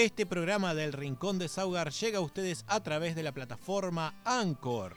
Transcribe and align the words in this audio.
Este 0.00 0.24
programa 0.24 0.72
del 0.74 0.94
Rincón 0.94 1.38
de 1.38 1.46
Saugar 1.46 1.92
llega 1.92 2.20
a 2.20 2.22
ustedes 2.22 2.64
a 2.68 2.82
través 2.82 3.14
de 3.14 3.22
la 3.22 3.32
plataforma 3.32 4.14
Anchor 4.24 4.96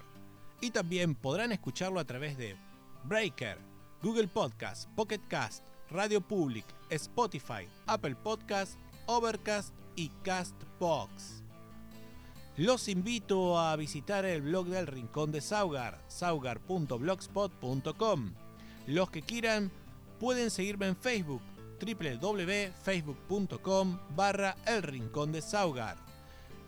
y 0.61 0.71
también 0.71 1.13
podrán 1.13 1.51
escucharlo 1.51 1.99
a 1.99 2.05
través 2.05 2.37
de 2.37 2.55
Breaker, 3.03 3.57
Google 4.01 4.29
Podcast, 4.29 4.87
Pocket 4.95 5.19
Cast, 5.27 5.65
Radio 5.89 6.21
Public, 6.21 6.63
Spotify, 6.89 7.67
Apple 7.85 8.15
Podcast, 8.15 8.79
Overcast 9.07 9.73
y 9.97 10.07
Castbox. 10.23 11.43
Los 12.55 12.87
invito 12.87 13.59
a 13.59 13.75
visitar 13.75 14.23
el 14.23 14.43
blog 14.43 14.67
del 14.67 14.87
Rincón 14.87 15.33
de 15.33 15.41
Saugar, 15.41 16.01
saugar.blogspot.com. 16.07 18.33
Los 18.87 19.09
que 19.09 19.21
quieran 19.21 19.69
pueden 20.17 20.49
seguirme 20.49 20.87
en 20.87 20.95
Facebook, 20.95 21.41
www.facebook.com 21.83 23.99
barra 24.15 24.55
El 24.65 24.83
Rincón 24.83 25.31
de 25.31 25.41
Saugar. 25.41 25.97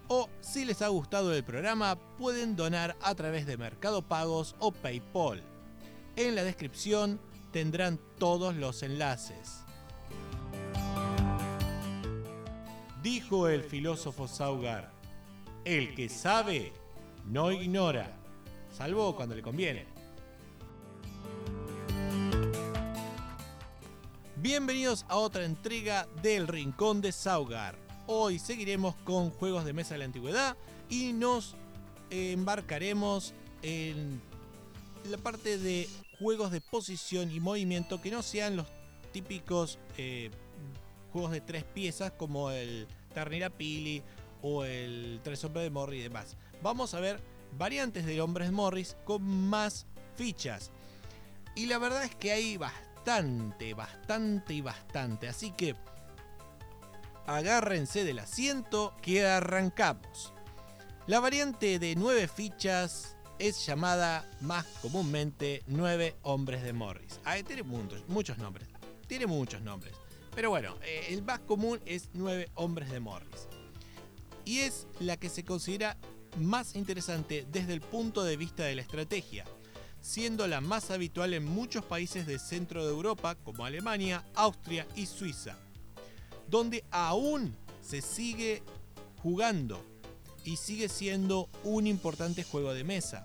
O 0.07 0.29
si 0.41 0.65
les 0.65 0.81
ha 0.81 0.87
gustado 0.89 1.33
el 1.33 1.43
programa, 1.43 1.95
pueden 2.17 2.55
donar 2.55 2.95
a 3.01 3.13
través 3.15 3.45
de 3.45 3.57
Mercado 3.57 4.01
Pagos 4.01 4.55
o 4.59 4.71
PayPal. 4.71 5.43
En 6.15 6.35
la 6.35 6.43
descripción 6.43 7.19
tendrán 7.51 7.99
todos 8.19 8.55
los 8.55 8.83
enlaces. 8.83 9.63
Dijo 13.01 13.47
el 13.47 13.63
filósofo 13.63 14.27
Saugar, 14.27 14.91
el 15.63 15.95
que 15.95 16.09
sabe 16.09 16.73
no 17.25 17.51
ignora, 17.51 18.11
salvo 18.71 19.15
cuando 19.15 19.35
le 19.35 19.41
conviene. 19.41 19.94
Bienvenidos 24.37 25.05
a 25.07 25.15
otra 25.15 25.45
entrega 25.45 26.09
del 26.21 26.49
Rincón 26.49 26.99
de 26.99 27.13
Saugar. 27.13 27.77
Hoy 28.05 28.37
seguiremos 28.37 28.93
con 29.05 29.29
juegos 29.29 29.63
de 29.63 29.71
mesa 29.71 29.93
de 29.93 29.99
la 29.99 30.05
antigüedad 30.05 30.57
y 30.89 31.13
nos 31.13 31.55
embarcaremos 32.09 33.33
en 33.61 34.21
la 35.09 35.17
parte 35.17 35.57
de 35.57 35.87
juegos 36.19 36.51
de 36.51 36.59
posición 36.59 37.31
y 37.31 37.39
movimiento 37.39 38.01
que 38.01 38.11
no 38.11 38.21
sean 38.21 38.57
los 38.57 38.67
típicos 39.13 39.79
eh, 39.97 40.31
juegos 41.13 41.31
de 41.31 41.39
tres 41.39 41.63
piezas 41.63 42.11
como 42.11 42.51
el 42.51 42.87
Ternera 43.13 43.49
Pili 43.49 44.03
o 44.41 44.65
el 44.65 45.21
Tres 45.23 45.45
Hombres 45.45 45.63
de 45.63 45.69
Morris 45.69 46.01
y 46.01 46.03
demás. 46.03 46.35
Vamos 46.61 46.93
a 46.93 46.99
ver 46.99 47.21
variantes 47.57 48.05
de 48.05 48.19
Hombres 48.19 48.51
Morris 48.51 48.97
con 49.05 49.23
más 49.23 49.87
fichas. 50.17 50.71
Y 51.55 51.67
la 51.67 51.77
verdad 51.77 52.03
es 52.03 52.13
que 52.13 52.33
hay 52.33 52.57
bastante, 52.57 52.94
bastante 53.75 54.53
y 54.53 54.61
bastante. 54.61 55.27
Así 55.27 55.51
que 55.51 55.75
agárrense 57.27 58.03
del 58.03 58.19
asiento 58.19 58.95
que 59.01 59.25
arrancamos. 59.25 60.33
La 61.07 61.19
variante 61.19 61.77
de 61.77 61.95
9 61.95 62.27
fichas 62.27 63.15
es 63.37 63.65
llamada 63.65 64.29
más 64.41 64.65
comúnmente 64.81 65.63
9 65.67 66.15
hombres 66.23 66.63
de 66.63 66.73
Morris. 66.73 67.19
Tiene 67.45 67.63
muchos, 67.63 68.07
muchos 68.07 68.37
nombres. 68.39 68.67
Tiene 69.07 69.27
muchos 69.27 69.61
nombres. 69.61 69.93
Pero 70.33 70.49
bueno, 70.49 70.75
eh, 70.83 71.07
el 71.09 71.23
más 71.23 71.39
común 71.39 71.79
es 71.85 72.09
9 72.13 72.49
hombres 72.55 72.89
de 72.91 72.99
Morris. 72.99 73.47
Y 74.45 74.59
es 74.59 74.87
la 74.99 75.17
que 75.17 75.29
se 75.29 75.45
considera 75.45 75.97
más 76.37 76.75
interesante 76.75 77.47
desde 77.51 77.73
el 77.73 77.81
punto 77.81 78.23
de 78.23 78.35
vista 78.35 78.63
de 78.63 78.75
la 78.75 78.81
estrategia, 78.81 79.45
siendo 80.05 80.47
la 80.47 80.61
más 80.61 80.91
habitual 80.91 81.33
en 81.33 81.45
muchos 81.45 81.83
países 81.83 82.27
del 82.27 82.39
centro 82.39 82.85
de 82.85 82.91
Europa 82.91 83.35
como 83.35 83.65
Alemania, 83.65 84.23
Austria 84.35 84.87
y 84.95 85.05
Suiza 85.05 85.57
donde 86.47 86.83
aún 86.91 87.55
se 87.81 88.01
sigue 88.01 88.63
jugando 89.21 89.83
y 90.43 90.57
sigue 90.57 90.89
siendo 90.89 91.49
un 91.63 91.87
importante 91.87 92.43
juego 92.43 92.73
de 92.73 92.83
mesa. 92.83 93.23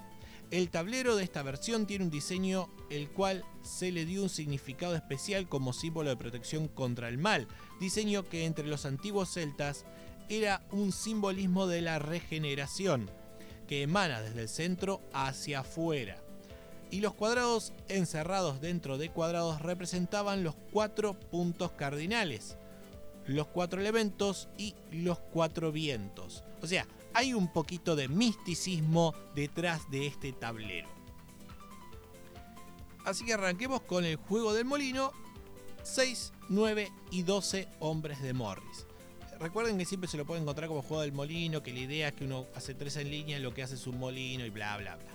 El 0.50 0.68
tablero 0.70 1.14
de 1.14 1.22
esta 1.22 1.42
versión 1.42 1.86
tiene 1.86 2.04
un 2.04 2.10
diseño 2.10 2.68
el 2.90 3.08
cual 3.10 3.44
se 3.62 3.92
le 3.92 4.04
dio 4.04 4.22
un 4.22 4.28
significado 4.28 4.96
especial 4.96 5.48
como 5.48 5.72
símbolo 5.72 6.10
de 6.10 6.16
protección 6.16 6.66
contra 6.66 7.08
el 7.08 7.18
mal, 7.18 7.46
diseño 7.78 8.28
que 8.28 8.46
entre 8.46 8.66
los 8.66 8.84
antiguos 8.84 9.32
celtas 9.32 9.84
era 10.28 10.66
un 10.72 10.92
simbolismo 10.92 11.66
de 11.66 11.82
la 11.82 11.98
regeneración, 11.98 13.10
que 13.68 13.82
emana 13.82 14.22
desde 14.22 14.42
el 14.42 14.48
centro 14.48 15.02
hacia 15.12 15.60
afuera. 15.60 16.20
Y 16.90 17.00
los 17.00 17.14
cuadrados 17.14 17.72
encerrados 17.88 18.60
dentro 18.60 18.98
de 18.98 19.10
cuadrados 19.10 19.62
representaban 19.62 20.42
los 20.42 20.56
cuatro 20.72 21.14
puntos 21.14 21.72
cardinales, 21.72 22.56
los 23.26 23.46
cuatro 23.46 23.80
elementos 23.80 24.48
y 24.58 24.74
los 24.90 25.18
cuatro 25.18 25.70
vientos. 25.70 26.42
O 26.62 26.66
sea, 26.66 26.86
hay 27.14 27.34
un 27.34 27.52
poquito 27.52 27.96
de 27.96 28.08
misticismo 28.08 29.14
detrás 29.34 29.88
de 29.90 30.06
este 30.06 30.32
tablero. 30.32 30.88
Así 33.04 33.24
que 33.24 33.34
arranquemos 33.34 33.82
con 33.82 34.04
el 34.04 34.16
juego 34.16 34.52
del 34.52 34.64
molino. 34.64 35.12
6, 35.82 36.32
9 36.50 36.92
y 37.10 37.22
12 37.22 37.68
hombres 37.80 38.20
de 38.20 38.34
Morris. 38.34 38.86
Recuerden 39.38 39.78
que 39.78 39.86
siempre 39.86 40.08
se 40.08 40.18
lo 40.18 40.26
puede 40.26 40.42
encontrar 40.42 40.68
como 40.68 40.82
juego 40.82 41.00
del 41.00 41.12
molino, 41.12 41.62
que 41.62 41.72
la 41.72 41.80
idea 41.80 42.08
es 42.08 42.14
que 42.14 42.24
uno 42.24 42.46
hace 42.54 42.74
tres 42.74 42.96
en 42.96 43.10
línea, 43.10 43.38
lo 43.38 43.54
que 43.54 43.62
hace 43.62 43.74
es 43.74 43.86
un 43.86 43.98
molino 43.98 44.44
y 44.44 44.50
bla 44.50 44.76
bla 44.76 44.96
bla. 44.96 45.06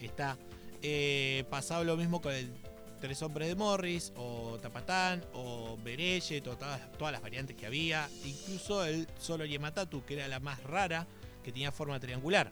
Está 0.00 0.38
eh, 0.86 1.44
pasado 1.48 1.82
lo 1.82 1.96
mismo 1.96 2.20
con 2.20 2.34
el 2.34 2.52
Tres 3.00 3.22
Hombres 3.22 3.48
de 3.48 3.54
Morris, 3.54 4.12
o 4.16 4.58
Tapatán, 4.60 5.24
o 5.32 5.78
Bereye, 5.82 6.42
todas, 6.42 6.80
todas 6.98 7.10
las 7.10 7.22
variantes 7.22 7.56
que 7.56 7.64
había, 7.64 8.08
incluso 8.24 8.84
el 8.84 9.08
solo 9.18 9.46
Yematatu, 9.46 10.04
que 10.04 10.14
era 10.14 10.28
la 10.28 10.40
más 10.40 10.62
rara, 10.62 11.06
que 11.42 11.52
tenía 11.52 11.72
forma 11.72 11.98
triangular. 12.00 12.50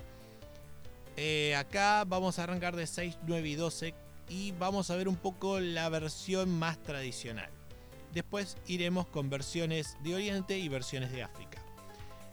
Eh, 1.18 1.54
acá 1.56 2.04
vamos 2.06 2.38
a 2.38 2.44
arrancar 2.44 2.74
de 2.74 2.86
6, 2.86 3.18
9 3.26 3.48
y 3.48 3.54
12 3.54 3.94
y 4.30 4.52
vamos 4.52 4.90
a 4.90 4.96
ver 4.96 5.08
un 5.08 5.16
poco 5.16 5.60
la 5.60 5.90
versión 5.90 6.50
más 6.50 6.82
tradicional. 6.82 7.50
Después 8.14 8.56
iremos 8.66 9.06
con 9.08 9.28
versiones 9.28 9.96
de 10.02 10.14
Oriente 10.14 10.58
y 10.58 10.68
versiones 10.68 11.12
de 11.12 11.22
África. 11.22 11.61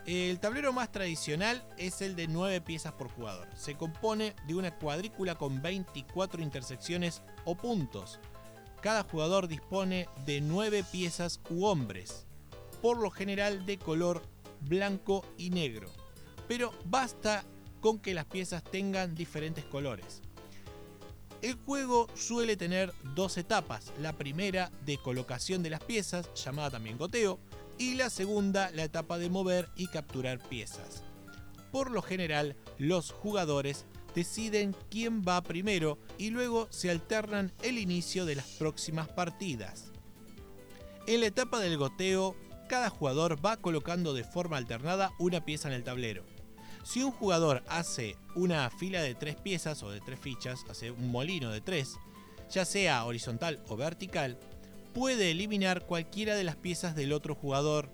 El 0.05 0.39
tablero 0.39 0.73
más 0.73 0.91
tradicional 0.91 1.63
es 1.77 2.01
el 2.01 2.15
de 2.15 2.27
9 2.27 2.61
piezas 2.61 2.93
por 2.93 3.09
jugador. 3.09 3.47
Se 3.55 3.75
compone 3.75 4.35
de 4.47 4.55
una 4.55 4.75
cuadrícula 4.75 5.35
con 5.35 5.61
24 5.61 6.41
intersecciones 6.41 7.21
o 7.45 7.55
puntos. 7.55 8.19
Cada 8.81 9.03
jugador 9.03 9.47
dispone 9.47 10.07
de 10.25 10.41
9 10.41 10.83
piezas 10.91 11.41
u 11.49 11.65
hombres, 11.65 12.25
por 12.81 12.97
lo 12.97 13.11
general 13.11 13.65
de 13.65 13.77
color 13.77 14.23
blanco 14.61 15.25
y 15.37 15.49
negro. 15.49 15.91
Pero 16.47 16.73
basta 16.85 17.43
con 17.81 17.99
que 17.99 18.13
las 18.13 18.25
piezas 18.25 18.63
tengan 18.63 19.15
diferentes 19.15 19.65
colores. 19.65 20.21
El 21.41 21.55
juego 21.55 22.07
suele 22.15 22.57
tener 22.57 22.93
dos 23.15 23.37
etapas. 23.37 23.93
La 23.99 24.13
primera 24.13 24.71
de 24.85 24.97
colocación 24.97 25.63
de 25.63 25.69
las 25.69 25.83
piezas, 25.83 26.33
llamada 26.33 26.71
también 26.71 26.97
goteo, 26.97 27.39
y 27.79 27.95
la 27.95 28.11
segunda 28.11 28.69
la 28.71 28.83
etapa 28.83 29.17
de 29.17 29.31
mover 29.31 29.69
y 29.75 29.87
capturar 29.87 30.37
piezas. 30.37 31.01
Por 31.71 31.89
lo 31.89 32.03
general, 32.03 32.55
los 32.77 33.11
jugadores 33.11 33.85
deciden 34.13 34.75
quién 34.91 35.23
va 35.23 35.41
primero 35.41 35.97
y 36.17 36.29
luego 36.29 36.67
se 36.71 36.91
alternan 36.91 37.53
el 37.63 37.79
inicio 37.79 38.25
de 38.25 38.35
las 38.35 38.45
próximas 38.45 39.07
partidas. 39.07 39.91
En 41.07 41.21
la 41.21 41.27
etapa 41.27 41.59
del 41.59 41.77
goteo, 41.77 42.35
cada 42.67 42.89
jugador 42.89 43.43
va 43.43 43.57
colocando 43.57 44.13
de 44.13 44.23
forma 44.23 44.57
alternada 44.57 45.11
una 45.17 45.45
pieza 45.45 45.69
en 45.69 45.73
el 45.73 45.83
tablero. 45.83 46.23
Si 46.83 47.01
un 47.01 47.11
jugador 47.11 47.63
hace 47.67 48.15
una 48.35 48.69
fila 48.69 49.01
de 49.01 49.15
tres 49.15 49.35
piezas 49.35 49.83
o 49.83 49.91
de 49.91 50.01
tres 50.01 50.19
fichas, 50.19 50.65
hace 50.69 50.91
un 50.91 51.11
molino 51.11 51.51
de 51.51 51.61
tres, 51.61 51.97
ya 52.49 52.65
sea 52.65 53.05
horizontal 53.05 53.63
o 53.67 53.77
vertical, 53.77 54.37
puede 54.99 55.31
eliminar 55.31 55.85
cualquiera 55.85 56.35
de 56.35 56.43
las 56.43 56.57
piezas 56.57 56.93
del 56.93 57.13
otro 57.13 57.33
jugador, 57.33 57.89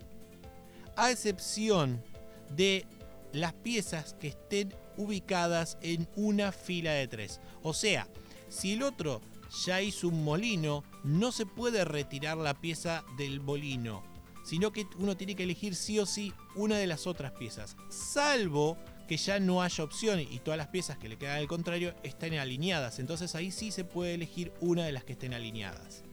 a 0.98 1.12
excepción 1.12 2.04
de 2.50 2.88
las 3.32 3.54
piezas 3.54 4.16
que 4.16 4.30
estén 4.30 4.74
ubicadas 4.98 5.78
en 5.84 6.10
una 6.16 6.52
fila 6.52 6.94
de 6.94 7.08
tres. 7.08 7.42
O 7.62 7.76
sea, 7.76 8.08
si 8.50 8.74
el 8.74 8.82
otro 8.82 9.22
ya 9.68 9.84
hizo 9.84 10.08
un 10.08 10.24
molino, 10.24 10.84
no 11.04 11.32
se 11.32 11.46
puede 11.46 11.86
retirar 11.86 12.38
la 12.38 12.56
pieza 12.56 13.06
del 13.20 13.40
molino, 13.40 14.02
sino 14.44 14.72
que 14.72 14.88
uno 14.98 15.16
tiene 15.16 15.36
que 15.36 15.44
elegir 15.44 15.76
sí 15.76 16.00
o 16.00 16.08
sí 16.08 16.34
una 16.56 16.80
de 16.80 16.88
las 16.88 17.06
otras 17.06 17.34
piezas, 17.34 17.78
salvo 17.88 18.80
que 19.08 19.18
ya 19.18 19.40
no 19.40 19.62
haya 19.62 19.84
opción 19.84 20.20
y 20.22 20.40
todas 20.40 20.58
las 20.58 20.70
piezas 20.70 20.98
que 20.98 21.08
le 21.08 21.20
quedan 21.20 21.38
al 21.38 21.48
contrario 21.48 21.94
estén 22.02 22.34
alineadas. 22.34 22.98
Entonces 22.98 23.36
ahí 23.36 23.52
sí 23.52 23.70
se 23.70 23.84
puede 23.84 24.16
elegir 24.16 24.52
una 24.60 24.88
de 24.88 24.92
las 24.92 25.04
que 25.04 25.14
estén 25.14 25.36
alineadas. 25.36 26.04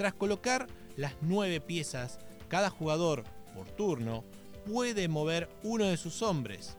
Tras 0.00 0.14
colocar 0.14 0.66
las 0.96 1.12
nueve 1.20 1.60
piezas, 1.60 2.20
cada 2.48 2.70
jugador, 2.70 3.22
por 3.54 3.70
turno, 3.70 4.24
puede 4.64 5.08
mover 5.08 5.50
uno 5.62 5.84
de 5.84 5.98
sus 5.98 6.22
hombres 6.22 6.78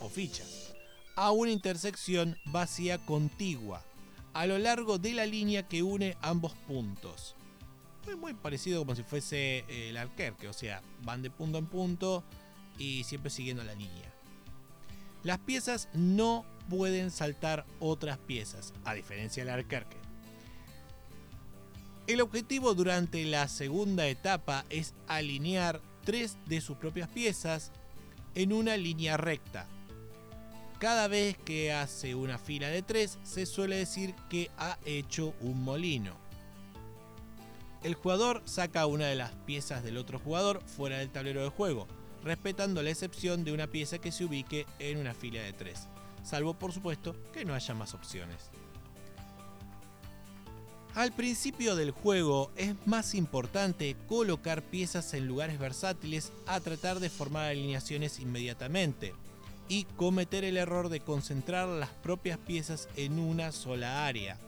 o 0.00 0.08
fichas 0.08 0.72
a 1.16 1.32
una 1.32 1.50
intersección 1.50 2.38
vacía 2.46 2.96
contigua 2.96 3.84
a 4.32 4.46
lo 4.46 4.56
largo 4.56 4.96
de 4.96 5.12
la 5.12 5.26
línea 5.26 5.68
que 5.68 5.82
une 5.82 6.16
ambos 6.22 6.54
puntos. 6.66 7.36
muy, 8.06 8.16
muy 8.16 8.32
parecido 8.32 8.78
como 8.78 8.96
si 8.96 9.02
fuese 9.02 9.66
el 9.68 9.98
arquer, 9.98 10.32
que 10.32 10.48
o 10.48 10.54
sea, 10.54 10.80
van 11.02 11.20
de 11.20 11.28
punto 11.28 11.58
en 11.58 11.66
punto 11.66 12.24
y 12.78 13.04
siempre 13.04 13.28
siguiendo 13.28 13.64
la 13.64 13.74
línea. 13.74 14.10
Las 15.24 15.40
piezas 15.40 15.90
no 15.92 16.46
pueden 16.70 17.10
saltar 17.10 17.66
otras 17.80 18.16
piezas, 18.16 18.72
a 18.86 18.94
diferencia 18.94 19.44
del 19.44 19.52
arquerque. 19.52 20.01
El 22.08 22.20
objetivo 22.20 22.74
durante 22.74 23.24
la 23.24 23.46
segunda 23.46 24.08
etapa 24.08 24.64
es 24.70 24.92
alinear 25.06 25.80
tres 26.04 26.36
de 26.46 26.60
sus 26.60 26.76
propias 26.76 27.08
piezas 27.08 27.70
en 28.34 28.52
una 28.52 28.76
línea 28.76 29.16
recta. 29.16 29.68
Cada 30.80 31.06
vez 31.06 31.36
que 31.38 31.72
hace 31.72 32.16
una 32.16 32.38
fila 32.38 32.66
de 32.66 32.82
tres, 32.82 33.20
se 33.22 33.46
suele 33.46 33.76
decir 33.76 34.16
que 34.28 34.50
ha 34.58 34.78
hecho 34.84 35.32
un 35.40 35.62
molino. 35.62 36.16
El 37.84 37.94
jugador 37.94 38.42
saca 38.46 38.86
una 38.86 39.06
de 39.06 39.14
las 39.14 39.30
piezas 39.46 39.84
del 39.84 39.96
otro 39.96 40.18
jugador 40.18 40.60
fuera 40.66 40.98
del 40.98 41.10
tablero 41.10 41.44
de 41.44 41.50
juego, 41.50 41.86
respetando 42.24 42.82
la 42.82 42.90
excepción 42.90 43.44
de 43.44 43.52
una 43.52 43.68
pieza 43.68 43.98
que 43.98 44.10
se 44.10 44.24
ubique 44.24 44.66
en 44.80 44.98
una 44.98 45.14
fila 45.14 45.40
de 45.40 45.52
tres, 45.52 45.86
salvo 46.24 46.54
por 46.54 46.72
supuesto 46.72 47.14
que 47.32 47.44
no 47.44 47.54
haya 47.54 47.74
más 47.74 47.94
opciones. 47.94 48.50
Al 50.94 51.12
principio 51.12 51.74
del 51.74 51.90
juego 51.90 52.50
es 52.54 52.74
más 52.86 53.14
importante 53.14 53.96
colocar 54.08 54.60
piezas 54.60 55.14
en 55.14 55.26
lugares 55.26 55.58
versátiles 55.58 56.32
a 56.46 56.60
tratar 56.60 57.00
de 57.00 57.08
formar 57.08 57.46
alineaciones 57.46 58.20
inmediatamente 58.20 59.14
y 59.68 59.84
cometer 59.96 60.44
el 60.44 60.58
error 60.58 60.90
de 60.90 61.00
concentrar 61.00 61.66
las 61.66 61.88
propias 61.88 62.36
piezas 62.36 62.90
en 62.96 63.18
una 63.18 63.52
sola 63.52 64.06
área. 64.06 64.38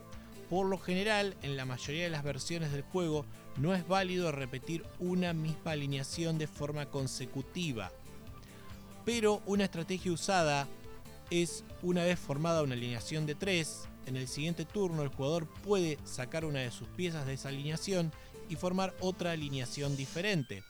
Por 0.51 0.67
lo 0.67 0.77
general, 0.77 1.35
en 1.41 1.57
la 1.57 1.65
mayoría 1.65 2.05
de 2.05 2.11
las 2.11 2.23
versiones 2.23 2.73
del 2.73 2.83
juego, 2.83 3.25
no 3.57 3.75
es 3.75 3.89
válido 3.89 4.31
repetir 4.31 4.85
una 4.99 5.33
misma 5.33 5.71
alineación 5.71 6.37
de 6.37 6.47
forma 6.47 6.85
consecutiva. 6.91 7.91
Pero 9.07 9.41
una 9.47 9.65
estrategia 9.65 10.13
usada 10.13 10.69
es, 11.31 11.65
una 11.83 12.05
vez 12.05 12.19
formada 12.19 12.63
una 12.63 12.75
alineación 12.75 13.25
de 13.25 13.35
3, 13.35 13.89
en 14.07 14.17
el 14.17 14.29
siguiente 14.29 14.65
turno 14.65 15.03
el 15.03 15.09
jugador 15.09 15.47
puede 15.63 15.99
sacar 16.05 16.45
una 16.45 16.61
de 16.61 16.71
sus 16.71 16.89
piezas 16.89 17.27
de 17.27 17.35
esa 17.35 17.49
alineación 17.49 18.13
y 18.49 18.57
formar 18.57 18.95
otra 19.01 19.33
alineación 19.33 19.97
diferente. 19.97 20.63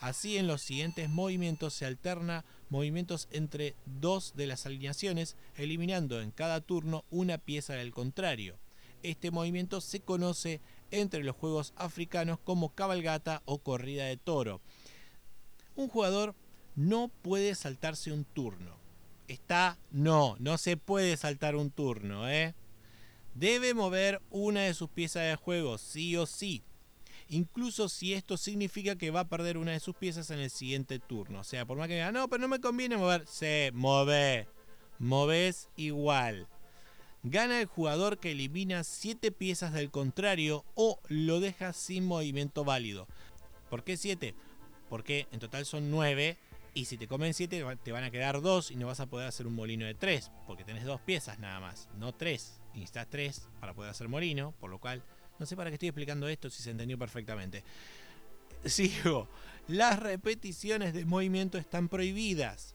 Así 0.00 0.36
en 0.36 0.46
los 0.46 0.62
siguientes 0.62 1.08
movimientos 1.10 1.74
se 1.74 1.84
alterna 1.84 2.44
movimientos 2.70 3.28
entre 3.32 3.74
dos 3.86 4.34
de 4.36 4.46
las 4.46 4.64
alineaciones, 4.66 5.36
eliminando 5.56 6.20
en 6.20 6.30
cada 6.30 6.60
turno 6.60 7.04
una 7.10 7.38
pieza 7.38 7.74
del 7.74 7.92
contrario. 7.92 8.58
Este 9.02 9.30
movimiento 9.30 9.80
se 9.80 10.00
conoce 10.00 10.60
entre 10.90 11.24
los 11.24 11.36
juegos 11.36 11.72
africanos 11.76 12.38
como 12.44 12.70
cabalgata 12.70 13.42
o 13.44 13.58
corrida 13.58 14.04
de 14.04 14.16
toro. 14.16 14.60
Un 15.74 15.88
jugador 15.88 16.34
no 16.76 17.08
puede 17.22 17.54
saltarse 17.54 18.12
un 18.12 18.24
turno. 18.24 18.76
Está, 19.26 19.78
no, 19.90 20.36
no 20.38 20.58
se 20.58 20.76
puede 20.76 21.16
saltar 21.16 21.56
un 21.56 21.70
turno, 21.70 22.28
¿eh? 22.28 22.54
Debe 23.38 23.72
mover 23.72 24.20
una 24.30 24.62
de 24.62 24.74
sus 24.74 24.90
piezas 24.90 25.22
de 25.22 25.36
juego, 25.36 25.78
sí 25.78 26.16
o 26.16 26.26
sí. 26.26 26.64
Incluso 27.28 27.88
si 27.88 28.12
esto 28.12 28.36
significa 28.36 28.96
que 28.96 29.12
va 29.12 29.20
a 29.20 29.28
perder 29.28 29.58
una 29.58 29.70
de 29.70 29.78
sus 29.78 29.94
piezas 29.94 30.30
en 30.30 30.40
el 30.40 30.50
siguiente 30.50 30.98
turno. 30.98 31.38
O 31.40 31.44
sea, 31.44 31.64
por 31.64 31.78
más 31.78 31.86
que 31.86 31.94
diga, 31.94 32.10
no, 32.10 32.28
pero 32.28 32.40
no 32.40 32.48
me 32.48 32.58
conviene 32.58 32.96
mover. 32.96 33.28
Se 33.28 33.70
mueve. 33.74 34.48
Moves 34.98 35.68
igual. 35.76 36.48
Gana 37.22 37.60
el 37.60 37.66
jugador 37.66 38.18
que 38.18 38.32
elimina 38.32 38.82
7 38.82 39.30
piezas 39.30 39.72
del 39.72 39.92
contrario 39.92 40.64
o 40.74 40.98
lo 41.06 41.38
deja 41.38 41.72
sin 41.72 42.06
movimiento 42.06 42.64
válido. 42.64 43.06
¿Por 43.70 43.84
qué 43.84 43.96
7? 43.96 44.34
Porque 44.88 45.28
en 45.30 45.38
total 45.38 45.64
son 45.64 45.92
9 45.92 46.36
y 46.74 46.86
si 46.86 46.98
te 46.98 47.06
comen 47.06 47.34
7 47.34 47.64
te 47.84 47.92
van 47.92 48.02
a 48.04 48.10
quedar 48.10 48.40
2 48.40 48.72
y 48.72 48.76
no 48.76 48.88
vas 48.88 48.98
a 48.98 49.06
poder 49.06 49.28
hacer 49.28 49.46
un 49.46 49.54
molino 49.54 49.86
de 49.86 49.94
3 49.94 50.32
porque 50.46 50.64
tenés 50.64 50.84
dos 50.84 51.00
piezas 51.00 51.38
nada 51.38 51.60
más, 51.60 51.88
no 51.96 52.14
3 52.14 52.57
necesitas 52.74 53.08
3 53.08 53.48
para 53.60 53.74
poder 53.74 53.90
hacer 53.90 54.08
molino, 54.08 54.52
por 54.60 54.70
lo 54.70 54.78
cual 54.78 55.02
no 55.38 55.46
sé 55.46 55.56
para 55.56 55.70
qué 55.70 55.74
estoy 55.74 55.88
explicando 55.88 56.28
esto 56.28 56.50
si 56.50 56.62
se 56.62 56.70
entendió 56.70 56.98
perfectamente. 56.98 57.62
Sigo. 58.64 59.28
Las 59.68 59.98
repeticiones 59.98 60.94
de 60.94 61.04
movimiento 61.04 61.58
están 61.58 61.88
prohibidas. 61.88 62.74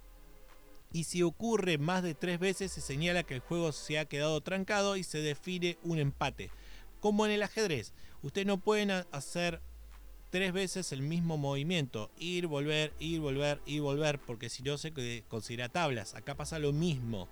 Y 0.91 1.05
si 1.05 1.23
ocurre 1.23 1.79
más 1.79 2.03
de 2.03 2.13
tres 2.13 2.39
veces 2.39 2.71
se 2.71 2.79
señala 2.79 3.23
que 3.23 3.33
el 3.33 3.39
juego 3.39 3.71
se 3.71 3.97
ha 3.97 4.05
quedado 4.05 4.39
trancado 4.41 4.95
y 4.95 5.03
se 5.03 5.17
define 5.19 5.77
un 5.83 5.97
empate. 5.97 6.51
Como 6.99 7.25
en 7.25 7.31
el 7.31 7.41
ajedrez, 7.41 7.93
ustedes 8.21 8.45
no 8.45 8.59
pueden 8.59 8.91
hacer 8.91 9.59
tres 10.29 10.53
veces 10.53 10.91
el 10.91 11.01
mismo 11.01 11.37
movimiento. 11.37 12.11
Ir, 12.17 12.45
volver, 12.47 12.93
ir, 12.99 13.19
volver, 13.19 13.59
ir, 13.65 13.81
volver, 13.81 14.19
porque 14.19 14.49
si 14.49 14.61
no 14.61 14.77
se 14.77 14.93
considera 15.27 15.67
tablas. 15.67 16.13
Acá 16.13 16.35
pasa 16.35 16.59
lo 16.59 16.71
mismo. 16.71 17.27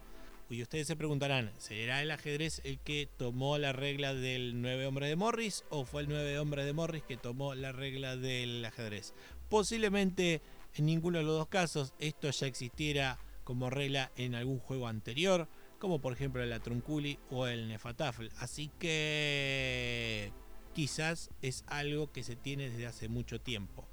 Y 0.52 0.62
ustedes 0.62 0.86
se 0.86 0.98
preguntarán, 0.98 1.50
¿será 1.60 2.02
el 2.02 2.12
ajedrez 2.12 2.60
el 2.66 2.78
que 2.80 3.08
tomó 3.18 3.58
la 3.58 3.72
regla 3.72 4.14
del 4.14 4.62
9 4.62 4.86
hombre 4.86 5.08
de 5.08 5.16
Morris 5.16 5.64
o 5.70 5.86
fue 5.86 6.02
el 6.02 6.10
9 6.10 6.40
hombre 6.40 6.66
de 6.66 6.74
Morris 6.74 7.04
que 7.04 7.16
tomó 7.16 7.56
la 7.56 7.72
regla 7.72 8.18
del 8.18 8.66
ajedrez? 8.66 9.14
Posiblemente 9.48 10.42
en 10.76 10.88
ninguno 10.88 11.20
de 11.20 11.24
los 11.24 11.38
dos 11.38 11.48
casos 11.48 11.94
esto 12.00 12.30
ya 12.30 12.48
existiera 12.48 13.18
como 13.46 13.70
regla 13.70 14.12
en 14.18 14.36
algún 14.36 14.60
juego 14.60 14.90
anterior, 14.90 15.48
como 15.80 16.02
por 16.02 16.12
ejemplo 16.12 16.46
la 16.46 16.60
Trunculi 16.60 17.18
o 17.30 17.48
el 17.48 17.70
Nefatafel. 17.70 18.30
Así 18.38 18.70
que 18.78 20.34
quizás 20.74 21.30
es 21.42 21.64
algo 21.68 22.12
que 22.12 22.24
se 22.24 22.36
tiene 22.36 22.70
desde 22.70 22.88
hace 22.88 23.08
mucho 23.08 23.40
tiempo. 23.40 23.88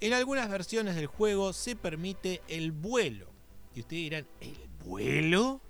En 0.00 0.14
algunas 0.14 0.48
versiones 0.48 0.96
del 0.96 1.08
juego 1.08 1.52
se 1.52 1.76
permite 1.76 2.40
el 2.48 2.72
vuelo. 2.72 3.28
Y 3.74 3.80
ustedes 3.80 4.02
dirán, 4.02 4.26
¿el 4.40 4.69
vuelo? 4.84 5.60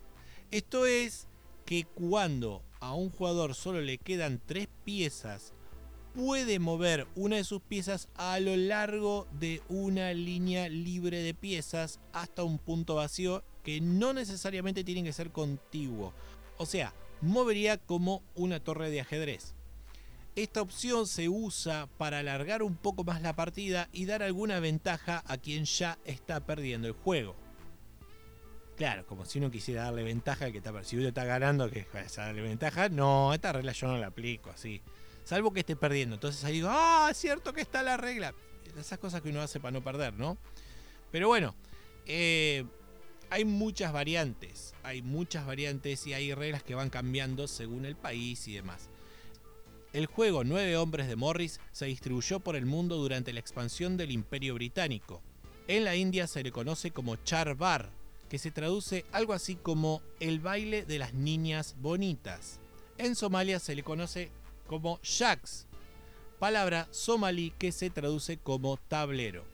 Esto 0.50 0.86
es 0.86 1.28
que 1.64 1.84
cuando 1.84 2.62
a 2.80 2.94
un 2.94 3.10
jugador 3.10 3.54
solo 3.54 3.80
le 3.80 3.98
quedan 3.98 4.40
tres 4.44 4.68
piezas, 4.84 5.52
puede 6.14 6.58
mover 6.58 7.06
una 7.14 7.36
de 7.36 7.44
sus 7.44 7.62
piezas 7.62 8.08
a 8.16 8.40
lo 8.40 8.56
largo 8.56 9.28
de 9.38 9.62
una 9.68 10.12
línea 10.12 10.68
libre 10.68 11.22
de 11.22 11.34
piezas 11.34 12.00
hasta 12.12 12.42
un 12.42 12.58
punto 12.58 12.96
vacío 12.96 13.44
que 13.62 13.80
no 13.80 14.12
necesariamente 14.12 14.84
tiene 14.84 15.04
que 15.04 15.12
ser 15.12 15.30
contiguo. 15.30 16.12
O 16.58 16.66
sea, 16.66 16.94
movería 17.20 17.78
como 17.78 18.22
una 18.34 18.60
torre 18.60 18.90
de 18.90 19.00
ajedrez. 19.00 19.54
Esta 20.36 20.62
opción 20.62 21.06
se 21.06 21.28
usa 21.28 21.88
para 21.98 22.18
alargar 22.18 22.62
un 22.62 22.76
poco 22.76 23.04
más 23.04 23.20
la 23.20 23.34
partida 23.34 23.88
y 23.92 24.06
dar 24.06 24.22
alguna 24.22 24.60
ventaja 24.60 25.22
a 25.26 25.36
quien 25.36 25.64
ya 25.64 25.98
está 26.04 26.44
perdiendo 26.46 26.88
el 26.88 26.94
juego. 26.94 27.34
Claro, 28.80 29.04
como 29.04 29.26
si 29.26 29.38
uno 29.38 29.50
quisiera 29.50 29.82
darle 29.82 30.02
ventaja 30.02 30.46
al 30.46 30.52
que 30.52 30.56
está 30.56 30.72
Si 30.84 30.96
uno 30.96 31.08
está 31.08 31.26
ganando, 31.26 31.70
que 31.70 31.80
es 31.80 32.16
darle 32.16 32.40
ventaja. 32.40 32.88
No, 32.88 33.34
esta 33.34 33.52
regla 33.52 33.72
yo 33.72 33.88
no 33.88 33.98
la 33.98 34.06
aplico 34.06 34.48
así. 34.48 34.80
Salvo 35.22 35.52
que 35.52 35.60
esté 35.60 35.76
perdiendo. 35.76 36.14
Entonces 36.14 36.42
ahí 36.44 36.54
digo, 36.54 36.68
ah, 36.70 37.08
es 37.10 37.18
cierto 37.18 37.52
que 37.52 37.60
está 37.60 37.82
la 37.82 37.98
regla. 37.98 38.32
Esas 38.78 38.98
cosas 38.98 39.20
que 39.20 39.28
uno 39.28 39.42
hace 39.42 39.60
para 39.60 39.72
no 39.72 39.84
perder, 39.84 40.14
¿no? 40.14 40.38
Pero 41.12 41.28
bueno, 41.28 41.54
eh, 42.06 42.64
hay 43.28 43.44
muchas 43.44 43.92
variantes. 43.92 44.72
Hay 44.82 45.02
muchas 45.02 45.44
variantes 45.44 46.06
y 46.06 46.14
hay 46.14 46.32
reglas 46.32 46.62
que 46.62 46.74
van 46.74 46.88
cambiando 46.88 47.48
según 47.48 47.84
el 47.84 47.96
país 47.96 48.48
y 48.48 48.54
demás. 48.54 48.88
El 49.92 50.06
juego 50.06 50.42
Nueve 50.42 50.78
Hombres 50.78 51.06
de 51.06 51.16
Morris 51.16 51.60
se 51.72 51.84
distribuyó 51.84 52.40
por 52.40 52.56
el 52.56 52.64
mundo 52.64 52.96
durante 52.96 53.34
la 53.34 53.40
expansión 53.40 53.98
del 53.98 54.10
Imperio 54.10 54.54
Británico. 54.54 55.20
En 55.68 55.84
la 55.84 55.96
India 55.96 56.26
se 56.26 56.42
le 56.42 56.50
conoce 56.50 56.92
como 56.92 57.16
Char 57.16 57.56
Bar 57.56 57.99
que 58.30 58.38
se 58.38 58.52
traduce 58.52 59.04
algo 59.10 59.32
así 59.32 59.56
como 59.56 60.00
el 60.20 60.38
baile 60.38 60.84
de 60.84 61.00
las 61.00 61.12
niñas 61.12 61.74
bonitas. 61.80 62.60
En 62.96 63.16
Somalia 63.16 63.58
se 63.58 63.74
le 63.74 63.82
conoce 63.82 64.30
como 64.68 65.00
shaks, 65.02 65.66
palabra 66.38 66.86
somalí 66.92 67.50
que 67.58 67.72
se 67.72 67.90
traduce 67.90 68.38
como 68.38 68.76
tablero, 68.76 69.44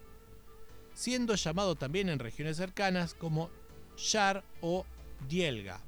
siendo 0.93 1.35
llamado 1.37 1.75
también 1.75 2.11
en 2.11 2.19
regiones 2.19 2.59
cercanas 2.59 3.15
como 3.15 3.49
shar 3.97 4.45
o 4.61 4.85
dielga. 5.27 5.81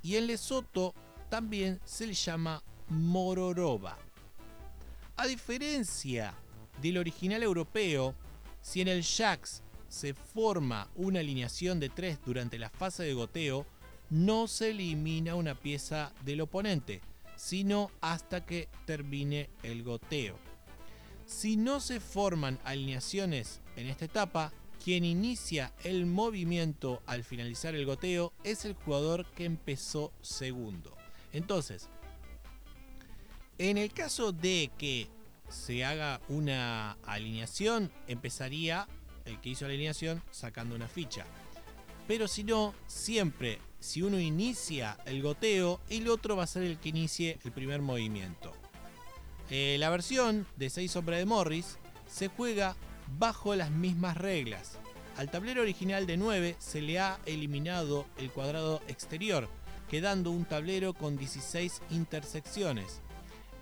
Y 0.00 0.14
en 0.14 0.28
Lesoto 0.28 0.94
también 1.28 1.80
se 1.84 2.06
le 2.06 2.14
llama 2.14 2.62
mororoba. 2.88 3.98
A 5.16 5.26
diferencia 5.26 6.34
del 6.80 6.98
original 6.98 7.42
europeo, 7.42 8.14
si 8.60 8.80
en 8.80 8.86
el 8.86 9.02
shaks 9.02 9.63
se 9.94 10.12
forma 10.12 10.88
una 10.96 11.20
alineación 11.20 11.78
de 11.78 11.88
3 11.88 12.18
durante 12.26 12.58
la 12.58 12.68
fase 12.68 13.04
de 13.04 13.14
goteo, 13.14 13.64
no 14.10 14.48
se 14.48 14.70
elimina 14.70 15.36
una 15.36 15.54
pieza 15.54 16.12
del 16.24 16.40
oponente, 16.40 17.00
sino 17.36 17.92
hasta 18.00 18.44
que 18.44 18.68
termine 18.86 19.48
el 19.62 19.84
goteo. 19.84 20.36
Si 21.26 21.56
no 21.56 21.78
se 21.78 22.00
forman 22.00 22.58
alineaciones 22.64 23.60
en 23.76 23.86
esta 23.86 24.04
etapa, 24.04 24.52
quien 24.82 25.04
inicia 25.04 25.72
el 25.84 26.06
movimiento 26.06 27.00
al 27.06 27.22
finalizar 27.22 27.76
el 27.76 27.86
goteo 27.86 28.32
es 28.42 28.64
el 28.64 28.74
jugador 28.74 29.24
que 29.36 29.44
empezó 29.44 30.12
segundo. 30.20 30.94
Entonces, 31.32 31.88
En 33.56 33.78
el 33.78 33.92
caso 33.92 34.32
de 34.32 34.72
que 34.76 35.08
se 35.48 35.84
haga 35.84 36.20
una 36.28 36.98
alineación, 37.04 37.92
empezaría 38.08 38.88
el 39.24 39.40
que 39.40 39.50
hizo 39.50 39.66
la 39.66 39.74
alineación 39.74 40.22
sacando 40.30 40.74
una 40.74 40.88
ficha. 40.88 41.24
Pero 42.06 42.28
si 42.28 42.44
no, 42.44 42.74
siempre, 42.86 43.58
si 43.80 44.02
uno 44.02 44.20
inicia 44.20 44.98
el 45.06 45.22
goteo, 45.22 45.80
el 45.88 46.08
otro 46.08 46.36
va 46.36 46.44
a 46.44 46.48
ser 46.48 46.62
el 46.64 46.78
que 46.78 46.90
inicie 46.90 47.38
el 47.44 47.52
primer 47.52 47.80
movimiento. 47.80 48.52
Eh, 49.50 49.76
la 49.78 49.90
versión 49.90 50.46
de 50.56 50.70
6 50.70 50.96
hombres 50.96 51.18
de 51.18 51.26
Morris 51.26 51.78
se 52.06 52.28
juega 52.28 52.76
bajo 53.18 53.54
las 53.54 53.70
mismas 53.70 54.16
reglas. 54.16 54.78
Al 55.16 55.30
tablero 55.30 55.62
original 55.62 56.06
de 56.06 56.16
9 56.16 56.56
se 56.58 56.82
le 56.82 56.98
ha 56.98 57.18
eliminado 57.24 58.06
el 58.18 58.30
cuadrado 58.30 58.82
exterior, 58.88 59.48
quedando 59.88 60.30
un 60.30 60.44
tablero 60.44 60.92
con 60.92 61.16
16 61.16 61.82
intersecciones. 61.90 63.00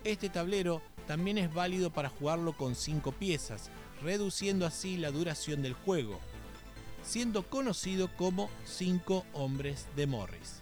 Este 0.05 0.29
tablero 0.29 0.83
también 1.07 1.39
es 1.39 1.53
válido 1.53 1.93
para 1.93 2.09
jugarlo 2.09 2.57
con 2.57 2.75
5 2.75 3.13
piezas, 3.13 3.71
reduciendo 4.03 4.67
así 4.67 4.97
la 4.97 5.11
duración 5.11 5.63
del 5.63 5.75
juego, 5.75 6.21
siendo 7.05 7.49
conocido 7.49 8.09
como 8.17 8.51
5 8.65 9.25
hombres 9.33 9.87
de 9.97 10.07
Morris. 10.07 10.61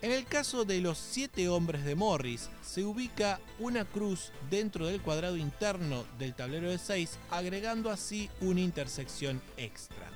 En 0.00 0.12
el 0.12 0.26
caso 0.26 0.64
de 0.64 0.80
los 0.80 0.96
7 0.96 1.48
hombres 1.48 1.84
de 1.84 1.96
Morris, 1.96 2.50
se 2.62 2.84
ubica 2.84 3.40
una 3.58 3.84
cruz 3.84 4.30
dentro 4.48 4.86
del 4.86 5.00
cuadrado 5.00 5.36
interno 5.36 6.04
del 6.18 6.34
tablero 6.34 6.70
de 6.70 6.78
6, 6.78 7.18
agregando 7.30 7.90
así 7.90 8.30
una 8.40 8.60
intersección 8.60 9.42
extra. 9.56 10.06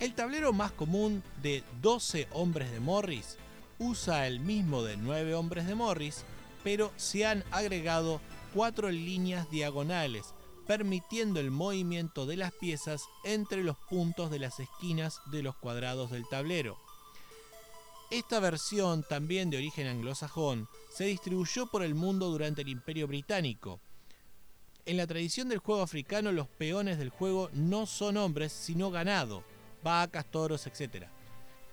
El 0.00 0.14
tablero 0.14 0.52
más 0.52 0.72
común 0.72 1.22
de 1.40 1.62
12 1.82 2.26
hombres 2.32 2.72
de 2.72 2.80
Morris 2.80 3.36
usa 3.78 4.26
el 4.26 4.40
mismo 4.40 4.82
de 4.82 4.96
9 4.96 5.34
hombres 5.34 5.68
de 5.68 5.76
Morris, 5.76 6.24
pero 6.64 6.92
se 6.96 7.26
han 7.26 7.44
agregado 7.52 8.20
4 8.54 8.90
líneas 8.90 9.48
diagonales, 9.50 10.34
permitiendo 10.66 11.40
el 11.40 11.50
movimiento 11.50 12.26
de 12.26 12.36
las 12.36 12.52
piezas 12.52 13.02
entre 13.24 13.62
los 13.62 13.76
puntos 13.76 14.30
de 14.30 14.38
las 14.38 14.60
esquinas 14.60 15.20
de 15.26 15.42
los 15.42 15.56
cuadrados 15.56 16.10
del 16.10 16.26
tablero. 16.28 16.78
Esta 18.10 18.38
versión, 18.38 19.02
también 19.02 19.50
de 19.50 19.56
origen 19.56 19.86
anglosajón, 19.86 20.68
se 20.92 21.04
distribuyó 21.04 21.66
por 21.66 21.82
el 21.82 21.94
mundo 21.94 22.28
durante 22.28 22.62
el 22.62 22.68
Imperio 22.68 23.08
Británico. 23.08 23.80
En 24.86 24.98
la 24.98 25.06
tradición 25.06 25.48
del 25.48 25.58
juego 25.58 25.82
africano, 25.82 26.30
los 26.30 26.46
peones 26.46 26.98
del 26.98 27.08
juego 27.08 27.50
no 27.54 27.86
son 27.86 28.16
hombres, 28.16 28.52
sino 28.52 28.90
ganado, 28.90 29.42
vacas, 29.82 30.26
toros, 30.30 30.66
etc., 30.66 31.06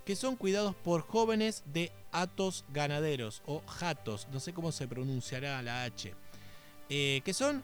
que 0.05 0.15
son 0.15 0.35
cuidados 0.35 0.75
por 0.75 1.01
jóvenes 1.01 1.63
de 1.67 1.91
atos 2.11 2.65
ganaderos 2.69 3.43
o 3.45 3.61
jatos, 3.67 4.27
no 4.31 4.39
sé 4.39 4.53
cómo 4.53 4.71
se 4.71 4.87
pronunciará 4.87 5.61
la 5.61 5.83
H, 5.83 6.15
eh, 6.89 7.21
que 7.23 7.33
son 7.33 7.63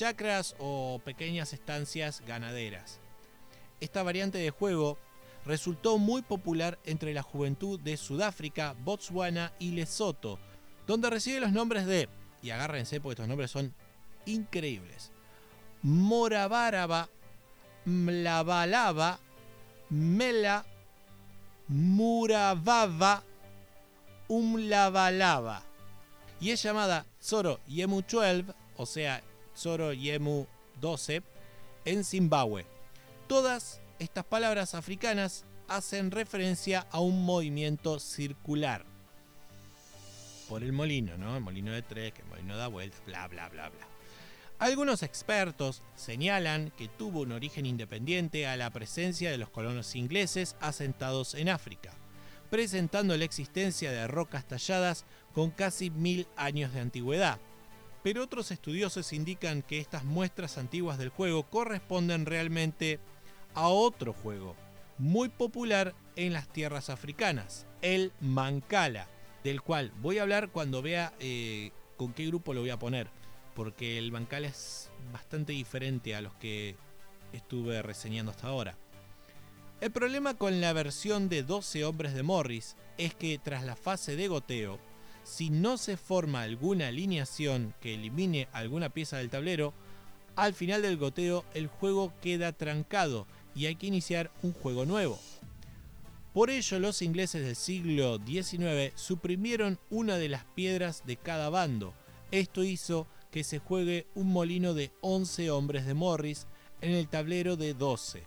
chacras 0.00 0.56
o 0.58 0.98
pequeñas 1.04 1.52
estancias 1.52 2.22
ganaderas. 2.26 3.00
Esta 3.80 4.02
variante 4.02 4.38
de 4.38 4.48
juego 4.48 4.96
resultó 5.44 5.98
muy 5.98 6.22
popular 6.22 6.78
entre 6.86 7.12
la 7.12 7.20
juventud 7.22 7.78
de 7.78 7.98
Sudáfrica, 7.98 8.74
Botswana 8.82 9.52
y 9.58 9.72
Lesoto, 9.72 10.38
donde 10.86 11.10
recibe 11.10 11.38
los 11.38 11.52
nombres 11.52 11.84
de, 11.84 12.08
y 12.40 12.48
agárrense 12.48 12.98
porque 12.98 13.12
estos 13.12 13.28
nombres 13.28 13.50
son 13.50 13.74
increíbles, 14.24 15.12
Morabaraba, 15.82 17.10
Mlabalaba, 17.84 19.20
Mela, 19.90 20.64
Muravava, 21.68 23.22
Umlabalaba. 24.28 25.62
Y 26.40 26.52
es 26.52 26.62
llamada 26.62 27.04
Zoro 27.20 27.60
Yemu 27.66 28.00
12, 28.00 28.46
o 28.78 28.86
sea, 28.86 29.22
Zoro 29.60 29.92
Yemu 29.92 30.46
12, 30.80 31.22
en 31.84 32.02
Zimbabue. 32.02 32.64
Todas 33.28 33.82
estas 33.98 34.24
palabras 34.24 34.74
africanas 34.74 35.44
hacen 35.68 36.10
referencia 36.10 36.86
a 36.90 37.00
un 37.00 37.26
movimiento 37.26 38.00
circular. 38.00 38.86
Por 40.48 40.62
el 40.62 40.72
molino, 40.72 41.18
¿no? 41.18 41.36
El 41.36 41.42
molino 41.42 41.72
de 41.72 41.82
tres, 41.82 42.14
que 42.14 42.22
el 42.22 42.28
molino 42.28 42.56
da 42.56 42.68
vuelta, 42.68 42.96
bla, 43.04 43.28
bla, 43.28 43.50
bla, 43.50 43.68
bla. 43.68 43.86
Algunos 44.58 45.02
expertos 45.02 45.82
señalan 45.94 46.72
que 46.78 46.88
tuvo 46.88 47.20
un 47.20 47.32
origen 47.32 47.66
independiente 47.66 48.46
a 48.46 48.56
la 48.56 48.70
presencia 48.70 49.30
de 49.30 49.38
los 49.38 49.50
colonos 49.50 49.94
ingleses 49.94 50.56
asentados 50.60 51.34
en 51.34 51.50
África, 51.50 51.92
presentando 52.48 53.14
la 53.14 53.24
existencia 53.24 53.92
de 53.92 54.06
rocas 54.08 54.48
talladas 54.48 55.04
con 55.34 55.50
casi 55.50 55.90
mil 55.90 56.26
años 56.36 56.72
de 56.72 56.80
antigüedad. 56.80 57.38
Pero 58.02 58.22
otros 58.22 58.50
estudiosos 58.50 59.12
indican 59.12 59.62
que 59.62 59.78
estas 59.78 60.04
muestras 60.04 60.58
antiguas 60.58 60.98
del 60.98 61.10
juego 61.10 61.42
corresponden 61.44 62.26
realmente 62.26 62.98
a 63.54 63.68
otro 63.68 64.12
juego 64.12 64.56
muy 65.00 65.30
popular 65.30 65.94
en 66.14 66.34
las 66.34 66.46
tierras 66.52 66.90
africanas, 66.90 67.66
el 67.80 68.12
Mancala, 68.20 69.08
del 69.42 69.62
cual 69.62 69.92
voy 70.02 70.18
a 70.18 70.22
hablar 70.22 70.50
cuando 70.50 70.82
vea 70.82 71.14
eh, 71.20 71.72
con 71.96 72.12
qué 72.12 72.26
grupo 72.26 72.52
lo 72.52 72.60
voy 72.60 72.68
a 72.68 72.78
poner, 72.78 73.08
porque 73.54 73.96
el 73.96 74.12
Mancala 74.12 74.48
es 74.48 74.90
bastante 75.10 75.54
diferente 75.54 76.14
a 76.14 76.20
los 76.20 76.34
que 76.34 76.76
estuve 77.32 77.80
reseñando 77.80 78.30
hasta 78.30 78.48
ahora. 78.48 78.76
El 79.80 79.90
problema 79.90 80.34
con 80.34 80.60
la 80.60 80.74
versión 80.74 81.30
de 81.30 81.42
12 81.42 81.86
hombres 81.86 82.12
de 82.12 82.22
Morris 82.22 82.76
es 82.98 83.14
que 83.14 83.38
tras 83.38 83.64
la 83.64 83.76
fase 83.76 84.16
de 84.16 84.28
goteo, 84.28 84.78
si 85.30 85.48
no 85.48 85.78
se 85.78 85.96
forma 85.96 86.42
alguna 86.42 86.88
alineación 86.88 87.72
que 87.80 87.94
elimine 87.94 88.48
alguna 88.52 88.88
pieza 88.88 89.18
del 89.18 89.30
tablero, 89.30 89.72
al 90.34 90.54
final 90.54 90.82
del 90.82 90.96
goteo 90.96 91.44
el 91.54 91.68
juego 91.68 92.12
queda 92.20 92.52
trancado 92.52 93.28
y 93.54 93.66
hay 93.66 93.76
que 93.76 93.86
iniciar 93.86 94.32
un 94.42 94.52
juego 94.52 94.86
nuevo. 94.86 95.20
Por 96.34 96.50
ello 96.50 96.80
los 96.80 97.00
ingleses 97.00 97.44
del 97.44 97.54
siglo 97.54 98.18
XIX 98.26 98.92
suprimieron 98.96 99.78
una 99.88 100.16
de 100.16 100.28
las 100.28 100.44
piedras 100.44 101.04
de 101.06 101.16
cada 101.16 101.48
bando. 101.48 101.94
Esto 102.32 102.64
hizo 102.64 103.06
que 103.30 103.44
se 103.44 103.60
juegue 103.60 104.08
un 104.16 104.32
molino 104.32 104.74
de 104.74 104.90
11 105.00 105.52
hombres 105.52 105.86
de 105.86 105.94
Morris 105.94 106.48
en 106.80 106.90
el 106.90 107.08
tablero 107.08 107.56
de 107.56 107.74
12. 107.74 108.24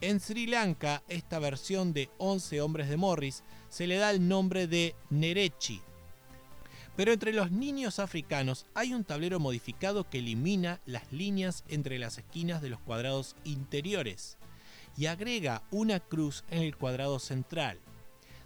En 0.00 0.20
Sri 0.20 0.46
Lanka, 0.46 1.02
esta 1.08 1.38
versión 1.38 1.92
de 1.92 2.08
11 2.16 2.62
hombres 2.62 2.88
de 2.88 2.96
Morris 2.96 3.42
se 3.68 3.86
le 3.86 3.96
da 3.96 4.10
el 4.10 4.26
nombre 4.26 4.66
de 4.66 4.94
Nerechi, 5.10 5.82
pero 6.96 7.12
entre 7.12 7.32
los 7.32 7.50
niños 7.50 7.98
africanos 7.98 8.66
hay 8.74 8.94
un 8.94 9.04
tablero 9.04 9.40
modificado 9.40 10.08
que 10.08 10.18
elimina 10.18 10.80
las 10.86 11.12
líneas 11.12 11.64
entre 11.68 11.98
las 11.98 12.18
esquinas 12.18 12.62
de 12.62 12.70
los 12.70 12.80
cuadrados 12.80 13.34
interiores 13.44 14.38
y 14.96 15.06
agrega 15.06 15.62
una 15.70 15.98
cruz 15.98 16.44
en 16.50 16.62
el 16.62 16.76
cuadrado 16.76 17.18
central, 17.18 17.80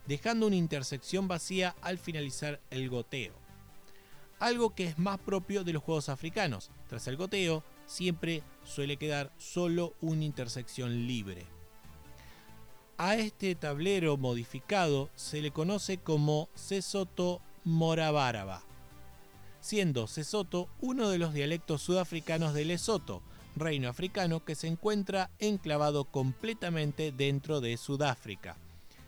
dejando 0.06 0.46
una 0.46 0.56
intersección 0.56 1.28
vacía 1.28 1.76
al 1.82 1.98
finalizar 1.98 2.60
el 2.70 2.88
goteo. 2.88 3.34
Algo 4.38 4.74
que 4.74 4.84
es 4.84 4.98
más 4.98 5.18
propio 5.18 5.64
de 5.64 5.72
los 5.72 5.82
juegos 5.82 6.08
africanos. 6.08 6.70
Tras 6.88 7.08
el 7.08 7.16
goteo, 7.16 7.64
siempre 7.86 8.42
suele 8.64 8.96
quedar 8.96 9.32
solo 9.36 9.94
una 10.00 10.24
intersección 10.24 11.06
libre. 11.06 11.44
A 12.96 13.16
este 13.16 13.54
tablero 13.54 14.16
modificado 14.16 15.10
se 15.16 15.40
le 15.40 15.50
conoce 15.50 15.98
como 15.98 16.48
Sesoto 16.54 17.40
Morabáraba, 17.68 18.62
siendo 19.60 20.06
Sesoto 20.06 20.70
uno 20.80 21.10
de 21.10 21.18
los 21.18 21.34
dialectos 21.34 21.82
sudafricanos 21.82 22.54
de 22.54 22.64
Lesoto, 22.64 23.22
reino 23.56 23.90
africano 23.90 24.42
que 24.42 24.54
se 24.54 24.68
encuentra 24.68 25.30
enclavado 25.38 26.04
completamente 26.04 27.12
dentro 27.12 27.60
de 27.60 27.76
Sudáfrica. 27.76 28.56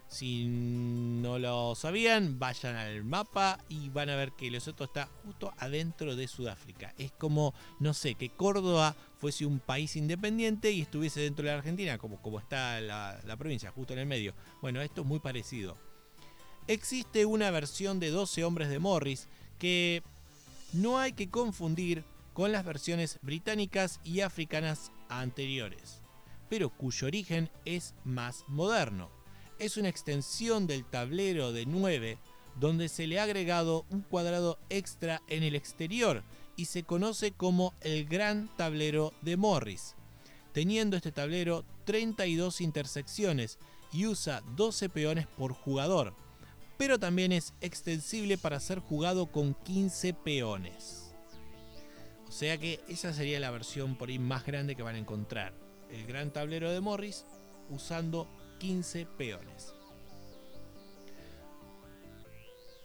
Si 0.09 0.45
no 0.47 1.38
lo 1.38 1.75
sabían, 1.75 2.38
vayan 2.38 2.76
al 2.76 3.02
mapa 3.02 3.59
y 3.71 3.88
van 3.88 4.11
a 4.11 4.17
ver 4.17 4.33
que 4.33 4.50
Lesoto 4.50 4.85
está 4.85 5.09
justo 5.25 5.55
adentro 5.57 6.14
de 6.14 6.29
Sudáfrica. 6.29 6.93
Es 6.99 7.12
como, 7.12 7.55
no 7.79 7.95
sé, 7.95 8.14
que 8.14 8.29
Córdoba 8.29 8.95
fuese 9.17 9.47
un 9.47 9.59
país 9.59 9.97
independiente 9.97 10.71
y 10.71 10.83
estuviese 10.83 11.21
dentro 11.21 11.47
de 11.47 11.52
la 11.52 11.59
Argentina, 11.59 11.97
como, 11.97 12.21
como 12.21 12.38
está 12.38 12.79
la, 12.83 13.19
la 13.25 13.37
provincia, 13.38 13.71
justo 13.71 13.95
en 13.95 14.00
el 14.00 14.07
medio. 14.07 14.35
Bueno, 14.61 14.83
esto 14.83 15.00
es 15.00 15.07
muy 15.07 15.21
parecido 15.21 15.79
existe 16.73 17.27
una 17.27 17.50
versión 17.50 17.99
de 17.99 18.11
12 18.11 18.45
hombres 18.45 18.69
de 18.69 18.79
Morris 18.79 19.27
que 19.59 20.05
no 20.73 21.00
hay 21.00 21.15
que 21.15 21.29
confundir 21.29 22.05
con 22.33 22.53
las 22.53 22.65
versiones 22.65 23.19
británicas 23.23 23.99
y 24.05 24.21
africanas 24.21 24.93
anteriores, 25.09 26.00
pero 26.49 26.71
cuyo 26.71 27.09
origen 27.09 27.50
es 27.65 27.95
más 28.05 28.45
moderno. 28.47 29.11
Es 29.59 29.79
una 29.79 29.89
extensión 29.89 30.69
del 30.69 30.85
tablero 30.85 31.53
de 31.53 31.67
9 31.67 32.19
donde 32.55 32.89
se 32.89 33.09
le 33.09 33.19
ha 33.19 33.25
agregado 33.25 33.85
un 33.91 34.03
cuadrado 34.03 34.57
extra 34.69 35.23
en 35.27 35.43
el 35.43 35.57
exterior 35.57 36.23
y 36.55 36.67
se 36.67 36.85
conoce 36.85 37.33
como 37.33 37.75
el 37.81 38.05
Gran 38.05 38.49
Tablero 38.57 39.12
de 39.23 39.37
Morris, 39.37 39.97
teniendo 40.53 40.97
este 40.97 41.11
tablero 41.11 41.65
32 41.85 42.61
intersecciones 42.61 43.59
y 43.93 44.07
usa 44.07 44.43
12 44.55 44.89
peones 44.89 45.27
por 45.27 45.53
jugador 45.53 46.15
pero 46.81 46.99
también 46.99 47.31
es 47.31 47.53
extensible 47.61 48.39
para 48.39 48.59
ser 48.59 48.79
jugado 48.79 49.27
con 49.27 49.53
15 49.53 50.15
peones. 50.15 51.15
O 52.27 52.33
sea 52.33 52.57
que 52.57 52.81
esa 52.89 53.13
sería 53.13 53.39
la 53.39 53.51
versión 53.51 53.99
por 53.99 54.09
ahí 54.09 54.19
más 54.19 54.47
grande 54.47 54.75
que 54.75 54.83
van 54.83 54.95
a 54.95 54.99
encontrar. 54.99 55.53
El 55.91 56.07
gran 56.07 56.33
tablero 56.33 56.71
de 56.71 56.81
Morris 56.81 57.27
usando 57.69 58.31
15 58.61 59.05
peones. 59.19 59.75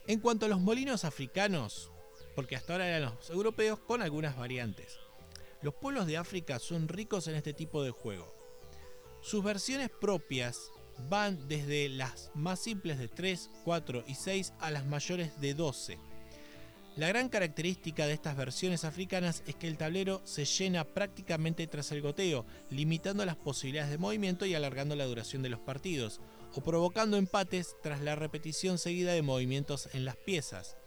En 0.07 0.19
cuanto 0.19 0.45
a 0.45 0.49
los 0.49 0.59
molinos 0.59 1.05
africanos, 1.05 1.89
porque 2.35 2.57
hasta 2.57 2.73
ahora 2.73 2.89
eran 2.89 3.15
los 3.15 3.29
europeos 3.29 3.79
con 3.79 4.01
algunas 4.01 4.35
variantes. 4.35 4.99
Los 5.61 5.73
pueblos 5.73 6.05
de 6.05 6.17
África 6.17 6.59
son 6.59 6.89
ricos 6.89 7.29
en 7.29 7.35
este 7.35 7.53
tipo 7.53 7.81
de 7.81 7.91
juego. 7.91 8.27
Sus 9.21 9.41
versiones 9.41 9.89
propias 9.89 10.69
van 11.09 11.47
desde 11.47 11.89
las 11.89 12.31
más 12.33 12.59
simples 12.59 12.97
de 12.97 13.07
3, 13.07 13.49
4 13.63 14.03
y 14.07 14.15
6 14.15 14.53
a 14.59 14.71
las 14.71 14.85
mayores 14.85 15.39
de 15.39 15.53
12. 15.53 15.97
La 16.95 17.09
gran 17.09 17.27
característica 17.27 18.07
de 18.07 18.13
estas 18.13 18.37
versiones 18.37 18.85
africanas 18.85 19.43
es 19.47 19.55
que 19.55 19.67
el 19.67 19.77
tablero 19.77 20.21
se 20.23 20.45
llena 20.45 20.85
prácticamente 20.85 21.67
tras 21.67 21.91
el 21.91 22.01
goteo, 22.01 22.45
limitando 22.69 23.25
las 23.25 23.35
posibilidades 23.35 23.91
de 23.91 23.97
movimiento 23.97 24.45
y 24.45 24.55
alargando 24.55 24.95
la 24.95 25.05
duración 25.05 25.41
de 25.41 25.49
los 25.49 25.59
partidos, 25.59 26.21
o 26.53 26.61
provocando 26.61 27.17
empates 27.17 27.75
tras 27.83 27.99
la 27.99 28.15
repetición 28.15 28.77
seguida 28.77 29.11
de 29.11 29.21
movimientos 29.21 29.89
en 29.93 30.05
las 30.05 30.15
piezas. 30.15 30.77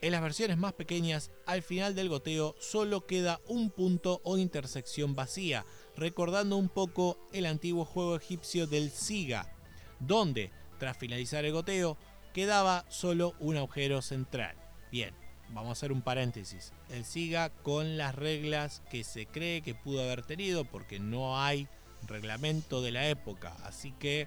En 0.00 0.12
las 0.12 0.22
versiones 0.22 0.58
más 0.58 0.74
pequeñas, 0.74 1.32
al 1.44 1.62
final 1.62 1.96
del 1.96 2.08
goteo 2.08 2.54
solo 2.60 3.06
queda 3.06 3.40
un 3.46 3.70
punto 3.70 4.20
o 4.22 4.38
intersección 4.38 5.16
vacía, 5.16 5.66
recordando 5.96 6.56
un 6.56 6.68
poco 6.68 7.18
el 7.32 7.46
antiguo 7.46 7.84
juego 7.84 8.16
egipcio 8.16 8.66
del 8.66 8.90
Siga, 8.90 9.52
donde, 10.00 10.50
tras 10.78 10.96
finalizar 10.96 11.44
el 11.44 11.52
goteo, 11.52 11.96
quedaba 12.32 12.84
solo 12.88 13.34
un 13.40 13.56
agujero 13.56 14.02
central. 14.02 14.56
Bien, 14.90 15.14
vamos 15.50 15.70
a 15.70 15.72
hacer 15.72 15.92
un 15.92 16.02
paréntesis. 16.02 16.72
El 16.90 17.04
SIGA 17.04 17.50
con 17.50 17.96
las 17.96 18.14
reglas 18.14 18.82
que 18.90 19.04
se 19.04 19.26
cree 19.26 19.62
que 19.62 19.74
pudo 19.74 20.02
haber 20.02 20.22
tenido, 20.22 20.64
porque 20.64 20.98
no 20.98 21.40
hay 21.40 21.68
reglamento 22.06 22.82
de 22.82 22.92
la 22.92 23.08
época, 23.08 23.54
así 23.64 23.92
que 23.92 24.26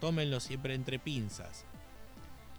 tómenlo 0.00 0.40
siempre 0.40 0.74
entre 0.74 0.98
pinzas. 0.98 1.64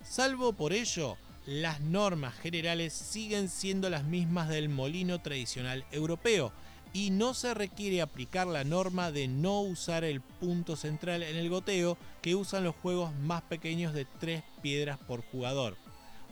Salvo 0.04 0.54
por 0.54 0.74
ello, 0.74 1.18
las 1.46 1.82
normas 1.82 2.36
generales 2.36 2.94
siguen 2.94 3.50
siendo 3.50 3.90
las 3.90 4.04
mismas 4.04 4.50
del 4.50 4.70
molino 4.70 5.20
tradicional 5.20 5.86
europeo 5.92 6.52
y 6.94 7.12
no 7.12 7.34
se 7.34 7.54
requiere 7.54 8.02
aplicar 8.02 8.48
la 8.48 8.64
norma 8.64 9.12
de 9.12 9.28
no 9.28 9.62
usar 9.62 10.04
el 10.04 10.22
punto 10.22 10.76
central 10.76 11.24
en 11.24 11.36
el 11.36 11.50
goteo 11.50 11.98
que 12.22 12.36
usan 12.36 12.64
los 12.64 12.76
juegos 12.76 13.14
más 13.16 13.42
pequeños 13.44 13.94
de 13.94 14.06
3 14.06 14.44
piedras 14.62 14.98
por 14.98 15.22
jugador 15.22 15.78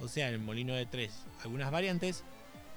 o 0.01 0.07
sea, 0.07 0.27
en 0.27 0.35
el 0.35 0.39
molino 0.39 0.73
de 0.73 0.85
3, 0.85 1.11
algunas 1.43 1.71
variantes 1.71 2.23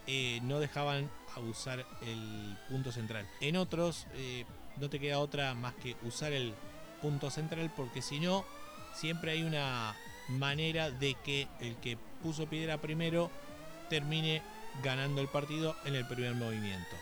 eh, 0.06 0.40
no 0.42 0.58
dejaban 0.58 1.10
usar 1.48 1.86
el 2.02 2.56
punto 2.68 2.92
central. 2.92 3.26
En 3.40 3.56
otros 3.56 4.06
eh, 4.14 4.44
no 4.78 4.90
te 4.90 4.98
queda 4.98 5.18
otra 5.18 5.54
más 5.54 5.74
que 5.74 5.96
usar 6.02 6.32
el 6.32 6.54
punto 7.00 7.30
central 7.30 7.70
porque 7.76 8.02
si 8.02 8.20
no, 8.20 8.44
siempre 8.94 9.32
hay 9.32 9.42
una 9.42 9.94
manera 10.28 10.90
de 10.90 11.14
que 11.24 11.48
el 11.60 11.76
que 11.76 11.96
puso 12.22 12.46
piedra 12.46 12.78
primero 12.78 13.30
termine 13.88 14.42
ganando 14.82 15.20
el 15.20 15.28
partido 15.28 15.76
en 15.84 15.94
el 15.94 16.06
primer 16.06 16.34
movimiento. 16.34 16.96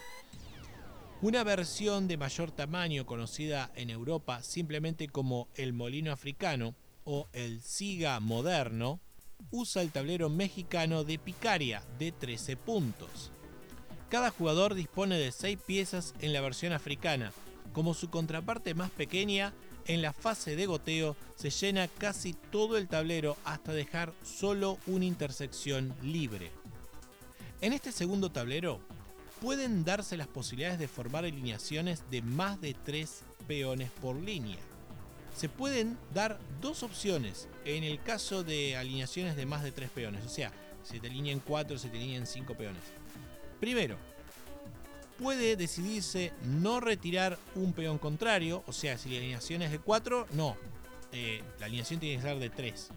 Una 1.21 1.43
versión 1.43 2.07
de 2.07 2.17
mayor 2.17 2.53
tamaño 2.53 3.05
conocida 3.05 3.73
en 3.75 3.91
Europa 3.91 4.41
simplemente 4.45 5.09
como 5.09 5.49
el 5.57 5.73
molino 5.73 6.13
africano 6.13 6.77
o 7.03 7.27
el 7.33 7.61
siga 7.61 8.21
moderno 8.21 9.01
usa 9.51 9.83
el 9.83 9.91
tablero 9.91 10.29
mexicano 10.29 11.03
de 11.03 11.19
Picaria 11.19 11.83
de 11.99 12.13
13 12.13 12.57
puntos. 12.57 13.33
Cada 14.09 14.31
jugador 14.31 14.75
dispone 14.75 15.19
de 15.19 15.33
6 15.33 15.59
piezas 15.67 16.15
en 16.21 16.33
la 16.33 16.41
versión 16.41 16.73
africana. 16.73 17.33
Como 17.73 17.95
su 17.95 18.11
contraparte 18.11 18.75
más 18.75 18.91
pequeña, 18.93 19.53
en 19.87 20.03
la 20.03 20.13
fase 20.13 20.55
de 20.55 20.67
goteo 20.67 21.17
se 21.35 21.51
llena 21.51 21.89
casi 21.89 22.33
todo 22.33 22.77
el 22.77 22.87
tablero 22.87 23.37
hasta 23.45 23.73
dejar 23.73 24.13
solo 24.23 24.79
una 24.87 25.07
intersección 25.07 25.93
libre. 26.01 26.53
En 27.61 27.73
este 27.73 27.91
segundo 27.91 28.31
tablero 28.31 28.81
pueden 29.41 29.85
darse 29.85 30.17
las 30.17 30.29
posibilidades 30.29 30.79
de 30.79 30.89
formar 30.89 31.25
alineaciones 31.25 32.05
de 32.11 32.23
más 32.23 32.61
de 32.61 32.75
3 32.75 33.23
peones 33.47 33.91
por 33.91 34.17
línea 34.17 34.59
se 35.39 35.49
pueden 35.49 35.97
dar 36.13 36.41
dos 36.61 36.83
opciones 36.83 37.49
en 37.65 37.85
el 37.85 38.03
caso 38.03 38.43
de 38.43 38.77
alineaciones 38.77 39.37
de 39.37 39.47
más 39.47 39.63
de 39.63 39.71
tres 39.71 39.89
peones. 39.89 40.27
O 40.27 40.29
sea, 40.29 40.51
se 40.83 40.99
te 40.99 41.07
alinean 41.07 41.39
cuatro, 41.39 41.79
se 41.79 41.89
te 41.89 41.97
alinean 41.97 42.27
cinco 42.27 42.57
peones. 42.57 42.83
Primero, 43.61 43.97
puede 45.17 45.55
decidirse 45.55 46.33
no 46.43 46.81
retirar 46.81 47.39
un 47.55 47.73
peón 47.73 47.99
contrario. 47.99 48.65
O 48.67 48.73
sea, 48.73 48.99
si 48.99 49.11
la 49.11 49.19
alineación 49.19 49.63
es 49.63 49.71
de 49.71 49.79
cuatro, 49.79 50.27
no. 50.33 50.57
Eh, 51.13 51.41
la 51.61 51.67
alineación 51.67 52.01
tiene 52.01 52.17
que 52.17 52.23
ser 52.23 52.39
de 52.41 52.51
tres, 52.51 52.89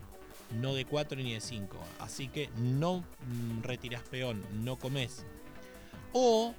no 0.60 0.74
de 0.74 0.86
cuatro 0.86 1.22
ni 1.22 1.34
de 1.34 1.42
cinco. 1.42 1.78
Así 2.00 2.28
que 2.28 2.50
no 2.58 3.02
mm, 3.02 3.62
retiras 3.62 4.02
peón, 4.10 4.44
no 4.64 4.80
comes. 4.80 5.28
O, 6.14 6.54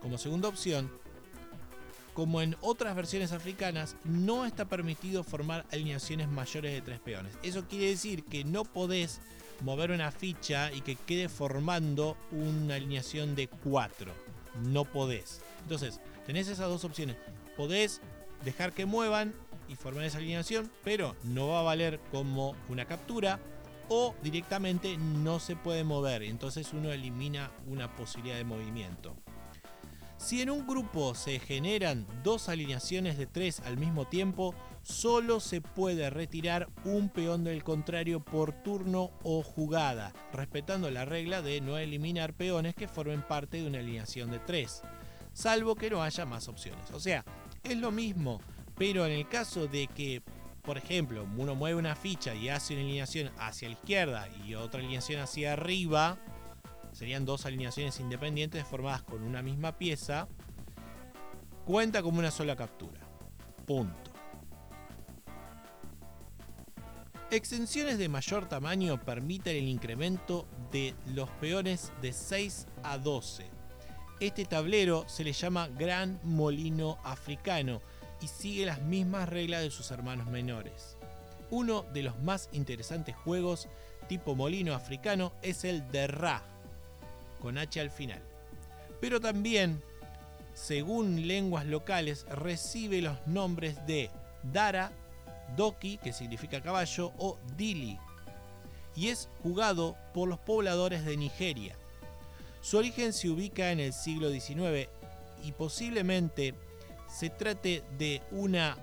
como 0.00 0.18
segunda 0.18 0.48
opción, 0.48 0.90
como 2.14 2.42
en 2.42 2.56
otras 2.60 2.94
versiones 2.94 3.32
africanas, 3.32 3.96
no 4.04 4.44
está 4.44 4.64
permitido 4.66 5.24
formar 5.24 5.64
alineaciones 5.72 6.28
mayores 6.28 6.72
de 6.72 6.82
tres 6.82 7.00
peones. 7.00 7.32
Eso 7.42 7.66
quiere 7.66 7.86
decir 7.86 8.24
que 8.24 8.44
no 8.44 8.64
podés 8.64 9.20
mover 9.62 9.90
una 9.90 10.10
ficha 10.10 10.72
y 10.72 10.80
que 10.80 10.96
quede 10.96 11.28
formando 11.28 12.16
una 12.30 12.74
alineación 12.76 13.34
de 13.34 13.48
cuatro. 13.48 14.12
No 14.64 14.84
podés. 14.84 15.40
Entonces, 15.62 16.00
tenés 16.26 16.48
esas 16.48 16.68
dos 16.68 16.84
opciones. 16.84 17.16
Podés 17.56 18.00
dejar 18.44 18.72
que 18.72 18.86
muevan 18.86 19.34
y 19.68 19.76
formar 19.76 20.04
esa 20.04 20.18
alineación, 20.18 20.70
pero 20.82 21.14
no 21.22 21.48
va 21.48 21.60
a 21.60 21.64
valer 21.64 22.00
como 22.10 22.56
una 22.68 22.86
captura 22.86 23.38
o 23.90 24.14
directamente 24.22 24.96
no 24.96 25.38
se 25.40 25.56
puede 25.56 25.84
mover. 25.84 26.22
Entonces 26.22 26.72
uno 26.72 26.90
elimina 26.90 27.50
una 27.66 27.94
posibilidad 27.94 28.36
de 28.36 28.44
movimiento. 28.44 29.14
Si 30.16 30.42
en 30.42 30.50
un 30.50 30.66
grupo 30.66 31.14
se 31.14 31.40
generan 31.40 32.06
dos 32.22 32.48
alineaciones 32.48 33.18
de 33.18 33.26
tres 33.26 33.60
al 33.60 33.78
mismo 33.78 34.06
tiempo, 34.06 34.54
solo 34.82 35.40
se 35.40 35.60
puede 35.60 36.10
retirar 36.10 36.68
un 36.84 37.08
peón 37.08 37.42
del 37.42 37.64
contrario 37.64 38.20
por 38.20 38.52
turno 38.52 39.10
o 39.22 39.42
jugada, 39.42 40.12
respetando 40.32 40.90
la 40.90 41.04
regla 41.04 41.40
de 41.42 41.60
no 41.60 41.78
eliminar 41.78 42.34
peones 42.34 42.74
que 42.74 42.86
formen 42.86 43.22
parte 43.22 43.58
de 43.62 43.66
una 43.66 43.78
alineación 43.78 44.30
de 44.30 44.38
tres, 44.40 44.82
salvo 45.32 45.74
que 45.74 45.88
no 45.88 46.02
haya 46.02 46.26
más 46.26 46.48
opciones. 46.48 46.90
O 46.92 47.00
sea, 47.00 47.24
es 47.62 47.78
lo 47.78 47.90
mismo, 47.90 48.40
pero 48.76 49.06
en 49.06 49.12
el 49.12 49.26
caso 49.26 49.68
de 49.68 49.86
que, 49.86 50.22
por 50.62 50.78
ejemplo, 50.78 51.26
uno 51.36 51.54
mueve 51.54 51.78
una 51.78 51.94
ficha 51.94 52.34
y 52.34 52.48
hace 52.48 52.74
una 52.74 52.82
alineación 52.82 53.30
hacia 53.38 53.68
la 53.68 53.74
izquierda 53.74 54.28
y 54.44 54.54
otra 54.54 54.80
alineación 54.80 55.20
hacia 55.20 55.54
arriba, 55.54 56.18
serían 56.92 57.24
dos 57.24 57.46
alineaciones 57.46 57.98
independientes 58.00 58.66
formadas 58.66 59.02
con 59.02 59.22
una 59.22 59.42
misma 59.42 59.78
pieza, 59.78 60.28
cuenta 61.64 62.02
como 62.02 62.18
una 62.18 62.30
sola 62.30 62.56
captura. 62.56 63.00
Punto. 63.66 64.10
Extensiones 67.30 67.96
de 67.98 68.08
mayor 68.08 68.48
tamaño 68.48 69.00
permiten 69.00 69.56
el 69.56 69.68
incremento 69.68 70.48
de 70.72 70.94
los 71.14 71.30
peones 71.30 71.92
de 72.02 72.12
6 72.12 72.66
a 72.82 72.98
12. 72.98 73.48
Este 74.18 74.44
tablero 74.44 75.04
se 75.08 75.22
le 75.22 75.32
llama 75.32 75.68
Gran 75.68 76.18
Molino 76.24 76.98
Africano 77.04 77.80
y 78.20 78.28
sigue 78.28 78.66
las 78.66 78.80
mismas 78.82 79.28
reglas 79.28 79.62
de 79.62 79.70
sus 79.70 79.90
hermanos 79.90 80.26
menores. 80.26 80.96
Uno 81.50 81.84
de 81.92 82.02
los 82.02 82.18
más 82.20 82.48
interesantes 82.52 83.16
juegos 83.16 83.68
tipo 84.08 84.34
molino 84.34 84.74
africano 84.74 85.32
es 85.42 85.64
el 85.64 85.90
de 85.90 86.06
Ra, 86.06 86.42
con 87.40 87.58
H 87.58 87.80
al 87.80 87.90
final. 87.90 88.20
Pero 89.00 89.20
también, 89.20 89.82
según 90.54 91.26
lenguas 91.26 91.64
locales, 91.66 92.26
recibe 92.28 93.02
los 93.02 93.26
nombres 93.26 93.84
de 93.86 94.10
Dara, 94.42 94.92
Doki, 95.56 95.98
que 95.98 96.12
significa 96.12 96.60
caballo, 96.60 97.12
o 97.18 97.38
Dili, 97.56 97.98
y 98.94 99.08
es 99.08 99.28
jugado 99.42 99.96
por 100.12 100.28
los 100.28 100.38
pobladores 100.38 101.04
de 101.04 101.16
Nigeria. 101.16 101.76
Su 102.60 102.78
origen 102.78 103.12
se 103.12 103.30
ubica 103.30 103.70
en 103.70 103.80
el 103.80 103.92
siglo 103.92 104.30
XIX 104.30 104.88
y 105.42 105.52
posiblemente 105.52 106.54
se 107.10 107.30
trate 107.30 107.82
de 107.98 108.22
una 108.30 108.76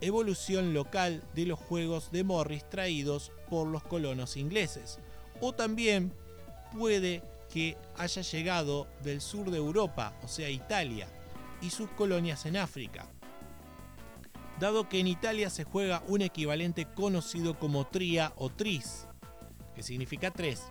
evolución 0.00 0.74
local 0.74 1.22
de 1.34 1.46
los 1.46 1.58
juegos 1.58 2.10
de 2.10 2.24
Morris 2.24 2.68
traídos 2.68 3.32
por 3.48 3.66
los 3.66 3.82
colonos 3.82 4.36
ingleses. 4.36 4.98
O 5.40 5.52
también 5.52 6.12
puede 6.76 7.22
que 7.52 7.76
haya 7.96 8.22
llegado 8.22 8.86
del 9.02 9.20
sur 9.20 9.50
de 9.50 9.58
Europa, 9.58 10.14
o 10.22 10.28
sea 10.28 10.50
Italia, 10.50 11.08
y 11.60 11.70
sus 11.70 11.88
colonias 11.90 12.46
en 12.46 12.56
África. 12.56 13.06
dado 14.60 14.88
que 14.88 14.98
en 14.98 15.06
Italia 15.06 15.50
se 15.50 15.62
juega 15.62 16.02
un 16.08 16.20
equivalente 16.20 16.84
conocido 16.84 17.56
como 17.58 17.86
tria 17.86 18.32
o 18.36 18.50
tris, 18.50 19.06
que 19.76 19.84
significa 19.84 20.32
tres, 20.32 20.64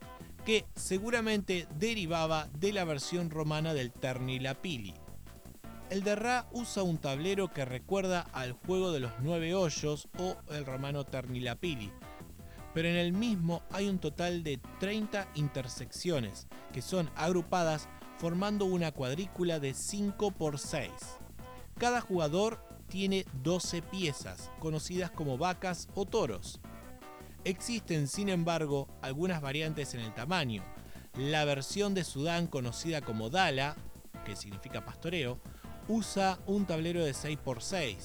que 0.46 0.66
seguramente 0.76 1.68
derivaba 1.76 2.50
de 2.60 2.74
la 2.74 2.84
versión 2.84 3.30
romana 3.30 3.74
del 3.74 3.94
Ternilapili. 3.94 4.94
El 5.90 6.04
de 6.04 6.16
Ra 6.18 6.50
usa 6.52 6.84
un 6.84 6.98
tablero 6.98 7.54
que 7.54 7.64
recuerda 7.64 8.28
al 8.34 8.52
juego 8.52 8.92
de 8.92 9.00
los 9.00 9.14
nueve 9.22 9.56
hoyos 9.56 10.10
o 10.20 10.36
el 10.50 10.66
romano 10.66 11.06
Ternilapili, 11.06 11.94
pero 12.74 12.90
en 12.90 12.98
el 12.98 13.14
mismo 13.14 13.64
hay 13.72 13.88
un 13.88 13.98
total 13.98 14.44
de 14.44 14.60
30 14.82 15.30
intersecciones 15.36 16.48
que 16.74 16.82
son 16.82 17.10
agrupadas 17.16 17.88
formando 18.18 18.66
una 18.66 18.92
cuadrícula 18.92 19.62
de 19.62 19.74
5 19.74 20.32
por 20.32 20.60
6. 20.60 20.92
Cada 21.78 22.02
jugador 22.02 22.62
tiene 22.90 23.26
12 23.44 23.82
piezas, 23.82 24.52
conocidas 24.60 25.10
como 25.12 25.38
vacas 25.38 25.88
o 25.96 26.06
toros. 26.06 26.60
Existen, 27.46 28.10
sin 28.10 28.28
embargo, 28.28 28.90
algunas 29.02 29.42
variantes 29.42 29.94
en 29.94 30.02
el 30.02 30.14
tamaño. 30.14 30.64
La 31.18 31.46
versión 31.46 31.94
de 31.94 32.04
Sudán 32.04 32.48
conocida 32.48 33.00
como 33.00 33.30
Dala, 33.30 33.78
que 34.26 34.36
significa 34.36 34.84
pastoreo, 34.84 35.40
usa 35.88 36.40
un 36.46 36.66
tablero 36.66 37.04
de 37.04 37.14
6x6. 37.14 37.96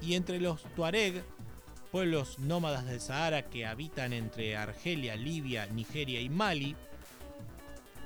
Y 0.00 0.14
entre 0.14 0.40
los 0.40 0.62
Tuareg, 0.74 1.22
pueblos 1.90 2.38
nómadas 2.38 2.86
del 2.86 3.00
Sahara 3.00 3.48
que 3.48 3.66
habitan 3.66 4.12
entre 4.12 4.56
Argelia, 4.56 5.14
Libia, 5.16 5.66
Nigeria 5.66 6.20
y 6.20 6.28
Mali, 6.28 6.74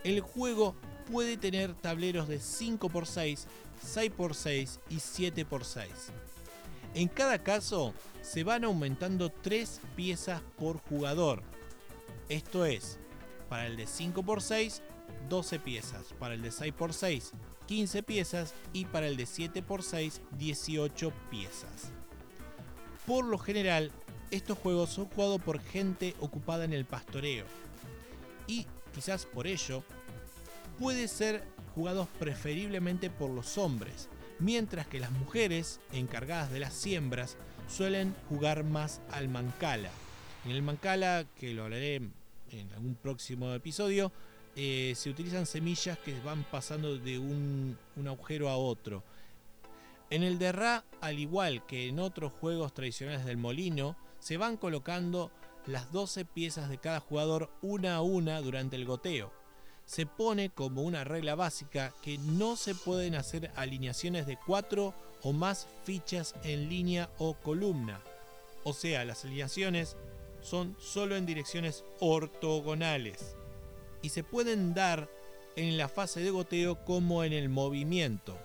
el 0.05 0.21
juego 0.21 0.75
puede 1.11 1.37
tener 1.37 1.75
tableros 1.75 2.29
de 2.29 2.39
5x6, 2.39 3.47
6x6 3.85 4.81
y 4.91 4.97
7x6. 4.97 5.87
En 6.95 7.09
cada 7.09 7.43
caso 7.43 7.95
se 8.23 8.43
van 8.43 8.65
aumentando 8.65 9.31
3 9.31 9.81
piezas 9.95 10.43
por 10.59 10.79
jugador. 10.79 11.43
Esto 12.29 12.65
es, 12.65 12.99
para 13.49 13.67
el 13.67 13.77
de 13.77 13.85
5x6, 13.87 14.81
12 15.29 15.59
piezas, 15.61 16.15
para 16.19 16.35
el 16.35 16.43
de 16.43 16.51
6x6, 16.51 17.33
15 17.67 18.03
piezas 18.03 18.55
y 18.73 18.85
para 18.87 19.07
el 19.09 19.17
de 19.17 19.25
7x6, 19.25 20.21
18 20.39 21.13
piezas. 21.31 21.91
Por 23.07 23.25
lo 23.25 23.39
general, 23.39 23.93
estos 24.31 24.59
juegos 24.59 24.91
son 24.91 25.07
jugados 25.07 25.41
por 25.41 25.61
gente 25.61 26.15
ocupada 26.21 26.65
en 26.65 26.73
el 26.73 26.85
pastoreo. 26.85 27.45
Y 28.47 28.67
quizás 28.95 29.27
por 29.27 29.47
ello, 29.47 29.83
puede 30.79 31.09
ser 31.09 31.45
jugados 31.75 32.09
preferiblemente 32.19 33.11
por 33.11 33.31
los 33.31 33.59
hombres, 33.59 34.09
mientras 34.39 34.87
que 34.87 35.01
las 35.01 35.11
mujeres 35.11 35.81
encargadas 35.93 36.51
de 36.51 36.61
las 36.61 36.75
siembras 36.75 37.37
suelen 37.69 38.15
jugar 38.29 38.65
más 38.65 39.01
al 39.11 39.29
mancala. 39.29 39.91
En 40.45 40.53
el 40.53 40.63
mancala, 40.63 41.27
que 41.39 41.53
lo 41.53 41.65
hablaré 41.65 41.97
en 41.97 42.73
algún 42.75 42.95
próximo 42.95 43.53
episodio, 43.53 44.13
eh, 44.57 44.95
se 44.97 45.11
utilizan 45.11 45.45
semillas 45.45 45.99
que 45.99 46.19
van 46.21 46.43
pasando 46.45 46.97
de 46.97 47.19
un, 47.19 47.77
agujero 48.07 48.49
a 48.49 48.57
otro. 48.57 49.05
En 50.09 50.23
el 50.23 50.39
de 50.39 50.53
Ra, 50.53 50.85
al 51.03 51.19
igual 51.19 51.67
que 51.67 51.89
en 51.89 51.99
otros 51.99 52.33
juegos 52.33 52.73
tradicionales 52.73 53.27
del 53.27 53.37
molino, 53.37 53.97
se 54.19 54.39
van 54.39 54.57
colocando 54.57 55.31
las 55.67 55.93
12 55.93 56.25
piezas 56.25 56.71
de 56.71 56.79
cada 56.79 57.01
jugador 57.01 57.51
una 57.61 57.97
a 57.97 58.03
una 58.03 58.41
durante 58.41 58.77
el 58.77 58.87
goteo 58.87 59.31
se 59.85 60.05
pone 60.05 60.51
como 60.51 60.83
una 60.83 61.05
regla 61.05 61.37
básica 61.37 61.95
que 62.03 62.19
no 62.19 62.57
se 62.57 62.75
pueden 62.75 63.15
hacer 63.15 63.53
alineaciones 63.55 64.27
de 64.27 64.37
cuatro 64.37 64.95
o 65.23 65.33
más 65.33 65.69
fichas 65.85 66.35
en 66.43 66.69
línea 66.69 67.09
o 67.19 67.35
columna. 67.35 68.01
O 68.65 68.73
sea, 68.73 69.05
las 69.05 69.25
alineaciones 69.25 69.97
son 70.43 70.77
solo 70.81 71.15
en 71.15 71.25
direcciones 71.25 71.85
ortogonales 72.01 73.36
y 74.07 74.09
se 74.09 74.23
pueden 74.23 74.73
dar 74.73 75.09
en 75.57 75.77
la 75.77 75.89
fase 75.89 76.21
de 76.21 76.31
goteo 76.31 76.85
como 76.85 77.25
en 77.25 77.33
el 77.33 77.49
movimiento. 77.49 78.39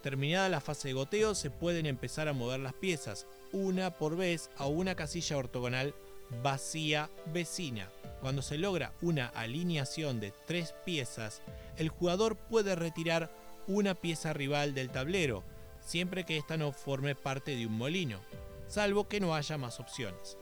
Terminada 0.00 0.48
la 0.48 0.60
fase 0.60 0.86
de 0.86 0.94
goteo 0.94 1.34
se 1.34 1.50
pueden 1.50 1.86
empezar 1.86 2.28
a 2.28 2.32
mover 2.32 2.60
las 2.60 2.72
piezas, 2.74 3.26
una 3.50 3.90
por 3.90 4.16
vez 4.16 4.48
a 4.58 4.66
una 4.66 4.94
casilla 4.94 5.36
ortogonal 5.36 5.92
vacía 6.40 7.10
vecina. 7.34 7.90
Cuando 8.20 8.42
se 8.42 8.58
logra 8.58 8.92
una 9.02 9.26
alineación 9.26 10.20
de 10.20 10.32
tres 10.46 10.72
piezas, 10.84 11.42
el 11.78 11.88
jugador 11.88 12.36
puede 12.36 12.76
retirar 12.76 13.28
una 13.66 13.96
pieza 13.96 14.32
rival 14.32 14.72
del 14.72 14.90
tablero, 14.90 15.42
siempre 15.84 16.22
que 16.22 16.36
ésta 16.36 16.56
no 16.56 16.70
forme 16.70 17.16
parte 17.16 17.56
de 17.56 17.66
un 17.66 17.76
molino, 17.76 18.20
salvo 18.68 19.08
que 19.08 19.18
no 19.18 19.34
haya 19.34 19.58
más 19.58 19.80
opciones. 19.80 20.38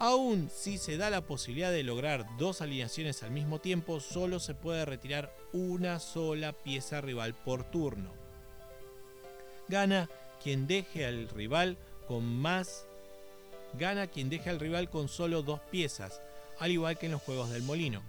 Aún 0.00 0.48
si 0.50 0.78
se 0.78 0.96
da 0.96 1.10
la 1.10 1.26
posibilidad 1.26 1.70
de 1.70 1.82
lograr 1.82 2.26
dos 2.38 2.62
alineaciones 2.62 3.22
al 3.22 3.32
mismo 3.32 3.60
tiempo, 3.60 4.00
solo 4.00 4.40
se 4.40 4.54
puede 4.54 4.86
retirar 4.86 5.30
una 5.52 6.00
sola 6.00 6.54
pieza 6.54 7.02
rival 7.02 7.34
por 7.34 7.64
turno. 7.64 8.10
Gana 9.68 10.08
quien 10.42 10.66
deje 10.66 11.04
al 11.04 11.28
rival 11.28 11.76
con 12.08 12.24
más 12.24 12.86
gana 13.78 14.06
quien 14.06 14.30
deje 14.30 14.48
al 14.50 14.58
rival 14.58 14.88
con 14.88 15.08
solo 15.08 15.42
dos 15.42 15.60
piezas, 15.70 16.20
al 16.58 16.70
igual 16.70 16.98
que 16.98 17.06
en 17.06 17.12
los 17.12 17.22
juegos 17.22 17.50
del 17.50 17.62
molino. 17.62 18.02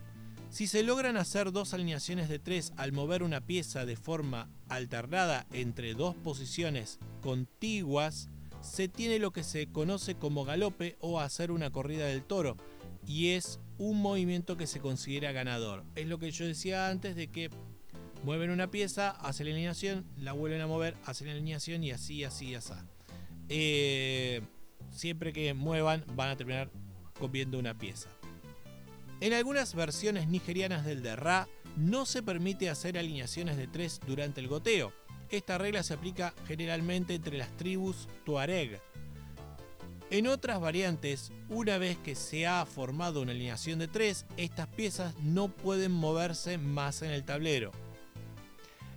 Si 0.50 0.68
se 0.68 0.84
logran 0.84 1.18
hacer 1.18 1.52
dos 1.52 1.74
alineaciones 1.74 2.30
de 2.30 2.40
tres 2.40 2.72
al 2.78 2.94
mover 2.94 3.22
una 3.22 3.42
pieza 3.42 3.86
de 3.86 3.98
forma 3.98 4.50
alternada 4.70 5.46
entre 5.52 5.94
dos 5.94 6.16
posiciones 6.16 7.00
contiguas, 7.22 8.30
se 8.62 8.88
tiene 8.88 9.20
lo 9.20 9.32
que 9.32 9.44
se 9.44 9.68
conoce 9.68 10.16
como 10.16 10.46
galope 10.46 10.98
o 11.00 11.20
hacer 11.20 11.52
una 11.52 11.72
corrida 11.72 12.06
del 12.06 12.24
toro, 12.24 12.58
y 13.06 13.30
es 13.30 13.60
un 13.78 14.02
movimiento 14.02 14.58
que 14.58 14.68
se 14.68 14.80
considera 14.80 15.32
ganador. 15.32 15.84
Es 15.96 16.08
lo 16.08 16.20
que 16.20 16.32
yo 16.32 16.46
decía 16.46 16.90
antes 16.90 17.16
de 17.16 17.28
que 17.28 17.50
mueven 18.24 18.52
una 18.52 18.70
pieza, 18.70 19.10
hacen 19.10 19.48
la 19.48 19.54
alineación, 19.54 20.06
la 20.18 20.34
vuelven 20.34 20.62
a 20.62 20.68
mover, 20.68 20.96
hacen 21.06 21.28
la 21.28 21.34
alineación 21.34 21.84
y 21.84 21.92
así, 21.92 22.24
así, 22.24 22.54
así. 22.56 22.74
Eh, 23.50 24.42
siempre 24.92 25.34
que 25.34 25.54
muevan 25.54 26.06
van 26.16 26.30
a 26.30 26.38
terminar 26.38 26.70
comiendo 27.20 27.58
una 27.58 27.78
pieza. 27.78 28.10
En 29.20 29.34
algunas 29.34 29.76
versiones 29.76 30.28
nigerianas 30.28 30.86
del 30.86 31.04
de 31.04 31.16
Ra 31.16 31.48
no 31.78 32.06
se 32.06 32.24
permite 32.24 32.70
hacer 32.70 32.98
alineaciones 32.98 33.58
de 33.58 33.68
tres 33.68 34.00
durante 34.06 34.42
el 34.42 34.48
goteo. 34.48 34.94
Esta 35.32 35.58
regla 35.58 35.82
se 35.82 35.94
aplica 35.94 36.34
generalmente 36.46 37.16
entre 37.16 37.38
las 37.38 37.56
tribus 37.56 38.10
Tuareg. 38.26 38.82
En 40.10 40.28
otras 40.28 40.60
variantes, 40.60 41.32
una 41.48 41.78
vez 41.78 41.98
que 41.98 42.16
se 42.16 42.46
ha 42.46 42.66
formado 42.66 43.22
una 43.22 43.32
alineación 43.32 43.80
de 43.80 43.88
tres, 43.88 44.26
estas 44.36 44.68
piezas 44.68 45.16
no 45.22 45.48
pueden 45.48 45.94
moverse 45.94 46.58
más 46.58 47.02
en 47.02 47.12
el 47.12 47.24
tablero. 47.24 47.72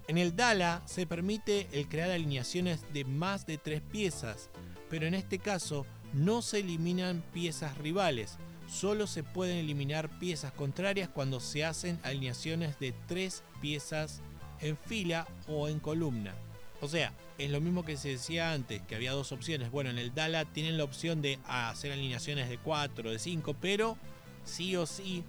En 0.09 0.18
el 0.18 0.35
Dala 0.35 0.83
se 0.87 1.07
permite 1.07 1.68
el 1.70 1.88
crear 1.88 2.11
alineaciones 2.11 2.81
de 2.92 3.05
más 3.05 3.47
de 3.47 3.57
tres 3.57 3.81
piezas, 3.81 4.51
pero 4.90 5.07
en 5.07 5.14
este 5.14 5.38
caso 5.38 5.87
no 6.12 6.42
se 6.42 6.59
eliminan 6.59 7.23
piezas 7.33 7.79
rivales, 7.79 8.38
solo 8.66 9.07
se 9.07 9.23
pueden 9.23 9.59
eliminar 9.59 10.11
piezas 10.18 10.53
contrarias 10.53 11.09
cuando 11.09 11.38
se 11.38 11.64
hacen 11.64 12.01
alineaciones 12.03 12.79
de 12.81 12.92
tres 13.07 13.44
piezas 13.61 14.20
en 14.61 14.77
fila 14.77 15.27
o 15.49 15.69
en 15.69 15.79
columna. 15.81 16.35
O 16.81 16.88
sea, 16.88 17.12
es 17.38 17.51
lo 17.51 17.61
mismo 17.61 17.85
que 17.85 17.97
se 17.97 18.11
decía 18.11 18.53
antes, 18.53 18.83
que 18.83 18.95
había 18.95 19.12
dos 19.12 19.33
opciones. 19.33 19.71
Bueno, 19.71 19.90
en 19.90 19.99
el 19.99 20.14
Dala 20.14 20.45
tienen 20.45 20.77
la 20.77 20.85
opción 20.85 21.23
de 21.23 21.38
hacer 21.47 21.93
alineaciones 21.93 22.49
de 22.49 22.59
4, 22.59 23.11
de 23.11 23.19
5, 23.19 23.55
pero 23.61 23.97
sí 24.45 24.77
o 24.77 24.87
sí 24.87 25.25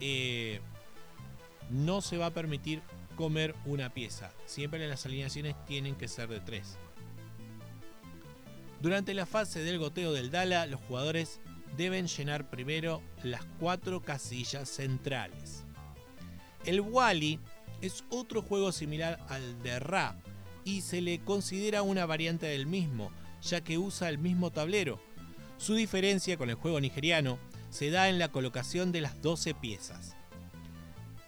eh, 0.00 0.60
no 1.70 2.00
se 2.00 2.18
va 2.18 2.26
a 2.26 2.30
permitir 2.30 2.82
comer 3.16 3.54
una 3.64 3.90
pieza. 3.90 4.30
Siempre 4.44 4.86
las 4.86 5.06
alineaciones 5.06 5.56
tienen 5.66 5.94
que 5.96 6.08
ser 6.08 6.28
de 6.28 6.40
3. 6.40 6.78
Durante 8.80 9.14
la 9.14 9.24
fase 9.24 9.62
del 9.62 9.78
goteo 9.78 10.12
del 10.12 10.30
Dala, 10.30 10.66
los 10.66 10.80
jugadores 10.82 11.40
deben 11.76 12.06
llenar 12.06 12.50
primero 12.50 13.02
las 13.22 13.44
cuatro 13.58 14.02
casillas 14.02 14.68
centrales. 14.68 15.64
El 16.64 16.80
Wally 16.80 17.40
es 17.86 18.04
otro 18.10 18.42
juego 18.42 18.72
similar 18.72 19.18
al 19.28 19.62
de 19.62 19.78
Ra 19.78 20.16
y 20.64 20.80
se 20.80 21.00
le 21.00 21.20
considera 21.20 21.82
una 21.82 22.06
variante 22.06 22.46
del 22.46 22.66
mismo, 22.66 23.10
ya 23.42 23.62
que 23.62 23.78
usa 23.78 24.08
el 24.08 24.18
mismo 24.18 24.50
tablero. 24.50 25.00
Su 25.58 25.74
diferencia 25.74 26.36
con 26.36 26.50
el 26.50 26.56
juego 26.56 26.80
nigeriano 26.80 27.38
se 27.70 27.90
da 27.90 28.08
en 28.08 28.18
la 28.18 28.30
colocación 28.30 28.92
de 28.92 29.00
las 29.00 29.22
12 29.22 29.54
piezas. 29.54 30.16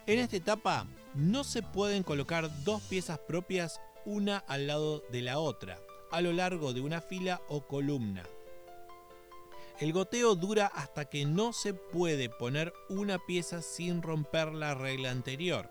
En 0.06 0.18
esta 0.18 0.36
etapa 0.36 0.86
no 1.14 1.44
se 1.44 1.62
pueden 1.62 2.02
colocar 2.02 2.50
dos 2.64 2.82
piezas 2.82 3.18
propias 3.18 3.80
una 4.04 4.38
al 4.38 4.66
lado 4.66 5.04
de 5.10 5.22
la 5.22 5.38
otra, 5.38 5.78
a 6.10 6.20
lo 6.20 6.32
largo 6.32 6.72
de 6.72 6.80
una 6.80 7.00
fila 7.00 7.40
o 7.48 7.66
columna. 7.66 8.24
El 9.80 9.92
goteo 9.92 10.34
dura 10.34 10.66
hasta 10.66 11.04
que 11.04 11.24
no 11.24 11.52
se 11.52 11.72
puede 11.72 12.28
poner 12.28 12.72
una 12.88 13.18
pieza 13.18 13.62
sin 13.62 14.02
romper 14.02 14.52
la 14.52 14.74
regla 14.74 15.10
anterior. 15.10 15.70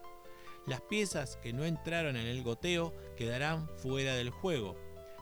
Las 0.68 0.82
piezas 0.82 1.38
que 1.38 1.54
no 1.54 1.64
entraron 1.64 2.18
en 2.18 2.28
el 2.28 2.44
goteo 2.44 2.94
quedarán 3.16 3.70
fuera 3.78 4.16
del 4.16 4.32
juego. 4.32 4.76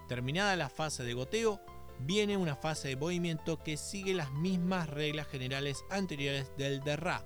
Terminada 0.07 0.55
la 0.55 0.69
fase 0.69 1.03
de 1.03 1.13
goteo, 1.13 1.61
viene 1.99 2.35
una 2.35 2.55
fase 2.55 2.87
de 2.87 2.95
movimiento 2.95 3.61
que 3.63 3.77
sigue 3.77 4.15
las 4.15 4.31
mismas 4.31 4.89
reglas 4.89 5.27
generales 5.27 5.85
anteriores 5.91 6.51
del 6.57 6.81
Derra. 6.81 7.23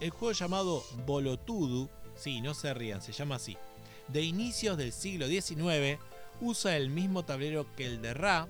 El 0.00 0.10
juego 0.10 0.32
llamado 0.32 0.84
Bolotudu, 1.06 1.88
sí, 2.16 2.40
no 2.40 2.52
se 2.52 2.74
rían, 2.74 3.00
se 3.00 3.12
llama 3.12 3.36
así, 3.36 3.56
de 4.08 4.22
inicios 4.22 4.76
del 4.76 4.90
siglo 4.92 5.28
XIX, 5.28 6.00
usa 6.40 6.76
el 6.76 6.90
mismo 6.90 7.24
tablero 7.24 7.72
que 7.76 7.86
el 7.86 8.02
Derra, 8.02 8.48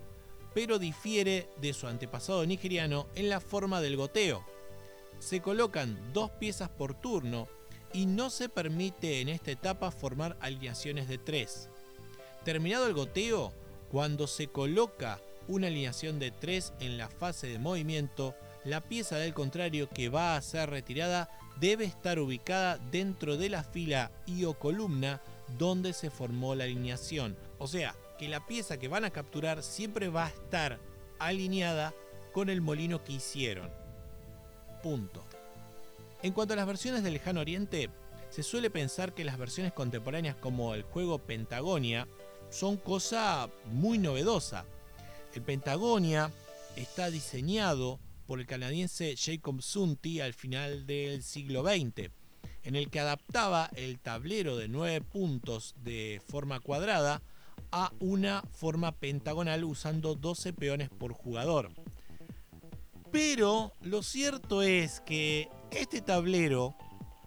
pero 0.54 0.78
difiere 0.78 1.50
de 1.60 1.74
su 1.74 1.86
antepasado 1.86 2.46
nigeriano 2.46 3.08
en 3.14 3.28
la 3.28 3.40
forma 3.40 3.82
del 3.82 3.98
goteo. 3.98 4.42
Se 5.18 5.40
colocan 5.42 6.12
dos 6.14 6.30
piezas 6.30 6.70
por 6.70 6.94
turno 6.94 7.46
y 7.92 8.06
no 8.06 8.30
se 8.30 8.48
permite 8.48 9.20
en 9.20 9.28
esta 9.28 9.50
etapa 9.50 9.90
formar 9.90 10.36
alineaciones 10.40 11.08
de 11.08 11.18
tres. 11.18 11.68
Terminado 12.44 12.86
el 12.86 12.94
goteo, 12.94 13.52
cuando 13.90 14.26
se 14.26 14.48
coloca 14.48 15.20
una 15.48 15.66
alineación 15.66 16.18
de 16.18 16.30
tres 16.30 16.72
en 16.80 16.98
la 16.98 17.08
fase 17.08 17.46
de 17.46 17.58
movimiento, 17.58 18.34
la 18.64 18.80
pieza 18.80 19.16
del 19.16 19.34
contrario 19.34 19.88
que 19.88 20.08
va 20.08 20.36
a 20.36 20.42
ser 20.42 20.70
retirada 20.70 21.28
debe 21.60 21.84
estar 21.84 22.18
ubicada 22.18 22.78
dentro 22.90 23.36
de 23.36 23.48
la 23.48 23.62
fila 23.62 24.10
y 24.26 24.44
o 24.44 24.54
columna 24.54 25.20
donde 25.58 25.92
se 25.92 26.10
formó 26.10 26.54
la 26.54 26.64
alineación. 26.64 27.36
O 27.58 27.66
sea, 27.66 27.94
que 28.18 28.28
la 28.28 28.46
pieza 28.46 28.78
que 28.78 28.88
van 28.88 29.04
a 29.04 29.10
capturar 29.10 29.62
siempre 29.62 30.08
va 30.08 30.26
a 30.26 30.28
estar 30.28 30.78
alineada 31.18 31.94
con 32.32 32.48
el 32.48 32.60
molino 32.60 33.04
que 33.04 33.12
hicieron. 33.12 33.70
Punto. 34.82 35.24
En 36.22 36.32
cuanto 36.32 36.54
a 36.54 36.56
las 36.56 36.66
versiones 36.66 37.02
del 37.02 37.14
lejano 37.14 37.40
oriente, 37.40 37.90
se 38.30 38.44
suele 38.44 38.70
pensar 38.70 39.12
que 39.12 39.24
las 39.24 39.38
versiones 39.38 39.72
contemporáneas 39.72 40.36
como 40.36 40.74
el 40.74 40.82
juego 40.84 41.18
Pentagonia 41.18 42.06
son 42.48 42.76
cosa 42.76 43.50
muy 43.72 43.98
novedosa. 43.98 44.64
El 45.34 45.42
Pentagonia 45.42 46.30
está 46.76 47.10
diseñado 47.10 47.98
por 48.26 48.38
el 48.38 48.46
canadiense 48.46 49.16
Jacob 49.16 49.62
Sunti 49.62 50.20
al 50.20 50.32
final 50.32 50.86
del 50.86 51.24
siglo 51.24 51.64
XX, 51.64 52.10
en 52.62 52.76
el 52.76 52.88
que 52.88 53.00
adaptaba 53.00 53.68
el 53.74 53.98
tablero 53.98 54.56
de 54.56 54.68
9 54.68 55.00
puntos 55.00 55.74
de 55.82 56.22
forma 56.28 56.60
cuadrada 56.60 57.20
a 57.72 57.92
una 57.98 58.42
forma 58.52 58.92
pentagonal 58.92 59.64
usando 59.64 60.14
12 60.14 60.52
peones 60.52 60.88
por 60.88 61.14
jugador. 61.14 61.72
Pero 63.10 63.72
lo 63.80 64.02
cierto 64.02 64.62
es 64.62 65.00
que 65.00 65.48
este 65.72 66.00
tablero, 66.00 66.74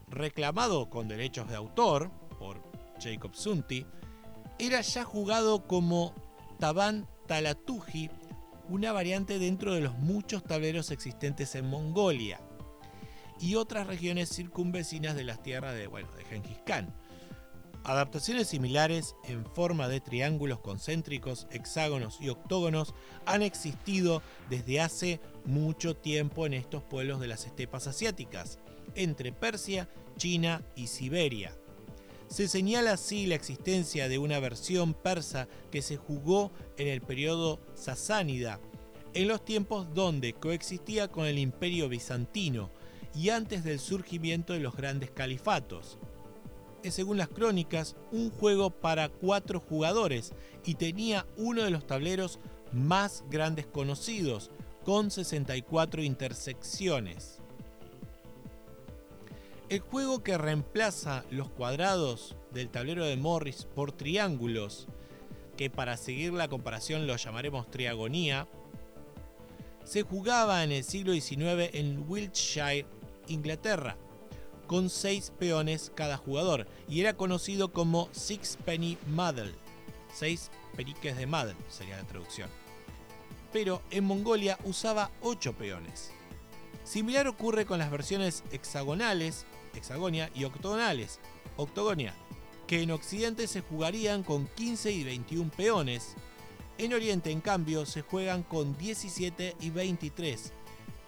reclamado 0.07 0.89
con 0.89 1.07
derechos 1.07 1.49
de 1.49 1.55
autor 1.55 2.11
por 2.37 2.61
Jacob 3.01 3.35
Sunti, 3.35 3.85
era 4.59 4.81
ya 4.81 5.03
jugado 5.03 5.67
como 5.67 6.13
Taban 6.59 7.07
Talatuji, 7.27 8.09
una 8.69 8.91
variante 8.91 9.39
dentro 9.39 9.73
de 9.73 9.81
los 9.81 9.97
muchos 9.97 10.43
tableros 10.43 10.91
existentes 10.91 11.55
en 11.55 11.67
Mongolia 11.67 12.39
y 13.39 13.55
otras 13.55 13.87
regiones 13.87 14.29
circunvecinas 14.29 15.15
de 15.15 15.23
las 15.23 15.41
tierras 15.43 15.75
de, 15.75 15.87
bueno, 15.87 16.09
de 16.13 16.23
Genghis 16.25 16.59
Khan. 16.65 16.93
Adaptaciones 17.85 18.47
similares 18.47 19.15
en 19.25 19.45
forma 19.45 19.87
de 19.87 20.01
triángulos 20.01 20.59
concéntricos, 20.59 21.45
hexágonos 21.51 22.17
y 22.19 22.29
octógonos 22.29 22.95
han 23.27 23.43
existido 23.43 24.23
desde 24.49 24.81
hace 24.81 25.19
mucho 25.45 25.95
tiempo 25.95 26.47
en 26.47 26.55
estos 26.55 26.81
pueblos 26.81 27.19
de 27.19 27.27
las 27.27 27.45
estepas 27.45 27.85
asiáticas, 27.85 28.57
entre 28.95 29.31
Persia, 29.31 29.87
China 30.17 30.63
y 30.75 30.87
Siberia. 30.87 31.55
Se 32.27 32.47
señala 32.47 32.93
así 32.93 33.27
la 33.27 33.35
existencia 33.35 34.09
de 34.09 34.17
una 34.17 34.39
versión 34.39 34.95
persa 34.95 35.47
que 35.69 35.83
se 35.83 35.95
jugó 35.95 36.51
en 36.77 36.87
el 36.87 37.01
periodo 37.01 37.59
sasánida, 37.75 38.59
en 39.13 39.27
los 39.27 39.45
tiempos 39.45 39.93
donde 39.93 40.33
coexistía 40.33 41.07
con 41.07 41.27
el 41.27 41.37
imperio 41.37 41.87
bizantino 41.87 42.71
y 43.13 43.29
antes 43.29 43.63
del 43.63 43.77
surgimiento 43.77 44.53
de 44.53 44.59
los 44.59 44.75
grandes 44.75 45.11
califatos 45.11 45.99
es 46.87 46.93
según 46.93 47.17
las 47.17 47.29
crónicas 47.29 47.95
un 48.11 48.29
juego 48.29 48.69
para 48.69 49.09
cuatro 49.09 49.59
jugadores 49.59 50.33
y 50.65 50.75
tenía 50.75 51.25
uno 51.37 51.63
de 51.63 51.71
los 51.71 51.87
tableros 51.87 52.39
más 52.71 53.23
grandes 53.29 53.65
conocidos, 53.65 54.51
con 54.83 55.09
64 55.09 56.03
intersecciones. 56.03 57.39
El 59.67 59.79
juego 59.79 60.21
que 60.21 60.37
reemplaza 60.37 61.25
los 61.31 61.49
cuadrados 61.49 62.35
del 62.51 62.69
tablero 62.69 63.03
de 63.03 63.17
Morris 63.17 63.65
por 63.73 63.91
triángulos, 63.91 64.87
que 65.57 65.71
para 65.71 65.97
seguir 65.97 66.33
la 66.33 66.47
comparación 66.47 67.07
lo 67.07 67.15
llamaremos 67.15 67.71
triagonía, 67.71 68.47
se 69.83 70.03
jugaba 70.03 70.63
en 70.63 70.71
el 70.71 70.83
siglo 70.83 71.13
XIX 71.13 71.73
en 71.73 72.05
Wiltshire, 72.07 72.85
Inglaterra, 73.27 73.97
con 74.67 74.89
6 74.89 75.33
peones 75.39 75.91
cada 75.95 76.17
jugador 76.17 76.67
y 76.87 77.01
era 77.01 77.15
conocido 77.15 77.71
como 77.71 78.09
Sixpenny 78.11 78.97
Muddle. 79.07 79.53
6 80.13 80.51
periques 80.75 81.17
de 81.17 81.27
Muddle 81.27 81.55
sería 81.69 81.97
la 81.97 82.07
traducción. 82.07 82.49
Pero 83.51 83.81
en 83.91 84.03
Mongolia 84.03 84.57
usaba 84.63 85.11
8 85.21 85.53
peones. 85.53 86.11
Similar 86.83 87.27
ocurre 87.27 87.65
con 87.65 87.79
las 87.79 87.89
versiones 87.89 88.43
hexagonales, 88.51 89.45
hexagonia 89.73 90.29
y 90.35 90.43
octogonales, 90.43 91.19
octogonia, 91.57 92.13
que 92.67 92.81
en 92.81 92.91
Occidente 92.91 93.47
se 93.47 93.61
jugarían 93.61 94.23
con 94.23 94.47
15 94.47 94.91
y 94.91 95.03
21 95.03 95.51
peones. 95.51 96.15
En 96.77 96.93
Oriente, 96.93 97.31
en 97.31 97.41
cambio, 97.41 97.85
se 97.85 98.01
juegan 98.01 98.43
con 98.43 98.77
17 98.77 99.55
y 99.59 99.69
23. 99.69 100.53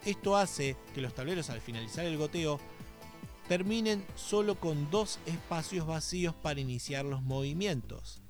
Esto 0.05 0.37
hace 0.37 0.77
que 0.93 1.01
los 1.01 1.13
tableros 1.13 1.49
al 1.49 1.61
finalizar 1.61 2.05
el 2.05 2.17
goteo 2.17 2.59
terminen 3.47 4.05
solo 4.15 4.59
con 4.59 4.89
dos 4.91 5.19
espacios 5.25 5.87
vacíos 5.87 6.35
para 6.35 6.59
iniciar 6.59 7.05
los 7.05 7.21
movimientos. 7.23 8.21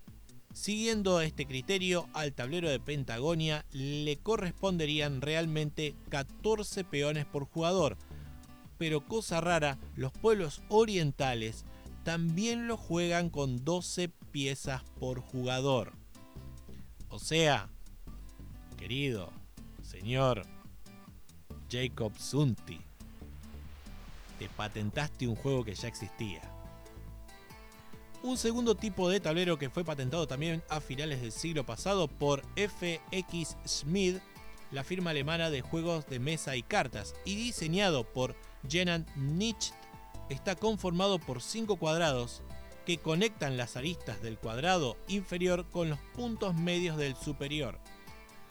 Siguiendo 0.54 1.22
este 1.22 1.46
criterio, 1.46 2.08
al 2.14 2.34
tablero 2.34 2.70
de 2.70 2.80
Pentagonia 2.80 3.66
le 3.72 4.18
corresponderían 4.18 5.22
realmente 5.22 5.96
14 6.10 6.84
peones 6.84 7.26
por 7.26 7.46
jugador, 7.46 7.98
pero 8.78 9.06
cosa 9.06 9.40
rara, 9.42 9.78
los 9.96 10.12
pueblos 10.12 10.62
orientales 10.70 11.66
también 12.04 12.68
lo 12.68 12.78
juegan 12.78 13.30
con 13.30 13.64
12 13.64 14.10
piezas 14.32 14.82
por 15.00 15.20
jugador. 15.20 15.94
O 17.10 17.20
sea, 17.20 17.70
querido 18.78 19.32
señor 19.82 20.44
Jacob 21.70 22.18
Sunti, 22.18 22.80
te 24.38 24.50
patentaste 24.50 25.28
un 25.28 25.36
juego 25.36 25.64
que 25.64 25.76
ya 25.76 25.88
existía. 25.88 26.42
Un 28.24 28.38
segundo 28.38 28.76
tipo 28.76 29.10
de 29.10 29.20
tablero 29.20 29.58
que 29.58 29.70
fue 29.70 29.84
patentado 29.84 30.28
también 30.28 30.64
a 30.70 30.82
finales 30.82 31.22
del 31.22 31.32
siglo 31.32 31.66
pasado 31.66 32.08
por 32.08 32.42
FX 32.56 33.58
Schmid, 33.66 34.18
la 34.72 34.84
firma 34.84 35.12
alemana 35.12 35.50
de 35.50 35.62
juegos 35.62 36.08
de 36.08 36.20
mesa 36.20 36.56
y 36.56 36.64
cartas, 36.64 37.16
y 37.26 37.36
diseñado 37.36 38.04
por 38.04 38.36
Jenan 38.68 39.06
Nicht, 39.16 39.74
está 40.30 40.56
conformado 40.56 41.20
por 41.20 41.42
cinco 41.42 41.78
cuadrados 41.78 42.42
que 42.86 42.98
conectan 42.98 43.56
las 43.58 43.78
aristas 43.78 44.22
del 44.22 44.38
cuadrado 44.38 44.98
inferior 45.08 45.66
con 45.70 45.90
los 45.90 46.00
puntos 46.16 46.56
medios 46.56 46.98
del 46.98 47.16
superior. 47.16 47.80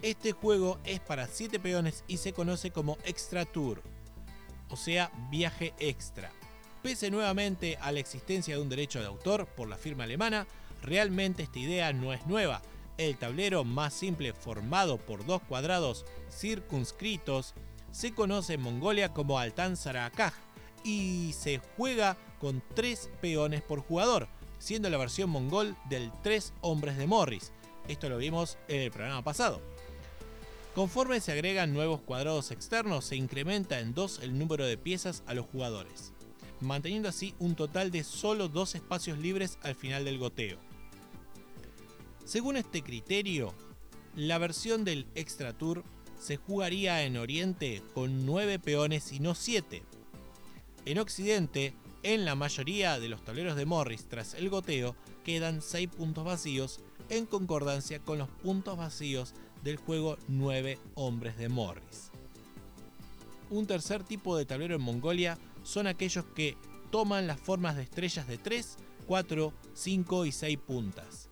Este 0.03 0.33
juego 0.33 0.79
es 0.85 1.01
para 1.01 1.27
7 1.27 1.59
peones 1.59 2.05
y 2.07 2.19
se 2.19 2.35
conoce 2.35 2.71
como 2.71 2.99
Extra 3.05 3.47
Tour 3.47 3.83
o 4.69 4.77
sea, 4.77 5.11
viaje 5.31 5.75
extra. 5.79 6.31
Pese 6.83 7.11
nuevamente 7.11 7.79
a 7.81 7.93
la 7.93 8.01
existencia 8.01 8.55
de 8.55 8.63
un 8.63 8.69
derecho 8.69 9.01
de 9.01 9.07
autor 9.07 9.47
por 9.47 9.69
la 9.69 9.77
firma 9.77 10.05
alemana, 10.05 10.47
realmente 10.83 11.43
esta 11.43 11.59
idea 11.59 11.93
no 11.93 12.13
es 12.13 12.27
nueva. 12.27 12.63
El 12.99 13.17
tablero 13.17 13.65
más 13.65 13.93
simple 13.93 14.33
formado 14.33 14.97
por 14.97 15.27
dos 15.27 15.43
cuadrados 15.43 16.07
circunscritos 16.31 17.55
se 17.91 18.15
conoce 18.15 18.55
en 18.55 18.63
Mongolia 18.63 19.13
como 19.13 19.39
Altan 19.39 19.77
Sarakaj 19.77 20.33
y 20.85 21.35
se 21.37 21.61
juega 21.77 22.17
con 22.39 22.63
tres 22.75 23.11
peones 23.21 23.63
por 23.63 23.81
jugador, 23.81 24.29
siendo 24.59 24.89
la 24.89 24.99
versión 24.99 25.31
mongol 25.31 25.77
del 25.89 26.13
tres 26.23 26.53
hombres 26.61 26.97
de 26.97 27.07
Morris. 27.07 27.53
Esto 27.89 28.09
lo 28.09 28.19
vimos 28.19 28.59
en 28.69 28.83
el 28.83 28.91
programa 28.91 29.23
pasado. 29.23 29.61
Conforme 30.77 31.21
se 31.21 31.33
agregan 31.33 31.73
nuevos 31.73 32.03
cuadrados 32.03 32.51
externos, 32.51 33.07
se 33.07 33.17
incrementa 33.17 33.81
en 33.81 33.95
2 33.95 34.21
el 34.23 34.39
número 34.39 34.67
de 34.67 34.77
piezas 34.77 35.23
a 35.27 35.33
los 35.33 35.47
jugadores, 35.47 36.13
manteniendo 36.61 37.09
así 37.09 37.35
un 37.39 37.55
total 37.55 37.91
de 37.91 38.05
solo 38.05 38.49
dos 38.49 38.75
espacios 38.75 39.19
libres 39.19 39.59
al 39.63 39.75
final 39.75 40.05
del 40.05 40.19
goteo. 40.19 40.59
Según 42.27 42.59
este 42.59 42.83
criterio, 42.83 43.55
la 44.17 44.37
versión 44.37 44.85
del 44.85 45.07
Extra 45.15 45.55
Tour 45.57 45.83
se 46.21 46.37
jugaría 46.37 47.05
en 47.05 47.17
Oriente 47.17 47.83
con 47.95 48.27
9 48.27 48.59
peones 48.59 49.13
y 49.13 49.21
no 49.21 49.35
7. 49.35 49.83
En 50.85 50.99
Occidente, 50.99 51.73
En 52.03 52.27
la 52.27 52.35
mayoría 52.35 53.01
de 53.01 53.09
los 53.09 53.25
tableros 53.25 53.57
de 53.57 53.65
Morris 53.65 54.09
tras 54.09 54.35
el 54.35 54.51
goteo 54.51 54.95
quedan 55.25 55.63
6 55.63 55.89
puntos 55.89 56.25
vacíos 56.25 56.81
en 57.09 57.25
concordancia 57.25 57.99
con 57.99 58.19
los 58.19 58.29
puntos 58.29 58.77
vacíos 58.77 59.35
del 59.63 59.77
juego 59.77 60.17
9 60.29 60.79
hombres 60.95 61.37
de 61.37 61.49
Morris. 61.49 62.11
Un 63.51 63.67
tercer 63.67 64.03
tipo 64.03 64.37
de 64.37 64.45
tablero 64.45 64.75
en 64.75 64.83
Mongolia 64.83 65.39
son 65.63 65.87
aquellos 65.87 66.25
que 66.35 66.57
toman 66.91 67.27
las 67.27 67.41
formas 67.41 67.77
de 67.77 67.83
estrellas 67.83 68.27
de 68.27 68.39
3, 68.39 68.77
4, 69.07 69.53
5 69.75 70.27
y 70.27 70.33
6 70.33 70.59
puntas. 70.59 71.29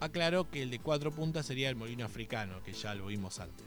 Aclaro 0.00 0.48
que 0.50 0.62
el 0.62 0.70
de 0.70 0.78
4 0.78 1.12
puntas 1.12 1.46
sería 1.46 1.68
el 1.68 1.76
molino 1.76 2.04
africano, 2.04 2.62
que 2.62 2.72
ya 2.72 2.94
lo 2.94 3.06
vimos 3.06 3.40
antes. 3.40 3.66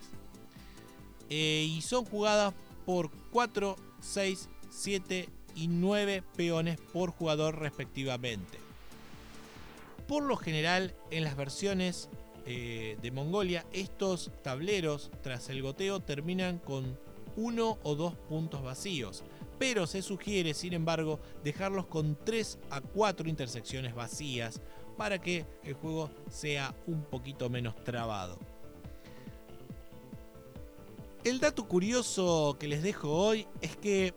Eh, 1.30 1.66
y 1.70 1.82
son 1.82 2.06
jugadas 2.06 2.54
por 2.86 3.12
4, 3.32 3.76
6, 4.02 4.50
7 4.70 5.30
y 5.56 5.68
9 5.68 6.24
peones 6.36 6.80
por 6.94 7.12
jugador 7.12 7.60
respectivamente. 7.60 8.58
Por 10.08 10.24
lo 10.24 10.36
general, 10.36 10.94
en 11.10 11.24
las 11.24 11.38
versiones 11.38 12.10
eh, 12.46 12.98
de 13.02 13.12
Mongolia, 13.12 13.66
estos 13.72 14.32
tableros, 14.42 15.12
tras 15.22 15.50
el 15.50 15.62
goteo, 15.62 16.00
terminan 16.00 16.60
con 16.60 16.98
uno 17.36 17.78
o 17.84 17.96
dos 17.96 18.16
puntos 18.16 18.64
vacíos, 18.64 19.24
pero 19.60 19.88
se 19.88 20.02
sugiere, 20.02 20.54
sin 20.54 20.74
embargo, 20.74 21.20
dejarlos 21.44 21.86
con 21.86 22.18
3 22.26 22.60
a 22.72 22.82
4 22.82 23.30
intersecciones 23.30 23.94
vacías 23.94 24.62
para 24.98 25.20
que 25.20 25.46
el 25.64 25.74
juego 25.74 26.10
sea 26.30 26.76
un 26.88 27.04
poquito 27.04 27.50
menos 27.50 27.76
trabado. 27.84 28.38
El 31.24 31.40
dato 31.40 31.68
curioso 31.68 32.58
que 32.60 32.68
les 32.68 32.82
dejo 32.82 33.12
hoy 33.12 33.48
es 33.62 33.78
que 33.78 34.14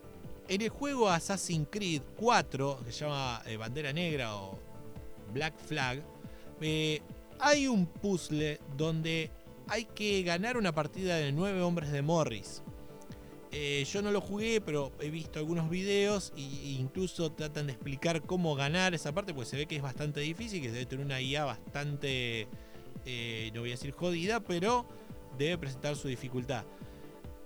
en 0.48 0.62
el 0.62 0.70
juego 0.70 1.10
Assassin's 1.10 1.68
Creed 1.70 2.02
4, 2.16 2.80
que 2.84 2.92
se 2.92 3.04
llama 3.04 3.42
eh, 3.46 3.56
Bandera 3.56 3.92
Negra 3.92 4.37
o 4.37 4.58
Black 5.32 5.58
Flag, 5.58 6.02
eh, 6.60 7.02
hay 7.44 7.68
un 7.68 7.85
puzzle 7.87 8.59
donde 8.74 9.30
hay 9.68 9.85
que 9.85 10.22
ganar 10.22 10.57
una 10.57 10.74
partida 10.74 11.16
de 11.16 11.30
9 11.30 11.61
hombres 11.61 11.92
de 11.92 12.00
Morris. 12.00 12.62
Eh, 13.52 13.85
yo 13.85 14.00
no 14.00 14.11
lo 14.11 14.22
jugué, 14.22 14.62
pero 14.62 14.92
he 14.98 15.11
visto 15.11 15.38
algunos 15.38 15.68
videos 15.68 16.33
e 16.37 16.40
incluso 16.40 17.33
tratan 17.33 17.66
de 17.66 17.74
explicar 17.74 18.22
cómo 18.22 18.54
ganar 18.54 18.94
esa 18.94 19.12
parte, 19.12 19.35
porque 19.35 19.50
se 19.50 19.57
ve 19.59 19.66
que 19.66 19.76
es 19.76 19.83
bastante 19.83 20.20
difícil, 20.20 20.62
que 20.62 20.72
debe 20.72 20.87
tener 20.87 21.04
una 21.04 21.20
IA 21.20 21.44
bastante, 21.44 22.48
eh, 23.04 23.50
no 23.52 23.61
voy 23.61 23.70
a 23.70 23.72
decir 23.72 23.92
jodida, 23.92 24.40
pero 24.40 24.87
debe 25.38 25.59
presentar 25.59 25.96
su 25.96 26.09
dificultad. 26.09 26.64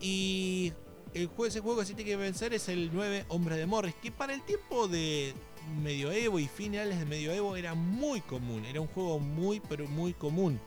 Y 0.00 0.72
el 1.12 1.26
juego, 1.26 1.46
ese 1.46 1.60
juego 1.60 1.80
que 1.80 1.86
sí 1.86 1.94
tiene 1.94 2.12
que 2.12 2.16
vencer 2.16 2.54
es 2.54 2.68
el 2.68 2.90
9 2.92 3.24
Hombres 3.28 3.58
de 3.58 3.66
Morris, 3.66 3.96
que 4.00 4.12
para 4.12 4.32
el 4.32 4.44
tiempo 4.44 4.86
de 4.86 5.34
medioevo 5.68 6.38
y 6.38 6.48
finales 6.48 6.98
de 6.98 7.06
medioevo 7.06 7.56
era 7.56 7.74
muy 7.74 8.20
común, 8.20 8.64
era 8.64 8.80
un 8.80 8.88
juego 8.88 9.18
muy, 9.18 9.60
pero 9.60 9.86
muy 9.86 10.12
común. 10.14 10.60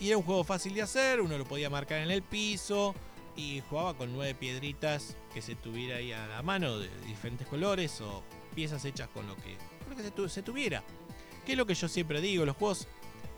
Y 0.00 0.08
era 0.08 0.16
un 0.16 0.24
juego 0.24 0.42
fácil 0.44 0.74
de 0.74 0.82
hacer, 0.82 1.20
uno 1.20 1.38
lo 1.38 1.44
podía 1.44 1.70
marcar 1.70 2.02
en 2.02 2.10
el 2.10 2.22
piso 2.22 2.94
y 3.36 3.62
jugaba 3.68 3.94
con 3.94 4.12
nueve 4.12 4.34
piedritas 4.34 5.16
que 5.32 5.42
se 5.42 5.54
tuviera 5.54 5.96
ahí 5.96 6.12
a 6.12 6.26
la 6.26 6.42
mano 6.42 6.78
de 6.78 6.88
diferentes 7.06 7.46
colores 7.46 8.00
o 8.00 8.22
piezas 8.54 8.84
hechas 8.84 9.08
con 9.08 9.26
lo 9.26 9.36
que, 9.36 9.56
se, 10.28 10.42
tuviera. 10.42 10.82
Que 11.46 11.52
es 11.52 11.58
lo 11.58 11.66
que 11.66 11.74
yo 11.74 11.88
siempre 11.88 12.20
digo, 12.20 12.44
los 12.44 12.56
juegos, 12.56 12.88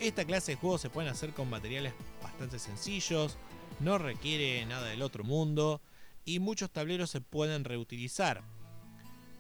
esta 0.00 0.24
clase 0.24 0.52
de 0.52 0.56
juegos 0.56 0.80
se 0.80 0.90
pueden 0.90 1.10
hacer 1.10 1.32
con 1.32 1.50
materiales 1.50 1.92
bastante 2.22 2.58
sencillos, 2.58 3.36
no 3.80 3.98
requiere 3.98 4.64
nada 4.66 4.88
del 4.88 5.02
otro 5.02 5.24
mundo 5.24 5.80
y 6.24 6.38
muchos 6.38 6.70
tableros 6.70 7.10
se 7.10 7.20
pueden 7.20 7.64
reutilizar. 7.64 8.42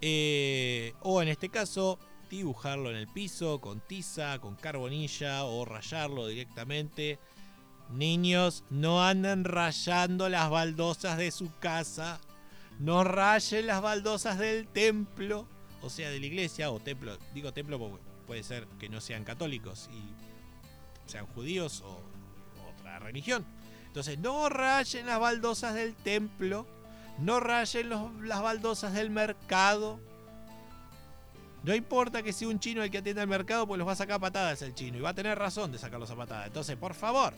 Eh, 0.06 0.92
o 1.00 1.22
en 1.22 1.28
este 1.28 1.48
caso, 1.48 1.98
dibujarlo 2.28 2.90
en 2.90 2.96
el 2.96 3.08
piso 3.08 3.60
con 3.60 3.80
tiza, 3.80 4.38
con 4.38 4.54
carbonilla 4.54 5.44
o 5.44 5.64
rayarlo 5.64 6.26
directamente 6.26 7.18
Niños, 7.90 8.64
no 8.70 9.04
anden 9.04 9.44
rayando 9.44 10.28
las 10.28 10.50
baldosas 10.50 11.18
de 11.18 11.30
su 11.30 11.50
casa. 11.58 12.20
No 12.78 13.04
rayen 13.04 13.66
las 13.66 13.82
baldosas 13.82 14.38
del 14.38 14.66
templo. 14.66 15.46
O 15.82 15.90
sea, 15.90 16.10
de 16.10 16.18
la 16.18 16.26
iglesia 16.26 16.70
o 16.70 16.80
templo. 16.80 17.16
Digo 17.34 17.52
templo 17.52 17.78
porque 17.78 18.02
puede 18.26 18.42
ser 18.42 18.66
que 18.78 18.88
no 18.88 19.00
sean 19.00 19.24
católicos 19.24 19.88
y 19.92 21.08
sean 21.08 21.26
judíos 21.26 21.82
o 21.82 22.00
otra 22.74 22.98
religión. 22.98 23.44
Entonces, 23.86 24.18
no 24.18 24.48
rayen 24.48 25.06
las 25.06 25.20
baldosas 25.20 25.74
del 25.74 25.94
templo. 25.94 26.66
No 27.18 27.40
rayen 27.40 27.90
las 28.22 28.42
baldosas 28.42 28.92
del 28.92 29.10
mercado. 29.10 30.00
No 31.62 31.74
importa 31.74 32.22
que 32.22 32.32
sea 32.32 32.48
un 32.48 32.60
chino 32.60 32.82
el 32.82 32.90
que 32.90 32.98
atienda 32.98 33.22
el 33.22 33.28
mercado, 33.28 33.66
pues 33.66 33.78
los 33.78 33.88
va 33.88 33.92
a 33.92 33.96
sacar 33.96 34.20
patadas 34.20 34.60
el 34.62 34.74
chino. 34.74 34.98
Y 34.98 35.00
va 35.00 35.10
a 35.10 35.14
tener 35.14 35.38
razón 35.38 35.72
de 35.72 35.78
sacarlos 35.78 36.10
a 36.10 36.16
patadas. 36.16 36.46
Entonces, 36.48 36.76
por 36.76 36.94
favor, 36.94 37.32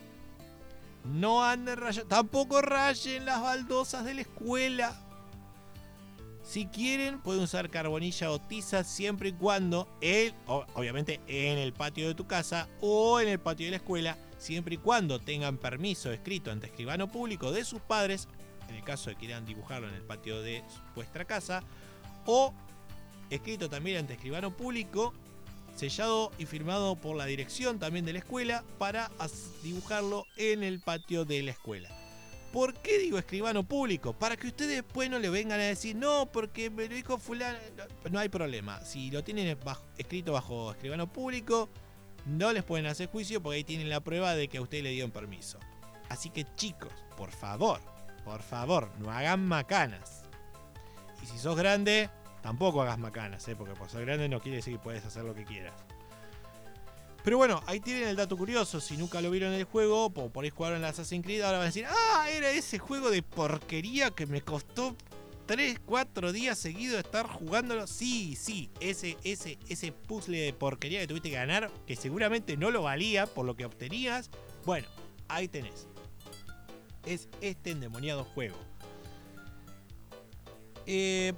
no 1.04 1.44
anden 1.44 1.76
rayando. 1.76 2.08
Tampoco 2.08 2.60
rayen 2.60 3.24
las 3.24 3.40
baldosas 3.40 4.04
de 4.04 4.14
la 4.14 4.20
escuela. 4.22 5.00
Si 6.42 6.66
quieren, 6.66 7.20
pueden 7.20 7.42
usar 7.42 7.70
carbonilla 7.70 8.30
o 8.30 8.40
tiza 8.40 8.84
siempre 8.84 9.30
y 9.30 9.32
cuando, 9.32 9.88
él, 10.00 10.32
obviamente 10.46 11.20
en 11.26 11.58
el 11.58 11.72
patio 11.72 12.06
de 12.06 12.14
tu 12.14 12.28
casa 12.28 12.68
o 12.80 13.18
en 13.18 13.28
el 13.28 13.40
patio 13.40 13.66
de 13.66 13.72
la 13.72 13.76
escuela, 13.78 14.16
siempre 14.38 14.76
y 14.76 14.78
cuando 14.78 15.18
tengan 15.18 15.58
permiso 15.58 16.12
escrito 16.12 16.52
ante 16.52 16.66
escribano 16.66 17.10
público 17.10 17.50
de 17.50 17.64
sus 17.64 17.80
padres, 17.80 18.28
en 18.68 18.76
el 18.76 18.84
caso 18.84 19.10
de 19.10 19.16
que 19.16 19.26
quieran 19.26 19.44
dibujarlo 19.44 19.88
en 19.88 19.94
el 19.94 20.02
patio 20.02 20.42
de 20.42 20.62
vuestra 20.94 21.24
casa, 21.24 21.62
o 22.24 22.52
escrito 23.30 23.68
también 23.68 23.98
ante 23.98 24.14
escribano 24.14 24.56
público 24.56 25.12
sellado 25.76 26.32
y 26.38 26.46
firmado 26.46 26.96
por 26.96 27.16
la 27.16 27.26
dirección 27.26 27.78
también 27.78 28.04
de 28.04 28.14
la 28.14 28.20
escuela 28.20 28.64
para 28.78 29.10
dibujarlo 29.62 30.24
en 30.36 30.62
el 30.62 30.80
patio 30.80 31.24
de 31.24 31.42
la 31.42 31.50
escuela. 31.52 31.88
¿Por 32.52 32.74
qué 32.74 32.98
digo 32.98 33.18
escribano 33.18 33.64
público? 33.64 34.14
Para 34.14 34.36
que 34.36 34.46
ustedes 34.46 34.76
después 34.76 35.10
no 35.10 35.18
le 35.18 35.28
vengan 35.28 35.60
a 35.60 35.64
decir, 35.64 35.94
no, 35.94 36.26
porque 36.32 36.70
me 36.70 36.88
lo 36.88 36.94
dijo 36.94 37.18
fulano. 37.18 37.58
No 38.10 38.18
hay 38.18 38.30
problema. 38.30 38.80
Si 38.80 39.10
lo 39.10 39.22
tienen 39.22 39.58
escrito 39.98 40.32
bajo 40.32 40.70
escribano 40.70 41.12
público, 41.12 41.68
no 42.24 42.52
les 42.52 42.64
pueden 42.64 42.86
hacer 42.86 43.08
juicio 43.08 43.42
porque 43.42 43.56
ahí 43.58 43.64
tienen 43.64 43.90
la 43.90 44.00
prueba 44.00 44.34
de 44.34 44.48
que 44.48 44.56
a 44.56 44.62
usted 44.62 44.82
le 44.82 44.90
dieron 44.90 45.10
permiso. 45.10 45.58
Así 46.08 46.30
que 46.30 46.46
chicos, 46.54 46.92
por 47.16 47.30
favor, 47.30 47.80
por 48.26 48.42
favor, 48.42 48.90
no 48.98 49.10
hagan 49.10 49.48
macanas. 49.48 50.24
Y 51.22 51.26
si 51.26 51.38
sos 51.38 51.56
grande, 51.56 52.10
Tampoco 52.46 52.80
hagas 52.80 52.96
macanas, 52.96 53.48
¿eh? 53.48 53.56
porque 53.56 53.74
por 53.74 53.90
ser 53.90 54.06
grande 54.06 54.28
no 54.28 54.38
quiere 54.38 54.58
decir 54.58 54.74
que 54.74 54.78
puedes 54.78 55.04
hacer 55.04 55.24
lo 55.24 55.34
que 55.34 55.44
quieras. 55.44 55.74
Pero 57.24 57.38
bueno, 57.38 57.60
ahí 57.66 57.80
tienen 57.80 58.06
el 58.06 58.14
dato 58.14 58.36
curioso. 58.36 58.80
Si 58.80 58.96
nunca 58.96 59.20
lo 59.20 59.32
vieron 59.32 59.52
en 59.52 59.58
el 59.58 59.64
juego, 59.64 60.04
o 60.04 60.30
por 60.30 60.44
ahí 60.44 60.50
jugaron 60.50 60.80
la 60.80 60.90
Assassin's 60.90 61.24
Creed, 61.24 61.40
ahora 61.40 61.58
van 61.58 61.64
a 61.64 61.70
decir: 61.70 61.86
¡Ah! 61.88 62.28
Era 62.30 62.50
ese 62.50 62.78
juego 62.78 63.10
de 63.10 63.20
porquería 63.24 64.12
que 64.12 64.26
me 64.26 64.42
costó 64.42 64.94
3, 65.46 65.80
4 65.84 66.30
días 66.30 66.56
seguidos 66.56 67.00
estar 67.00 67.26
jugándolo. 67.26 67.88
Sí, 67.88 68.36
sí, 68.36 68.70
ese, 68.78 69.16
ese, 69.24 69.58
ese 69.68 69.90
puzzle 69.90 70.38
de 70.38 70.52
porquería 70.52 71.00
que 71.00 71.08
tuviste 71.08 71.30
que 71.30 71.34
ganar, 71.34 71.68
que 71.84 71.96
seguramente 71.96 72.56
no 72.56 72.70
lo 72.70 72.82
valía 72.82 73.26
por 73.26 73.44
lo 73.44 73.56
que 73.56 73.64
obtenías. 73.64 74.30
Bueno, 74.64 74.86
ahí 75.26 75.48
tenés. 75.48 75.88
Es 77.06 77.28
este 77.40 77.70
endemoniado 77.70 78.24
juego. 78.24 78.56
Eh, 80.86 81.32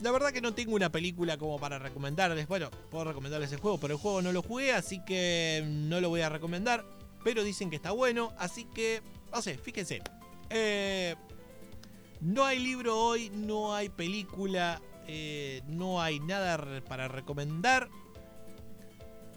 la 0.00 0.10
verdad 0.10 0.32
que 0.32 0.40
no 0.40 0.52
tengo 0.52 0.74
una 0.74 0.90
película 0.90 1.38
como 1.38 1.58
para 1.58 1.78
recomendarles. 1.78 2.46
Bueno, 2.48 2.70
puedo 2.90 3.04
recomendarles 3.04 3.52
el 3.52 3.58
juego, 3.58 3.78
pero 3.78 3.94
el 3.94 4.00
juego 4.00 4.20
no 4.20 4.32
lo 4.32 4.42
jugué, 4.42 4.72
así 4.72 5.02
que 5.04 5.62
no 5.66 6.00
lo 6.00 6.08
voy 6.08 6.20
a 6.20 6.28
recomendar. 6.28 6.84
Pero 7.22 7.42
dicen 7.42 7.70
que 7.70 7.76
está 7.76 7.92
bueno, 7.92 8.32
así 8.36 8.66
que, 8.74 9.00
no 9.32 9.40
sé, 9.40 9.56
fíjense. 9.56 10.02
Eh, 10.50 11.14
no 12.20 12.44
hay 12.44 12.58
libro 12.58 12.98
hoy, 12.98 13.30
no 13.30 13.74
hay 13.74 13.88
película, 13.88 14.82
eh, 15.06 15.62
no 15.68 16.02
hay 16.02 16.20
nada 16.20 16.82
para 16.86 17.08
recomendar. 17.08 17.88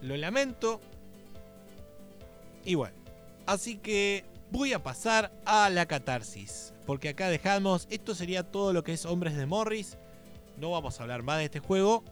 Lo 0.01 0.17
lamento. 0.17 0.81
Y 2.65 2.75
bueno, 2.75 2.95
así 3.45 3.77
que 3.77 4.25
voy 4.51 4.73
a 4.73 4.83
pasar 4.83 5.31
a 5.45 5.69
la 5.69 5.85
catarsis. 5.85 6.73
Porque 6.85 7.09
acá 7.09 7.29
dejamos, 7.29 7.87
esto 7.89 8.15
sería 8.15 8.43
todo 8.43 8.73
lo 8.73 8.83
que 8.83 8.93
es 8.93 9.05
Hombres 9.05 9.35
de 9.35 9.45
Morris 9.45 9.97
no 10.57 10.71
vamos 10.71 10.99
a 10.99 11.03
hablar 11.03 11.23
más 11.23 11.37
de 11.37 11.45
este 11.45 11.59
juego. 11.59 12.03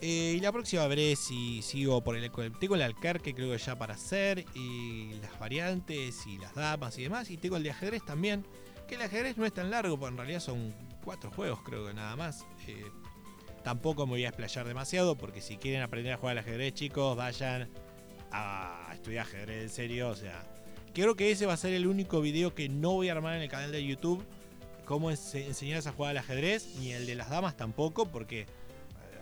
Eh, 0.00 0.34
y 0.36 0.40
la 0.40 0.52
próxima 0.52 0.86
veré 0.86 1.16
si 1.16 1.62
sigo 1.62 2.02
por 2.02 2.16
el. 2.16 2.30
Tengo 2.58 2.74
el 2.74 2.82
Alcar 2.82 3.20
que 3.20 3.34
creo 3.34 3.52
que 3.52 3.58
ya 3.58 3.76
para 3.76 3.94
hacer. 3.94 4.44
Y 4.54 5.14
las 5.20 5.38
variantes 5.38 6.26
y 6.26 6.38
las 6.38 6.54
damas 6.54 6.98
y 6.98 7.04
demás. 7.04 7.30
Y 7.30 7.36
tengo 7.36 7.56
el 7.56 7.62
de 7.62 7.70
ajedrez 7.70 8.04
también. 8.04 8.44
Que 8.88 8.96
el 8.96 9.02
ajedrez 9.02 9.38
no 9.38 9.46
es 9.46 9.54
tan 9.54 9.70
largo, 9.70 9.98
porque 9.98 10.12
en 10.12 10.16
realidad 10.18 10.40
son 10.40 10.74
cuatro 11.02 11.30
juegos, 11.30 11.60
creo 11.62 11.86
que 11.86 11.94
nada 11.94 12.16
más. 12.16 12.44
Eh, 12.66 12.84
tampoco 13.62 14.06
me 14.06 14.12
voy 14.12 14.24
a 14.24 14.28
explayar 14.28 14.66
demasiado. 14.66 15.16
Porque 15.16 15.40
si 15.40 15.56
quieren 15.56 15.82
aprender 15.82 16.12
a 16.14 16.16
jugar 16.16 16.32
al 16.32 16.44
ajedrez, 16.44 16.74
chicos, 16.74 17.16
vayan 17.16 17.70
a 18.30 18.90
estudiar 18.92 19.26
ajedrez 19.26 19.62
en 19.62 19.70
serio. 19.70 20.08
O 20.08 20.16
sea, 20.16 20.44
creo 20.94 21.16
que 21.16 21.30
ese 21.30 21.44
va 21.44 21.52
a 21.52 21.58
ser 21.58 21.74
el 21.74 21.86
único 21.86 22.20
video 22.20 22.54
que 22.54 22.68
no 22.68 22.92
voy 22.92 23.10
a 23.10 23.12
armar 23.12 23.36
en 23.36 23.42
el 23.42 23.48
canal 23.50 23.72
de 23.72 23.84
YouTube 23.84 24.24
cómo 24.84 25.10
enseñarles 25.10 25.86
a 25.86 25.92
jugar 25.92 26.10
al 26.12 26.18
ajedrez, 26.18 26.76
ni 26.78 26.92
el 26.92 27.06
de 27.06 27.14
las 27.14 27.30
damas 27.30 27.56
tampoco, 27.56 28.06
porque, 28.06 28.46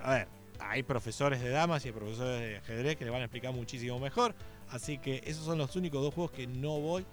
a 0.02 0.10
ver, 0.12 0.28
hay 0.58 0.82
profesores 0.82 1.40
de 1.40 1.50
damas 1.50 1.84
y 1.84 1.88
hay 1.88 1.94
profesores 1.94 2.40
de 2.40 2.56
ajedrez 2.58 2.96
que 2.96 3.04
le 3.04 3.10
van 3.10 3.22
a 3.22 3.24
explicar 3.24 3.52
muchísimo 3.52 3.98
mejor. 3.98 4.34
Así 4.68 4.98
que 4.98 5.22
esos 5.24 5.44
son 5.44 5.58
los 5.58 5.74
únicos 5.76 6.02
dos 6.02 6.14
juegos 6.14 6.32
que 6.32 6.46
no 6.46 6.80
voy 6.80 7.04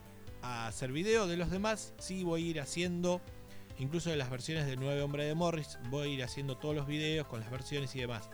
a 0.41 0.67
hacer 0.67 0.91
video. 0.91 1.27
De 1.27 1.37
los 1.37 1.49
demás, 1.49 1.93
sí 1.99 2.23
voy 2.23 2.47
a 2.47 2.49
ir 2.49 2.61
haciendo, 2.61 3.21
incluso 3.77 4.09
de 4.09 4.15
las 4.15 4.29
versiones 4.29 4.65
de 4.65 4.75
9 4.75 5.01
Hombres 5.01 5.27
de 5.27 5.35
Morris, 5.35 5.77
voy 5.89 6.09
a 6.09 6.13
ir 6.13 6.23
haciendo 6.23 6.57
todos 6.57 6.75
los 6.75 6.87
videos 6.87 7.27
con 7.27 7.39
las 7.39 7.51
versiones 7.51 7.95
y 7.95 7.99
demás. 7.99 8.29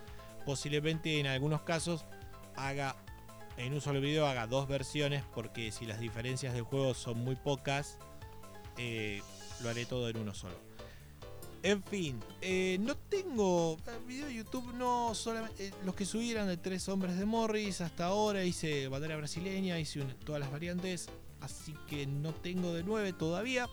Posiblemente 0.46 1.20
en 1.20 1.28
algunos 1.28 1.62
casos 1.64 2.06
haga 2.56 2.96
en 3.58 3.74
un 3.74 3.82
solo 3.82 4.02
video 4.02 4.26
haga 4.28 4.48
dos 4.48 4.68
versiones 4.68 5.24
porque 5.34 5.72
si 5.72 5.86
las 5.86 6.00
diferencias 6.00 6.54
del 6.54 6.64
juego 6.64 6.94
son 6.94 7.20
muy 7.20 7.36
pocas, 7.36 7.98
eh, 8.78 9.22
lo 9.62 9.70
haré 9.70 9.86
todo 9.86 10.10
en 10.10 10.18
uno 10.18 10.34
solo. 10.34 10.56
En 11.64 11.82
fin, 11.84 12.20
eh, 12.42 12.78
no 12.80 12.96
tengo 12.96 13.78
eh, 13.88 13.92
video 14.06 14.28
de 14.28 14.36
YouTube, 14.36 14.74
no 14.74 15.16
solamente 15.16 15.74
los 15.84 15.96
que 15.96 16.06
subí 16.06 16.30
eran 16.30 16.48
de 16.48 16.58
tres 16.58 16.88
hombres 16.90 17.18
de 17.18 17.26
Morris 17.26 17.82
hasta 17.82 18.06
ahora, 18.06 18.44
hice 18.44 18.88
bandera 18.88 19.18
brasileña, 19.18 19.80
hice 19.80 20.02
todas 20.26 20.40
las 20.40 20.52
variantes, 20.52 21.10
así 21.42 21.74
que 21.88 22.06
no 22.06 22.34
tengo 22.34 22.74
de 22.74 22.84
nueve 22.84 23.14
todavía. 23.14 23.68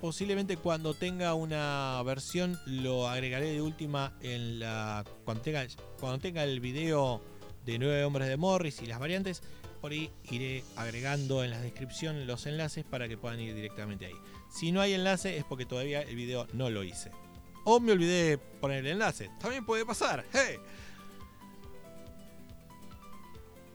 posiblemente 0.00 0.58
cuando 0.58 0.92
tenga 0.92 1.32
una 1.32 2.02
versión 2.04 2.58
lo 2.66 3.08
agregaré 3.08 3.52
de 3.52 3.62
última 3.62 4.12
en 4.20 4.58
la 4.58 5.04
cuando 5.24 5.42
tenga, 5.44 5.66
cuando 5.98 6.18
tenga 6.18 6.44
el 6.44 6.60
video 6.60 7.22
de 7.64 7.78
nueve 7.78 8.04
hombres 8.04 8.28
de 8.28 8.36
Morris 8.36 8.82
y 8.82 8.86
las 8.86 8.98
variantes. 8.98 9.42
Por 9.80 9.92
ahí 9.92 10.10
iré 10.30 10.64
agregando 10.76 11.44
en 11.44 11.50
la 11.50 11.60
descripción 11.60 12.26
los 12.26 12.46
enlaces 12.46 12.84
para 12.84 13.08
que 13.08 13.18
puedan 13.18 13.40
ir 13.40 13.54
directamente 13.54 14.06
ahí. 14.06 14.16
Si 14.50 14.72
no 14.72 14.80
hay 14.80 14.94
enlace 14.94 15.36
es 15.36 15.44
porque 15.44 15.66
todavía 15.66 16.02
el 16.02 16.16
video 16.16 16.46
no 16.52 16.70
lo 16.70 16.84
hice. 16.84 17.10
O 17.64 17.80
me 17.80 17.92
olvidé 17.92 18.30
de 18.30 18.38
poner 18.38 18.78
el 18.78 18.92
enlace. 18.92 19.30
También 19.40 19.64
puede 19.64 19.84
pasar. 19.84 20.24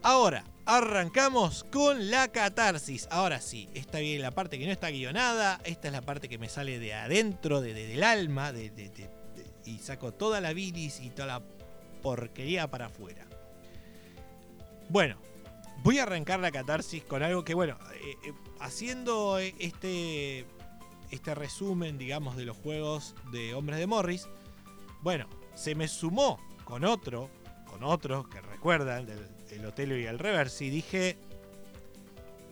Ahora, 0.02 0.46
arrancamos 0.66 1.66
con 1.66 2.10
la 2.10 2.30
catarsis. 2.30 3.08
Ahora 3.12 3.42
sí, 3.42 3.70
esta 3.74 4.00
viene 4.00 4.22
la 4.22 4.32
parte 4.32 4.58
que 4.58 4.66
no 4.66 4.72
está 4.72 4.90
guionada. 4.92 5.60
Esta 5.64 5.88
es 5.88 5.94
la 5.94 6.02
parte 6.02 6.30
que 6.30 6.38
me 6.38 6.48
sale 6.48 6.80
de 6.80 6.94
adentro, 6.94 7.60
de, 7.60 7.74
del 7.74 8.04
alma. 8.04 8.54
y 9.66 9.80
saco 9.80 10.14
toda 10.14 10.40
la 10.40 10.54
bilis 10.54 11.02
y 11.02 11.10
toda 11.10 11.28
la 11.28 11.42
porquería 12.02 12.70
para 12.70 12.86
afuera. 12.86 13.29
Bueno, 14.90 15.18
voy 15.84 16.00
a 16.00 16.04
arrancar 16.04 16.40
la 16.40 16.52
catarsis 16.52 17.04
con 17.04 17.22
algo 17.22 17.44
que, 17.44 17.54
bueno, 17.54 17.78
eh, 17.94 18.18
eh, 18.26 18.34
haciendo 18.60 19.38
este, 19.38 20.46
este 21.12 21.36
resumen, 21.36 22.00
digamos, 22.00 22.36
de 22.36 22.46
los 22.46 22.58
juegos 22.58 23.16
de 23.32 23.54
Hombres 23.54 23.78
de 23.78 23.86
Morris, 23.86 24.28
bueno, 25.02 25.28
se 25.54 25.76
me 25.76 25.88
sumó 25.88 26.40
con 26.64 26.86
otro, 26.86 27.30
con 27.70 27.84
otro 27.84 28.28
que 28.30 28.42
recuerdan, 28.42 29.06
del, 29.06 29.28
el 29.52 29.66
Otelo 29.66 29.96
y 29.96 30.06
el 30.06 30.18
Reverse, 30.18 30.66
y 30.66 30.72
dije, 30.72 31.18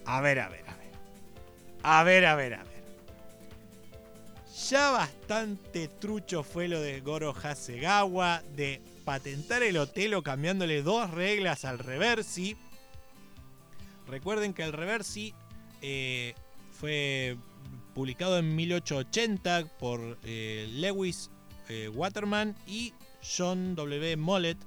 a 0.05 0.21
ver, 0.21 0.39
a 0.39 0.49
ver, 0.49 0.69
a 0.69 0.75
ver, 0.75 0.91
a 1.81 2.03
ver, 2.03 2.25
a 2.25 2.35
ver, 2.35 2.53
a 2.53 2.63
ver. 2.63 2.77
Ya 4.69 4.91
bastante 4.91 5.87
trucho 5.87 6.43
fue 6.43 6.67
lo 6.67 6.81
de 6.81 7.01
Goro 7.01 7.33
Hasegawa, 7.33 8.43
de 8.55 8.81
patentar 9.07 9.63
el 9.63 9.77
Otelo 9.77 10.21
cambiándole 10.21 10.83
dos 10.83 11.09
reglas 11.11 11.63
al 11.63 11.79
Reversi. 11.79 12.57
Recuerden 14.05 14.53
que 14.53 14.63
el 14.63 14.73
Reversi 14.73 15.33
eh, 15.81 16.35
fue 16.73 17.37
publicado 17.93 18.37
en 18.37 18.53
1880 18.53 19.77
por 19.79 20.17
eh, 20.23 20.67
Lewis 20.73 21.31
eh, 21.69 21.87
Waterman 21.87 22.53
y 22.67 22.91
John 23.23 23.75
W. 23.75 24.17
Mollett, 24.17 24.57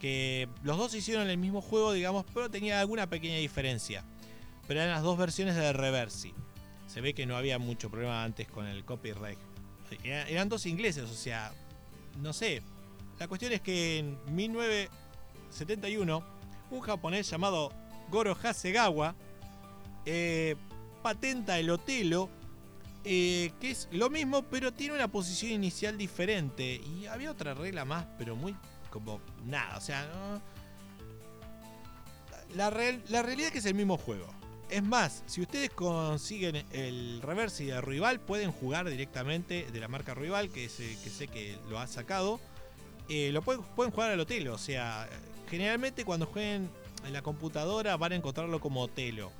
que 0.00 0.48
los 0.62 0.78
dos 0.78 0.94
hicieron 0.94 1.28
el 1.28 1.36
mismo 1.36 1.60
juego, 1.60 1.92
digamos, 1.92 2.24
pero 2.32 2.50
tenía 2.50 2.80
alguna 2.80 3.10
pequeña 3.10 3.36
diferencia. 3.36 4.02
Pero 4.66 4.80
eran 4.80 4.94
las 4.94 5.02
dos 5.02 5.18
versiones 5.18 5.56
de 5.56 5.74
Reversi. 5.74 6.32
Se 6.86 7.02
ve 7.02 7.12
que 7.12 7.26
no 7.26 7.36
había 7.36 7.58
mucho 7.58 7.90
problema 7.90 8.24
antes 8.24 8.48
con 8.48 8.64
el 8.66 8.82
copyright. 8.86 9.38
Eran 10.04 10.48
dos 10.48 10.64
ingleses, 10.64 11.10
o 11.10 11.14
sea, 11.14 11.52
no 12.22 12.32
sé, 12.32 12.62
la 13.18 13.28
cuestión 13.28 13.52
es 13.52 13.60
que 13.60 13.98
en 13.98 14.18
1971, 14.34 16.24
un 16.70 16.80
japonés 16.80 17.30
llamado 17.30 17.72
Goro 18.10 18.36
Hasegawa 18.40 19.14
eh, 20.04 20.56
patenta 21.02 21.58
el 21.58 21.70
Otelo, 21.70 22.28
eh, 23.04 23.52
que 23.60 23.70
es 23.70 23.88
lo 23.92 24.10
mismo, 24.10 24.42
pero 24.42 24.72
tiene 24.72 24.94
una 24.94 25.08
posición 25.08 25.52
inicial 25.52 25.96
diferente. 25.96 26.80
Y 26.84 27.06
había 27.06 27.30
otra 27.30 27.54
regla 27.54 27.84
más, 27.84 28.06
pero 28.18 28.34
muy 28.36 28.56
como 28.90 29.20
nada. 29.44 29.76
O 29.76 29.80
sea, 29.80 30.08
la, 32.54 32.70
la 33.08 33.22
realidad 33.22 33.46
es 33.48 33.52
que 33.52 33.58
es 33.58 33.66
el 33.66 33.74
mismo 33.74 33.96
juego. 33.96 34.26
Es 34.70 34.82
más, 34.82 35.22
si 35.26 35.42
ustedes 35.42 35.70
consiguen 35.70 36.64
el 36.72 37.20
reverse 37.22 37.64
de 37.64 37.80
rival, 37.80 38.18
pueden 38.20 38.50
jugar 38.50 38.88
directamente 38.88 39.66
de 39.70 39.80
la 39.80 39.88
marca 39.88 40.14
rival, 40.14 40.48
que, 40.48 40.62
que 40.62 41.10
sé 41.10 41.28
que 41.28 41.58
lo 41.68 41.78
ha 41.78 41.86
sacado 41.86 42.40
eh, 43.08 43.30
lo 43.32 43.42
pueden, 43.42 43.62
jugar 43.90 44.10
al 44.10 44.20
Otelo. 44.20 44.54
O 44.54 44.58
sea, 44.58 45.08
generalmente 45.48 46.04
cuando 46.04 46.26
jueguen 46.26 46.70
en 47.06 47.12
la 47.12 47.22
computadora 47.22 47.96
van 47.96 48.12
a 48.12 48.16
encontrarlo 48.16 48.60
como 48.60 48.82
Otelo. 48.82 49.30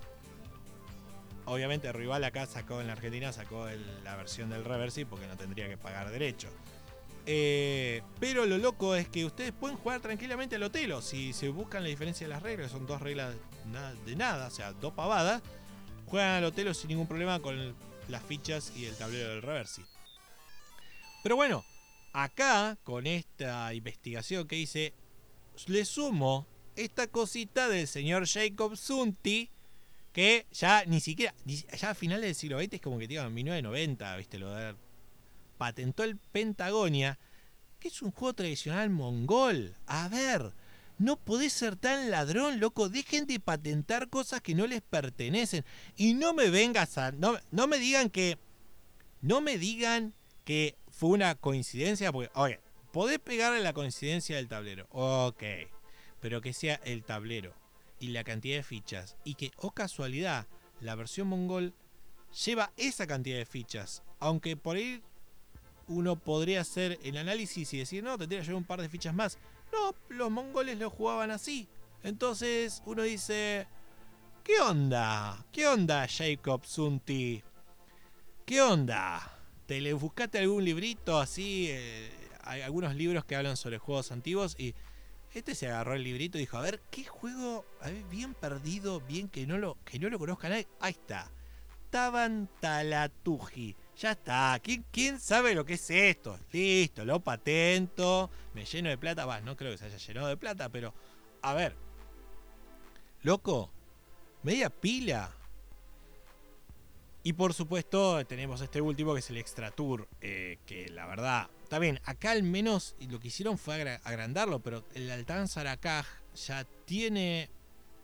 Obviamente 1.47 1.93
rival 1.93 2.25
acá 2.25 2.47
sacó 2.47 2.81
en 2.81 2.87
la 2.87 2.95
Argentina, 2.95 3.33
sacó 3.33 3.67
la 4.03 4.17
versión 4.17 4.49
del 4.49 4.65
Reversi 4.65 5.05
porque 5.05 5.27
no 5.27 5.37
tendría 5.37 5.69
que 5.69 5.77
pagar 5.77 6.11
derecho. 6.11 6.49
Eh, 7.27 8.03
pero 8.21 8.45
lo 8.45 8.59
loco 8.59 8.95
es 8.95 9.09
que 9.09 9.25
ustedes 9.25 9.53
pueden 9.53 9.77
jugar 9.77 10.01
tranquilamente 10.01 10.57
al 10.57 10.63
Otelo. 10.63 11.03
Si 11.03 11.33
se 11.33 11.49
buscan 11.49 11.83
la 11.83 11.89
diferencia 11.89 12.27
de 12.27 12.33
las 12.33 12.43
reglas, 12.43 12.71
son 12.71 12.87
dos 12.87 13.01
reglas 13.01 13.35
de 14.07 14.17
nada, 14.17 14.49
o 14.49 14.51
sea, 14.51 14.73
dos 14.73 14.93
pavadas. 14.93 15.43
Juegan 16.07 16.37
al 16.37 16.45
Otelo 16.45 16.75
sin 16.75 16.89
ningún 16.89 17.07
problema 17.07 17.41
con 17.41 17.75
las 18.09 18.23
fichas 18.23 18.73
y 18.77 18.87
el 18.87 18.97
tablero 18.97 19.31
del 19.31 19.43
Reversi. 19.43 19.83
Pero 21.23 21.37
bueno, 21.37 21.65
acá, 22.15 22.79
con 22.85 23.07
esta 23.07 23.75
investigación 23.75 24.47
que 24.47 24.57
hice, 24.57 24.95
le 25.67 25.85
sumo 25.85 26.47
esta 26.77 27.09
cosita 27.09 27.69
del 27.69 27.87
señor 27.87 28.27
Jacob 28.27 28.77
Zunti, 28.77 29.51
que 30.13 30.47
ya 30.53 30.85
ni 30.87 31.01
siquiera, 31.01 31.35
ya 31.45 31.91
a 31.91 31.95
finales 31.95 32.25
del 32.25 32.35
siglo 32.37 32.61
XX 32.61 32.75
es 32.75 32.81
como 32.81 32.99
que 32.99 33.09
digo, 33.09 33.23
en 33.23 33.35
1990, 33.35 34.17
viste, 34.17 34.39
lo 34.39 34.55
de 34.55 34.77
patentó 35.59 36.05
el 36.05 36.17
Pentagonia, 36.17 37.19
que 37.81 37.89
es 37.89 38.01
un 38.01 38.13
juego 38.13 38.35
tradicional 38.35 38.91
mongol. 38.91 39.77
A 39.87 40.09
ver, 40.09 40.53
no 40.99 41.17
podés 41.17 41.53
ser 41.53 41.77
tan 41.77 42.11
ladrón, 42.11 42.61
loco. 42.61 42.89
Dejen 42.89 43.27
de 43.27 43.41
patentar 43.41 44.09
cosas 44.09 44.41
que 44.41 44.55
no 44.55 44.67
les 44.67 44.83
pertenecen. 44.83 45.65
Y 45.97 46.15
no 46.15 46.33
me 46.33 46.51
vengas 46.51 46.97
a. 46.99 47.13
No, 47.13 47.39
no 47.51 47.67
me 47.67 47.79
digan 47.79 48.11
que. 48.11 48.39
No 49.21 49.41
me 49.41 49.59
digan 49.59 50.15
que 50.45 50.77
fue 50.95 51.11
una 51.11 51.35
coincidencia, 51.35 52.13
porque, 52.13 52.31
oye, 52.35 52.61
podés 52.93 53.19
pegarle 53.19 53.61
la 53.61 53.73
coincidencia 53.73 54.37
del 54.37 54.47
tablero, 54.47 54.87
ok, 54.91 55.43
pero 56.21 56.41
que 56.41 56.53
sea 56.53 56.77
el 56.85 57.03
tablero 57.03 57.53
y 57.99 58.09
la 58.09 58.23
cantidad 58.23 58.57
de 58.57 58.63
fichas, 58.63 59.17
y 59.25 59.35
que, 59.35 59.51
oh 59.57 59.73
casualidad, 59.73 60.47
la 60.81 60.95
versión 60.95 61.27
mongol 61.27 61.75
lleva 62.45 62.73
esa 62.77 63.09
cantidad 63.09 63.39
de 63.39 63.45
fichas, 63.45 64.05
aunque 64.21 64.57
por 64.57 64.77
ahí 64.77 65.03
uno 65.89 66.17
podría 66.17 66.61
hacer 66.61 66.99
el 67.03 67.17
análisis 67.17 67.75
y 67.75 67.79
decir, 67.79 68.05
no, 68.05 68.17
tendría 68.17 68.41
que 68.41 68.47
llevar 68.47 68.59
un 68.59 68.67
par 68.67 68.81
de 68.81 68.89
fichas 68.89 69.15
más. 69.15 69.39
No, 69.73 69.95
los 70.09 70.31
mongoles 70.31 70.79
lo 70.79 70.91
jugaban 70.91 71.31
así. 71.31 71.69
Entonces 72.03 72.83
uno 72.87 73.03
dice, 73.03 73.67
¿qué 74.45 74.61
onda? 74.61 75.45
¿Qué 75.53 75.67
onda, 75.67 76.07
Jacob 76.09 76.65
Zunti? 76.65 77.43
¿Qué 78.47 78.63
onda? 78.63 79.34
Te 79.67 79.81
le 79.81 79.93
buscaste 79.93 80.39
algún 80.39 80.65
librito 80.65 81.19
así, 81.19 81.69
eh, 81.71 82.11
hay 82.43 82.63
algunos 82.63 82.95
libros 82.95 83.25
que 83.25 83.37
hablan 83.37 83.57
sobre 83.57 83.79
juegos 83.79 84.13
antiguos 84.13 84.55
y 84.59 84.75
este 85.35 85.55
se 85.55 85.67
agarró 85.67 85.95
el 85.95 86.05
librito 86.05 86.39
y 86.39 86.43
dijo, 86.43 86.59
a 86.59 86.63
ver, 86.63 86.81
¿qué 86.91 87.05
juego? 87.05 87.65
bien 88.11 88.35
perdido, 88.35 89.01
bien 89.01 89.29
que 89.29 89.47
no 89.47 89.59
lo, 89.59 89.77
que 89.85 89.99
no 89.99 90.09
lo 90.09 90.19
conozca 90.19 90.49
nadie. 90.49 90.69
Ahí 90.79 90.93
está. 90.93 91.31
Taban 91.91 92.49
Talatuji. 92.61 93.75
Ya 93.99 94.13
está. 94.13 94.59
¿Quién, 94.63 94.85
¿Quién, 94.91 95.19
sabe 95.19 95.55
lo 95.55 95.65
que 95.65 95.75
es 95.75 95.91
esto? 95.91 96.39
Listo, 96.53 97.05
lo 97.05 97.21
patento. 97.21 98.31
Me 98.53 98.65
lleno 98.65 98.89
de 98.89 98.99
plata. 98.99 99.27
Va, 99.27 99.41
no 99.41 99.57
creo 99.57 99.73
que 99.73 99.79
se 99.79 99.87
haya 99.87 99.97
llenado 99.97 100.29
de 100.29 100.37
plata, 100.37 100.69
pero. 100.69 100.95
A 101.43 101.55
ver. 101.55 101.77
Loco. 103.23 103.71
Media 104.43 104.71
pila. 104.71 105.33
Y 107.27 107.33
por 107.33 107.55
supuesto 107.55 108.25
tenemos 108.27 108.61
este 108.61 108.83
último 108.83 109.15
que 109.15 109.21
es 109.21 109.31
el 109.31 109.39
Extra 109.39 109.71
Tour, 109.71 110.07
eh, 110.21 110.59
que 110.67 110.91
la 110.91 111.07
verdad, 111.07 111.49
está 111.63 111.79
bien, 111.79 111.99
acá 112.05 112.33
al 112.33 112.43
menos 112.43 112.95
lo 113.09 113.19
que 113.19 113.29
hicieron 113.29 113.57
fue 113.57 113.99
agrandarlo, 114.05 114.61
pero 114.61 114.85
el 114.95 115.11
Altan 115.11 115.49
Sarakaj 115.49 116.07
ya 116.35 116.65
tiene... 116.85 117.49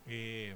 Eh, 0.07 0.55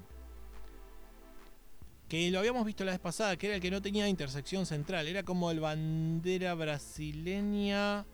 que 2.10 2.30
lo 2.32 2.40
habíamos 2.40 2.66
visto 2.66 2.84
la 2.86 2.92
vez 2.92 3.00
pasada, 3.00 3.38
que 3.38 3.48
era 3.48 3.56
el 3.56 3.62
que 3.62 3.72
no 3.72 3.82
tenía 3.82 4.08
intersección 4.08 4.66
central. 4.66 5.08
Era 5.08 5.24
como 5.24 5.50
el 5.52 5.60
bandera 5.60 6.54
brasileña. 6.54 8.06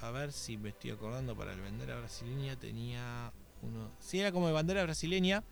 A 0.00 0.10
ver 0.12 0.32
si 0.32 0.56
me 0.56 0.68
estoy 0.68 0.90
acordando 0.90 1.36
para 1.36 1.52
el 1.52 1.60
bandera 1.60 1.96
brasileña 1.96 2.56
tenía 2.56 3.32
uno. 3.62 3.90
Sí, 3.98 4.20
era 4.20 4.30
como 4.30 4.46
el 4.48 4.54
bandera 4.54 4.84
brasileña, 4.84 5.42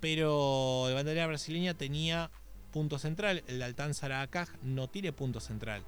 pero 0.00 0.88
el 0.88 0.94
bandera 0.94 1.26
brasileña 1.26 1.74
tenía 1.74 2.30
punto 2.70 2.98
central. 2.98 3.42
El 3.46 3.62
Altanzara 3.62 4.22
Acaj 4.22 4.48
no 4.62 4.88
tiene 4.88 5.12
punto 5.12 5.40
central. 5.40 5.84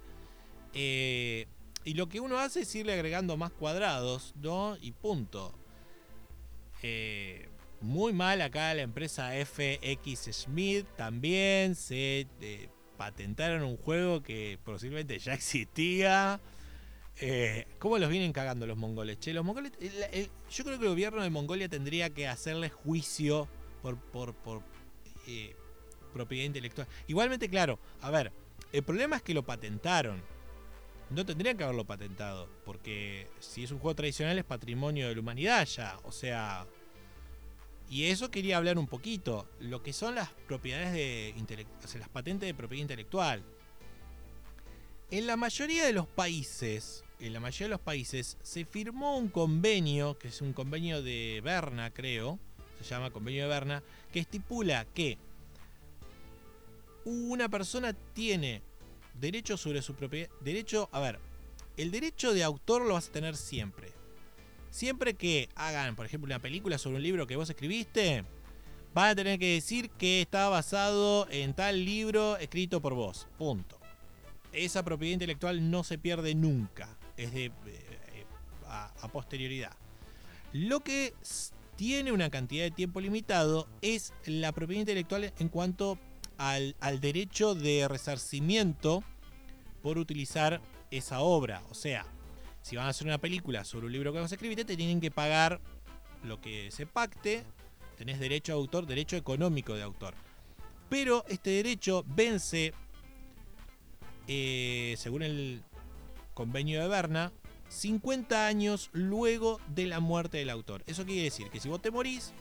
Eh, 0.75 1.47
y 1.85 1.95
lo 1.95 2.09
que 2.09 2.21
uno 2.21 2.39
hace 2.39 2.61
es 2.61 2.75
irle 2.75 2.93
agregando 2.93 3.37
más 3.37 3.53
cuadrados, 3.53 4.35
¿no? 4.37 4.77
Y 4.81 4.93
punto. 4.93 5.55
Eh, 6.83 7.49
muy 7.81 8.13
mal 8.13 8.41
acá 8.43 8.75
la 8.75 8.83
empresa 8.83 9.31
FX 9.33 10.33
Smith 10.33 10.87
también 10.97 11.75
se 11.75 12.27
eh, 12.41 12.69
patentaron 12.97 13.63
un 13.63 13.77
juego 13.77 14.23
que 14.23 14.59
posiblemente 14.65 15.19
ya 15.19 15.35
existía. 15.35 16.41
¿Cómo 17.79 17.99
los 17.99 18.11
vienen 18.11 18.33
cagando 18.33 18.67
los 18.67 18.77
mongoles? 18.77 19.21
Che, 19.21 19.33
los 19.33 19.45
mongoles 19.45 19.73
yo 20.51 20.65
creo 20.65 20.79
que 20.79 20.85
el 20.85 20.91
gobierno 20.91 21.23
de 21.23 21.31
Mongolia 21.31 21.69
tendría 21.69 22.11
que 22.11 22.27
hacerle 22.27 22.69
juicio 22.69 23.49
por, 23.81 23.97
por, 23.97 24.35
por 24.35 24.63
propiedad 26.13 26.45
intelectual. 26.45 26.87
Igualmente, 27.09 27.49
claro, 27.49 27.79
a 28.01 28.11
ver, 28.11 28.33
el 28.73 28.83
problema 28.83 29.17
es 29.17 29.23
que 29.23 29.35
lo 29.35 29.43
patentaron. 29.43 30.23
No 31.11 31.27
tendrían 31.27 31.59
que 31.59 31.65
haberlo 31.65 31.85
patentado, 31.85 32.49
porque 32.65 33.27
si 33.39 33.65
es 33.65 33.71
un 33.71 33.79
juego 33.79 33.95
tradicional 33.95 34.39
es 34.39 34.45
patrimonio 34.45 35.09
de 35.09 35.15
la 35.15 35.21
humanidad 35.21 35.67
ya. 35.67 35.99
O 36.05 36.13
sea, 36.13 36.67
y 37.91 38.05
eso 38.05 38.31
quería 38.31 38.57
hablar 38.57 38.79
un 38.79 38.87
poquito, 38.87 39.47
lo 39.61 39.83
que 39.83 39.93
son 39.93 40.15
las 40.15 40.31
propiedades 40.47 40.95
de 40.95 41.35
las 41.99 42.09
patentes 42.09 42.47
de 42.47 42.55
propiedad 42.55 42.83
intelectual. 42.83 43.43
En 45.11 45.27
la 45.27 45.37
mayoría 45.37 45.85
de 45.85 45.93
los 45.93 46.07
países, 46.07 47.05
en 47.21 47.35
la 47.35 47.41
mayoría 47.41 47.67
de 47.67 47.73
los 47.73 47.81
países 47.81 48.39
se 48.43 48.65
firmó 48.65 49.19
un 49.19 49.29
convenio, 49.29 50.19
que 50.19 50.29
es 50.29 50.41
un 50.41 50.55
convenio 50.55 51.03
de 51.03 51.43
Berna, 51.45 51.91
creo, 51.91 52.39
se 52.81 52.89
llama 52.89 53.11
convenio 53.11 53.43
de 53.43 53.49
Berna, 53.51 53.83
que 54.11 54.21
estipula 54.21 54.87
que 54.87 55.19
una 57.05 57.49
persona 57.49 57.93
tiene 57.93 58.63
derecho 59.15 59.57
sobre 59.57 59.83
su 59.83 59.95
propiedad, 59.95 60.29
derecho, 60.41 60.89
a 60.93 61.01
ver, 61.01 61.19
el 61.77 61.91
derecho 61.91 62.33
de 62.33 62.45
autor 62.45 62.83
lo 62.83 62.95
vas 62.95 63.09
a 63.09 63.13
tener 63.13 63.37
siempre. 63.37 63.93
Siempre 64.71 65.15
que 65.15 65.49
hagan, 65.55 65.97
por 65.97 66.07
ejemplo, 66.07 66.27
una 66.27 66.39
película 66.39 66.79
sobre 66.79 66.97
un 66.97 67.03
libro 67.03 67.27
que 67.27 67.37
vos 67.37 67.51
escribiste, 67.51 68.25
van 68.95 69.11
a 69.11 69.15
tener 69.15 69.39
que 69.39 69.55
decir 69.55 69.91
que 69.91 70.23
está 70.23 70.49
basado 70.49 71.27
en 71.31 71.55
tal 71.55 71.85
libro 71.85 72.37
escrito 72.39 72.81
por 72.81 72.95
vos. 72.95 73.27
Punto. 73.39 73.79
Esa 74.53 74.83
propiedad 74.83 75.15
intelectual 75.15 75.71
no 75.71 75.85
se 75.85 75.99
pierde 75.99 76.35
nunca. 76.35 76.97
Es 77.17 77.33
de 77.33 77.47
eh, 77.47 78.27
a, 78.67 79.09
posterioridad. 79.13 79.73
Lo 80.53 80.81
que 80.81 81.15
tiene 81.77 82.13
una 82.13 82.31
cantidad 82.31 82.65
de 82.65 82.71
tiempo 82.71 83.01
limitado 83.01 83.69
es 83.81 84.13
la 84.27 84.53
propiedad 84.53 84.81
intelectual 84.81 85.33
en 85.39 85.49
cuanto 85.49 85.99
al, 86.39 86.75
derecho 87.01 87.55
de 87.55 87.87
resarcimiento 87.89 89.03
por 89.83 89.99
utilizar 89.99 90.61
esa 90.91 91.21
obra. 91.21 91.63
O 91.71 91.75
sea, 91.75 92.07
si 92.63 92.77
van 92.77 92.87
a 92.87 92.91
hacer 92.91 93.07
una 93.07 93.19
película 93.19 93.65
sobre 93.65 93.87
un 93.87 93.93
libro 93.93 94.13
que 94.13 94.21
vos 94.21 94.33
escribiste, 94.33 94.65
te 94.65 94.77
tienen 94.77 95.01
que 95.01 95.11
pagar 95.11 95.61
lo 96.23 96.41
que 96.41 96.71
se 96.71 96.87
pacte. 96.87 97.45
Tenés 97.97 98.21
derecho 98.21 98.53
a 98.53 98.57
autor, 98.57 98.87
derecho 98.87 99.17
económico 99.17 99.75
de 99.75 99.83
autor. 99.83 100.15
Pero 100.89 101.25
este 101.29 101.51
derecho 101.51 102.05
vence, 102.07 102.75
eh, 104.27 104.95
según 104.99 105.23
el 105.23 105.63
convenio 106.35 106.81
de 106.81 106.89
Berna, 106.89 107.33
50 107.69 108.47
años 108.47 108.91
luego 108.93 109.61
de 109.69 109.87
la 109.87 110.01
muerte 110.01 110.39
del 110.39 110.51
autor. 110.51 110.83
Eso 110.87 111.07
quiere 111.07 111.23
decir 111.23 111.49
que 111.49 111.61
si 111.61 111.69
vos 111.69 111.81
te 111.81 111.91
morís, 111.91 112.33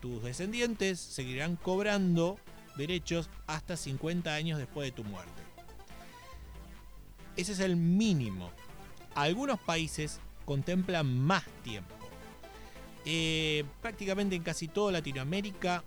tus 0.00 0.22
descendientes 0.22 1.00
seguirán 1.00 1.56
cobrando 1.56 2.38
derechos 2.80 3.30
hasta 3.46 3.76
50 3.76 4.34
años 4.34 4.58
después 4.58 4.88
de 4.88 4.92
tu 4.92 5.04
muerte. 5.04 5.42
Ese 7.36 7.52
es 7.52 7.60
el 7.60 7.76
mínimo 7.76 8.50
algunos 9.14 9.58
países 9.60 10.20
contemplan 10.44 11.06
más 11.06 11.44
tiempo. 11.62 11.94
Eh, 13.04 13.64
prácticamente 13.80 14.36
en 14.36 14.42
casi 14.42 14.68
toda 14.68 14.92
Latinoamérica 14.92 15.82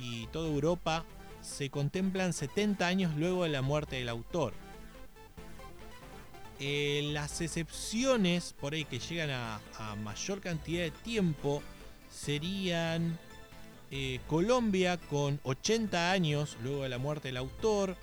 y 0.00 0.26
toda 0.28 0.48
Europa 0.48 1.04
se 1.40 1.70
contemplan 1.70 2.32
70 2.32 2.86
años 2.86 3.16
luego 3.16 3.44
de 3.44 3.50
la 3.50 3.62
muerte 3.62 3.96
del 3.96 4.08
autor. 4.08 4.54
Eh, 6.60 7.10
las 7.12 7.40
excepciones 7.40 8.54
por 8.60 8.74
ahí 8.74 8.84
que 8.84 9.00
llegan 9.00 9.30
a, 9.30 9.60
mayor 9.96 10.40
cantidad 10.40 10.84
de 10.84 10.92
tiempo 10.92 11.62
serían 12.08 13.18
eh, 13.92 14.18
Colombia 14.26 14.96
con 14.96 15.38
80 15.44 16.10
años 16.10 16.56
luego 16.62 16.82
de 16.82 16.88
la 16.88 16.98
muerte 16.98 17.28
del 17.28 17.36
autor. 17.36 17.96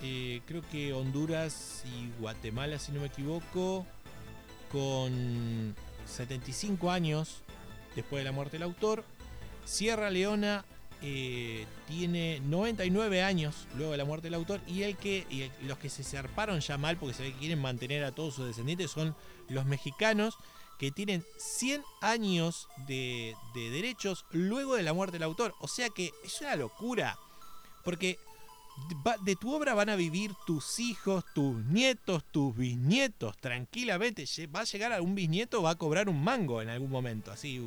creo 0.00 0.62
que 0.70 0.92
Honduras 0.92 1.84
y 1.86 2.10
Guatemala, 2.20 2.78
si 2.78 2.92
no 2.92 3.00
me 3.00 3.06
equivoco, 3.06 3.86
con 4.70 5.74
75 6.06 6.90
años 6.90 7.42
después 7.94 8.20
de 8.20 8.24
la 8.24 8.32
muerte 8.32 8.56
del 8.56 8.64
autor. 8.64 9.04
Sierra 9.64 10.10
Leona 10.10 10.64
eh, 11.02 11.66
tiene 11.86 12.40
99 12.46 13.22
años 13.22 13.66
luego 13.76 13.92
de 13.92 13.98
la 13.98 14.04
muerte 14.04 14.28
del 14.28 14.34
autor 14.34 14.60
y 14.66 14.82
el 14.82 14.96
que 14.96 15.50
los 15.62 15.76
que 15.78 15.90
se 15.90 16.02
zarparon 16.02 16.60
ya 16.60 16.78
mal 16.78 16.96
porque 16.96 17.14
se 17.14 17.22
ve 17.22 17.32
que 17.32 17.38
quieren 17.38 17.60
mantener 17.60 18.04
a 18.04 18.12
todos 18.12 18.34
sus 18.34 18.46
descendientes 18.46 18.92
son 18.92 19.14
los 19.48 19.66
mexicanos 19.66 20.38
que 20.78 20.90
tienen 20.90 21.24
100 21.38 21.82
años 22.00 22.68
de, 22.86 23.34
de 23.54 23.70
derechos 23.70 24.24
luego 24.30 24.76
de 24.76 24.82
la 24.82 24.92
muerte 24.92 25.14
del 25.14 25.22
autor. 25.22 25.54
O 25.60 25.68
sea 25.68 25.88
que 25.90 26.12
es 26.24 26.40
una 26.40 26.56
locura. 26.56 27.18
Porque 27.84 28.18
de 29.24 29.36
tu 29.36 29.54
obra 29.54 29.74
van 29.74 29.88
a 29.88 29.96
vivir 29.96 30.32
tus 30.46 30.78
hijos, 30.80 31.24
tus 31.34 31.56
nietos, 31.66 32.24
tus 32.30 32.54
bisnietos, 32.56 33.36
tranquilamente. 33.38 34.24
Va 34.54 34.60
a 34.60 34.64
llegar 34.64 34.92
a 34.92 35.02
un 35.02 35.14
bisnieto, 35.14 35.62
va 35.62 35.70
a 35.70 35.74
cobrar 35.76 36.08
un 36.08 36.22
mango 36.22 36.60
en 36.60 36.68
algún 36.68 36.90
momento, 36.90 37.32
así, 37.32 37.58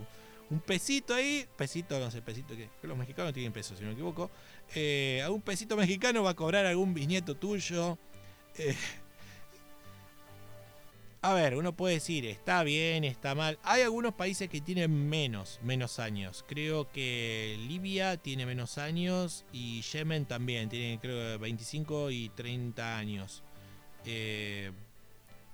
un 0.50 0.60
pesito 0.60 1.14
ahí, 1.14 1.46
pesito, 1.58 2.00
no 2.00 2.10
sé, 2.10 2.22
pesito 2.22 2.56
que 2.56 2.70
los 2.84 2.98
mexicanos 2.98 3.34
tienen 3.34 3.52
pesos, 3.52 3.78
si 3.78 3.84
no 3.84 3.90
me 3.90 3.94
equivoco. 3.94 4.32
Eh, 4.76 5.22
a 5.24 5.30
un 5.30 5.42
pesito 5.42 5.76
mexicano 5.76 6.24
va 6.24 6.32
a 6.32 6.36
cobrar 6.36 6.66
algún 6.66 6.94
bisnieto 6.94 7.36
tuyo. 7.36 7.98
Eh, 8.58 8.76
a 11.22 11.34
ver, 11.34 11.56
uno 11.56 11.76
puede 11.76 11.96
decir, 11.96 12.26
está 12.26 12.64
bien, 12.64 13.04
está 13.04 13.36
mal. 13.36 13.60
Hay 13.64 13.82
algunos 13.82 14.14
países 14.14 14.50
que 14.50 14.62
tienen 14.62 15.10
menos, 15.10 15.60
menos 15.62 16.00
años. 16.00 16.46
Creo 16.48 16.90
que 16.92 17.58
Libia 17.68 18.16
tiene 18.16 18.46
menos 18.46 18.78
años 18.78 19.46
y 19.52 19.82
Yemen 19.82 20.26
también, 20.26 20.70
tiene 20.70 20.98
creo 21.02 21.38
25 21.38 22.12
y 22.12 22.30
30 22.30 22.98
años. 22.98 23.44
Eh, 24.06 24.72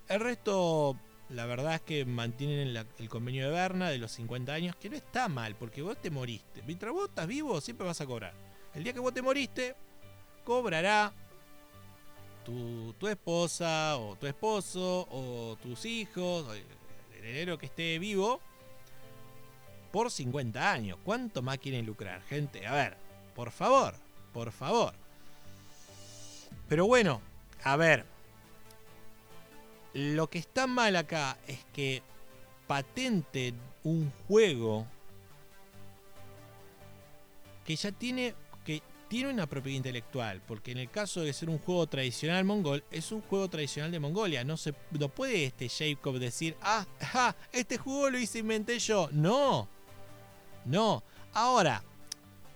el 0.08 0.20
resto, 0.20 1.00
la 1.30 1.48
verdad 1.48 1.76
es 1.76 1.82
que 1.82 2.06
mantienen 2.06 2.78
el 3.00 3.10
convenio 3.10 3.46
de 3.46 3.52
Berna 3.52 3.90
de 3.90 3.98
los 3.98 4.12
50 4.12 4.54
años, 4.54 4.76
que 4.76 4.92
no 4.92 4.96
está 4.96 5.28
mal, 5.30 5.56
porque 5.56 5.82
vos 5.82 6.00
te 6.00 6.12
moriste. 6.12 6.62
Mientras 6.68 6.94
vos 6.94 7.10
estás 7.10 7.26
vivo, 7.26 7.60
siempre 7.60 7.88
vas 7.88 8.02
a 8.02 8.06
cobrar. 8.06 8.36
El 8.76 8.84
día 8.84 8.94
que 8.94 9.00
vos 9.00 9.16
te 9.16 9.24
moriste, 9.24 9.76
cobrará 10.44 11.12
tu, 12.46 13.08
esposa 13.08 13.98
o 13.98 14.16
tu 14.16 14.28
esposo 14.28 15.08
o 15.10 15.58
tus 15.62 15.84
hijos, 15.86 16.46
el 16.56 17.18
heredero 17.18 17.58
que 17.58 17.66
esté 17.66 18.00
vivo, 18.00 18.40
por 19.92 20.12
50 20.12 20.72
años. 20.72 20.98
¿Cuánto 21.04 21.42
más 21.42 21.58
quieren 21.58 21.86
lucrar, 21.86 22.22
gente? 22.24 22.66
A 22.68 22.74
ver, 22.74 22.98
por 23.36 23.52
favor, 23.52 23.96
por 24.34 24.52
favor. 24.52 24.94
Pero 26.70 26.88
bueno, 26.88 27.22
a 27.64 27.76
ver. 27.76 28.06
Lo 29.94 30.30
que 30.30 30.40
está 30.40 30.68
mal 30.68 30.98
acá 30.98 31.38
es 31.48 31.60
que 31.72 32.04
patente 32.68 33.54
un 33.84 34.12
juego 34.28 34.86
que 37.64 37.78
ya 37.78 37.94
tiene 37.94 38.36
tiene 39.16 39.30
una 39.30 39.48
propiedad 39.48 39.78
intelectual, 39.78 40.42
porque 40.46 40.74
en 40.74 40.78
el 40.78 40.90
caso 40.90 41.22
de 41.22 41.32
ser 41.32 41.50
un 41.50 41.58
juego 41.58 41.88
tradicional 41.88 42.44
mongol, 42.44 42.84
es 42.92 43.14
un 43.14 43.22
juego 43.22 43.50
tradicional 43.50 43.90
de 43.90 44.02
Mongolia. 44.02 44.44
No, 44.44 44.58
se, 44.58 44.74
no 44.92 45.08
puede 45.08 45.46
este 45.46 45.70
Jacob 45.70 46.20
decir, 46.20 46.58
ah, 46.62 46.86
este 47.54 47.78
juego 47.78 48.10
lo 48.10 48.20
hice 48.20 48.40
inventé 48.40 48.78
yo. 48.78 49.08
No, 49.14 49.70
no. 50.66 51.02
Ahora, 51.32 51.82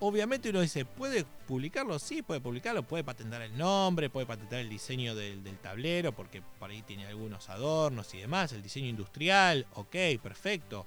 obviamente 0.00 0.50
uno 0.50 0.60
dice, 0.60 0.84
¿puede 0.84 1.24
publicarlo? 1.48 1.98
Sí, 1.98 2.20
puede 2.20 2.42
publicarlo, 2.42 2.82
puede 2.82 3.04
patentar 3.04 3.40
el 3.40 3.56
nombre, 3.56 4.10
puede 4.10 4.26
patentar 4.26 4.58
el 4.58 4.68
diseño 4.68 5.14
del, 5.14 5.42
del 5.42 5.56
tablero, 5.56 6.12
porque 6.12 6.42
por 6.58 6.70
ahí 6.70 6.82
tiene 6.82 7.06
algunos 7.06 7.48
adornos 7.48 8.12
y 8.12 8.18
demás, 8.18 8.52
el 8.52 8.60
diseño 8.60 8.88
industrial, 8.88 9.66
ok, 9.76 9.96
perfecto. 10.22 10.86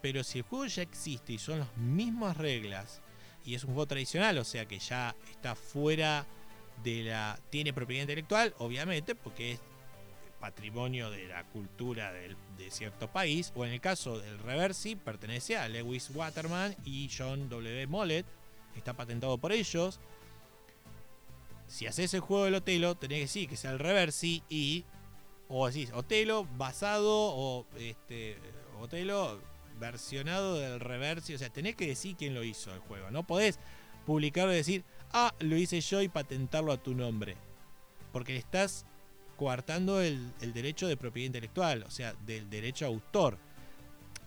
Pero 0.00 0.24
si 0.24 0.38
el 0.38 0.44
juego 0.44 0.64
ya 0.64 0.80
existe 0.80 1.34
y 1.34 1.38
son 1.38 1.58
las 1.58 1.76
mismas 1.76 2.38
reglas, 2.38 3.02
y 3.46 3.54
es 3.54 3.64
un 3.64 3.70
juego 3.70 3.86
tradicional, 3.86 4.36
o 4.38 4.44
sea 4.44 4.66
que 4.66 4.78
ya 4.78 5.14
está 5.30 5.54
fuera 5.54 6.26
de 6.82 7.04
la... 7.04 7.38
Tiene 7.50 7.72
propiedad 7.72 8.02
intelectual, 8.02 8.54
obviamente, 8.58 9.14
porque 9.14 9.52
es 9.52 9.60
patrimonio 10.40 11.10
de 11.10 11.28
la 11.28 11.44
cultura 11.44 12.12
de 12.12 12.36
cierto 12.70 13.10
país, 13.10 13.52
o 13.54 13.64
en 13.64 13.72
el 13.72 13.80
caso 13.80 14.18
del 14.18 14.38
Reversi, 14.38 14.96
pertenece 14.96 15.56
a 15.56 15.68
Lewis 15.68 16.10
Waterman 16.12 16.76
y 16.84 17.08
John 17.16 17.48
W. 17.48 17.86
Mollett, 17.86 18.26
está 18.76 18.94
patentado 18.94 19.38
por 19.38 19.52
ellos. 19.52 20.00
Si 21.66 21.86
haces 21.86 22.14
el 22.14 22.20
juego 22.20 22.44
del 22.44 22.54
Otelo, 22.54 22.94
tenés 22.94 23.16
que 23.16 23.22
decir 23.22 23.48
que 23.48 23.56
sea 23.56 23.72
el 23.72 23.78
Reversi 23.78 24.42
y. 24.48 24.84
O 25.48 25.68
decís, 25.68 25.90
Otelo 25.92 26.46
basado 26.56 27.10
o 27.10 27.66
este. 27.78 28.38
Otelo 28.80 29.40
versionado 29.78 30.56
del 30.56 30.80
Reversi. 30.80 31.34
O 31.34 31.38
sea, 31.38 31.50
tenés 31.50 31.76
que 31.76 31.86
decir 31.86 32.16
quién 32.16 32.34
lo 32.34 32.44
hizo 32.44 32.72
el 32.72 32.80
juego. 32.80 33.10
No 33.10 33.26
podés 33.26 33.58
publicarlo 34.04 34.52
y 34.52 34.56
decir, 34.56 34.84
ah, 35.12 35.34
lo 35.40 35.56
hice 35.56 35.80
yo 35.80 36.02
y 36.02 36.08
patentarlo 36.08 36.72
a 36.72 36.82
tu 36.82 36.94
nombre. 36.94 37.36
Porque 38.12 38.36
estás 38.36 38.86
coartando 39.36 40.00
el, 40.00 40.32
derecho 40.40 40.88
de 40.88 40.96
propiedad 40.96 41.26
intelectual, 41.26 41.82
o 41.82 41.90
sea, 41.90 42.14
del 42.24 42.48
derecho 42.48 42.86
a 42.86 42.88
autor. 42.88 43.38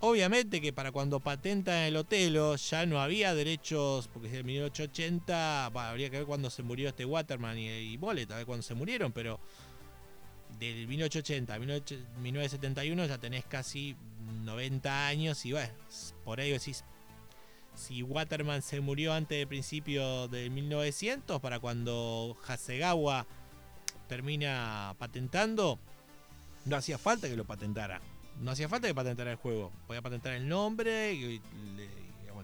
Obviamente 0.02 0.62
que 0.62 0.72
para 0.72 0.94
cuando 0.94 1.20
patenta 1.20 1.86
el 1.86 1.98
Otelo 1.98 2.56
ya 2.56 2.86
no 2.86 3.02
había 3.02 3.34
derechos, 3.34 4.08
porque 4.08 4.30
de 4.30 4.44
1880, 4.44 5.66
habría 5.66 6.10
que 6.10 6.18
ver 6.18 6.26
cuando 6.26 6.50
se 6.50 6.64
murió 6.64 6.88
este 6.88 7.04
Waterman 7.04 7.58
y, 7.58 7.68
y 7.68 7.98
Bollet, 7.98 8.32
a 8.32 8.38
ver 8.38 8.46
cuándo 8.46 8.64
se 8.64 8.76
murieron, 8.76 9.12
pero 9.12 9.42
del 10.58 10.88
1880 10.88 11.54
a 11.54 11.60
1971 11.60 13.06
ya 13.06 13.18
tenés 13.18 13.46
casi 13.46 13.96
90 14.44 15.08
años 15.08 15.46
y 15.46 15.54
bueno, 15.54 15.74
por 16.26 16.40
ahí 16.40 16.52
decís, 16.52 16.84
si 17.76 18.04
Waterman 18.04 18.62
se 18.62 18.82
murió 18.82 19.14
antes 19.14 19.38
del 19.38 19.48
principio 19.48 20.28
del 20.28 20.52
1900, 20.52 21.40
para 21.40 21.60
cuando 21.60 22.36
Hasegawa 22.48 23.26
termina 24.08 24.96
patentando, 24.98 25.80
no 26.66 26.76
hacía 26.76 26.98
falta 26.98 27.30
que 27.30 27.36
lo 27.36 27.46
patentara 27.46 28.02
no 28.40 28.52
hacía 28.52 28.70
falta 28.70 28.88
que 28.88 28.96
patentara 28.96 29.32
el 29.32 29.38
juego. 29.38 29.72
Podía 29.88 30.02
patentar 30.02 30.34
el 30.34 30.48
nombre, 30.48 31.12
el 31.12 31.42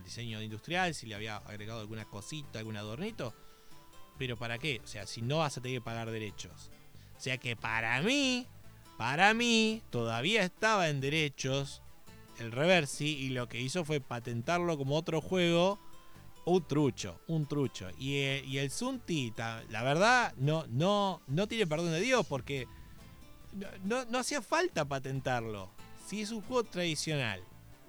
diseño 0.03 0.41
industrial, 0.41 0.93
si 0.93 1.07
le 1.07 1.15
había 1.15 1.37
agregado 1.37 1.79
alguna 1.79 2.05
cosita, 2.05 2.59
algún 2.59 2.77
adornito. 2.77 3.33
Pero 4.17 4.37
¿para 4.37 4.57
qué? 4.57 4.81
O 4.83 4.87
sea, 4.87 5.07
si 5.07 5.21
no 5.21 5.39
vas 5.39 5.57
a 5.57 5.61
tener 5.61 5.79
que 5.79 5.83
pagar 5.83 6.11
derechos. 6.11 6.69
O 7.17 7.19
sea 7.19 7.37
que 7.37 7.55
para 7.55 8.01
mí, 8.01 8.47
para 8.97 9.33
mí, 9.33 9.81
todavía 9.89 10.43
estaba 10.43 10.89
en 10.89 11.01
derechos 11.01 11.81
el 12.39 12.51
Reversi 12.51 13.07
y 13.07 13.29
lo 13.29 13.47
que 13.47 13.61
hizo 13.61 13.85
fue 13.85 13.99
patentarlo 13.99 14.77
como 14.77 14.95
otro 14.95 15.21
juego. 15.21 15.79
Un 16.45 16.67
trucho, 16.67 17.19
un 17.27 17.47
trucho. 17.47 17.89
Y, 17.97 18.17
eh, 18.17 18.43
y 18.45 18.59
el 18.59 18.69
Sunti, 18.69 19.33
la 19.35 19.83
verdad, 19.83 20.33
no, 20.37 20.65
no, 20.67 21.21
no 21.27 21.47
tiene 21.47 21.65
perdón 21.65 21.91
de 21.91 22.01
Dios 22.01 22.25
porque 22.27 22.67
no, 23.83 24.05
no 24.05 24.19
hacía 24.19 24.41
falta 24.41 24.85
patentarlo 24.85 25.71
si 26.07 26.21
es 26.21 26.31
un 26.31 26.41
juego 26.41 26.63
tradicional. 26.63 27.41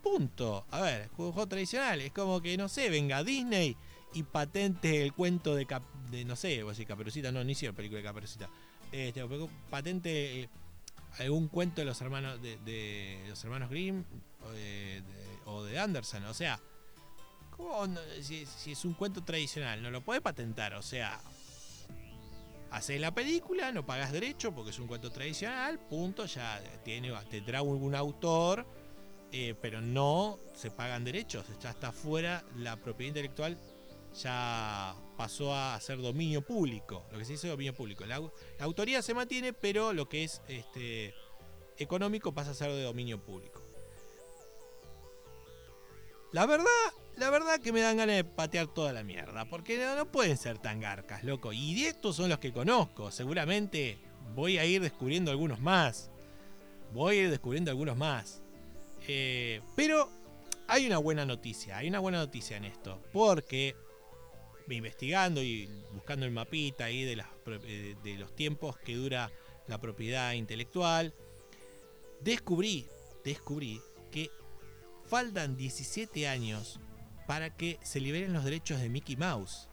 Punto. 0.02 0.66
A 0.70 0.80
ver, 0.80 1.08
juego, 1.16 1.46
tradicional. 1.46 2.00
Es 2.00 2.12
como 2.12 2.40
que, 2.40 2.56
no 2.56 2.68
sé, 2.68 2.88
venga 2.90 3.24
Disney 3.24 3.76
y 4.14 4.22
patente 4.22 5.02
el 5.02 5.12
cuento 5.12 5.54
de, 5.54 5.66
de 6.10 6.24
no 6.24 6.36
sé, 6.36 6.62
voy 6.62 6.74
a 6.80 6.84
Caperucita, 6.86 7.32
no, 7.32 7.42
ni 7.44 7.52
hicieron 7.52 7.74
película 7.74 7.98
de 7.98 8.04
Caperucita. 8.04 8.48
Este, 8.96 9.22
patente 9.68 10.40
eh, 10.40 10.48
algún 11.18 11.48
cuento 11.48 11.82
de 11.82 11.84
los 11.84 12.00
hermanos 12.00 12.40
de, 12.40 13.22
los 13.28 13.44
hermanos 13.44 13.68
Grimm 13.68 14.02
o 15.44 15.62
de, 15.64 15.78
Anderson. 15.78 16.24
O 16.24 16.32
sea, 16.32 16.58
si, 18.22 18.72
es 18.72 18.84
un 18.86 18.94
cuento 18.94 19.22
tradicional, 19.22 19.82
no 19.82 19.90
lo 19.90 20.00
puede 20.00 20.22
patentar. 20.22 20.72
O 20.74 20.82
sea, 20.82 21.20
haces 22.70 22.98
la 22.98 23.14
película, 23.14 23.70
no 23.70 23.84
pagas 23.84 24.12
derecho 24.12 24.54
porque 24.54 24.70
es 24.70 24.78
un 24.78 24.86
cuento 24.86 25.12
tradicional, 25.12 25.78
punto, 25.78 26.24
ya 26.24 26.62
tiene, 26.82 27.12
tendrá 27.28 27.58
algún 27.58 27.94
autor, 27.94 28.66
eh, 29.30 29.54
pero 29.60 29.82
no 29.82 30.38
se 30.54 30.70
pagan 30.70 31.04
derechos, 31.04 31.44
ya 31.60 31.68
está 31.68 31.92
fuera, 31.92 32.42
la 32.56 32.76
propiedad 32.76 33.08
intelectual 33.08 33.58
ya 34.22 34.94
pasó 35.16 35.54
a 35.54 35.78
ser 35.80 35.98
dominio 35.98 36.42
público, 36.42 37.06
lo 37.10 37.18
que 37.18 37.24
se 37.24 37.32
dice 37.32 37.48
dominio 37.48 37.74
público. 37.74 38.04
La, 38.06 38.20
autoría 38.60 39.02
se 39.02 39.14
mantiene, 39.14 39.52
pero 39.52 39.92
lo 39.92 40.08
que 40.08 40.24
es 40.24 40.42
este, 40.48 41.14
económico 41.78 42.32
pasa 42.32 42.50
a 42.50 42.54
ser 42.54 42.70
de 42.72 42.82
dominio 42.82 43.22
público. 43.22 43.62
La 46.32 46.44
verdad, 46.46 46.66
la 47.16 47.30
verdad 47.30 47.60
que 47.60 47.72
me 47.72 47.80
dan 47.80 47.96
ganas 47.96 48.16
de 48.16 48.24
patear 48.24 48.66
toda 48.66 48.92
la 48.92 49.02
mierda, 49.02 49.48
porque 49.48 49.78
no, 49.78 50.10
pueden 50.10 50.36
ser 50.36 50.58
tan 50.58 50.80
garcas, 50.80 51.24
loco. 51.24 51.52
Y 51.52 51.84
estos 51.84 52.16
son 52.16 52.28
los 52.28 52.38
que 52.38 52.52
conozco, 52.52 53.10
seguramente 53.10 53.98
voy 54.34 54.58
a 54.58 54.64
ir 54.64 54.82
descubriendo 54.82 55.30
algunos 55.30 55.60
más. 55.60 56.10
Voy 56.92 57.16
a 57.16 57.22
ir 57.22 57.30
descubriendo 57.30 57.70
algunos 57.70 57.96
más. 57.96 58.42
Eh, 59.08 59.60
pero 59.74 60.10
hay 60.66 60.86
una 60.86 60.98
buena 60.98 61.24
noticia, 61.24 61.78
hay 61.78 61.88
una 61.88 62.00
buena 62.00 62.18
noticia 62.18 62.56
en 62.56 62.64
esto, 62.64 63.00
porque 63.12 63.76
investigando 64.74 65.42
y 65.42 65.68
buscando 65.92 66.26
el 66.26 66.32
mapita 66.32 66.86
ahí 66.86 67.04
de, 67.04 67.22
eh, 67.46 67.96
de 68.02 68.14
los 68.14 68.34
tiempos 68.34 68.76
que 68.78 68.96
dura 68.96 69.30
la 69.68 69.80
propiedad 69.80 70.32
intelectual, 70.32 71.14
descubrí, 72.20 72.86
descubrí 73.24 73.80
que 74.10 74.30
faltan 75.06 75.56
17 75.56 76.28
años 76.28 76.80
para 77.26 77.50
que 77.50 77.78
se 77.82 78.00
liberen 78.00 78.32
los 78.32 78.44
derechos 78.44 78.80
de 78.80 78.88
Mickey 78.88 79.16
Mouse. 79.16 79.68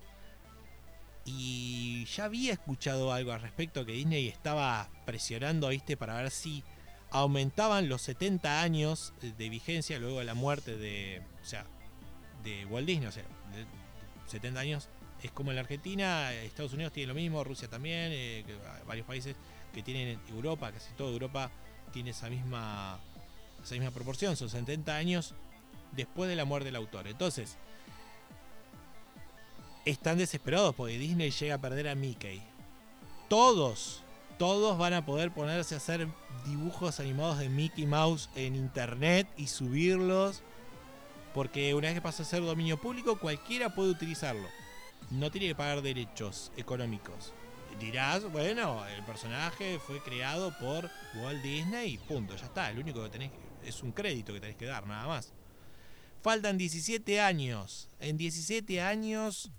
Y 1.26 2.06
ya 2.06 2.26
había 2.26 2.54
escuchado 2.54 3.14
algo 3.14 3.32
al 3.32 3.42
respecto 3.42 3.86
que 3.86 3.94
Disney 3.94 4.28
estaba 4.28 4.90
presionando, 5.06 5.70
¿viste? 5.70 5.96
Para 5.96 6.18
ver 6.18 6.32
si 6.32 6.64
aumentaban 7.12 7.88
los 7.88 8.02
70 8.02 8.62
años 8.62 9.14
de 9.22 9.50
vigencia 9.50 10.00
luego 10.00 10.20
de 10.20 10.26
la 10.26 10.34
muerte 10.34 10.76
de, 10.76 11.22
o 11.42 11.46
sea, 11.46 11.66
de 12.44 12.66
Walt 12.66 12.88
Disney, 12.88 13.08
o 13.08 13.12
sea, 13.12 13.24
70 14.28 14.60
años 14.60 14.90
es 15.22 15.32
como 15.32 15.52
en 15.52 15.56
la 15.56 15.62
Argentina, 15.62 16.34
Estados 16.34 16.74
Unidos 16.74 16.92
tiene 16.92 17.08
lo 17.08 17.14
mismo, 17.14 17.44
Rusia 17.44 17.70
también, 17.70 18.10
eh, 18.12 18.46
varios 18.86 19.08
países 19.08 19.36
que 19.74 19.82
tienen 19.82 20.20
Europa, 20.30 20.72
casi 20.72 20.94
toda 20.94 21.12
Europa 21.12 21.50
tiene 21.92 22.10
esa 22.10 22.30
misma 22.30 23.00
esa 23.64 23.76
misma 23.76 23.92
proporción, 23.92 24.36
son 24.36 24.50
70 24.50 24.96
años 24.96 25.34
después 25.94 26.30
de 26.30 26.36
la 26.36 26.46
muerte 26.46 26.66
del 26.66 26.76
autor. 26.76 27.08
Entonces, 27.08 27.58
están 29.86 30.18
desesperados 30.18 30.76
porque 30.76 30.98
Disney 30.98 31.32
llega 31.32 31.56
a 31.56 31.62
perder 31.62 31.88
a 31.88 31.96
Mickey. 31.96 32.42
Todos, 33.30 34.04
todos 34.38 34.78
van 34.78 34.94
a 34.94 35.06
poder 35.06 35.32
ponerse 35.32 35.76
a 35.76 35.78
hacer 35.78 36.08
dibujos 36.46 37.00
animados 37.00 37.40
de 37.40 37.50
Mickey 37.50 37.86
Mouse 37.86 38.30
en 38.36 38.56
internet 38.56 39.28
y 39.38 39.48
subirlos. 39.48 40.44
Porque 41.34 41.74
una 41.74 41.88
vez 41.88 41.96
que 41.96 42.02
pasa 42.02 42.24
a 42.24 42.26
ser 42.26 42.44
dominio 42.44 42.80
público, 42.80 43.20
cualquiera 43.20 43.74
puede 43.74 43.90
utilizarlo. 43.90 44.48
No 45.10 45.32
tiene 45.32 45.48
que 45.48 45.56
pagar 45.56 45.82
derechos 45.82 46.52
económicos. 46.58 47.34
Dirás, 47.80 48.32
bueno, 48.32 48.86
el 48.88 49.04
personaje 49.04 49.80
fue 49.80 50.02
creado 50.02 50.56
por 50.60 50.90
Walt 51.16 51.42
Disney 51.42 51.94
y 51.94 51.98
punto, 51.98 52.36
ya 52.36 52.46
está. 52.46 52.70
El 52.70 52.80
único 52.80 53.04
que 53.04 53.10
tenés 53.10 53.32
es 53.66 53.82
un 53.82 53.92
crédito 53.92 54.34
que 54.34 54.40
tenés 54.40 54.56
que 54.56 54.66
dar, 54.66 54.86
nada 54.86 55.08
más. 55.08 55.34
Faltan 56.22 56.58
17 56.58 57.20
años. 57.20 57.90
En 58.00 58.16
17 58.16 58.80
años, 58.80 59.52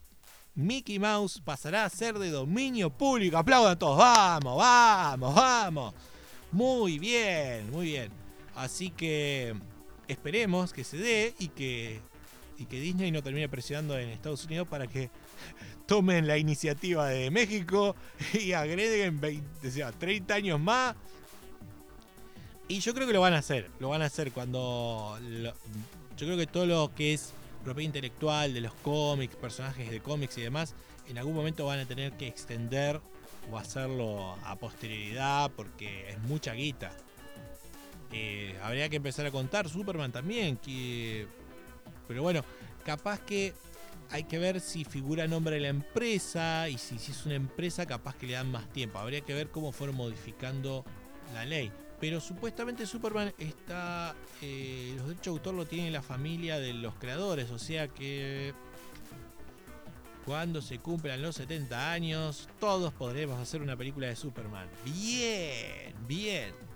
Mickey 0.54 0.98
Mouse 0.98 1.40
pasará 1.44 1.84
a 1.84 1.90
ser 1.90 2.18
de 2.18 2.30
dominio 2.30 2.88
público. 2.90 3.36
Aplaudan 3.36 3.78
todos. 3.78 3.98
Vamos, 3.98 4.56
vamos, 4.56 5.34
vamos. 5.34 5.94
Muy 6.52 6.98
bien, 6.98 7.70
muy 7.70 7.86
bien. 7.86 8.10
Así 8.54 8.90
que 8.90 9.54
esperemos 10.08 10.72
que 10.72 10.84
se 10.84 10.96
dé 10.96 11.34
y 11.38 11.48
que, 11.48 12.00
y 12.58 12.66
que 12.66 12.80
Disney 12.80 13.10
no 13.10 13.22
termine 13.22 13.48
presionando 13.48 13.98
en 13.98 14.08
Estados 14.08 14.44
Unidos 14.44 14.68
para 14.68 14.86
que 14.86 15.10
tomen 15.86 16.26
la 16.26 16.38
iniciativa 16.38 17.08
de 17.08 17.30
México 17.30 17.96
y 18.34 18.52
agreguen 18.52 19.20
20, 19.20 19.92
30 19.98 20.34
años 20.34 20.60
más. 20.60 20.94
Y 22.66 22.80
yo 22.80 22.94
creo 22.94 23.06
que 23.06 23.12
lo 23.12 23.20
van 23.20 23.34
a 23.34 23.38
hacer. 23.38 23.70
Lo 23.78 23.90
van 23.90 24.02
a 24.02 24.06
hacer 24.06 24.32
cuando 24.32 25.18
yo 26.16 26.26
creo 26.26 26.36
que 26.36 26.46
todo 26.46 26.66
lo 26.66 26.94
que 26.94 27.12
es 27.12 27.32
propiedad 27.62 27.86
intelectual 27.86 28.54
de 28.54 28.60
los 28.60 28.74
cómics, 28.74 29.36
personajes 29.36 29.90
de 29.90 30.00
cómics 30.00 30.38
y 30.38 30.42
demás, 30.42 30.74
en 31.08 31.18
algún 31.18 31.34
momento 31.34 31.66
van 31.66 31.80
a 31.80 31.86
tener 31.86 32.12
que 32.12 32.26
extender 32.26 33.00
o 33.50 33.58
hacerlo 33.58 34.36
a 34.44 34.56
posterioridad 34.56 35.50
porque 35.56 36.10
es 36.10 36.18
mucha 36.20 36.54
guita. 36.54 36.92
Eh, 38.16 38.56
habría 38.62 38.88
que 38.88 38.96
empezar 38.96 39.26
a 39.26 39.32
contar 39.32 39.68
Superman 39.68 40.12
también, 40.12 40.56
que... 40.56 41.26
pero 42.06 42.22
bueno, 42.22 42.44
capaz 42.84 43.18
que 43.20 43.52
hay 44.10 44.22
que 44.22 44.38
ver 44.38 44.60
si 44.60 44.84
figura 44.84 45.26
nombre 45.26 45.56
de 45.56 45.62
la 45.62 45.68
empresa 45.68 46.68
y 46.68 46.78
si, 46.78 46.98
si 46.98 47.10
es 47.10 47.26
una 47.26 47.34
empresa 47.34 47.86
capaz 47.86 48.14
que 48.14 48.28
le 48.28 48.34
dan 48.34 48.52
más 48.52 48.72
tiempo. 48.72 49.00
Habría 49.00 49.22
que 49.22 49.34
ver 49.34 49.48
cómo 49.48 49.72
fueron 49.72 49.96
modificando 49.96 50.84
la 51.32 51.44
ley. 51.44 51.72
Pero 51.98 52.20
supuestamente 52.20 52.86
Superman 52.86 53.34
está. 53.38 54.14
Eh, 54.42 54.92
los 54.96 55.08
derechos 55.08 55.24
de 55.24 55.30
autor 55.30 55.54
lo 55.54 55.66
tiene 55.66 55.90
la 55.90 56.02
familia 56.02 56.58
de 56.60 56.72
los 56.72 56.94
creadores, 56.94 57.50
o 57.50 57.58
sea 57.58 57.88
que. 57.88 58.52
cuando 60.24 60.62
se 60.62 60.78
cumplan 60.78 61.20
los 61.22 61.36
70 61.36 61.92
años, 61.92 62.48
todos 62.60 62.92
podremos 62.92 63.40
hacer 63.40 63.62
una 63.62 63.76
película 63.76 64.06
de 64.06 64.16
Superman. 64.16 64.68
Bien, 64.84 65.94
bien. 66.06 66.73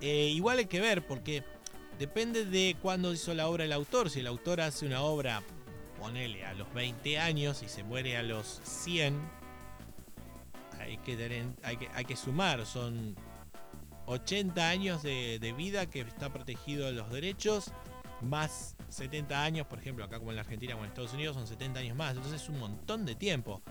Eh, 0.00 0.28
igual 0.28 0.58
hay 0.58 0.66
que 0.66 0.80
ver 0.80 1.06
porque 1.06 1.42
depende 1.98 2.44
de 2.44 2.76
cuándo 2.80 3.12
hizo 3.12 3.34
la 3.34 3.48
obra 3.48 3.64
el 3.64 3.72
autor. 3.72 4.10
Si 4.10 4.20
el 4.20 4.26
autor 4.26 4.60
hace 4.60 4.86
una 4.86 5.02
obra, 5.02 5.42
ponele 5.98 6.44
a 6.44 6.54
los 6.54 6.72
20 6.72 7.18
años 7.18 7.62
y 7.62 7.68
se 7.68 7.82
muere 7.82 8.16
a 8.16 8.22
los 8.22 8.60
100, 8.64 9.20
hay 10.78 12.04
que, 12.04 12.16
sumar. 12.16 12.64
Son 12.66 13.14
80 14.06 14.68
años 14.68 15.02
de, 15.02 15.38
de 15.38 15.52
vida 15.52 15.86
que 15.86 16.00
está 16.00 16.32
protegido 16.32 16.90
los 16.90 17.10
derechos 17.10 17.72
más 18.22 18.76
70 18.88 19.42
años, 19.42 19.66
por 19.66 19.78
ejemplo, 19.78 20.04
acá 20.04 20.18
como 20.18 20.30
en 20.30 20.36
la 20.36 20.42
Argentina 20.42 20.74
o 20.76 20.80
en 20.80 20.86
Estados 20.86 21.14
Unidos 21.14 21.36
son 21.36 21.46
70 21.46 21.80
años 21.80 21.96
más, 21.96 22.16
entonces 22.16 22.42
es 22.42 22.48
un 22.48 22.58
montón 22.58 23.06
de 23.06 23.14
tiempo, 23.14 23.62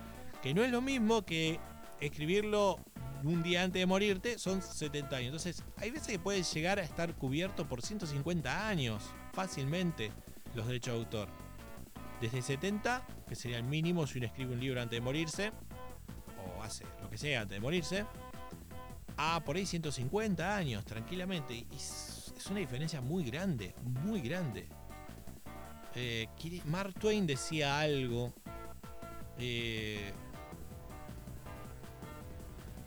que 0.41 0.53
no 0.53 0.63
es 0.63 0.71
lo 0.71 0.81
mismo 0.81 1.25
que 1.25 1.59
escribirlo 1.99 2.79
un 3.23 3.43
día 3.43 3.63
antes 3.63 3.79
de 3.79 3.85
morirte, 3.85 4.39
son 4.39 4.61
70 4.61 5.15
años. 5.15 5.27
Entonces, 5.27 5.63
hay 5.77 5.91
veces 5.91 6.07
que 6.07 6.19
puedes 6.19 6.51
llegar 6.53 6.79
a 6.79 6.83
estar 6.83 7.13
cubierto 7.15 7.67
por 7.67 7.81
150 7.81 8.67
años, 8.67 9.03
fácilmente, 9.33 10.11
los 10.55 10.67
derechos 10.67 10.93
de 10.93 10.99
autor. 10.99 11.29
Desde 12.21 12.41
70, 12.41 13.05
que 13.27 13.35
sería 13.35 13.57
el 13.57 13.63
mínimo 13.63 14.05
si 14.07 14.17
uno 14.17 14.27
escribe 14.27 14.53
un 14.53 14.59
libro 14.59 14.81
antes 14.81 14.97
de 14.97 15.01
morirse, 15.01 15.51
o 16.57 16.63
hace 16.63 16.85
lo 17.01 17.09
que 17.09 17.17
sea 17.17 17.41
antes 17.41 17.55
de 17.55 17.61
morirse, 17.61 18.05
a 19.17 19.41
por 19.43 19.57
ahí 19.57 19.65
150 19.65 20.55
años, 20.55 20.85
tranquilamente. 20.85 21.53
Y 21.53 21.67
es 21.75 22.47
una 22.49 22.59
diferencia 22.59 23.01
muy 23.01 23.23
grande, 23.23 23.75
muy 23.83 24.21
grande. 24.21 24.67
Eh, 25.95 26.27
Mark 26.65 26.93
Twain 26.93 27.27
decía 27.27 27.79
algo. 27.79 28.33
Eh, 29.37 30.11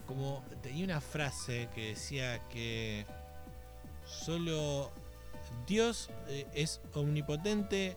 como 0.07 0.45
tenía 0.63 0.85
una 0.85 1.01
frase 1.01 1.69
que 1.75 1.89
decía 1.89 2.41
que 2.49 3.07
solo 4.05 4.91
Dios 5.67 6.11
eh, 6.29 6.47
es 6.55 6.81
omnipotente 6.95 7.97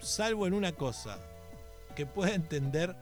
salvo 0.00 0.46
en 0.46 0.54
una 0.54 0.72
cosa, 0.72 1.18
que 1.94 2.06
pueda 2.06 2.34
entender 2.34 2.94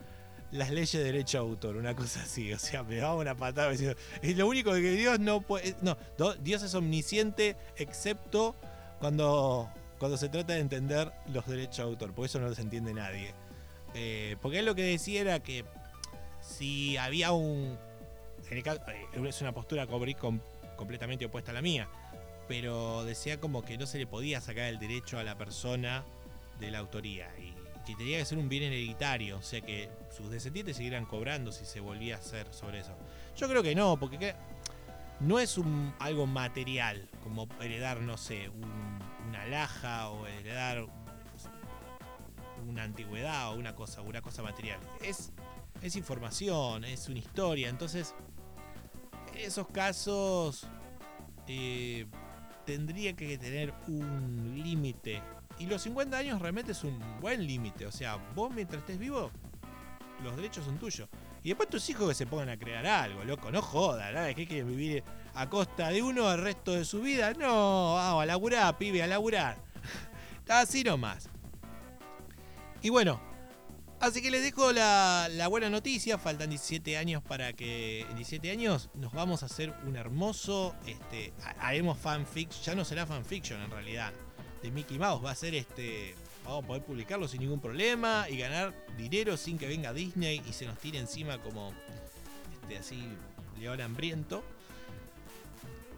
las 0.53 0.71
leyes 0.71 0.93
de 0.93 1.05
derecho 1.05 1.39
a 1.39 1.41
autor, 1.43 1.77
una 1.77 1.95
cosa 1.95 2.23
así, 2.23 2.53
o 2.53 2.59
sea, 2.59 2.83
me 2.83 2.97
daba 2.97 3.17
una 3.17 3.35
patada 3.35 3.71
diciendo, 3.71 3.97
es 4.23 4.37
lo 4.37 4.47
único 4.47 4.73
que 4.73 4.81
Dios 4.93 5.19
no 5.19 5.41
puede, 5.41 5.75
no, 5.83 5.97
Dios 6.41 6.63
es 6.63 6.75
omnisciente 6.75 7.57
excepto 7.77 8.55
cuando, 9.01 9.69
cuando 9.99 10.17
se 10.17 10.29
trata 10.29 10.55
de 10.55 10.61
entender 10.61 11.13
los 11.33 11.47
derechos 11.47 11.77
de 11.77 11.83
autor, 11.83 12.13
porque 12.13 12.27
eso 12.27 12.41
no 12.41 12.49
los 12.49 12.59
entiende 12.59 12.95
nadie. 12.95 13.35
Eh, 13.95 14.37
porque 14.43 14.59
él 14.59 14.67
lo 14.67 14.75
que 14.75 14.83
decía 14.83 15.23
era 15.23 15.41
que 15.41 15.65
si 16.47 16.97
había 16.97 17.33
un, 17.33 17.77
en 18.51 18.57
el 18.57 18.63
caso, 18.63 18.81
eh, 18.89 19.29
es 19.29 19.41
una 19.41 19.53
postura 19.53 19.87
completamente 19.87 21.27
opuesta 21.27 21.51
a 21.51 21.55
la 21.55 21.63
mía, 21.63 21.89
pero 22.49 23.05
decía 23.05 23.41
como 23.41 23.65
que 23.65 23.77
no 23.77 23.87
se 23.87 23.99
le 23.99 24.07
podía 24.07 24.41
sacar 24.41 24.65
el 24.67 24.79
derecho 24.79 25.19
a 25.19 25.25
la 25.25 25.37
persona 25.37 26.05
de 26.61 26.71
la 26.71 26.79
autoría 26.79 27.29
y 27.39 27.55
que 27.85 27.95
tenía 27.95 28.19
que 28.19 28.25
ser 28.25 28.39
un 28.39 28.49
bien 28.49 28.65
hereditario, 28.65 29.39
o 29.39 29.43
sea 29.43 29.61
que 29.61 29.89
sus 30.15 30.31
descendientes 30.31 30.77
seguirán 30.77 31.05
cobrando 31.05 31.53
si 31.53 31.65
se 31.65 31.81
volvía 31.81 32.17
a 32.17 32.19
hacer 32.19 32.53
sobre 32.53 32.81
eso. 32.81 32.97
Yo 33.37 33.49
creo 33.49 33.63
que 33.63 33.75
no, 33.75 33.97
porque 33.99 34.35
no 35.21 35.39
es 35.39 35.57
un, 35.57 35.95
algo 35.99 36.27
material, 36.27 37.09
como 37.23 37.49
heredar, 37.61 38.01
no 38.01 38.17
sé, 38.17 38.51
una 39.29 39.47
laja 39.47 40.11
o 40.11 40.27
heredar 40.27 40.87
una 42.67 42.83
antigüedad 42.83 43.53
o 43.53 43.57
una 43.57 43.75
cosa, 43.75 44.03
una 44.03 44.21
cosa 44.21 44.43
material. 44.43 44.81
Es, 45.01 45.33
es 45.87 45.97
información, 45.97 46.85
es 46.85 47.09
una 47.09 47.19
historia, 47.19 47.69
entonces 47.69 48.15
esos 49.35 49.69
casos 49.69 50.67
eh, 51.47 52.07
tendría 52.65 53.15
que 53.15 53.39
tener 53.39 53.73
un 53.87 54.61
límite 54.63 55.23
y 55.59 55.67
los 55.67 55.83
50 55.83 56.17
años 56.17 56.41
realmente 56.41 56.73
es 56.73 56.85
un 56.85 57.01
buen 57.21 57.47
límite. 57.47 57.87
O 57.87 57.93
sea, 57.93 58.17
vos 58.35 58.53
mientras 58.53 58.81
estés 58.81 58.99
vivo, 58.99 59.31
los 60.23 60.37
derechos 60.37 60.65
son 60.65 60.79
tuyos. 60.79 61.09
Y 61.43 61.51
después 61.51 61.69
tus 61.69 61.89
hijos 61.89 62.09
que 62.09 62.15
se 62.15 62.27
pongan 62.27 62.49
a 62.49 62.59
crear 62.59 62.87
algo, 62.87 63.25
loco, 63.25 63.51
no 63.51 63.63
joda, 63.63 64.11
¿no? 64.11 64.35
¿Qué 64.35 64.47
quieres 64.47 64.67
vivir 64.67 65.05
a 65.35 65.49
costa 65.49 65.91
de 65.91 66.03
uno 66.03 66.31
el 66.33 66.43
resto 66.43 66.73
de 66.73 66.85
su 66.85 67.01
vida? 67.01 67.33
No, 67.35 67.95
vamos 67.95 68.23
a 68.23 68.27
laburar, 68.27 68.77
pibe, 68.77 69.03
a 69.03 69.07
laburar. 69.07 69.57
Así 70.49 70.83
nomás. 70.83 71.29
Y 72.83 72.91
bueno, 72.91 73.21
así 74.01 74.23
que 74.23 74.31
les 74.31 74.43
dejo 74.43 74.73
la, 74.73 75.47
buena 75.49 75.71
noticia. 75.71 76.19
Faltan 76.19 76.51
17 76.51 76.97
años 76.97 77.23
para 77.23 77.53
que 77.53 78.03
en 78.03 78.17
17 78.17 78.51
años 78.51 78.91
nos 78.95 79.13
vamos 79.13 79.43
a 79.43 79.47
hacer 79.47 79.75
un 79.87 79.97
hermoso. 79.97 80.75
Este, 80.87 81.33
haremos 81.61 81.99
fanfiction. 81.99 82.63
Ya 82.65 82.75
no 82.75 82.85
será 82.85 83.07
fanfiction 83.07 83.61
en 83.63 83.71
realidad 83.71 84.13
de 84.63 84.71
Mickey 84.71 84.99
Mouse. 84.99 85.25
Va 85.25 85.31
a 85.31 85.35
ser 85.35 85.55
este. 85.55 86.15
Vamos 86.45 86.65
a 86.65 86.67
poder 86.67 86.83
publicarlo 86.85 87.27
sin 87.27 87.41
ningún 87.41 87.61
problema 87.61 88.27
y 88.31 88.39
ganar 88.39 88.73
dinero 88.97 89.37
sin 89.37 89.59
que 89.59 89.67
venga 89.67 89.93
Disney 89.93 90.41
y 90.49 90.53
se 90.53 90.65
nos 90.65 90.79
tire 90.79 90.99
encima 90.99 91.39
como 91.39 91.73
este 92.63 92.79
así 92.79 93.03
león 93.59 93.81
hambriento. 93.81 94.45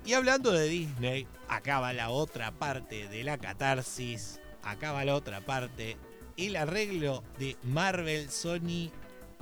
Y 0.07 0.15
hablando 0.15 0.53
de 0.53 0.69
Disney, 0.69 1.27
acaba 1.49 1.93
la 1.93 2.09
otra 2.09 2.51
parte 2.53 3.09
de 3.09 3.25
la 3.25 3.37
catarsis. 3.37 4.41
Acaba 4.63 5.05
la 5.05 5.15
otra 5.15 5.43
parte. 5.43 5.99
El 6.39 6.55
arreglo 6.55 7.25
de 7.39 7.57
Marvel, 7.65 8.31
Sony, 8.31 8.93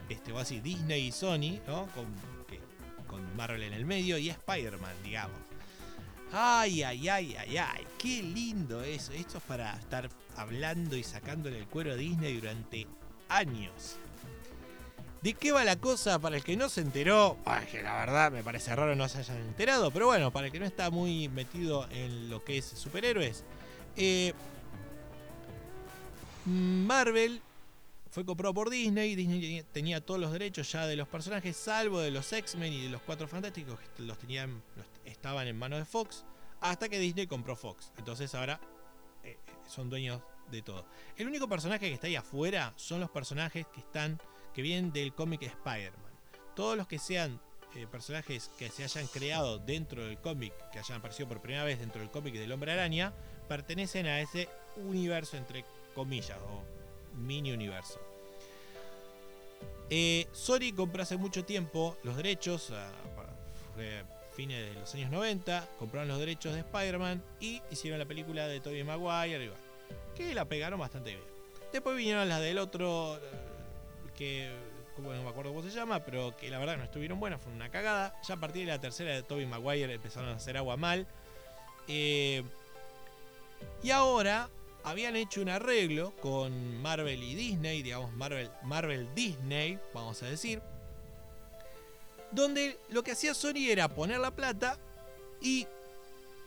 este 0.09 0.33
va 0.33 0.41
a 0.41 0.43
decir 0.45 0.63
Disney 0.63 1.09
y 1.09 1.13
Sony, 1.13 1.61
¿no? 1.67 1.87
Con, 1.95 2.07
con 3.07 3.37
Marvel 3.37 3.63
en 3.63 3.75
el 3.75 3.85
medio 3.85 4.17
y 4.17 4.31
Spider-Man, 4.31 4.95
digamos. 5.05 5.39
Ay, 6.33 6.83
ay, 6.83 7.07
ay, 7.09 7.37
ay, 7.39 7.57
ay, 7.59 7.87
qué 7.99 8.23
lindo 8.23 8.83
eso. 8.83 9.13
Esto 9.13 9.37
es 9.39 9.45
para 9.45 9.77
estar 9.77 10.09
hablando 10.37 10.97
y 10.97 11.05
sacándole 11.05 11.59
el 11.59 11.67
cuero 11.67 11.93
a 11.93 11.97
Disney 11.97 12.35
durante 12.41 12.87
años. 13.29 13.99
¿De 15.21 15.35
qué 15.35 15.53
va 15.53 15.65
la 15.65 15.77
cosa? 15.77 16.19
Para 16.19 16.37
el 16.37 16.45
que 16.45 16.57
no 16.57 16.71
se 16.71 16.81
enteró, 16.81 17.37
que 17.71 17.83
la 17.83 17.97
verdad 17.97 18.33
me 18.33 18.43
parece 18.43 18.75
raro 18.75 18.97
no 18.97 19.07
se 19.09 19.19
hayan 19.19 19.39
enterado, 19.39 19.91
pero 19.91 20.07
bueno, 20.07 20.31
para 20.31 20.47
el 20.47 20.53
que 20.53 20.61
no 20.61 20.67
está 20.67 20.89
muy 20.89 21.29
metido 21.29 21.87
en 21.91 22.31
lo 22.31 22.43
que 22.43 22.59
es 22.59 22.65
superhéroes, 22.65 23.45
eh, 23.97 24.33
Marvel 26.47 27.43
fue 28.11 28.25
comprado 28.25 28.55
por 28.55 28.71
Disney. 28.71 29.17
Disney 29.17 29.65
tenía 29.73 30.01
todos 30.01 30.21
los 30.21 30.33
derechos 30.33 30.71
ya 30.71 30.87
de 30.87 30.97
los 30.97 31.09
personajes, 31.09 31.57
salvo 31.57 32.01
de 32.01 32.11
los 32.11 32.33
X-Men 32.33 32.73
y 32.73 32.83
de 32.85 32.89
los 32.89 33.03
Cuatro 33.03 33.27
Fantásticos, 33.27 33.79
que 33.97 34.03
los 34.05 34.17
tenían, 34.19 34.63
estaban 35.05 35.49
en 35.49 35.59
manos 35.59 35.81
de 35.81 35.85
Fox, 35.85 36.25
hasta 36.61 36.89
que 36.89 36.99
Disney 36.99 37.27
compró 37.27 37.57
Fox. 37.57 37.93
Entonces 37.99 38.35
ahora 38.35 38.61
eh, 39.25 39.37
son 39.69 39.91
dueños 39.91 40.23
de 40.51 40.63
todo. 40.63 40.87
El 41.17 41.27
único 41.27 41.49
personaje 41.49 41.89
que 41.89 41.95
está 41.95 42.07
ahí 42.07 42.17
afuera 42.17 42.73
son 42.77 43.01
los 43.01 43.11
personajes 43.11 43.67
que 43.67 43.81
están, 43.81 44.21
que 44.55 44.63
vienen 44.63 44.93
del 44.93 45.13
cómic 45.13 45.43
Spider-Man. 45.43 46.13
Todos 46.55 46.77
los 46.77 46.87
que 46.87 47.01
sean 47.01 47.41
eh, 47.75 47.87
personajes 47.91 48.51
que 48.57 48.71
se 48.71 48.85
hayan 48.85 49.09
creado 49.09 49.59
dentro 49.59 50.07
del 50.07 50.19
cómic, 50.19 50.55
que 50.71 50.79
hayan 50.79 50.99
aparecido 50.99 51.29
por 51.29 51.43
primera 51.43 51.65
vez 51.65 51.81
dentro 51.81 52.01
del 52.01 52.11
cómic 52.11 52.35
del 52.35 52.53
Hombre 52.53 52.73
Araña, 52.73 53.13
pertenecen 53.49 54.07
a 54.07 54.21
ese 54.21 54.49
universo 54.77 55.37
entre 55.37 55.65
comillas 55.97 56.39
o 56.39 56.63
mini 57.17 57.51
universo. 57.51 57.99
Eh, 59.89 60.27
Sony 60.33 60.75
compró 60.77 61.03
hace 61.03 61.17
mucho 61.17 61.45
tiempo 61.45 61.97
los 62.05 62.17
derechos, 62.17 62.71
a, 62.71 62.93
fines 64.33 64.75
de 64.75 64.79
los 64.79 64.95
años 64.95 65.11
90, 65.11 65.67
compraron 65.79 66.09
los 66.09 66.19
derechos 66.19 66.53
de 66.53 66.61
Spider-Man 66.61 67.23
y 67.41 67.63
hicieron 67.71 67.99
la 67.99 68.05
película 68.05 68.47
de 68.47 68.61
Tobey 68.61 68.85
Maguire, 68.85 69.51
que 70.15 70.35
la 70.35 70.45
pegaron 70.45 70.79
bastante 70.79 71.11
bien. 71.11 71.23
Después 71.73 71.97
vinieron 71.97 72.29
las 72.29 72.41
del 72.41 72.59
otro, 72.59 73.17
eh, 73.17 73.21
que 74.15 74.51
no 74.99 75.09
me 75.09 75.29
acuerdo 75.29 75.53
cómo 75.55 75.63
se 75.63 75.71
llama, 75.71 76.05
pero 76.05 76.37
que 76.37 76.51
la 76.51 76.59
verdad 76.59 76.77
no 76.77 76.85
estuvieron 76.85 77.19
buenas, 77.19 77.41
fue 77.41 77.53
una 77.53 77.71
cagada. 77.71 78.15
Ya 78.29 78.35
a 78.35 78.41
partir 78.41 78.67
de 78.67 78.73
la 78.73 78.81
tercera 78.81 79.15
de 79.15 79.23
Tobey 79.23 79.47
Maguire 79.47 79.95
empezaron 79.95 80.29
a 80.29 80.37
hacer 80.37 80.59
agua 80.59 80.77
mal. 80.77 81.07
Eh, 81.89 82.43
y 83.83 83.91
ahora 83.91 84.51
habían 84.87 85.17
hecho 85.17 85.43
un 85.43 85.49
arreglo 85.49 86.15
con 86.23 86.81
Marvel 86.81 87.21
y 87.21 87.35
Disney, 87.35 87.83
digamos 87.83 88.13
Marvel, 88.15 88.49
Marvel 88.63 89.09
Disney, 89.17 89.81
vamos 89.93 90.23
a 90.23 90.27
decir, 90.27 90.63
donde 92.31 92.79
lo 92.91 93.03
que 93.03 93.11
hacía 93.11 93.35
Sony 93.35 93.69
era 93.69 93.89
poner 93.89 94.21
la 94.21 94.31
plata 94.31 94.79
y 95.41 95.67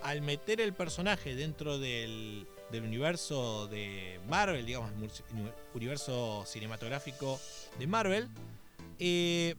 al 0.01 0.21
meter 0.21 0.61
el 0.61 0.71
personaje 0.71 1.35
dentro 1.35 1.79
del, 1.79 2.47
universo 2.71 3.67
de 3.67 4.21
Marvel, 4.29 4.65
digamos, 4.65 4.89
universo 5.73 6.45
cinematográfico 6.47 7.37
de 7.77 7.87
Marvel, 7.87 8.29
eh, 8.99 9.55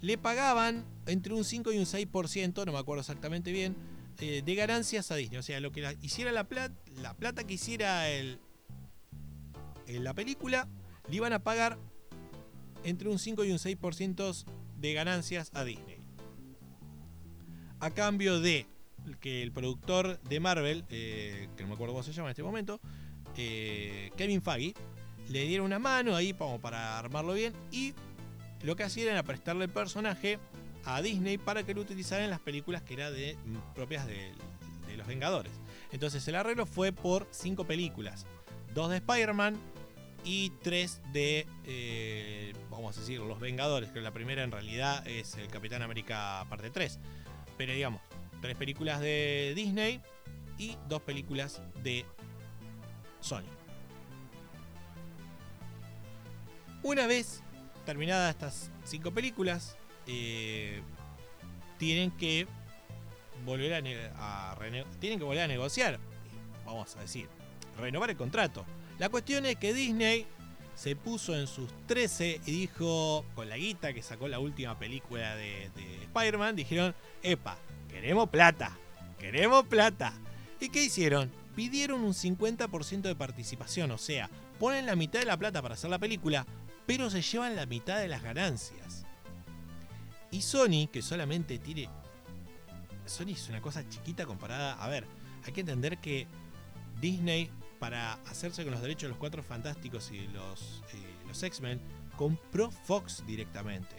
le 0.00 0.16
pagaban 0.16 0.86
entre 1.04 1.34
un 1.34 1.44
5 1.44 1.70
y 1.72 1.78
un 1.78 1.84
6%, 1.84 2.64
no 2.64 2.72
me 2.72 2.78
acuerdo 2.78 3.02
exactamente 3.02 3.52
bien, 3.52 3.76
eh, 4.20 4.42
de 4.44 4.54
ganancias 4.54 5.10
a 5.10 5.16
Disney. 5.16 5.38
O 5.38 5.42
sea, 5.42 5.60
lo 5.60 5.72
que 5.72 5.96
hiciera 6.02 6.32
la 6.32 6.44
plata, 6.44 6.74
la 6.96 7.14
plata 7.14 7.44
que 7.44 7.54
hiciera 7.54 8.08
el, 8.08 8.38
en 9.86 10.04
la 10.04 10.14
película, 10.14 10.68
le 11.08 11.16
iban 11.16 11.32
a 11.32 11.38
pagar 11.42 11.78
entre 12.84 13.08
un 13.08 13.18
5 13.18 13.44
y 13.44 13.52
un 13.52 13.58
6% 13.58 14.44
de 14.78 14.92
ganancias 14.92 15.50
a 15.54 15.64
Disney. 15.64 15.98
A 17.80 17.90
cambio 17.90 18.40
de 18.40 18.66
que 19.20 19.42
el 19.42 19.52
productor 19.52 20.20
de 20.22 20.40
Marvel, 20.40 20.84
eh, 20.90 21.48
que 21.56 21.62
no 21.62 21.68
me 21.68 21.74
acuerdo 21.74 21.94
cómo 21.94 22.02
se 22.02 22.12
llama 22.12 22.28
en 22.28 22.32
este 22.32 22.42
momento, 22.42 22.80
eh, 23.36 24.10
Kevin 24.16 24.42
Feige, 24.42 24.74
le 25.28 25.44
diera 25.44 25.62
una 25.62 25.78
mano 25.78 26.16
ahí 26.16 26.32
como 26.32 26.60
para 26.60 26.98
armarlo 26.98 27.32
bien 27.34 27.54
y 27.70 27.94
lo 28.62 28.76
que 28.76 28.82
hacían 28.82 29.08
era 29.08 29.22
prestarle 29.22 29.64
el 29.64 29.70
personaje 29.70 30.38
a 30.84 31.02
Disney 31.02 31.38
para 31.38 31.62
que 31.62 31.74
lo 31.74 31.82
utilizara 31.82 32.24
en 32.24 32.30
las 32.30 32.40
películas 32.40 32.82
que 32.82 32.94
eran 32.94 33.12
de, 33.12 33.36
mm, 33.44 33.74
propias 33.74 34.06
de, 34.06 34.32
de 34.86 34.96
los 34.96 35.06
Vengadores. 35.06 35.52
Entonces 35.92 36.26
el 36.28 36.34
arreglo 36.34 36.66
fue 36.66 36.92
por 36.92 37.26
cinco 37.30 37.64
películas. 37.64 38.26
Dos 38.74 38.90
de 38.90 38.96
Spider-Man 38.96 39.56
y 40.24 40.50
tres 40.62 41.00
de, 41.12 41.46
eh, 41.64 42.52
vamos 42.70 42.96
a 42.96 43.00
decir, 43.00 43.20
Los 43.20 43.40
Vengadores, 43.40 43.90
que 43.90 44.00
la 44.00 44.12
primera 44.12 44.42
en 44.42 44.52
realidad 44.52 45.06
es 45.06 45.34
el 45.36 45.48
Capitán 45.48 45.82
América 45.82 46.44
parte 46.48 46.70
3. 46.70 46.98
Pero 47.56 47.72
digamos, 47.72 48.00
tres 48.40 48.56
películas 48.56 49.00
de 49.00 49.52
Disney 49.56 50.00
y 50.58 50.76
dos 50.88 51.02
películas 51.02 51.62
de 51.82 52.04
Sony. 53.20 53.44
Una 56.82 57.06
vez 57.06 57.42
terminadas 57.84 58.30
estas 58.30 58.70
cinco 58.84 59.10
películas, 59.10 59.76
eh, 60.06 60.82
tienen 61.78 62.10
que 62.10 62.46
volver 63.44 63.74
a, 63.74 64.56
tienen 64.98 65.18
que 65.18 65.24
volver 65.24 65.42
a 65.42 65.48
negociar, 65.48 65.98
vamos 66.64 66.94
a 66.96 67.00
decir, 67.00 67.28
renovar 67.78 68.10
el 68.10 68.16
contrato. 68.16 68.64
La 68.98 69.08
cuestión 69.08 69.46
es 69.46 69.56
que 69.56 69.72
Disney 69.72 70.26
se 70.74 70.96
puso 70.96 71.36
en 71.36 71.46
sus 71.46 71.70
13 71.86 72.40
y 72.46 72.50
dijo, 72.52 73.24
con 73.34 73.48
la 73.48 73.56
guita 73.56 73.92
que 73.92 74.02
sacó 74.02 74.28
la 74.28 74.38
última 74.38 74.78
película 74.78 75.36
de, 75.36 75.70
de 75.74 76.02
Spider-Man, 76.04 76.56
dijeron, 76.56 76.94
epa, 77.22 77.58
queremos 77.88 78.28
plata, 78.28 78.76
queremos 79.18 79.66
plata. 79.66 80.12
¿Y 80.60 80.68
qué 80.68 80.84
hicieron? 80.84 81.30
Pidieron 81.56 82.02
un 82.02 82.12
50% 82.12 83.02
de 83.02 83.16
participación, 83.16 83.90
o 83.90 83.98
sea, 83.98 84.30
ponen 84.58 84.86
la 84.86 84.96
mitad 84.96 85.20
de 85.20 85.26
la 85.26 85.38
plata 85.38 85.62
para 85.62 85.74
hacer 85.74 85.90
la 85.90 85.98
película, 85.98 86.46
pero 86.86 87.10
se 87.10 87.22
llevan 87.22 87.56
la 87.56 87.66
mitad 87.66 87.98
de 87.98 88.08
las 88.08 88.22
ganancias. 88.22 88.89
Y 90.30 90.42
Sony, 90.42 90.88
que 90.92 91.02
solamente 91.02 91.58
tiene... 91.58 91.88
Sony 93.06 93.30
es 93.30 93.48
una 93.48 93.60
cosa 93.60 93.88
chiquita 93.88 94.26
comparada... 94.26 94.74
A 94.82 94.88
ver, 94.88 95.06
hay 95.44 95.52
que 95.52 95.60
entender 95.60 95.98
que 95.98 96.26
Disney, 97.00 97.50
para 97.78 98.14
hacerse 98.26 98.62
con 98.62 98.72
los 98.72 98.82
derechos 98.82 99.02
de 99.02 99.08
los 99.08 99.18
Cuatro 99.18 99.42
Fantásticos 99.42 100.10
y 100.12 100.28
los, 100.28 100.82
eh, 100.92 101.14
los 101.26 101.42
X-Men, 101.42 101.80
compró 102.16 102.70
Fox 102.70 103.24
directamente. 103.26 103.96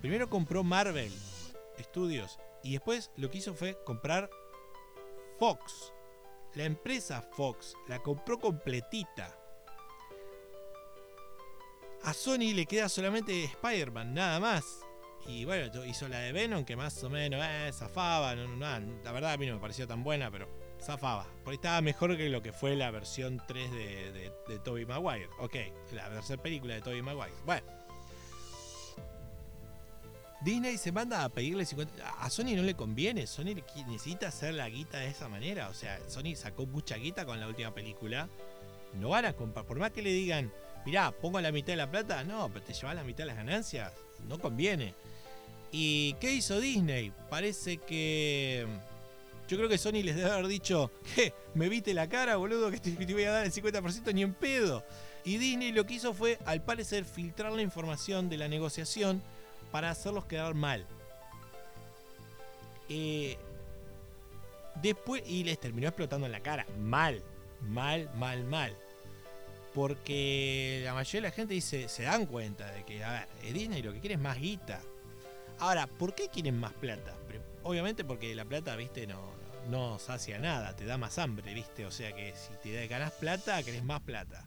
Primero 0.00 0.30
compró 0.30 0.64
Marvel 0.64 1.12
Studios 1.78 2.38
y 2.62 2.72
después 2.72 3.10
lo 3.16 3.30
que 3.30 3.38
hizo 3.38 3.54
fue 3.54 3.76
comprar 3.84 4.30
Fox. 5.38 5.92
La 6.54 6.64
empresa 6.64 7.22
Fox 7.22 7.74
la 7.88 8.00
compró 8.00 8.38
completita. 8.38 9.36
A 12.04 12.14
Sony 12.14 12.54
le 12.54 12.66
queda 12.66 12.88
solamente 12.88 13.44
Spider-Man, 13.44 14.14
nada 14.14 14.40
más. 14.40 14.80
Y 15.26 15.44
bueno, 15.44 15.84
hizo 15.84 16.08
la 16.08 16.20
de 16.20 16.32
Venom, 16.32 16.64
que 16.64 16.74
más 16.76 17.02
o 17.04 17.10
menos 17.10 17.44
eh, 17.44 17.70
zafaba. 17.72 18.34
No, 18.34 18.48
no, 18.48 19.00
la 19.04 19.12
verdad 19.12 19.32
a 19.32 19.36
mí 19.36 19.46
no 19.46 19.54
me 19.54 19.60
pareció 19.60 19.86
tan 19.86 20.02
buena, 20.02 20.30
pero 20.30 20.48
zafaba. 20.80 21.26
Por 21.44 21.52
ahí 21.52 21.56
estaba 21.56 21.80
mejor 21.82 22.16
que 22.16 22.28
lo 22.30 22.42
que 22.42 22.52
fue 22.52 22.74
la 22.74 22.90
versión 22.90 23.42
3 23.46 23.70
de, 23.70 24.12
de, 24.12 24.32
de 24.48 24.58
Tobey 24.60 24.86
Maguire. 24.86 25.28
Ok, 25.38 25.56
la 25.92 26.08
tercera 26.08 26.42
película 26.42 26.74
de 26.74 26.80
Tobey 26.80 27.02
Maguire. 27.02 27.34
Bueno. 27.44 27.66
Disney 30.40 30.78
se 30.78 30.90
manda 30.90 31.22
a 31.22 31.28
pedirle 31.28 31.66
50. 31.66 32.08
A 32.18 32.30
Sony 32.30 32.56
no 32.56 32.62
le 32.62 32.74
conviene. 32.74 33.26
Sony 33.26 33.54
necesita 33.86 34.28
hacer 34.28 34.54
la 34.54 34.70
guita 34.70 34.98
de 34.98 35.08
esa 35.08 35.28
manera. 35.28 35.68
O 35.68 35.74
sea, 35.74 36.00
Sony 36.08 36.34
sacó 36.34 36.64
mucha 36.64 36.96
guita 36.96 37.26
con 37.26 37.38
la 37.38 37.46
última 37.46 37.74
película. 37.74 38.26
No 38.94 39.10
van 39.10 39.26
a 39.26 39.34
comprar. 39.34 39.66
Por 39.66 39.78
más 39.78 39.90
que 39.90 40.00
le 40.00 40.10
digan, 40.10 40.50
mirá, 40.84 41.10
pongo 41.10 41.40
la 41.40 41.52
mitad 41.52 41.72
de 41.72 41.76
la 41.76 41.90
plata. 41.90 42.24
No, 42.24 42.48
pero 42.52 42.64
te 42.64 42.72
llevas 42.72 42.94
la 42.94 43.04
mitad 43.04 43.18
de 43.18 43.26
las 43.26 43.36
ganancias. 43.36 43.92
No 44.28 44.38
conviene. 44.38 44.94
¿Y 45.72 46.14
qué 46.14 46.32
hizo 46.32 46.60
Disney? 46.60 47.12
Parece 47.28 47.78
que. 47.78 48.66
Yo 49.48 49.56
creo 49.56 49.68
que 49.68 49.78
Sony 49.78 50.02
les 50.04 50.14
debe 50.14 50.30
haber 50.30 50.46
dicho, 50.46 50.92
¿qué? 51.14 51.32
¿Me 51.54 51.68
viste 51.68 51.92
la 51.92 52.08
cara, 52.08 52.36
boludo? 52.36 52.70
Que 52.70 52.78
te, 52.78 52.92
te 52.92 53.12
voy 53.12 53.24
a 53.24 53.32
dar 53.32 53.44
el 53.44 53.52
50% 53.52 54.14
ni 54.14 54.22
en 54.22 54.34
pedo. 54.34 54.84
Y 55.24 55.38
Disney 55.38 55.72
lo 55.72 55.84
que 55.86 55.94
hizo 55.94 56.14
fue, 56.14 56.38
al 56.46 56.62
parecer, 56.62 57.04
filtrar 57.04 57.52
la 57.52 57.62
información 57.62 58.28
de 58.28 58.36
la 58.36 58.48
negociación 58.48 59.22
para 59.70 59.90
hacerlos 59.90 60.24
quedar 60.26 60.54
mal. 60.54 60.86
Eh, 62.88 63.36
después, 64.82 65.22
y 65.26 65.44
les 65.44 65.58
terminó 65.58 65.88
explotando 65.88 66.26
en 66.26 66.32
la 66.32 66.40
cara. 66.40 66.66
Mal, 66.80 67.22
mal, 67.60 68.10
mal, 68.16 68.44
mal. 68.44 68.76
Porque 69.74 70.82
la 70.84 70.94
mayoría 70.94 71.20
de 71.20 71.28
la 71.28 71.34
gente 71.34 71.54
dice, 71.54 71.88
se 71.88 72.02
dan 72.02 72.26
cuenta 72.26 72.70
de 72.72 72.84
que, 72.84 73.04
a 73.04 73.12
ver, 73.12 73.28
eh, 73.42 73.52
Disney 73.52 73.82
lo 73.82 73.92
que 73.92 74.00
quiere 74.00 74.14
es 74.14 74.20
más 74.20 74.38
guita. 74.38 74.80
Ahora, 75.58 75.86
¿por 75.86 76.14
qué 76.14 76.28
quieren 76.28 76.58
más 76.58 76.72
plata? 76.72 77.16
Obviamente 77.62 78.04
porque 78.04 78.34
la 78.34 78.44
plata, 78.44 78.74
viste, 78.76 79.06
no, 79.06 79.20
no 79.68 79.98
sacia 79.98 80.38
nada, 80.38 80.74
te 80.74 80.86
da 80.86 80.96
más 80.96 81.18
hambre, 81.18 81.54
viste. 81.54 81.86
O 81.86 81.90
sea 81.90 82.12
que 82.12 82.34
si 82.34 82.52
te 82.62 82.86
ganas 82.86 83.12
plata, 83.12 83.62
querés 83.62 83.84
más 83.84 84.00
plata. 84.00 84.46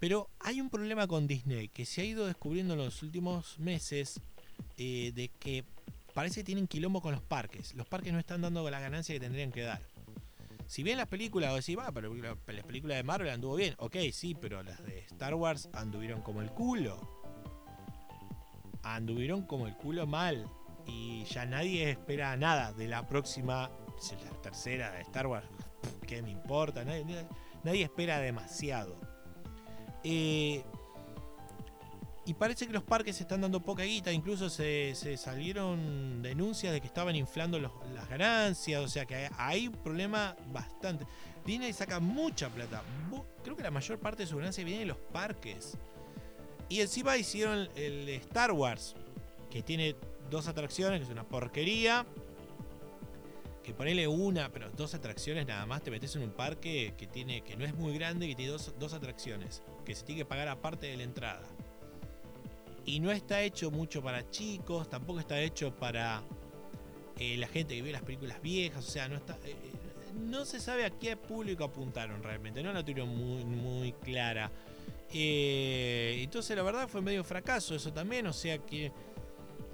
Pero 0.00 0.28
hay 0.40 0.60
un 0.60 0.68
problema 0.68 1.06
con 1.06 1.28
Disney 1.28 1.68
que 1.68 1.86
se 1.86 2.00
ha 2.00 2.04
ido 2.04 2.26
descubriendo 2.26 2.74
en 2.74 2.80
los 2.80 3.02
últimos 3.04 3.58
meses 3.60 4.20
eh, 4.76 5.12
de 5.14 5.28
que 5.28 5.64
parece 6.12 6.40
que 6.40 6.44
tienen 6.44 6.66
quilombo 6.66 7.00
con 7.00 7.12
los 7.12 7.22
parques. 7.22 7.74
Los 7.74 7.86
parques 7.86 8.12
no 8.12 8.18
están 8.18 8.42
dando 8.42 8.68
la 8.68 8.80
ganancia 8.80 9.14
que 9.14 9.20
tendrían 9.20 9.52
que 9.52 9.62
dar. 9.62 9.80
Si 10.72 10.82
bien 10.82 10.96
las 10.96 11.06
películas, 11.06 11.50
vos 11.50 11.58
decís, 11.66 11.78
va, 11.78 11.92
pero 11.92 12.14
la- 12.14 12.34
las 12.46 12.64
películas 12.64 12.96
de 12.96 13.02
Marvel 13.02 13.28
anduvo 13.28 13.56
bien. 13.56 13.74
Ok, 13.76 13.94
sí, 14.10 14.34
pero 14.34 14.62
las 14.62 14.82
de 14.82 15.00
Star 15.00 15.34
Wars 15.34 15.68
anduvieron 15.74 16.22
como 16.22 16.40
el 16.40 16.50
culo. 16.50 16.98
Anduvieron 18.82 19.42
como 19.42 19.66
el 19.66 19.76
culo 19.76 20.06
mal. 20.06 20.48
Y 20.86 21.24
ya 21.24 21.44
nadie 21.44 21.90
espera 21.90 22.38
nada 22.38 22.72
de 22.72 22.88
la 22.88 23.06
próxima, 23.06 23.70
la 24.24 24.40
tercera 24.40 24.90
de 24.92 25.02
Star 25.02 25.26
Wars. 25.26 25.46
¿Qué 26.06 26.22
me 26.22 26.30
importa? 26.30 26.86
Nadie- 26.86 27.28
nadie 27.64 27.82
espera 27.84 28.18
demasiado. 28.20 28.96
Eh, 30.04 30.64
y 32.24 32.34
parece 32.34 32.66
que 32.66 32.72
los 32.72 32.84
parques 32.84 33.20
están 33.20 33.40
dando 33.40 33.60
poca 33.60 33.82
guita, 33.82 34.12
incluso 34.12 34.48
se, 34.48 34.94
se 34.94 35.16
salieron 35.16 36.22
denuncias 36.22 36.72
de 36.72 36.80
que 36.80 36.86
estaban 36.86 37.16
inflando 37.16 37.58
las 37.58 38.08
ganancias, 38.08 38.80
o 38.82 38.88
sea 38.88 39.06
que 39.06 39.14
hay, 39.16 39.28
hay 39.36 39.68
un 39.68 39.74
problema 39.74 40.36
bastante. 40.52 41.04
Disney 41.44 41.72
saca 41.72 41.98
mucha 41.98 42.48
plata, 42.48 42.82
creo 43.42 43.56
que 43.56 43.62
la 43.62 43.70
mayor 43.72 43.98
parte 43.98 44.22
de 44.22 44.28
su 44.28 44.36
ganancia 44.36 44.64
viene 44.64 44.80
de 44.80 44.86
los 44.86 44.98
parques. 44.98 45.76
Y 46.68 46.80
encima 46.80 47.16
hicieron 47.16 47.68
el 47.74 48.08
Star 48.08 48.52
Wars, 48.52 48.94
que 49.50 49.62
tiene 49.62 49.96
dos 50.30 50.48
atracciones, 50.48 51.00
que 51.00 51.04
es 51.04 51.10
una 51.10 51.24
porquería. 51.24 52.06
Que 53.62 53.74
ponele 53.74 54.08
una, 54.08 54.48
pero 54.50 54.70
dos 54.70 54.94
atracciones 54.94 55.46
nada 55.46 55.66
más, 55.66 55.82
te 55.82 55.90
metes 55.90 56.16
en 56.16 56.22
un 56.22 56.32
parque 56.32 56.94
que 56.98 57.06
tiene 57.06 57.42
que 57.42 57.56
no 57.56 57.64
es 57.64 57.74
muy 57.74 57.94
grande, 57.94 58.26
que 58.26 58.34
tiene 58.34 58.50
dos, 58.50 58.74
dos 58.78 58.92
atracciones, 58.92 59.62
que 59.84 59.94
se 59.94 60.04
tiene 60.04 60.22
que 60.22 60.24
pagar 60.24 60.48
aparte 60.48 60.86
de 60.86 60.96
la 60.96 61.04
entrada. 61.04 61.46
Y 62.84 63.00
no 63.00 63.12
está 63.12 63.42
hecho 63.42 63.70
mucho 63.70 64.02
para 64.02 64.28
chicos, 64.30 64.88
tampoco 64.88 65.20
está 65.20 65.40
hecho 65.40 65.74
para 65.74 66.22
eh, 67.18 67.36
la 67.36 67.46
gente 67.46 67.76
que 67.76 67.82
ve 67.82 67.92
las 67.92 68.02
películas 68.02 68.40
viejas, 68.42 68.86
o 68.86 68.90
sea, 68.90 69.08
no 69.08 69.16
está. 69.16 69.34
eh, 69.44 69.50
eh, 69.50 69.72
no 70.14 70.44
se 70.44 70.60
sabe 70.60 70.84
a 70.84 70.90
qué 70.90 71.16
público 71.16 71.64
apuntaron 71.64 72.22
realmente, 72.22 72.62
no 72.62 72.72
la 72.72 72.84
tuvieron 72.84 73.08
muy, 73.08 73.44
muy 73.44 73.92
clara. 73.92 74.50
Entonces 75.14 76.56
la 76.56 76.62
verdad 76.62 76.88
fue 76.88 77.02
medio 77.02 77.22
fracaso 77.22 77.74
eso 77.74 77.92
también, 77.92 78.26
o 78.26 78.32
sea 78.32 78.58
que 78.58 78.92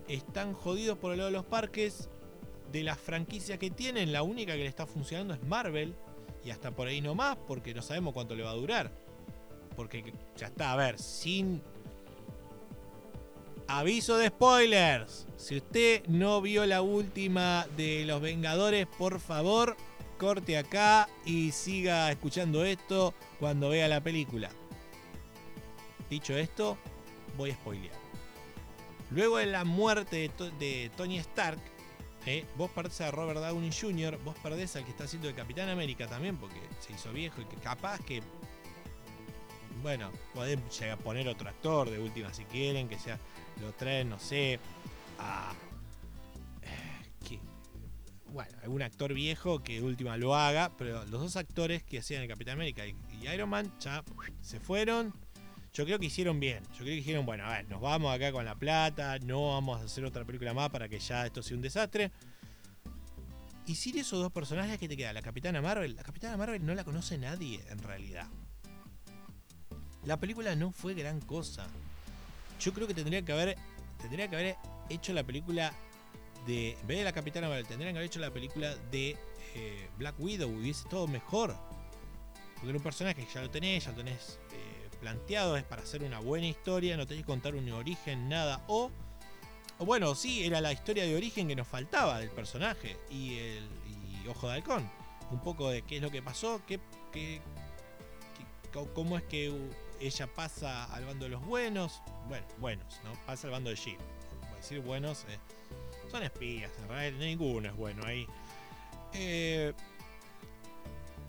están 0.09 0.53
jodidos 0.53 0.99
por 0.99 1.13
el 1.13 1.19
lado 1.19 1.31
de 1.31 1.37
los 1.37 1.45
parques. 1.45 2.09
De 2.73 2.83
las 2.83 2.99
franquicias 2.99 3.59
que 3.59 3.71
tienen, 3.71 4.13
la 4.13 4.23
única 4.23 4.53
que 4.53 4.59
le 4.59 4.67
está 4.67 4.87
funcionando 4.87 5.33
es 5.33 5.43
Marvel. 5.43 5.95
Y 6.45 6.51
hasta 6.51 6.71
por 6.71 6.87
ahí 6.87 7.01
nomás, 7.01 7.39
porque 7.47 7.73
no 7.73 7.81
sabemos 7.81 8.13
cuánto 8.13 8.35
le 8.35 8.43
va 8.43 8.51
a 8.51 8.55
durar. 8.55 8.93
Porque 9.75 10.13
ya 10.37 10.49
está, 10.49 10.73
a 10.73 10.77
ver, 10.77 10.99
sin 10.99 11.63
Aviso 13.69 14.17
de 14.17 14.29
spoilers. 14.29 15.27
Si 15.37 15.57
usted 15.59 16.07
no 16.07 16.41
vio 16.41 16.65
la 16.67 16.81
última 16.83 17.67
de 17.77 18.05
Los 18.07 18.21
Vengadores, 18.23 18.87
por 18.87 19.21
favor, 19.21 19.77
corte 20.19 20.57
acá 20.57 21.09
y 21.27 21.53
siga 21.53 22.11
escuchando 22.11 22.65
esto 22.65 23.15
cuando 23.39 23.69
vea 23.69 23.87
la 23.89 24.01
película. 24.03 24.49
Dicho 26.09 26.35
esto, 26.37 26.79
voy 27.37 27.51
a 27.51 27.55
spoilear. 27.55 27.95
Luego 29.11 29.37
de 29.37 29.47
la 29.47 29.65
muerte 29.65 30.17
de, 30.17 30.29
To- 30.31 30.51
de 30.53 30.91
Tony 30.97 31.19
Stark, 31.19 31.59
eh, 32.27 32.45
vos 32.57 32.71
perdés 32.71 33.01
a 33.03 33.11
Robert 33.11 33.41
Downey 33.41 33.71
Jr., 33.71 34.19
vos 34.25 34.35
perdés 34.43 34.77
al 34.77 34.85
que 34.85 34.91
está 34.91 35.05
haciendo 35.05 35.29
de 35.29 35.35
Capitán 35.35 35.69
América 35.69 36.07
también, 36.07 36.37
porque 36.39 36.61
se 36.81 36.93
hizo 36.95 37.13
viejo 37.13 37.41
y 37.43 37.45
que 37.45 37.57
capaz 37.57 38.01
que 38.01 38.23
bueno, 39.83 40.11
pueden 40.35 40.63
llegar 40.71 40.91
a 40.91 40.97
poner 40.97 41.29
otro 41.29 41.49
actor 41.49 41.91
de 41.91 41.99
última 41.99 42.33
si 42.33 42.45
quieren, 42.45 42.89
que 42.89 42.99
sea, 42.99 43.19
lo 43.61 43.73
traen, 43.73 44.09
no 44.11 44.19
sé, 44.19 44.59
a. 45.19 45.53
eh, 46.63 47.39
bueno, 48.33 48.51
algún 48.63 48.83
actor 48.83 49.15
viejo 49.15 49.63
que 49.63 49.81
de 49.81 49.83
última 49.83 50.17
lo 50.17 50.35
haga, 50.35 50.73
pero 50.77 51.05
los 51.07 51.21
dos 51.21 51.37
actores 51.37 51.83
que 51.83 51.99
hacían 51.99 52.23
el 52.23 52.29
Capitán 52.29 52.55
América 52.55 52.87
y, 52.87 52.95
Iron 53.33 53.49
Man 53.49 53.73
ya 53.81 54.05
se 54.41 54.61
fueron. 54.61 55.13
Yo 55.73 55.85
creo 55.85 55.99
que 55.99 56.07
hicieron 56.07 56.41
bien. 56.41 56.63
Yo 56.71 56.79
creo 56.79 56.87
que 56.87 56.93
dijeron, 56.93 57.27
bueno, 57.27 57.45
a 57.45 57.51
ver, 57.51 57.69
nos 57.69 57.81
vamos 57.81 58.15
acá 58.15 58.33
con 58.33 58.45
la 58.45 58.55
plata, 58.55 59.19
no 59.21 59.53
vamos 59.53 59.81
a 59.81 59.85
hacer 59.85 60.05
otra 60.05 60.25
película 60.25 60.55
más 60.55 60.71
para 60.71 60.89
que 60.89 60.99
ya 60.99 61.27
esto 61.27 61.43
sea 61.43 61.57
un 61.57 61.63
desastre. 61.63 62.11
Y 63.67 63.75
sin 63.75 63.99
esos 63.99 64.19
dos 64.19 64.33
personajes, 64.33 64.79
¿qué 64.79 64.89
te 64.89 64.97
queda? 64.97 65.13
La 65.13 65.21
Capitana 65.21 65.61
Marvel. 65.61 65.95
La 65.95 66.03
Capitana 66.03 66.37
Marvel 66.37 66.65
no 66.65 66.75
la 66.75 66.85
conoce 66.85 67.19
nadie, 67.19 67.63
en 67.69 67.79
realidad. 67.79 68.27
La 70.09 70.17
película 70.17 70.55
no 70.57 70.73
fue 70.73 70.95
gran 70.95 71.21
cosa. 71.21 71.67
Yo 72.59 72.73
creo 72.73 72.87
que 72.87 72.95
tendría 72.95 73.21
que 73.23 73.31
haber. 73.31 73.59
Tendría 74.01 74.27
que 74.27 74.37
haber 74.37 74.57
hecho 74.89 75.13
la 75.13 75.23
película 75.23 75.71
de. 76.47 76.79
En 76.81 76.87
vez 76.87 77.05
la 77.05 77.13
Capitana 77.13 77.47
Marvel, 77.47 77.67
tendrían 77.67 77.93
que 77.93 77.99
haber 77.99 78.07
hecho 78.07 78.19
la 78.19 78.31
película 78.31 78.75
de 78.91 79.19
eh, 79.55 79.91
Black 79.99 80.15
Widow. 80.19 80.49
Hubiese 80.49 80.89
todo 80.89 81.07
mejor. 81.07 81.55
Porque 82.55 82.71
era 82.71 82.79
un 82.79 82.83
personaje 82.83 83.23
que 83.23 83.31
ya 83.31 83.43
lo 83.43 83.51
tenés, 83.51 83.85
ya 83.85 83.91
lo 83.91 83.99
tenés 83.99 84.39
eh, 84.53 84.89
planteado. 84.99 85.59
Es 85.59 85.65
para 85.65 85.83
hacer 85.83 86.03
una 86.03 86.21
buena 86.21 86.47
historia. 86.47 86.97
No 86.97 87.07
tenés 87.07 87.25
que 87.25 87.27
contar 87.27 87.55
un 87.55 87.71
origen, 87.71 88.31
nada. 88.31 88.65
O 88.67 88.91
bueno, 89.81 90.15
sí, 90.15 90.43
era 90.43 90.63
la 90.63 90.73
historia 90.73 91.05
de 91.05 91.15
origen 91.15 91.49
que 91.49 91.55
nos 91.55 91.69
faltaba 91.69 92.19
del 92.19 92.31
personaje 92.31 92.97
y 93.11 93.37
el 93.37 93.69
y 94.25 94.27
Ojo 94.29 94.49
de 94.49 94.55
Halcón. 94.55 94.91
Un 95.31 95.43
poco 95.43 95.69
de 95.69 95.83
qué 95.83 95.97
es 95.97 96.03
lo 96.03 96.11
que 96.11 96.23
pasó, 96.23 96.63
qué- 96.67 96.81
cómo 98.95 99.17
es 99.19 99.25
que 99.25 99.53
ella 100.01 100.27
pasa 100.27 100.85
al 100.93 101.05
bando 101.05 101.25
de 101.25 101.31
los 101.31 101.45
buenos. 101.45 102.03
Bueno, 102.29 102.47
buenos, 102.59 103.01
¿no? 103.05 103.13
Pasa 103.27 103.47
al 103.47 103.53
bando 103.53 103.71
de 103.71 103.77
Shield. 103.77 104.01
Voy 104.41 104.51
a 104.53 104.57
decir 104.57 104.81
buenos, 104.81 105.25
eh, 105.29 105.39
son 106.11 106.23
espías, 106.23 106.71
en 106.79 106.89
realidad 106.89 107.19
ninguno 107.19 107.69
es 107.69 107.77
bueno 107.77 108.05
ahí. 108.05 108.27
Eh, 109.13 109.73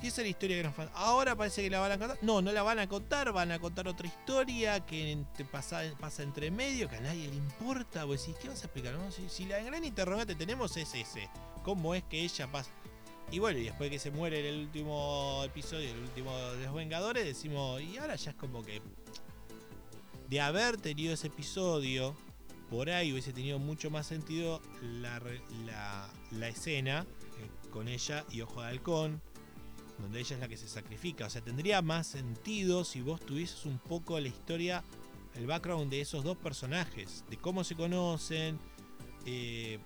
y 0.01 0.07
esa 0.07 0.21
es 0.21 0.25
la 0.25 0.29
historia 0.29 0.57
que 0.57 0.63
nos 0.63 0.75
falta. 0.75 0.97
Ahora 0.97 1.35
parece 1.35 1.61
que 1.61 1.69
la 1.69 1.79
van 1.79 1.91
a 1.91 1.97
contar. 1.97 2.17
No, 2.21 2.41
no 2.41 2.53
la 2.53 2.63
van 2.63 2.79
a 2.79 2.87
contar. 2.87 3.33
Van 3.33 3.51
a 3.51 3.59
contar 3.59 3.87
otra 3.87 4.07
historia 4.07 4.85
que 4.85 5.25
pasa, 5.51 5.81
pasa 5.99 6.23
entre 6.23 6.51
medio, 6.51 6.89
que 6.89 6.95
a 6.95 7.01
nadie 7.01 7.27
le 7.27 7.35
importa. 7.35 8.05
Vos 8.05 8.21
decís, 8.21 8.37
¿qué 8.41 8.47
vas 8.47 8.61
a 8.63 8.65
explicar? 8.67 8.95
si 9.27 9.45
la 9.45 9.59
gran 9.59 9.83
interrogante 9.83 10.35
tenemos 10.35 10.77
es 10.77 10.95
ese. 10.95 11.29
¿Cómo 11.63 11.93
es 11.95 12.03
que 12.03 12.21
ella 12.21 12.49
pasa? 12.49 12.71
Y 13.31 13.39
bueno, 13.39 13.59
y 13.59 13.63
después 13.65 13.89
que 13.89 13.99
se 13.99 14.11
muere 14.11 14.39
en 14.39 14.45
el 14.55 14.59
último 14.61 15.43
episodio, 15.45 15.89
el 15.89 15.99
último 15.99 16.35
de 16.37 16.65
los 16.65 16.73
Vengadores, 16.73 17.25
decimos, 17.25 17.81
y 17.81 17.97
ahora 17.97 18.15
ya 18.15 18.31
es 18.31 18.37
como 18.37 18.63
que. 18.63 18.81
De 20.29 20.41
haber 20.41 20.77
tenido 20.77 21.13
ese 21.13 21.27
episodio, 21.27 22.15
por 22.69 22.89
ahí 22.89 23.11
hubiese 23.11 23.33
tenido 23.33 23.57
mucho 23.57 23.89
más 23.89 24.05
sentido 24.07 24.61
la, 24.81 25.19
la 26.31 26.47
escena 26.47 27.05
eh, 27.39 27.69
con 27.71 27.87
ella 27.87 28.25
y 28.29 28.41
Ojo 28.41 28.61
de 28.61 28.67
Halcón 28.67 29.21
donde 30.01 30.19
ella 30.19 30.35
es 30.35 30.41
la 30.41 30.47
que 30.47 30.57
se 30.57 30.67
sacrifica. 30.67 31.25
O 31.25 31.29
sea, 31.29 31.41
tendría 31.41 31.81
más 31.81 32.07
sentido 32.07 32.83
si 32.83 33.01
vos 33.01 33.19
tuvieses 33.21 33.65
un 33.65 33.79
poco 33.79 34.19
la 34.19 34.27
historia, 34.27 34.83
el 35.35 35.45
background 35.45 35.91
de 35.91 36.01
esos 36.01 36.23
dos 36.23 36.37
personajes, 36.37 37.23
de 37.29 37.37
cómo 37.37 37.63
se 37.63 37.75
conocen, 37.75 38.59
eh, 39.25 39.79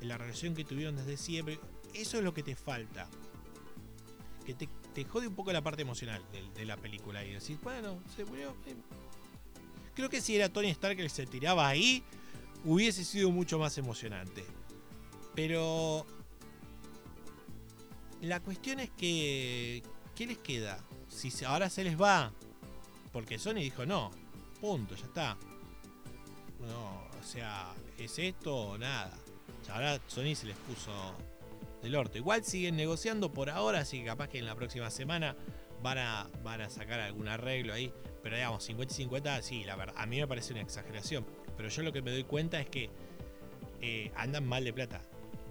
la 0.00 0.18
relación 0.18 0.54
que 0.54 0.64
tuvieron 0.64 0.96
desde 0.96 1.16
siempre. 1.16 1.58
Eso 1.94 2.18
es 2.18 2.24
lo 2.24 2.32
que 2.34 2.42
te 2.42 2.56
falta. 2.56 3.08
Que 4.44 4.54
te, 4.54 4.68
jode 5.04 5.28
un 5.28 5.34
poco 5.34 5.52
la 5.52 5.62
parte 5.62 5.82
emocional 5.82 6.22
de, 6.32 6.42
de 6.58 6.64
la 6.66 6.76
película 6.76 7.24
y 7.24 7.32
decís, 7.32 7.58
bueno, 7.62 8.00
se 8.14 8.24
murió. 8.24 8.50
eh. 8.66 8.74
Creo 9.94 10.08
que 10.08 10.20
si 10.20 10.34
era 10.34 10.48
Tony 10.48 10.68
Stark 10.70 10.98
el 10.98 11.06
que 11.06 11.10
se 11.10 11.26
tiraba 11.26 11.68
ahí, 11.68 12.02
hubiese 12.64 13.04
sido 13.04 13.30
mucho 13.30 13.58
más 13.58 13.76
emocionante. 13.78 14.44
Pero 15.34 16.06
la 18.20 18.40
cuestión 18.40 18.80
es 18.80 18.90
que. 18.90 19.82
¿Qué 20.14 20.26
les 20.26 20.38
queda? 20.38 20.82
Si 21.08 21.44
ahora 21.44 21.70
se 21.70 21.84
les 21.84 22.00
va. 22.00 22.32
Porque 23.12 23.38
Sony 23.38 23.54
dijo 23.54 23.84
no. 23.86 24.10
Punto, 24.60 24.94
ya 24.94 25.04
está. 25.04 25.36
No, 26.60 27.08
o 27.20 27.24
sea, 27.24 27.74
¿es 27.98 28.18
esto 28.18 28.54
o 28.54 28.78
nada? 28.78 29.16
Ahora 29.70 30.00
Sony 30.06 30.34
se 30.34 30.46
les 30.46 30.56
puso 30.56 30.92
del 31.82 31.96
orto. 31.96 32.18
Igual 32.18 32.44
siguen 32.44 32.76
negociando 32.76 33.32
por 33.32 33.50
ahora, 33.50 33.80
así 33.80 34.00
que 34.00 34.06
capaz 34.06 34.28
que 34.28 34.38
en 34.38 34.46
la 34.46 34.54
próxima 34.54 34.90
semana 34.90 35.36
van 35.82 35.98
a, 35.98 36.30
van 36.42 36.60
a 36.60 36.70
sacar 36.70 37.00
algún 37.00 37.28
arreglo 37.28 37.74
ahí. 37.74 37.92
Pero 38.22 38.36
digamos, 38.36 38.64
50 38.64 38.92
y 38.92 38.96
50, 38.96 39.42
sí, 39.42 39.64
la 39.64 39.76
verdad, 39.76 39.94
a 39.98 40.06
mí 40.06 40.18
me 40.18 40.26
parece 40.26 40.52
una 40.52 40.62
exageración. 40.62 41.26
Pero 41.56 41.68
yo 41.68 41.82
lo 41.82 41.92
que 41.92 42.02
me 42.02 42.12
doy 42.12 42.24
cuenta 42.24 42.60
es 42.60 42.68
que 42.68 42.88
eh, 43.80 44.12
andan 44.14 44.46
mal 44.46 44.64
de 44.64 44.72
plata. 44.72 45.02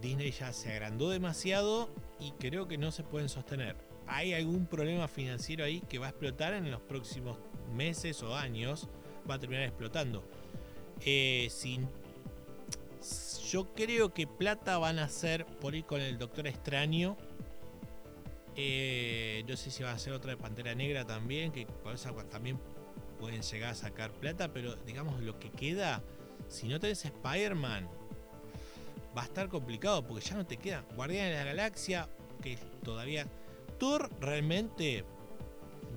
Disney 0.02 0.32
ya 0.32 0.52
se 0.54 0.72
agrandó 0.72 1.10
demasiado 1.10 1.90
y 2.20 2.32
creo 2.32 2.68
que 2.68 2.78
no 2.78 2.92
se 2.92 3.04
pueden 3.04 3.30
sostener. 3.30 3.76
Hay 4.08 4.34
algún 4.34 4.66
problema 4.66 5.08
financiero 5.08 5.64
ahí 5.64 5.82
que 5.82 6.00
va 6.00 6.08
a 6.08 6.10
explotar 6.10 6.54
en 6.54 6.72
los 6.72 6.82
próximos 6.82 7.38
meses 7.74 8.24
o 8.24 8.36
años. 8.36 8.90
Va 9.30 9.36
a 9.36 9.40
terminar 9.40 9.64
explotando. 9.66 10.24
Eh, 11.06 11.48
sin, 11.52 11.88
yo 13.52 13.74
creo 13.74 14.14
que 14.14 14.28
plata 14.28 14.78
van 14.78 14.98
a 14.98 15.04
hacer 15.04 15.46
por 15.46 15.76
ir 15.76 15.84
con 15.84 16.00
el 16.00 16.18
Doctor 16.18 16.48
Extraño. 16.48 17.18
Eh, 18.56 19.44
no 19.46 19.58
sé 19.58 19.72
si 19.72 19.84
va 19.84 19.92
a 19.92 20.00
ser 20.00 20.14
otra 20.14 20.32
de 20.32 20.38
Pantera 20.38 20.74
Negra 20.74 21.06
también, 21.06 21.52
que 21.52 21.66
con 21.66 21.94
esa 21.94 22.14
también 22.30 22.58
pueden 23.20 23.42
llegar 23.42 23.72
a 23.72 23.76
sacar 23.76 24.12
plata, 24.14 24.54
pero 24.54 24.76
digamos 24.76 25.20
lo 25.20 25.38
que 25.38 25.52
queda, 25.52 26.02
si 26.48 26.70
no 26.70 26.80
tenés 26.80 27.04
Spider-Man, 27.04 27.90
va 29.18 29.24
a 29.24 29.26
estar 29.26 29.50
complicado 29.50 30.08
porque 30.08 30.26
ya 30.26 30.38
no 30.38 30.46
te 30.46 30.56
queda 30.56 30.86
Guardianes 30.96 31.32
de 31.32 31.38
la 31.38 31.44
Galaxia, 31.44 32.08
que 32.42 32.58
todavía 32.84 33.28
Thor 33.78 34.10
realmente 34.22 35.04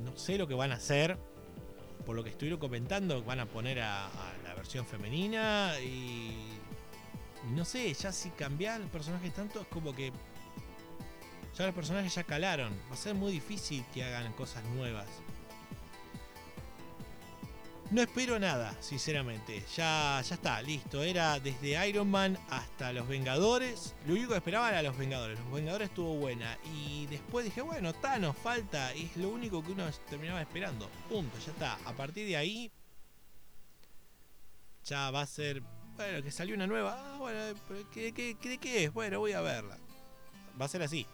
no 0.03 0.17
sé 0.17 0.39
lo 0.39 0.49
que 0.49 0.55
van 0.55 0.73
a 0.73 0.77
hacer. 0.77 1.17
Por 2.05 2.17
lo 2.17 2.25
que 2.25 2.31
estuvieron 2.31 2.59
comentando, 2.61 3.23
van 3.23 3.41
a 3.41 3.47
poner 3.47 3.81
a, 3.81 4.07
a 4.07 4.35
la 4.43 4.55
versión 4.55 4.85
femenina 4.85 5.73
y 5.81 6.59
no 7.51 7.65
sé, 7.65 7.93
ya 7.95 8.13
si 8.13 8.31
cambiar 8.31 8.81
el 8.81 8.89
personaje 8.89 9.31
tanto 9.31 9.61
es 9.61 9.67
como 9.69 9.95
que 9.95 10.13
ya 11.57 11.67
los 11.67 11.75
personajes 11.75 12.15
ya 12.15 12.25
calaron. 12.25 12.73
Va 12.91 12.95
a 12.95 12.97
ser 12.97 13.15
muy 13.15 13.33
difícil 13.33 13.85
que 13.93 14.03
hagan 14.03 14.33
cosas 14.33 14.65
nuevas. 14.65 15.07
No 17.91 18.03
espero 18.03 18.41
nada, 18.41 18.75
sinceramente. 18.81 19.63
Ya, 19.77 20.21
ya 20.27 20.35
está, 20.35 20.61
listo. 20.63 21.03
Era 21.05 21.39
desde 21.39 21.89
Iron 21.89 22.11
Man 22.11 22.37
hasta 22.51 22.93
Los 22.93 23.07
Vengadores. 23.07 23.95
Lo 24.07 24.15
único 24.15 24.31
que 24.31 24.39
esperaba 24.39 24.71
era 24.71 24.83
Los 24.83 24.97
Vengadores. 24.97 25.39
Los 25.39 25.53
Vengadores 25.53 25.91
estuvo 25.91 26.15
buena. 26.17 26.59
Y 26.75 27.07
después 27.07 27.45
dije, 27.45 27.61
bueno, 27.61 27.93
Thanos 27.93 28.37
falta. 28.37 28.93
Es 28.95 29.17
lo 29.17 29.29
único 29.29 29.63
que 29.63 29.73
uno 29.73 29.85
terminaba 30.09 30.41
esperando. 30.41 30.89
Punto, 31.09 31.39
ya 31.39 31.53
está. 31.53 31.75
A 31.85 31.93
partir 31.93 32.27
de 32.27 32.37
ahí, 32.37 32.73
ya 34.85 35.11
va 35.11 35.21
a 35.21 35.27
ser. 35.27 35.63
Bueno, 35.97 36.23
que 36.23 36.31
salió 36.31 36.55
una 36.55 36.67
nueva. 36.67 36.97
Ah, 36.99 37.17
bueno, 37.19 37.39
¿qué, 37.93 38.13
qué, 38.13 38.37
qué- 38.59 38.85
es? 38.85 38.93
Bueno, 38.93 39.21
voy 39.21 39.33
a 39.33 39.41
verla. 39.41 39.79
Va 40.61 40.65
a 40.65 40.69
ser 40.69 40.83
así. 40.83 41.07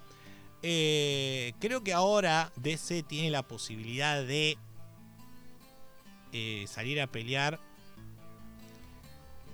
Eh, 0.63 1.53
creo 1.61 1.83
que 1.83 1.93
ahora 1.93 2.53
DC 2.57 3.03
tiene 3.03 3.31
la 3.31 3.43
posibilidad 3.43 4.23
de 4.25 4.57
eh, 6.33 6.65
salir 6.69 7.01
a 7.01 7.07
pelear. 7.07 7.59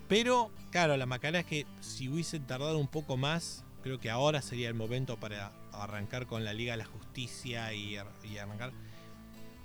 Pero, 0.08 0.52
claro, 0.70 0.96
la 0.96 1.06
macana 1.06 1.40
es 1.40 1.46
que 1.46 1.66
si 1.80 2.08
hubiesen 2.08 2.46
tardado 2.46 2.78
un 2.78 2.86
poco 2.88 3.16
más, 3.16 3.64
creo 3.82 3.98
que 3.98 4.10
ahora 4.10 4.40
sería 4.42 4.68
el 4.68 4.74
momento 4.74 5.16
para 5.16 5.52
arrancar 5.72 6.26
con 6.26 6.44
la 6.44 6.52
Liga 6.52 6.72
de 6.72 6.78
la 6.78 6.84
Justicia 6.84 7.72
y, 7.72 7.96
ar- 7.96 8.12
y 8.22 8.38
arrancar. 8.38 8.72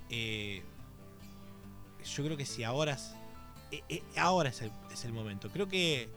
Eh, 0.09 0.63
yo 2.15 2.23
creo 2.23 2.37
que 2.37 2.45
si 2.47 2.63
ahora, 2.63 2.97
ahora 4.17 4.49
es 4.49 4.61
el, 4.61 4.71
es 4.91 5.05
el 5.05 5.13
momento. 5.13 5.49
Creo 5.49 5.67
que 5.67 6.09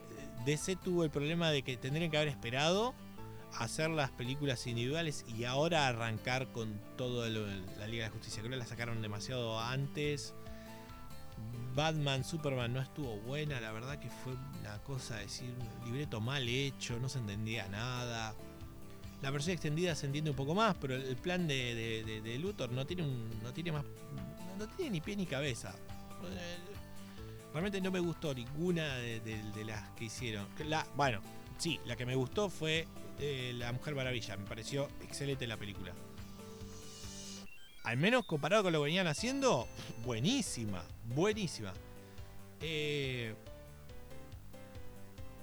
DC 0.44 0.76
tuvo 0.76 1.04
el 1.04 1.10
problema 1.10 1.50
de 1.50 1.62
que 1.62 1.76
tendrían 1.76 2.10
que 2.10 2.16
haber 2.16 2.28
esperado 2.28 2.94
hacer 3.58 3.88
las 3.90 4.10
películas 4.10 4.66
individuales 4.66 5.24
y 5.28 5.44
ahora 5.44 5.86
arrancar 5.86 6.48
con 6.48 6.80
de 7.22 7.30
la 7.78 7.86
Liga 7.86 8.04
de 8.04 8.10
Justicia. 8.10 8.40
Creo 8.42 8.50
que 8.50 8.56
la 8.58 8.66
sacaron 8.66 9.00
demasiado 9.00 9.58
antes. 9.60 10.34
Batman, 11.74 12.22
Superman 12.24 12.72
no 12.72 12.80
estuvo 12.80 13.16
buena, 13.18 13.60
la 13.60 13.72
verdad 13.72 13.98
que 13.98 14.08
fue 14.08 14.32
una 14.60 14.78
cosa, 14.84 15.16
decir, 15.16 15.52
un 15.80 15.84
libreto 15.86 16.20
mal 16.20 16.48
hecho, 16.48 16.98
no 17.00 17.08
se 17.08 17.18
entendía 17.18 17.66
nada. 17.68 18.34
La 19.22 19.30
versión 19.30 19.54
extendida 19.54 19.94
se 19.96 20.06
entiende 20.06 20.30
un 20.30 20.36
poco 20.36 20.54
más, 20.54 20.76
pero 20.80 20.94
el 20.94 21.16
plan 21.16 21.48
de- 21.48 22.20
de 22.22 22.38
Luthor 22.38 22.70
no 22.70 22.86
tiene 22.86 23.02
un, 23.02 23.28
no 23.42 23.52
tiene 23.52 23.72
más, 23.72 23.84
no 24.58 24.68
tiene 24.68 24.92
ni 24.92 25.00
pie 25.00 25.16
ni 25.16 25.26
cabeza. 25.26 25.74
Realmente 27.54 27.80
no 27.80 27.92
me 27.92 28.00
gustó 28.00 28.34
ninguna 28.34 28.96
de 28.96 29.64
las 29.64 29.88
que 29.90 30.06
hicieron. 30.06 30.44
La, 30.68 30.84
bueno, 30.96 31.20
sí, 31.56 31.78
la 31.86 31.94
que 31.94 32.04
me 32.04 32.16
gustó 32.16 32.50
fue 32.50 32.88
eh, 33.20 33.52
La 33.56 33.72
Mujer 33.72 33.94
Maravilla. 33.94 34.36
Me 34.36 34.44
pareció 34.44 34.88
excelente 35.00 35.46
la 35.46 35.56
película. 35.56 35.92
al 37.84 37.96
menos 37.96 38.26
comparado 38.26 38.64
con 38.64 38.72
lo 38.72 38.80
que 38.80 38.86
venían 38.86 39.06
haciendo, 39.06 39.68
buenísima, 40.04 40.84
buenísima. 41.14 41.72
Eh, 42.60 43.36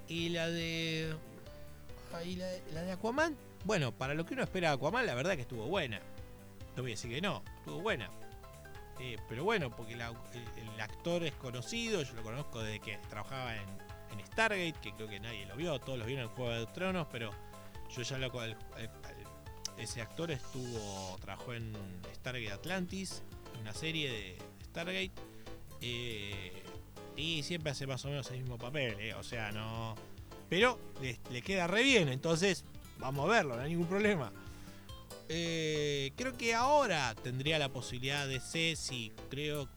y 0.09 0.29
la 0.29 0.49
de. 0.49 1.15
Y 2.25 2.35
la, 2.35 2.47
de, 2.47 2.61
la 2.73 2.81
de 2.81 2.91
Aquaman, 2.91 3.37
bueno, 3.63 3.93
para 3.93 4.15
lo 4.15 4.25
que 4.25 4.33
uno 4.33 4.43
espera 4.43 4.67
de 4.67 4.75
Aquaman, 4.75 5.05
la 5.05 5.15
verdad 5.15 5.35
que 5.35 5.43
estuvo 5.43 5.65
buena. 5.65 6.01
No 6.75 6.81
voy 6.81 6.91
a 6.91 6.95
decir 6.95 7.09
que 7.09 7.21
no, 7.21 7.41
estuvo 7.59 7.79
buena. 7.79 8.09
Eh, 9.03 9.17
pero 9.27 9.43
bueno, 9.43 9.75
porque 9.75 9.93
el, 9.93 10.01
actor 10.79 11.23
es 11.23 11.33
conocido, 11.33 12.03
yo 12.03 12.13
lo 12.13 12.21
conozco 12.21 12.61
desde 12.61 12.79
que 12.79 12.99
trabajaba 13.09 13.55
en, 13.55 13.67
en, 14.11 14.25
Stargate, 14.27 14.75
que 14.79 14.93
creo 14.93 15.09
que 15.09 15.19
nadie 15.19 15.47
lo 15.47 15.55
vio, 15.55 15.79
todos 15.79 15.97
lo 15.97 16.05
vieron 16.05 16.25
en 16.25 16.29
Juego 16.35 16.51
de 16.51 16.67
Tronos, 16.67 17.07
pero 17.11 17.31
yo 17.89 18.03
ya 18.03 18.17
lo. 18.19 18.31
ese 19.77 20.01
actor 20.01 20.29
estuvo. 20.29 21.17
trabajó 21.19 21.55
en 21.55 21.73
Stargate 22.13 22.51
Atlantis, 22.51 23.23
una 23.59 23.73
serie 23.73 24.11
de 24.11 24.37
Stargate. 24.65 25.11
Eh, 25.81 26.63
y 27.15 27.41
siempre 27.41 27.71
hace 27.71 27.87
más 27.87 28.05
o 28.05 28.09
menos 28.09 28.29
el 28.29 28.41
mismo 28.41 28.59
papel, 28.59 28.95
eh, 28.99 29.15
o 29.15 29.23
sea, 29.23 29.51
no. 29.51 29.95
Pero 30.47 30.77
le, 31.01 31.41
queda 31.41 31.65
re 31.65 31.81
bien, 31.81 32.07
entonces 32.09 32.65
vamos 32.99 33.27
a 33.27 33.31
verlo, 33.31 33.55
no 33.55 33.63
hay 33.63 33.71
ningún 33.71 33.87
problema. 33.87 34.31
Eh, 35.33 36.11
creo 36.17 36.33
que 36.35 36.53
ahora 36.53 37.15
tendría 37.23 37.57
la 37.57 37.69
posibilidad 37.69 38.27
de 38.27 38.33
DC 38.33 38.75
si 38.75 39.13
creo 39.29 39.69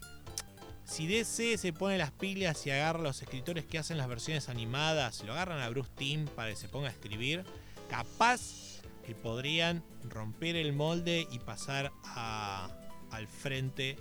si 0.84 1.06
DC 1.06 1.56
se 1.58 1.72
pone 1.72 1.96
las 1.96 2.10
pilas 2.10 2.66
y 2.66 2.70
agarra 2.70 2.98
a 2.98 3.02
los 3.04 3.22
escritores 3.22 3.64
que 3.64 3.78
hacen 3.78 3.96
las 3.96 4.08
versiones 4.08 4.48
animadas, 4.48 5.22
lo 5.22 5.32
agarran 5.32 5.60
a 5.60 5.68
Bruce 5.68 5.92
Timm 5.94 6.26
para 6.26 6.50
que 6.50 6.56
se 6.56 6.68
ponga 6.68 6.88
a 6.88 6.90
escribir, 6.90 7.44
capaz 7.88 8.82
que 9.06 9.14
podrían 9.14 9.84
romper 10.02 10.56
el 10.56 10.72
molde 10.72 11.26
y 11.30 11.38
pasar 11.38 11.92
al 12.04 13.28
frente 13.28 13.96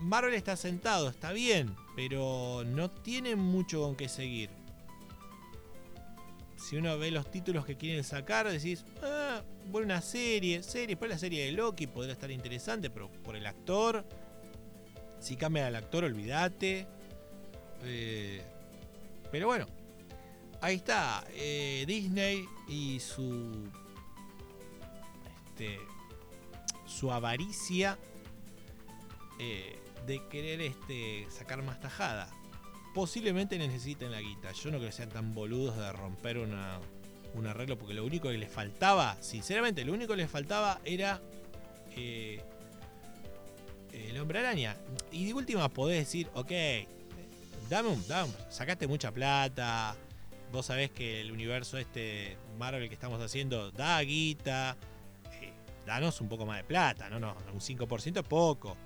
Marvel 0.00 0.34
está 0.34 0.56
sentado, 0.56 1.08
está 1.08 1.32
bien, 1.32 1.74
pero 1.96 2.62
no 2.64 2.90
tiene 2.90 3.36
mucho 3.36 3.82
con 3.82 3.94
qué 3.94 4.08
seguir. 4.08 4.48
Si 6.64 6.78
uno 6.78 6.96
ve 6.96 7.10
los 7.10 7.30
títulos 7.30 7.66
que 7.66 7.76
quieren 7.76 8.02
sacar, 8.04 8.50
decís, 8.50 8.86
ah, 9.02 9.42
buena 9.66 10.00
serie, 10.00 10.62
serie, 10.62 10.86
después 10.86 11.10
la 11.10 11.18
serie 11.18 11.44
de 11.44 11.52
Loki 11.52 11.86
podría 11.86 12.14
estar 12.14 12.30
interesante, 12.30 12.88
pero 12.88 13.10
por 13.10 13.36
el 13.36 13.44
actor, 13.44 14.02
si 15.20 15.36
cambia 15.36 15.66
al 15.66 15.76
actor, 15.76 16.04
olvídate. 16.04 16.86
Eh, 17.82 18.42
pero 19.30 19.46
bueno, 19.46 19.66
ahí 20.62 20.76
está 20.76 21.22
eh, 21.34 21.84
Disney 21.86 22.46
y 22.66 22.98
su 22.98 23.70
este, 25.50 25.78
su 26.86 27.12
avaricia 27.12 27.98
eh, 29.38 29.78
de 30.06 30.26
querer 30.28 30.62
este, 30.62 31.26
sacar 31.28 31.62
más 31.62 31.78
tajada. 31.78 32.30
Posiblemente 32.94 33.58
necesiten 33.58 34.12
la 34.12 34.20
guita. 34.20 34.52
Yo 34.52 34.70
no 34.70 34.78
creo 34.78 34.88
que 34.88 34.96
sean 34.96 35.10
tan 35.10 35.34
boludos 35.34 35.76
de 35.76 35.92
romper 35.92 36.38
una, 36.38 36.78
un 37.34 37.46
arreglo, 37.46 37.76
porque 37.76 37.94
lo 37.94 38.04
único 38.04 38.30
que 38.30 38.38
les 38.38 38.50
faltaba, 38.50 39.16
sinceramente, 39.20 39.84
lo 39.84 39.92
único 39.92 40.12
que 40.12 40.18
les 40.18 40.30
faltaba 40.30 40.80
era 40.84 41.20
eh, 41.96 42.40
el 43.92 44.18
hombre 44.18 44.38
araña. 44.38 44.76
Y 45.12 45.26
de 45.26 45.34
última 45.34 45.68
podés 45.68 45.98
decir, 45.98 46.28
ok, 46.34 46.52
dame 47.68 47.88
un, 47.88 48.06
dame, 48.06 48.32
sacaste 48.50 48.86
mucha 48.86 49.10
plata. 49.12 49.96
Vos 50.52 50.66
sabés 50.66 50.90
que 50.90 51.20
el 51.20 51.32
universo 51.32 51.78
este 51.78 52.36
Marvel 52.58 52.88
que 52.88 52.94
estamos 52.94 53.20
haciendo 53.20 53.70
da 53.72 54.00
guita. 54.02 54.76
Eh, 55.40 55.52
danos 55.86 56.20
un 56.20 56.28
poco 56.28 56.46
más 56.46 56.58
de 56.58 56.64
plata, 56.64 57.08
no, 57.10 57.18
no, 57.18 57.36
un 57.52 57.60
5% 57.60 58.20
es 58.20 58.26
poco. 58.26 58.76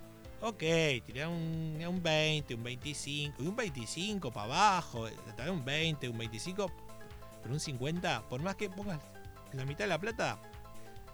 Ok, 0.41 0.63
tirar 1.05 1.29
un, 1.29 1.83
un 1.85 2.03
20, 2.03 2.55
un 2.55 2.63
25, 2.63 3.43
y 3.43 3.47
un 3.47 3.57
25 3.57 4.31
para 4.31 4.45
abajo, 4.45 5.09
tal 5.37 5.51
un 5.51 5.65
20, 5.65 6.09
un 6.09 6.17
25, 6.17 6.71
pero 7.43 7.55
un 7.55 7.59
50, 7.61 8.29
por 8.29 8.41
más 8.41 8.55
que 8.55 8.71
pongas 8.71 9.01
la 9.53 9.65
mitad 9.65 9.81
de 9.81 9.89
la 9.89 9.99
plata, 9.99 10.41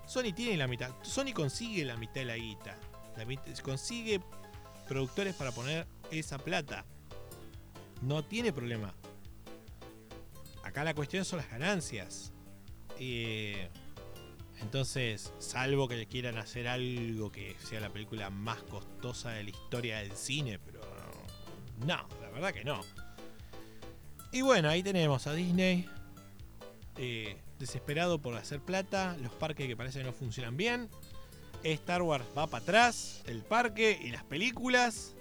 Sony 0.07 0.35
tiene 0.35 0.59
la 0.59 0.67
mitad, 0.67 0.91
Sony 1.03 1.33
consigue 1.33 1.87
la 1.87 1.97
mitad 1.97 2.17
de 2.17 2.25
la 2.27 2.37
guita, 2.37 2.77
consigue 3.63 4.21
productores 4.87 5.35
para 5.35 5.53
poner 5.53 5.87
esa 6.11 6.37
plata, 6.37 6.85
no 8.03 8.25
tiene 8.25 8.53
problema. 8.53 8.95
Acá 10.65 10.85
la 10.85 10.95
cuestión 10.95 11.25
son 11.25 11.39
las 11.39 11.51
ganancias. 11.51 12.33
Eh, 12.99 13.69
entonces, 14.65 15.31
salvo 15.39 15.89
que 15.89 16.07
quieran 16.07 16.39
hacer 16.39 16.69
algo 16.69 17.31
que 17.31 17.55
sea 17.63 17.81
la 17.81 17.91
película 17.91 18.31
más 18.31 18.63
costosa 18.63 19.31
de 19.31 19.45
la 19.45 19.51
historia 19.51 19.99
del 19.99 20.13
cine, 20.13 20.59
pero 20.59 20.81
no, 21.81 22.09
la 22.23 22.31
verdad 22.31 22.53
que 22.53 22.65
no. 22.65 22.81
Y 24.33 24.41
bueno, 24.41 24.71
ahí 24.71 24.83
tenemos 24.83 25.27
a 25.27 25.35
Disney 25.35 25.87
eh, 26.97 27.37
desesperado 27.59 28.21
por 28.23 28.35
hacer 28.37 28.61
plata, 28.61 29.19
los 29.21 29.33
parques 29.33 29.67
que 29.67 29.77
parece 29.77 29.99
que 29.99 30.07
no 30.07 30.15
funcionan 30.15 30.57
bien. 30.57 30.89
Star 31.63 32.01
Wars 32.01 32.25
va 32.37 32.47
para 32.47 32.63
atrás, 32.63 33.23
el 33.27 33.43
parque 33.43 33.99
y 34.03 34.11
las 34.13 34.25
películas. 34.25 35.15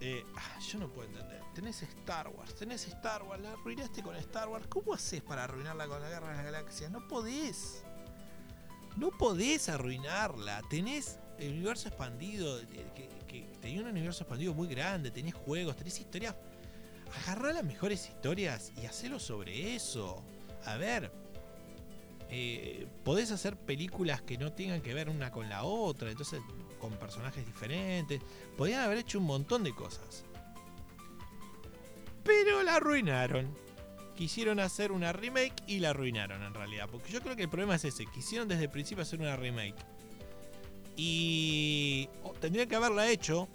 Eh, 0.00 0.24
ah, 0.36 0.58
yo 0.60 0.80
no 0.80 0.88
puedo 0.88 1.08
entender. 1.08 1.40
Tenés 1.54 1.80
Star 1.84 2.26
Wars, 2.28 2.56
tenés 2.56 2.88
Star 2.88 3.22
Wars, 3.22 3.40
la 3.40 3.52
arruinaste 3.52 4.02
con 4.02 4.16
Star 4.16 4.48
Wars. 4.48 4.66
¿Cómo 4.66 4.94
haces 4.94 5.22
para 5.22 5.44
arruinarla 5.44 5.86
con 5.86 6.02
la 6.02 6.08
Guerra 6.08 6.30
de 6.30 6.34
las 6.34 6.44
Galaxias? 6.44 6.90
No 6.90 7.06
podés. 7.06 7.84
No 8.96 9.10
podés 9.10 9.68
arruinarla. 9.68 10.62
Tenés 10.70 11.18
el 11.38 11.52
universo 11.52 11.88
expandido, 11.88 12.60
que, 12.94 13.48
tenía 13.60 13.80
un 13.80 13.88
universo 13.88 14.22
expandido 14.22 14.54
muy 14.54 14.68
grande, 14.68 15.10
tenés 15.10 15.34
juegos, 15.34 15.76
tenés 15.76 15.98
historias. 15.98 16.34
Agarrá 17.22 17.52
las 17.52 17.64
mejores 17.64 18.08
historias 18.08 18.72
y 18.80 18.86
hacelo 18.86 19.18
sobre 19.18 19.74
eso. 19.74 20.22
A 20.64 20.76
ver, 20.76 21.12
eh, 22.30 22.86
podés 23.04 23.30
hacer 23.30 23.56
películas 23.56 24.22
que 24.22 24.38
no 24.38 24.52
tengan 24.52 24.80
que 24.80 24.94
ver 24.94 25.08
una 25.08 25.30
con 25.30 25.48
la 25.48 25.64
otra, 25.64 26.10
entonces 26.10 26.40
con 26.80 26.92
personajes 26.92 27.44
diferentes. 27.44 28.20
Podían 28.56 28.82
haber 28.82 28.98
hecho 28.98 29.18
un 29.18 29.24
montón 29.24 29.64
de 29.64 29.74
cosas. 29.74 30.24
Pero 32.22 32.62
la 32.62 32.76
arruinaron 32.76 33.63
quisieron 34.16 34.60
hacer 34.60 34.92
una 34.92 35.12
remake 35.12 35.54
y 35.66 35.80
la 35.80 35.90
arruinaron 35.90 36.42
en 36.42 36.54
realidad. 36.54 36.88
Porque 36.90 37.12
yo 37.12 37.20
creo 37.20 37.36
que 37.36 37.42
el 37.42 37.48
problema 37.48 37.74
es 37.74 37.84
ese. 37.84 38.06
Quisieron 38.06 38.48
desde 38.48 38.64
el 38.64 38.70
principio 38.70 39.02
hacer 39.02 39.20
una 39.20 39.36
remake. 39.36 39.76
Y 40.96 42.08
tendrían 42.40 42.68
que 42.68 42.76
haberla 42.76 43.08
hecho, 43.08 43.48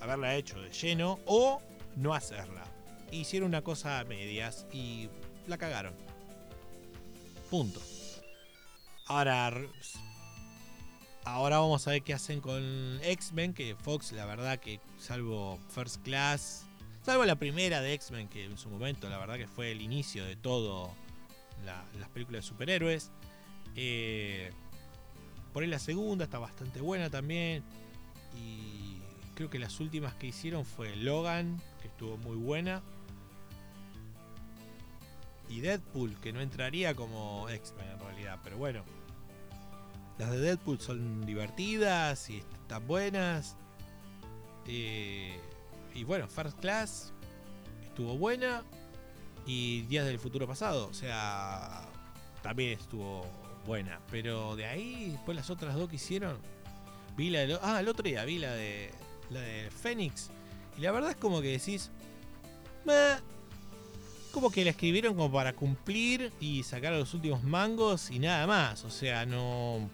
haberla 0.00 0.34
hecho 0.34 0.60
de 0.60 0.70
lleno 0.70 1.18
o 1.26 1.60
no 1.96 2.14
hacerla. 2.14 2.64
Hicieron 3.10 3.48
una 3.48 3.62
cosa 3.62 4.00
a 4.00 4.04
medias 4.04 4.66
y 4.72 5.08
la 5.46 5.58
cagaron. 5.58 5.94
Punto. 7.50 7.80
Ahora, 9.06 9.52
ahora 11.24 11.58
vamos 11.58 11.86
a 11.86 11.92
ver 11.92 12.02
qué 12.02 12.14
hacen 12.14 12.40
con 12.40 12.98
X-Men, 13.02 13.54
que 13.54 13.76
Fox, 13.76 14.12
la 14.12 14.26
verdad 14.26 14.58
que 14.58 14.80
salvo 14.98 15.60
First 15.68 16.02
Class, 16.02 16.65
Salvo 17.06 17.24
la 17.24 17.36
primera 17.36 17.80
de 17.82 17.92
X-Men, 17.92 18.26
que 18.26 18.46
en 18.46 18.58
su 18.58 18.68
momento 18.68 19.08
la 19.08 19.16
verdad 19.16 19.36
que 19.36 19.46
fue 19.46 19.70
el 19.70 19.80
inicio 19.80 20.24
de 20.24 20.34
todo 20.34 20.90
las 21.64 22.08
películas 22.08 22.42
de 22.42 22.48
superhéroes. 22.48 23.12
Eh, 23.76 24.50
por 25.52 25.62
ahí 25.62 25.68
la 25.68 25.78
segunda 25.78 26.24
está 26.24 26.40
bastante 26.40 26.80
buena 26.80 27.08
también. 27.08 27.62
Y 28.36 28.98
creo 29.36 29.48
que 29.48 29.60
las 29.60 29.78
últimas 29.78 30.14
que 30.14 30.26
hicieron 30.26 30.64
fue 30.64 30.96
Logan, 30.96 31.62
que 31.80 31.86
estuvo 31.86 32.16
muy 32.16 32.34
buena. 32.34 32.82
Y 35.48 35.60
Deadpool, 35.60 36.16
que 36.16 36.32
no 36.32 36.40
entraría 36.40 36.96
como 36.96 37.48
X-Men 37.48 37.88
en 37.88 38.00
realidad, 38.00 38.40
pero 38.42 38.58
bueno. 38.58 38.82
Las 40.18 40.32
de 40.32 40.40
Deadpool 40.40 40.80
son 40.80 41.24
divertidas 41.24 42.30
y 42.30 42.38
están 42.38 42.84
buenas. 42.88 43.56
Eh, 44.66 45.38
y 45.96 46.04
bueno, 46.04 46.28
First 46.28 46.60
Class 46.60 47.12
estuvo 47.82 48.16
buena. 48.16 48.62
Y 49.46 49.82
Días 49.82 50.04
del 50.04 50.18
Futuro 50.18 50.46
Pasado, 50.46 50.88
o 50.88 50.94
sea, 50.94 51.88
también 52.42 52.78
estuvo 52.78 53.24
buena. 53.64 54.00
Pero 54.10 54.56
de 54.56 54.66
ahí, 54.66 55.10
después 55.12 55.36
las 55.36 55.50
otras 55.50 55.74
dos 55.76 55.88
que 55.88 55.96
hicieron. 55.96 56.38
Vi 57.16 57.30
la 57.30 57.46
de. 57.46 57.58
Ah, 57.62 57.80
el 57.80 57.88
otro 57.88 58.02
día 58.02 58.24
vi 58.24 58.38
la 58.38 58.52
de. 58.52 58.90
La 59.30 59.40
de 59.40 59.70
Fénix. 59.70 60.30
Y 60.76 60.80
la 60.80 60.90
verdad 60.90 61.10
es 61.10 61.16
como 61.16 61.40
que 61.40 61.48
decís. 61.48 61.90
como 64.32 64.50
que 64.50 64.64
la 64.64 64.70
escribieron 64.70 65.14
como 65.14 65.30
para 65.32 65.52
cumplir 65.54 66.32
y 66.40 66.64
sacar 66.64 66.92
los 66.92 67.14
últimos 67.14 67.44
mangos 67.44 68.10
y 68.10 68.18
nada 68.18 68.46
más. 68.48 68.84
O 68.84 68.90
sea, 68.90 69.26
no 69.26 69.88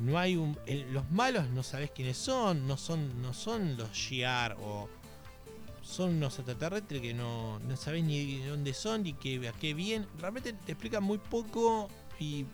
no 0.00 0.18
hay 0.18 0.36
un 0.36 0.58
los 0.90 1.10
malos 1.10 1.48
no 1.50 1.62
sabes 1.62 1.90
quiénes 1.90 2.16
son 2.16 2.66
no 2.66 2.76
son 2.76 3.22
no 3.22 3.32
son 3.32 3.76
los 3.76 3.92
Shiar 3.92 4.56
o 4.60 4.88
son 5.82 6.16
unos 6.16 6.38
extraterrestres 6.38 7.00
que 7.00 7.14
no, 7.14 7.58
no 7.60 7.76
sabes 7.76 8.02
ni 8.02 8.38
dónde 8.38 8.72
son 8.72 9.02
ni 9.02 9.12
qué, 9.12 9.46
a 9.48 9.52
qué 9.52 9.74
bien 9.74 10.06
realmente 10.18 10.52
te 10.52 10.72
explican 10.72 11.04
muy 11.04 11.18
poco 11.18 11.88
y 12.18 12.46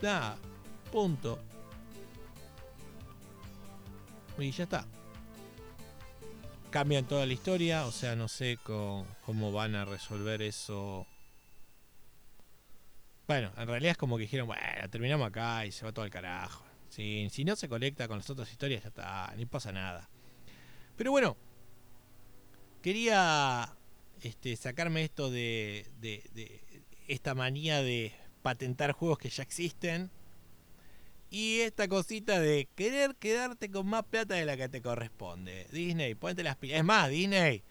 nada 0.00 0.36
punto 0.90 1.38
Y 4.38 4.52
ya 4.52 4.64
está. 4.64 4.86
Cambian 6.70 7.04
toda 7.06 7.26
la 7.26 7.32
historia, 7.32 7.86
o 7.86 7.92
sea, 7.92 8.14
no 8.14 8.28
sé 8.28 8.58
cómo, 8.62 9.52
van 9.52 9.74
a 9.74 9.84
resolver 9.84 10.42
eso. 10.42 11.06
Bueno, 13.26 13.50
en 13.56 13.66
realidad 13.66 13.92
es 13.92 13.96
como 13.96 14.16
que 14.16 14.22
dijeron, 14.22 14.46
bueno, 14.46 14.88
terminamos 14.90 15.26
acá 15.26 15.66
y 15.66 15.72
se 15.72 15.84
va 15.84 15.92
todo 15.92 16.04
al 16.04 16.10
carajo. 16.10 16.67
Si, 16.98 17.44
no 17.44 17.54
se 17.54 17.68
conecta 17.68 18.08
con 18.08 18.18
las 18.18 18.28
otras 18.28 18.50
historias, 18.50 18.82
ya 18.82 18.88
está, 18.88 19.32
ni 19.36 19.46
pasa 19.46 19.70
nada. 19.70 20.10
Pero 20.96 21.12
bueno, 21.12 21.36
quería 22.82 23.72
este, 24.20 24.56
sacarme 24.56 25.04
esto 25.04 25.30
de, 25.30 25.86
de 26.00 26.60
esta 27.06 27.36
manía 27.36 27.82
de 27.82 28.12
patentar 28.42 28.90
juegos 28.90 29.18
que 29.18 29.30
ya 29.30 29.44
existen 29.44 30.10
y 31.30 31.60
esta 31.60 31.86
cosita 31.86 32.40
de 32.40 32.68
querer 32.74 33.14
quedarte 33.14 33.70
con 33.70 33.86
más 33.86 34.04
plata 34.04 34.34
de 34.34 34.44
la 34.44 34.56
que 34.56 34.68
te 34.68 34.82
corresponde. 34.82 35.68
Disney, 35.70 36.16
ponte 36.16 36.42
las 36.42 36.56
pilas. 36.56 36.78
Es 36.78 36.84
más, 36.84 37.10
Disney, 37.10 37.62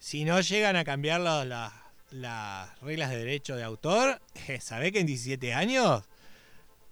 si 0.00 0.24
no 0.24 0.38
llegan 0.42 0.76
a 0.76 0.84
cambiar 0.84 1.22
las 1.22 2.80
reglas 2.82 3.10
de 3.10 3.16
derecho 3.16 3.56
de 3.56 3.64
autor, 3.64 4.20
¿sabés 4.60 4.92
que 4.92 5.00
en 5.00 5.06
17 5.06 5.54
años 5.54 6.02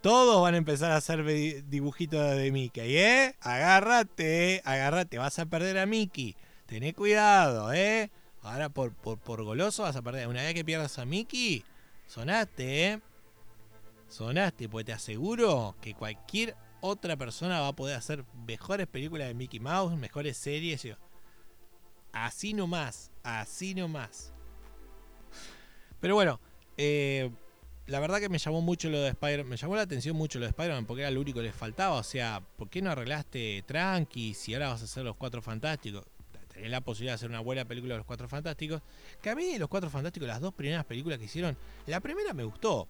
todos 0.06 0.40
van 0.40 0.54
a 0.54 0.58
empezar 0.58 0.92
a 0.92 0.98
hacer 0.98 1.24
dibujitos 1.68 2.36
de 2.36 2.52
Mickey, 2.52 2.96
eh? 2.96 3.34
Agárrate, 3.40 4.62
agárrate, 4.64 5.18
vas 5.18 5.36
a 5.40 5.46
perder 5.46 5.78
a 5.78 5.86
Mickey. 5.86 6.36
Tené 6.66 6.94
cuidado, 6.94 7.72
eh. 7.72 8.12
Ahora 8.40 8.68
por, 8.68 8.94
por, 8.94 9.18
por 9.18 9.42
goloso 9.42 9.82
vas 9.82 9.96
a 9.96 10.02
perder. 10.02 10.28
Una 10.28 10.44
vez 10.44 10.54
que 10.54 10.64
pierdas 10.64 11.00
a 11.00 11.04
Mickey, 11.04 11.64
sonaste, 12.06 12.86
eh. 12.86 13.00
Sonaste, 14.06 14.68
pues 14.68 14.86
te 14.86 14.92
aseguro 14.92 15.74
que 15.80 15.94
cualquier 15.94 16.54
otra 16.80 17.16
persona 17.16 17.58
va 17.58 17.66
a 17.66 17.72
poder 17.72 17.96
hacer 17.96 18.24
mejores 18.46 18.86
películas 18.86 19.26
de 19.26 19.34
Mickey 19.34 19.58
Mouse, 19.58 19.96
mejores 19.96 20.36
series. 20.36 20.86
Así 22.12 22.54
nomás, 22.54 23.10
así 23.24 23.74
nomás. 23.74 24.32
Pero 25.98 26.14
bueno, 26.14 26.38
eh, 26.76 27.28
la 27.86 28.00
verdad 28.00 28.18
que 28.18 28.28
me 28.28 28.38
llamó 28.38 28.60
mucho 28.60 28.90
lo 28.90 29.00
de 29.00 29.10
Spider-Man. 29.10 29.48
Me 29.48 29.56
llamó 29.56 29.76
la 29.76 29.82
atención 29.82 30.16
mucho 30.16 30.38
lo 30.38 30.46
de 30.46 30.50
Spider-Man 30.50 30.86
porque 30.86 31.02
era 31.02 31.10
lo 31.10 31.20
único 31.20 31.38
que 31.38 31.46
les 31.46 31.54
faltaba. 31.54 31.94
O 31.96 32.02
sea, 32.02 32.42
¿por 32.56 32.68
qué 32.68 32.82
no 32.82 32.90
arreglaste 32.90 33.62
Tranqui 33.66 34.34
si 34.34 34.54
ahora 34.54 34.68
vas 34.68 34.82
a 34.82 34.84
hacer 34.84 35.04
los 35.04 35.16
Cuatro 35.16 35.40
Fantásticos? 35.40 36.04
Tenés 36.52 36.70
la 36.70 36.80
posibilidad 36.80 37.12
de 37.12 37.16
hacer 37.16 37.28
una 37.28 37.40
buena 37.40 37.64
película 37.64 37.94
de 37.94 37.98
los 37.98 38.06
Cuatro 38.06 38.28
Fantásticos. 38.28 38.82
Que 39.22 39.30
a 39.30 39.36
mí, 39.36 39.56
los 39.58 39.68
Cuatro 39.68 39.88
Fantásticos, 39.88 40.26
las 40.26 40.40
dos 40.40 40.54
primeras 40.54 40.84
películas 40.84 41.18
que 41.18 41.26
hicieron, 41.26 41.56
la 41.86 42.00
primera 42.00 42.32
me 42.32 42.44
gustó. 42.44 42.88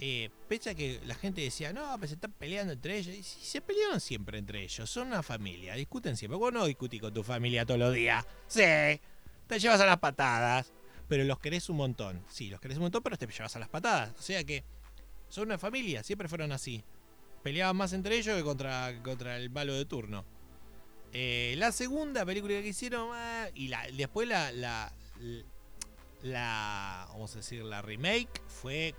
Eh, 0.00 0.30
pese 0.48 0.70
a 0.70 0.74
que 0.74 1.00
la 1.06 1.16
gente 1.16 1.40
decía, 1.40 1.72
no, 1.72 1.96
pues 1.98 2.10
se 2.10 2.14
están 2.14 2.32
peleando 2.32 2.72
entre 2.72 2.98
ellos. 2.98 3.14
Y 3.14 3.22
se 3.22 3.60
pelearon 3.60 4.00
siempre 4.00 4.38
entre 4.38 4.62
ellos, 4.62 4.88
son 4.90 5.08
una 5.08 5.22
familia, 5.22 5.74
discuten 5.74 6.16
siempre. 6.16 6.38
Vos 6.38 6.52
no 6.52 6.64
discutís 6.66 7.00
con 7.00 7.12
tu 7.12 7.22
familia 7.22 7.64
todos 7.64 7.80
los 7.80 7.94
días. 7.94 8.24
Sí, 8.46 8.62
te 9.46 9.58
llevas 9.58 9.80
a 9.80 9.86
las 9.86 9.98
patadas, 9.98 10.72
pero 11.08 11.24
los 11.24 11.38
querés 11.38 11.68
un 11.68 11.76
montón. 11.76 12.22
Sí, 12.28 12.48
los 12.48 12.60
querés 12.60 12.76
un 12.76 12.84
montón, 12.84 13.02
pero 13.02 13.16
te 13.16 13.26
llevas 13.26 13.56
a 13.56 13.58
las 13.58 13.68
patadas. 13.68 14.14
O 14.18 14.22
sea 14.22 14.44
que 14.44 14.64
son 15.28 15.44
una 15.48 15.58
familia, 15.58 16.02
siempre 16.02 16.28
fueron 16.28 16.52
así. 16.52 16.84
Peleaban 17.42 17.76
más 17.76 17.92
entre 17.92 18.16
ellos 18.16 18.36
que 18.36 18.42
contra, 18.42 19.02
contra 19.02 19.36
el 19.36 19.50
malo 19.50 19.74
de 19.74 19.84
turno. 19.84 20.24
Eh, 21.12 21.54
la 21.58 21.72
segunda 21.72 22.26
película 22.26 22.60
que 22.60 22.68
hicieron, 22.68 23.10
ah, 23.12 23.48
y 23.54 23.70
después 23.96 24.28
la, 24.28 24.52
la, 24.52 24.92
la, 26.22 27.06
vamos 27.10 27.32
a 27.34 27.38
decir, 27.38 27.62
la 27.64 27.80
remake 27.80 28.42
fue 28.46 28.94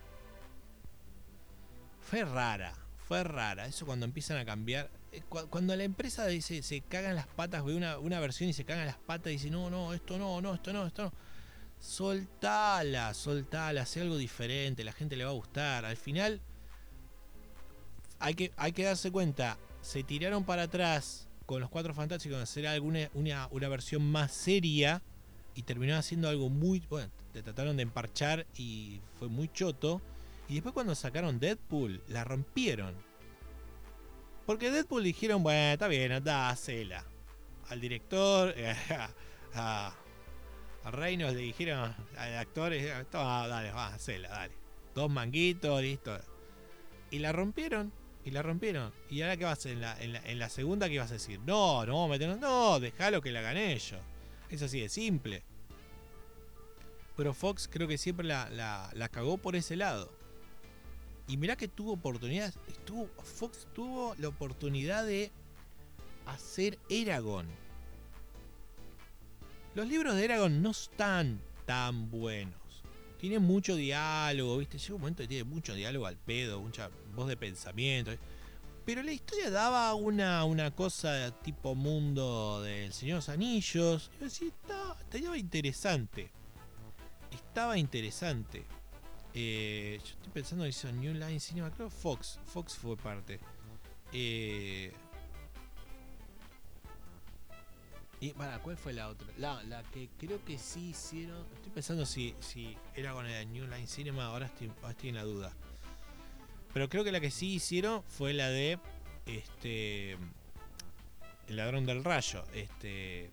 fue 2.10 2.26
rara, 2.26 2.74
fue 3.08 3.24
rara. 3.24 3.68
Eso 3.68 3.86
cuando 3.86 4.06
empiezan 4.06 4.38
a 4.38 4.46
cambiar. 4.46 4.90
Eh, 5.12 5.22
cuando 5.28 5.76
la 5.76 5.84
empresa 5.84 6.26
dice, 6.26 6.64
se 6.64 6.82
cagan 6.82 7.16
las 7.16 7.28
patas, 7.28 7.64
ve 7.64 7.76
una, 7.76 8.00
una 8.00 8.20
versión 8.20 8.50
y 8.50 8.54
se 8.54 8.66
cagan 8.66 8.88
las 8.88 8.98
patas 8.98 9.28
y 9.28 9.36
dice, 9.36 9.50
no, 9.52 9.70
no, 9.70 9.94
esto 9.94 10.18
no, 10.18 10.42
no, 10.42 10.56
esto 10.56 10.74
no, 10.74 10.88
esto 10.88 11.04
no. 11.04 11.14
Soltala, 11.80 13.14
soltala, 13.14 13.82
hace 13.82 14.02
algo 14.02 14.18
diferente, 14.18 14.84
la 14.84 14.92
gente 14.92 15.16
le 15.16 15.24
va 15.24 15.32
a 15.32 15.34
gustar. 15.34 15.86
Al 15.86 15.98
final, 15.98 16.42
hay 18.20 18.36
que, 18.36 18.52
hay 18.58 18.72
que 18.74 18.84
darse 18.84 19.12
cuenta, 19.12 19.58
se 19.82 20.04
tiraron 20.04 20.44
para 20.44 20.64
atrás 20.64 21.28
con 21.46 21.62
los 21.62 21.70
cuatro 21.70 21.94
fantásticos 21.94 22.40
hacer 22.40 22.68
alguna 22.68 23.10
una, 23.16 23.48
una 23.52 23.70
versión 23.70 24.04
más 24.04 24.32
seria 24.32 25.02
y 25.56 25.64
terminó 25.64 25.96
haciendo 25.96 26.30
algo 26.30 26.50
muy. 26.50 26.82
Bueno, 26.90 27.10
te 27.34 27.42
trataron 27.42 27.76
de 27.76 27.84
emparchar 27.84 28.46
y 28.56 29.02
fue 29.18 29.30
muy 29.30 29.50
choto. 29.52 30.02
Y 30.48 30.56
después 30.56 30.74
cuando 30.74 30.96
sacaron 30.96 31.40
Deadpool, 31.40 32.02
la 32.08 32.24
rompieron. 32.24 32.96
Porque 34.46 34.72
Deadpool 34.72 35.04
dijeron, 35.04 35.44
bueno, 35.44 35.74
está 35.74 35.88
bien, 35.88 36.12
anda, 36.12 36.50
hacela. 36.50 37.04
Al 37.70 37.82
director, 37.82 38.56
a, 39.54 39.96
a 40.84 40.92
Reynolds 40.92 41.36
le 41.36 41.42
dijeron 41.42 41.94
al 42.18 42.38
actor, 42.38 42.72
dale, 43.12 43.72
va, 43.72 43.88
hacela, 43.88 44.30
dale. 44.30 44.54
Dos 44.96 45.10
manguitos, 45.10 45.82
listo. 45.82 46.18
Y 47.12 47.20
la 47.20 47.32
rompieron, 47.32 47.92
y 48.24 48.32
la 48.32 48.42
rompieron. 48.42 48.94
¿Y 49.10 49.22
ahora 49.22 49.38
qué 49.38 49.46
vas 49.46 49.66
a 49.66 49.70
hacer? 49.70 49.78
En 50.02 50.40
la, 50.40 50.50
segunda 50.50 50.90
qué 50.90 51.00
vas 51.00 51.12
a 51.12 51.16
decir? 51.16 51.40
No, 51.42 51.86
no, 51.86 52.08
meternos, 52.08 52.40
no, 52.40 52.80
déjalo 52.80 53.22
que 53.22 53.32
la 53.32 53.42
gané 53.42 53.74
ellos. 53.74 54.00
Es 54.50 54.62
así 54.62 54.80
de 54.80 54.90
simple. 54.90 55.44
Pero 57.16 57.34
Fox 57.34 57.68
creo 57.72 57.88
que 57.88 57.98
siempre 57.98 58.26
la, 58.26 58.50
la 58.94 59.10
cagó 59.10 59.38
por 59.38 59.56
ese 59.56 59.76
lado. 59.76 60.12
Y 61.28 61.38
mirá 61.38 61.56
que 61.56 61.68
tuvo 61.68 61.94
oportunidad. 61.94 62.54
Estuvo, 62.68 63.08
Fox 63.22 63.68
tuvo 63.74 64.16
la 64.18 64.30
oportunidad 64.30 65.06
de 65.06 65.32
hacer 66.26 66.80
Eragon. 66.90 67.48
Los 69.76 69.88
libros 69.88 70.16
de 70.16 70.26
Eragon 70.26 70.62
no 70.62 70.72
están 70.72 71.40
tan 71.66 72.10
buenos. 72.10 72.56
Tienen 73.20 73.44
mucho 73.44 73.76
diálogo, 73.76 74.58
¿viste? 74.58 74.78
Llega 74.78 74.96
un 74.96 75.02
momento 75.02 75.24
que 75.24 75.28
tiene 75.28 75.44
mucho 75.44 75.76
diálogo 75.76 76.08
al 76.08 76.18
pedo, 76.18 76.62
mucha 76.62 76.90
voz 77.16 77.28
de 77.28 77.38
pensamiento. 77.38 78.12
Pero 78.86 79.04
la 79.04 79.12
historia 79.12 79.52
daba 79.52 79.94
una, 79.94 80.44
una 80.46 80.72
cosa 80.72 81.32
tipo 81.44 81.76
mundo 81.76 82.64
del 82.64 82.92
Señor 82.94 83.16
de 83.16 83.18
los 83.18 83.30
Anillos. 83.30 84.10
Y 84.20 84.28
yo 84.28 84.48
estaba 84.48 85.38
interesante. 85.38 86.32
Estaba 87.30 87.78
interesante. 87.78 88.66
Eh, 89.36 90.00
yo 90.04 90.10
estoy 90.10 90.32
pensando 90.34 90.64
en 90.64 90.70
eso, 90.70 90.92
New 90.92 91.14
Line 91.14 91.40
Cinema, 91.40 91.70
creo 91.70 91.90
Fox. 91.90 92.40
Fox 92.46 92.76
fue 92.76 92.98
parte. 92.98 93.40
Eh, 94.12 94.92
y 98.22 98.34
para, 98.34 98.60
¿cuál 98.60 98.76
fue 98.76 98.92
la 98.92 99.08
otra? 99.08 99.28
La, 99.38 99.64
la, 99.64 99.82
que 99.84 100.10
creo 100.18 100.44
que 100.44 100.58
sí 100.58 100.90
hicieron. 100.90 101.46
Estoy 101.56 101.72
pensando 101.72 102.06
si, 102.06 102.36
si 102.42 102.78
era 102.94 103.14
con 103.14 103.26
el 103.26 103.52
New 103.52 103.66
Line 103.66 103.88
Cinema, 103.88 104.26
ahora 104.26 104.48
estoy, 104.48 105.10
en 105.10 105.16
la 105.16 105.24
duda. 105.24 105.54
Pero 106.74 106.90
creo 106.90 107.04
que 107.04 107.12
la 107.14 107.22
que 107.22 107.32
sí 107.32 107.54
hicieron 107.54 108.04
fue 108.04 108.34
la 108.34 108.50
de 108.50 108.78
este 109.26 110.14
El 111.48 111.56
ladrón 111.56 111.86
del 111.86 112.04
rayo. 112.04 112.44
Este 112.54 113.32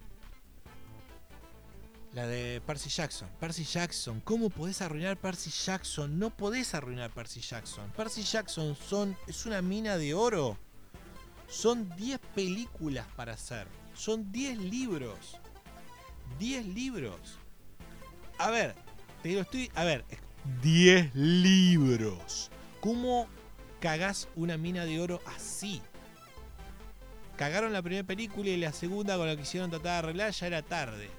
la 2.12 2.26
de 2.26 2.62
Percy 2.64 2.88
Jackson. 2.88 3.28
Percy 3.40 3.64
Jackson. 3.64 4.20
¿Cómo 4.20 4.50
podés 4.50 4.80
arruinar 4.82 5.18
Percy 5.18 5.50
Jackson? 5.50 6.18
No 6.18 6.30
podés 6.30 6.74
arruinar 6.74 7.10
Percy 7.10 7.40
Jackson. 7.40 7.90
Percy 7.94 8.22
Jackson 8.22 8.74
son, 8.76 9.16
es 9.26 9.44
una 9.46 9.60
mina 9.60 9.98
de 9.98 10.14
oro. 10.14 10.56
Son 11.48 11.94
10 11.96 12.18
películas 12.34 13.06
para 13.16 13.34
hacer. 13.34 13.66
Son 13.96 14.30
10 14.30 14.58
libros. 14.58 15.38
10 16.38 16.66
libros. 16.66 17.38
A 18.38 18.50
ver, 18.50 18.74
te 19.22 19.32
lo 19.32 19.40
estoy. 19.40 19.70
A 19.74 19.84
ver, 19.84 20.04
10 20.62 21.14
libros. 21.14 22.50
¿Cómo 22.80 23.26
cagás 23.80 24.28
una 24.36 24.56
mina 24.56 24.84
de 24.84 25.00
oro 25.00 25.20
así? 25.26 25.80
Cagaron 27.36 27.72
la 27.72 27.82
primera 27.82 28.06
película 28.06 28.48
y 28.48 28.56
la 28.56 28.72
segunda 28.72 29.16
con 29.16 29.26
la 29.26 29.36
que 29.36 29.42
hicieron 29.42 29.70
tratar 29.70 29.92
de 29.92 29.98
arreglar 29.98 30.30
ya 30.32 30.46
era 30.46 30.62
tarde. 30.62 31.10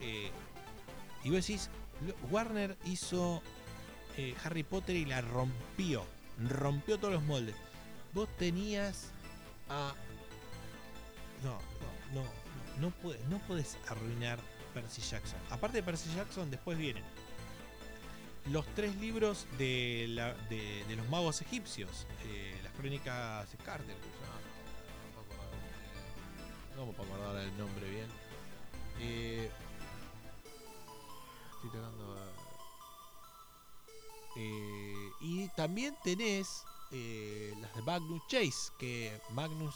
Eh, 0.00 0.30
y 1.22 1.30
vos 1.30 1.46
decís, 1.46 1.70
Warner 2.30 2.76
hizo 2.84 3.42
eh, 4.16 4.34
Harry 4.44 4.62
Potter 4.62 4.96
y 4.96 5.04
la 5.04 5.20
rompió. 5.20 6.04
Rompió 6.50 6.98
todos 6.98 7.14
los 7.14 7.22
moldes. 7.22 7.54
Vos 8.12 8.28
tenías 8.38 9.10
a. 9.68 9.94
No, 11.42 11.52
no, 11.52 11.93
no, 12.14 12.22
no, 12.80 12.90
puedes, 12.90 13.22
no 13.28 13.38
puedes 13.46 13.76
arruinar 13.88 14.38
Percy 14.72 15.02
Jackson. 15.02 15.38
Aparte 15.50 15.78
de 15.78 15.82
Percy 15.82 16.14
Jackson, 16.14 16.50
después 16.50 16.78
vienen 16.78 17.04
los 18.50 18.66
tres 18.74 18.94
libros 18.96 19.46
de, 19.58 20.06
los 20.96 21.08
magos 21.08 21.40
egipcios. 21.42 22.06
Eh, 22.24 22.58
las 22.62 22.72
crónicas 22.72 23.50
de 23.50 23.58
Carter. 23.58 23.96
No, 26.76 26.86
me 26.86 26.92
acordar 26.92 27.36
el 27.36 27.56
nombre 27.56 27.88
bien. 27.88 28.08
Eh, 29.00 29.50
eh, 34.36 35.10
y 35.20 35.48
también 35.56 35.96
tenés 36.02 36.64
eh, 36.90 37.54
las 37.60 37.74
de 37.74 37.82
Magnus 37.82 38.22
Chase, 38.28 38.72
que 38.78 39.20
Magnus 39.30 39.74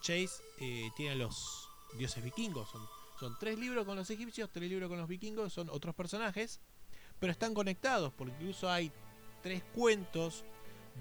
Chase 0.00 0.42
eh, 0.58 0.90
tiene 0.96 1.12
a 1.12 1.14
los 1.14 1.69
dioses 1.98 2.22
vikingos. 2.22 2.68
Son, 3.18 3.36
tres 3.38 3.58
libros 3.58 3.84
con 3.84 3.96
los 3.96 4.08
egipcios, 4.10 4.48
tres 4.52 4.68
libros 4.70 4.88
con 4.88 4.98
los 4.98 5.08
vikingos, 5.08 5.52
son 5.52 5.68
otros 5.68 5.94
personajes, 5.94 6.60
pero 7.18 7.30
están 7.30 7.52
conectados, 7.52 8.12
porque 8.14 8.32
incluso 8.32 8.70
hay 8.70 8.90
tres 9.42 9.62
cuentos 9.74 10.44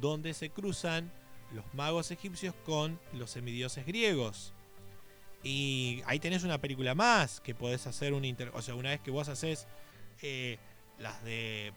donde 0.02 0.34
se 0.34 0.50
cruzan 0.50 1.12
los 1.54 1.66
magos 1.74 2.12
egipcios 2.12 2.54
con 2.66 3.00
los 3.14 3.32
semidioses 3.32 3.86
griegos. 3.86 4.54
Y 5.44 6.02
ahí 6.06 6.20
tenés 6.20 6.44
una 6.44 6.60
película 6.60 6.94
más 6.94 7.40
que 7.40 7.56
podés 7.56 7.88
hacer 7.88 8.14
un 8.14 8.26
inter... 8.26 8.52
O 8.54 8.62
sea, 8.62 8.76
una 8.76 8.90
vez 8.90 9.00
que 9.00 9.12
vos 9.12 9.30
haces 9.30 9.68
eh, 10.22 10.58
las 10.98 11.24
de... 11.24 11.72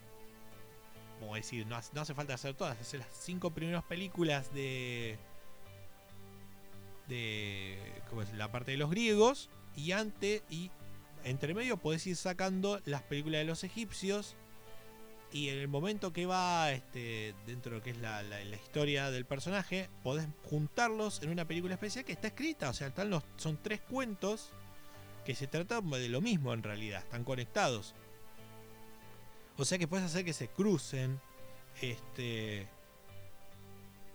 Como 1.21 1.35
decir, 1.35 1.65
no, 1.65 1.77
hace- 1.77 1.93
no 1.93 2.01
hace 2.01 2.13
falta 2.13 2.33
hacer 2.33 2.53
todas, 2.55 2.77
hacer 2.79 2.99
las 2.99 3.07
cinco 3.17 3.51
primeras 3.51 3.85
películas 3.85 4.53
de... 4.53 5.17
De... 7.07 7.77
La 8.35 8.51
parte 8.51 8.71
de 8.71 8.77
los 8.77 8.89
griegos. 8.89 9.49
Y 9.75 9.91
antes... 9.91 10.43
Y 10.49 10.71
entre 11.23 11.53
medio 11.53 11.77
podés 11.77 12.05
ir 12.07 12.15
sacando 12.17 12.81
las 12.85 13.01
películas 13.03 13.39
de 13.39 13.45
los 13.45 13.63
egipcios. 13.63 14.35
Y 15.31 15.49
en 15.49 15.57
el 15.57 15.67
momento 15.67 16.13
que 16.13 16.27
va 16.27 16.71
este, 16.71 17.33
dentro 17.47 17.71
de 17.71 17.77
lo 17.77 17.83
que 17.83 17.89
es 17.89 17.97
la, 17.97 18.21
la- 18.21 18.43
la 18.43 18.55
historia 18.55 19.09
del 19.09 19.25
personaje, 19.25 19.89
podés 20.03 20.27
juntarlos 20.43 21.23
en 21.23 21.29
una 21.31 21.45
película 21.47 21.73
especial 21.73 22.05
que 22.05 22.11
está 22.11 22.27
escrita. 22.27 22.69
O 22.69 22.73
sea, 22.73 22.87
están 22.87 23.09
los, 23.09 23.23
son 23.37 23.57
tres 23.57 23.81
cuentos 23.81 24.51
que 25.25 25.33
se 25.33 25.47
tratan 25.47 25.89
de 25.89 26.09
lo 26.09 26.21
mismo 26.21 26.53
en 26.53 26.61
realidad, 26.61 27.01
están 27.01 27.23
conectados. 27.23 27.95
O 29.57 29.65
sea 29.65 29.77
que 29.79 29.87
puedes 29.87 30.05
hacer 30.05 30.23
que 30.25 30.33
se 30.33 30.49
crucen. 30.49 31.19
Este. 31.81 32.67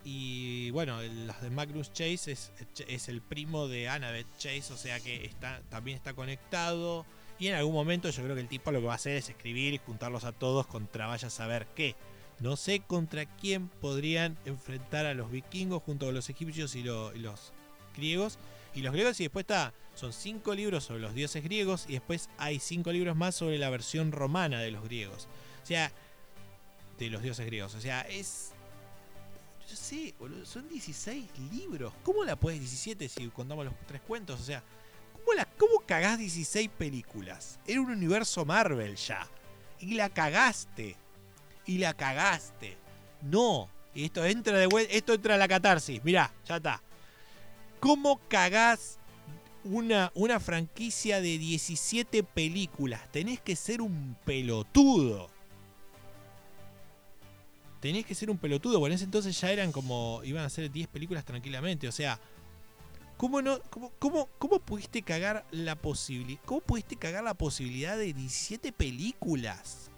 Y 0.04 0.70
bueno, 0.70 1.02
las 1.02 1.42
de 1.42 1.50
Magnus 1.50 1.92
Chase 1.92 2.32
es, 2.32 2.52
es 2.86 3.08
el 3.08 3.20
primo 3.20 3.68
de 3.68 3.88
Annabeth 3.88 4.26
Chase, 4.38 4.72
o 4.72 4.76
sea 4.76 5.00
que 5.00 5.30
también 5.68 5.96
está 5.96 6.14
conectado. 6.14 7.04
Y 7.38 7.48
en 7.48 7.54
algún 7.54 7.74
momento 7.74 8.10
yo 8.10 8.22
creo 8.22 8.34
que 8.34 8.40
el 8.40 8.48
tipo 8.48 8.72
lo 8.72 8.80
que 8.80 8.86
va 8.86 8.92
a 8.92 8.96
hacer 8.96 9.16
es 9.16 9.28
escribir 9.28 9.74
y 9.74 9.78
juntarlos 9.78 10.24
a 10.24 10.32
todos 10.32 10.66
contra 10.66 11.06
vaya 11.06 11.28
a 11.28 11.30
saber 11.30 11.66
qué. 11.74 11.94
No 12.40 12.56
sé 12.56 12.80
contra 12.80 13.26
quién 13.26 13.68
podrían 13.68 14.38
enfrentar 14.44 15.06
a 15.06 15.14
los 15.14 15.30
vikingos 15.30 15.82
junto 15.82 16.06
con 16.06 16.14
los 16.14 16.30
egipcios 16.30 16.74
y, 16.74 16.80
y 16.80 16.82
los 16.82 17.52
griegos. 17.96 18.38
Y 18.74 18.82
los 18.82 18.92
griegos 18.92 19.18
y 19.20 19.24
después 19.24 19.42
está, 19.44 19.72
son 19.94 20.12
cinco 20.12 20.54
libros 20.54 20.84
sobre 20.84 21.00
los 21.00 21.14
dioses 21.14 21.42
griegos 21.42 21.86
y 21.88 21.94
después 21.94 22.28
hay 22.38 22.60
cinco 22.60 22.92
libros 22.92 23.16
más 23.16 23.34
sobre 23.34 23.58
la 23.58 23.70
versión 23.70 24.12
romana 24.12 24.60
de 24.60 24.70
los 24.70 24.84
griegos. 24.84 25.26
O 25.62 25.66
sea, 25.66 25.92
de 26.98 27.10
los 27.10 27.22
dioses 27.22 27.46
griegos. 27.46 27.74
O 27.74 27.80
sea, 27.80 28.02
es... 28.02 28.52
Yo 29.68 29.76
sé, 29.76 30.14
boludo, 30.18 30.46
son 30.46 30.66
16 30.66 31.26
libros. 31.52 31.92
¿Cómo 32.02 32.24
la 32.24 32.36
puedes 32.36 32.58
17 32.58 33.06
si 33.08 33.28
contamos 33.28 33.66
los 33.66 33.74
tres 33.86 34.00
cuentos? 34.00 34.40
O 34.40 34.42
sea, 34.42 34.62
¿cómo, 35.12 35.34
la, 35.34 35.44
¿cómo 35.44 35.80
cagás 35.86 36.18
16 36.18 36.70
películas? 36.70 37.60
Era 37.66 37.82
un 37.82 37.90
universo 37.90 38.46
Marvel 38.46 38.96
ya. 38.96 39.28
Y 39.80 39.94
la 39.94 40.08
cagaste. 40.08 40.96
Y 41.66 41.78
la 41.78 41.92
cagaste. 41.92 42.78
No. 43.20 43.68
Y 43.94 44.04
esto 44.06 44.24
entra 44.24 44.56
de 44.56 44.66
vuelta. 44.66 44.92
Esto 44.94 45.12
entra 45.12 45.34
a 45.34 45.38
la 45.38 45.46
catarsis. 45.46 46.02
Mirá, 46.02 46.32
ya 46.46 46.56
está. 46.56 46.82
¿Cómo 47.78 48.20
cagás 48.28 48.98
una, 49.64 50.10
una 50.14 50.40
franquicia 50.40 51.20
de 51.20 51.36
17 51.36 52.22
películas? 52.22 53.12
Tenés 53.12 53.40
que 53.40 53.54
ser 53.54 53.82
un 53.82 54.16
pelotudo. 54.24 55.28
Tenés 57.80 58.04
que 58.04 58.14
ser 58.14 58.30
un 58.30 58.38
pelotudo. 58.38 58.78
Bueno, 58.80 58.92
en 58.92 58.96
ese 58.96 59.04
entonces 59.04 59.38
ya 59.40 59.50
eran 59.50 59.72
como. 59.72 60.20
iban 60.24 60.44
a 60.44 60.50
ser 60.50 60.70
10 60.70 60.88
películas 60.88 61.24
tranquilamente. 61.24 61.88
O 61.88 61.92
sea. 61.92 62.18
¿Cómo 63.16 63.42
no? 63.42 63.60
Cómo, 63.70 63.92
cómo, 63.98 64.28
cómo 64.38 64.60
pudiste 64.60 65.02
cagar 65.02 65.44
la 65.50 65.74
posibilidad? 65.74 66.40
¿Cómo 66.44 66.60
pudiste 66.60 66.96
cagar 66.96 67.24
la 67.24 67.34
posibilidad 67.34 67.96
de 67.96 68.12
17 68.12 68.72
películas? 68.72 69.90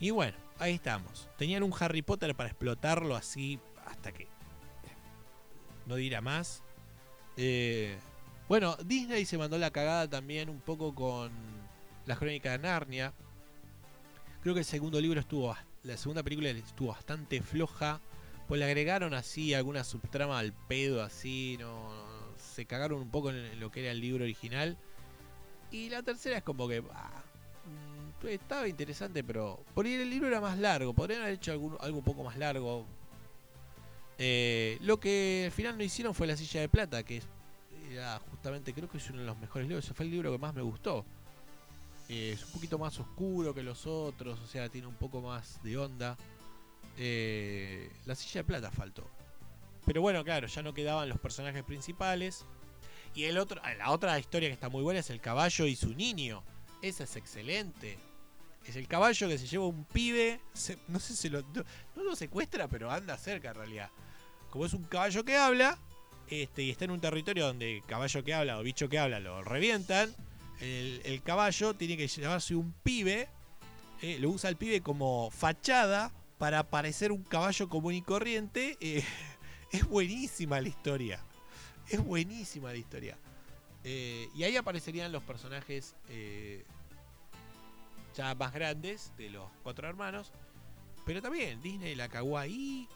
Y 0.00 0.10
bueno, 0.10 0.36
ahí 0.58 0.74
estamos. 0.74 1.28
Tenían 1.38 1.62
un 1.62 1.72
Harry 1.78 2.02
Potter 2.02 2.34
para 2.34 2.50
explotarlo 2.50 3.16
así 3.16 3.58
hasta 3.86 4.12
que. 4.12 4.28
No 5.86 5.96
dirá 5.96 6.20
más. 6.20 6.62
Eh, 7.36 7.96
bueno, 8.48 8.76
Disney 8.84 9.24
se 9.24 9.38
mandó 9.38 9.58
la 9.58 9.70
cagada 9.70 10.08
también 10.08 10.48
un 10.48 10.60
poco 10.60 10.94
con 10.94 11.30
las 12.06 12.18
crónicas 12.18 12.52
de 12.52 12.58
Narnia. 12.58 13.14
Creo 14.42 14.54
que 14.54 14.60
el 14.60 14.66
segundo 14.66 15.00
libro 15.00 15.20
estuvo. 15.20 15.54
La 15.82 15.96
segunda 15.96 16.22
película 16.22 16.50
estuvo 16.50 16.88
bastante 16.88 17.40
floja. 17.42 18.00
Pues 18.46 18.58
le 18.58 18.64
agregaron 18.64 19.12
así 19.14 19.52
alguna 19.52 19.84
subtrama 19.84 20.38
al 20.38 20.52
pedo, 20.52 21.02
así. 21.02 21.56
No, 21.60 21.90
se 22.36 22.64
cagaron 22.66 23.00
un 23.02 23.10
poco 23.10 23.30
en, 23.30 23.60
lo 23.60 23.70
que 23.70 23.80
era 23.80 23.90
el 23.90 24.00
libro 24.00 24.24
original. 24.24 24.76
Y 25.70 25.90
la 25.90 26.02
tercera 26.02 26.38
es 26.38 26.42
como 26.42 26.66
que. 26.68 26.82
ah, 26.92 27.22
mm, 28.22 28.26
estaba 28.28 28.66
interesante, 28.68 29.22
pero. 29.22 29.60
Por 29.74 29.84
ahí 29.86 29.94
el 29.94 30.08
libro 30.08 30.28
era 30.28 30.40
más 30.40 30.58
largo. 30.58 30.94
Podrían 30.94 31.22
haber 31.22 31.34
hecho 31.34 31.52
algún- 31.52 31.76
algo 31.80 31.98
un 31.98 32.04
poco 32.04 32.24
más 32.24 32.36
largo. 32.38 32.86
Eh, 34.18 34.78
lo 34.80 34.98
que 34.98 35.44
al 35.46 35.52
final 35.52 35.76
no 35.78 35.84
hicieron 35.84 36.14
fue 36.14 36.26
La 36.26 36.36
Silla 36.36 36.60
de 36.60 36.68
Plata, 36.68 37.02
que 37.04 37.22
era 37.90 38.18
justamente, 38.30 38.72
creo 38.74 38.88
que 38.88 38.98
es 38.98 39.10
uno 39.10 39.20
de 39.20 39.26
los 39.26 39.38
mejores 39.38 39.68
libros. 39.68 39.84
Ese 39.84 39.94
fue 39.94 40.06
el 40.06 40.10
libro 40.10 40.32
que 40.32 40.38
más 40.38 40.54
me 40.54 40.62
gustó. 40.62 41.04
Eh, 42.08 42.32
es 42.32 42.44
un 42.44 42.52
poquito 42.52 42.78
más 42.78 42.98
oscuro 42.98 43.54
que 43.54 43.62
los 43.62 43.86
otros, 43.86 44.40
o 44.40 44.46
sea, 44.46 44.68
tiene 44.68 44.86
un 44.86 44.94
poco 44.94 45.20
más 45.20 45.62
de 45.62 45.76
onda. 45.76 46.16
Eh, 46.96 47.90
la 48.06 48.14
Silla 48.14 48.40
de 48.40 48.44
Plata 48.44 48.70
faltó. 48.70 49.08
Pero 49.84 50.02
bueno, 50.02 50.24
claro, 50.24 50.46
ya 50.46 50.62
no 50.62 50.74
quedaban 50.74 51.08
los 51.08 51.18
personajes 51.18 51.62
principales. 51.64 52.44
Y 53.14 53.24
el 53.24 53.38
otro, 53.38 53.60
la 53.78 53.90
otra 53.90 54.18
historia 54.18 54.48
que 54.48 54.54
está 54.54 54.68
muy 54.68 54.82
buena 54.82 55.00
es 55.00 55.10
el 55.10 55.20
caballo 55.20 55.66
y 55.66 55.76
su 55.76 55.94
niño. 55.94 56.42
Esa 56.82 57.04
es 57.04 57.16
excelente. 57.16 57.98
Es 58.66 58.76
el 58.76 58.86
caballo 58.86 59.28
que 59.28 59.38
se 59.38 59.46
lleva 59.46 59.66
un 59.66 59.84
pibe. 59.84 60.40
no 60.88 61.00
sé 61.00 61.16
si 61.16 61.28
lo. 61.28 61.42
No 61.96 62.02
lo 62.04 62.14
secuestra, 62.14 62.68
pero 62.68 62.90
anda 62.90 63.16
cerca 63.16 63.48
en 63.48 63.54
realidad. 63.54 63.90
Como 64.50 64.66
es 64.66 64.72
un 64.74 64.84
caballo 64.84 65.24
que 65.24 65.36
habla. 65.36 65.78
Este, 66.28 66.62
y 66.62 66.70
está 66.70 66.84
en 66.84 66.90
un 66.90 67.00
territorio 67.00 67.46
donde 67.46 67.82
caballo 67.86 68.22
que 68.22 68.34
habla 68.34 68.58
o 68.58 68.62
bicho 68.62 68.88
que 68.88 68.98
habla 68.98 69.20
lo 69.20 69.42
revientan. 69.42 70.14
El, 70.60 71.22
caballo 71.22 71.74
tiene 71.74 71.96
que 71.96 72.08
llevarse 72.08 72.54
un 72.54 72.72
pibe. 72.82 73.28
eh, 74.02 74.18
lo 74.20 74.30
usa 74.30 74.50
el 74.50 74.56
pibe 74.56 74.80
como 74.80 75.30
fachada 75.30 76.12
para 76.38 76.68
parecer 76.68 77.12
un 77.12 77.22
caballo 77.22 77.68
común 77.68 77.94
y 77.94 78.02
corriente. 78.02 78.76
eh, 78.80 79.04
es 79.70 79.86
buenísima 79.88 80.60
la 80.60 80.68
historia. 80.68 81.20
Es 81.88 82.04
buenísima 82.04 82.70
la 82.70 82.78
historia. 82.78 83.18
Eh, 83.84 84.28
y 84.34 84.42
ahí 84.42 84.56
aparecerían 84.56 85.12
los 85.12 85.22
personajes 85.22 85.94
ya 88.14 88.34
más 88.34 88.52
grandes 88.52 89.12
de 89.16 89.30
los 89.30 89.48
cuatro 89.62 89.88
hermanos. 89.88 90.32
Pero 91.06 91.22
también 91.22 91.62
Disney 91.62 91.94
la 91.94 92.08
cagó 92.08 92.36
ahí. 92.36 92.88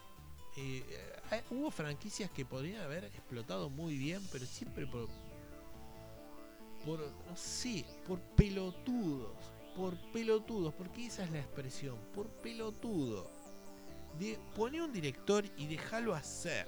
Hubo 1.49 1.71
franquicias 1.71 2.29
que 2.29 2.45
podrían 2.45 2.81
haber 2.81 3.05
explotado 3.05 3.69
muy 3.69 3.97
bien, 3.97 4.21
pero 4.31 4.45
siempre 4.45 4.85
por. 4.85 5.07
Por, 6.85 6.99
no 6.99 7.35
sé, 7.35 7.85
por 8.07 8.19
pelotudos. 8.35 9.31
Por 9.75 9.95
pelotudos, 10.11 10.73
porque 10.73 11.07
esa 11.07 11.23
es 11.23 11.31
la 11.31 11.39
expresión. 11.39 11.97
Por 12.13 12.27
pelotudo. 12.27 13.29
Pone 14.55 14.81
un 14.81 14.91
director 14.93 15.43
y 15.57 15.67
déjalo 15.67 16.13
hacer. 16.13 16.67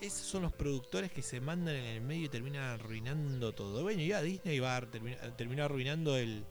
Esos 0.00 0.26
son 0.26 0.42
los 0.42 0.52
productores 0.52 1.10
que 1.10 1.22
se 1.22 1.40
mandan 1.40 1.74
en 1.74 1.84
el 1.84 2.00
medio 2.00 2.26
y 2.26 2.28
terminan 2.28 2.62
arruinando 2.62 3.52
todo. 3.52 3.82
Bueno, 3.82 4.02
ya 4.02 4.22
Disney 4.22 4.60
va 4.60 4.76
a 4.76 4.90
terminar, 4.90 5.36
terminó 5.36 5.64
arruinando 5.64 6.16
el, 6.16 6.44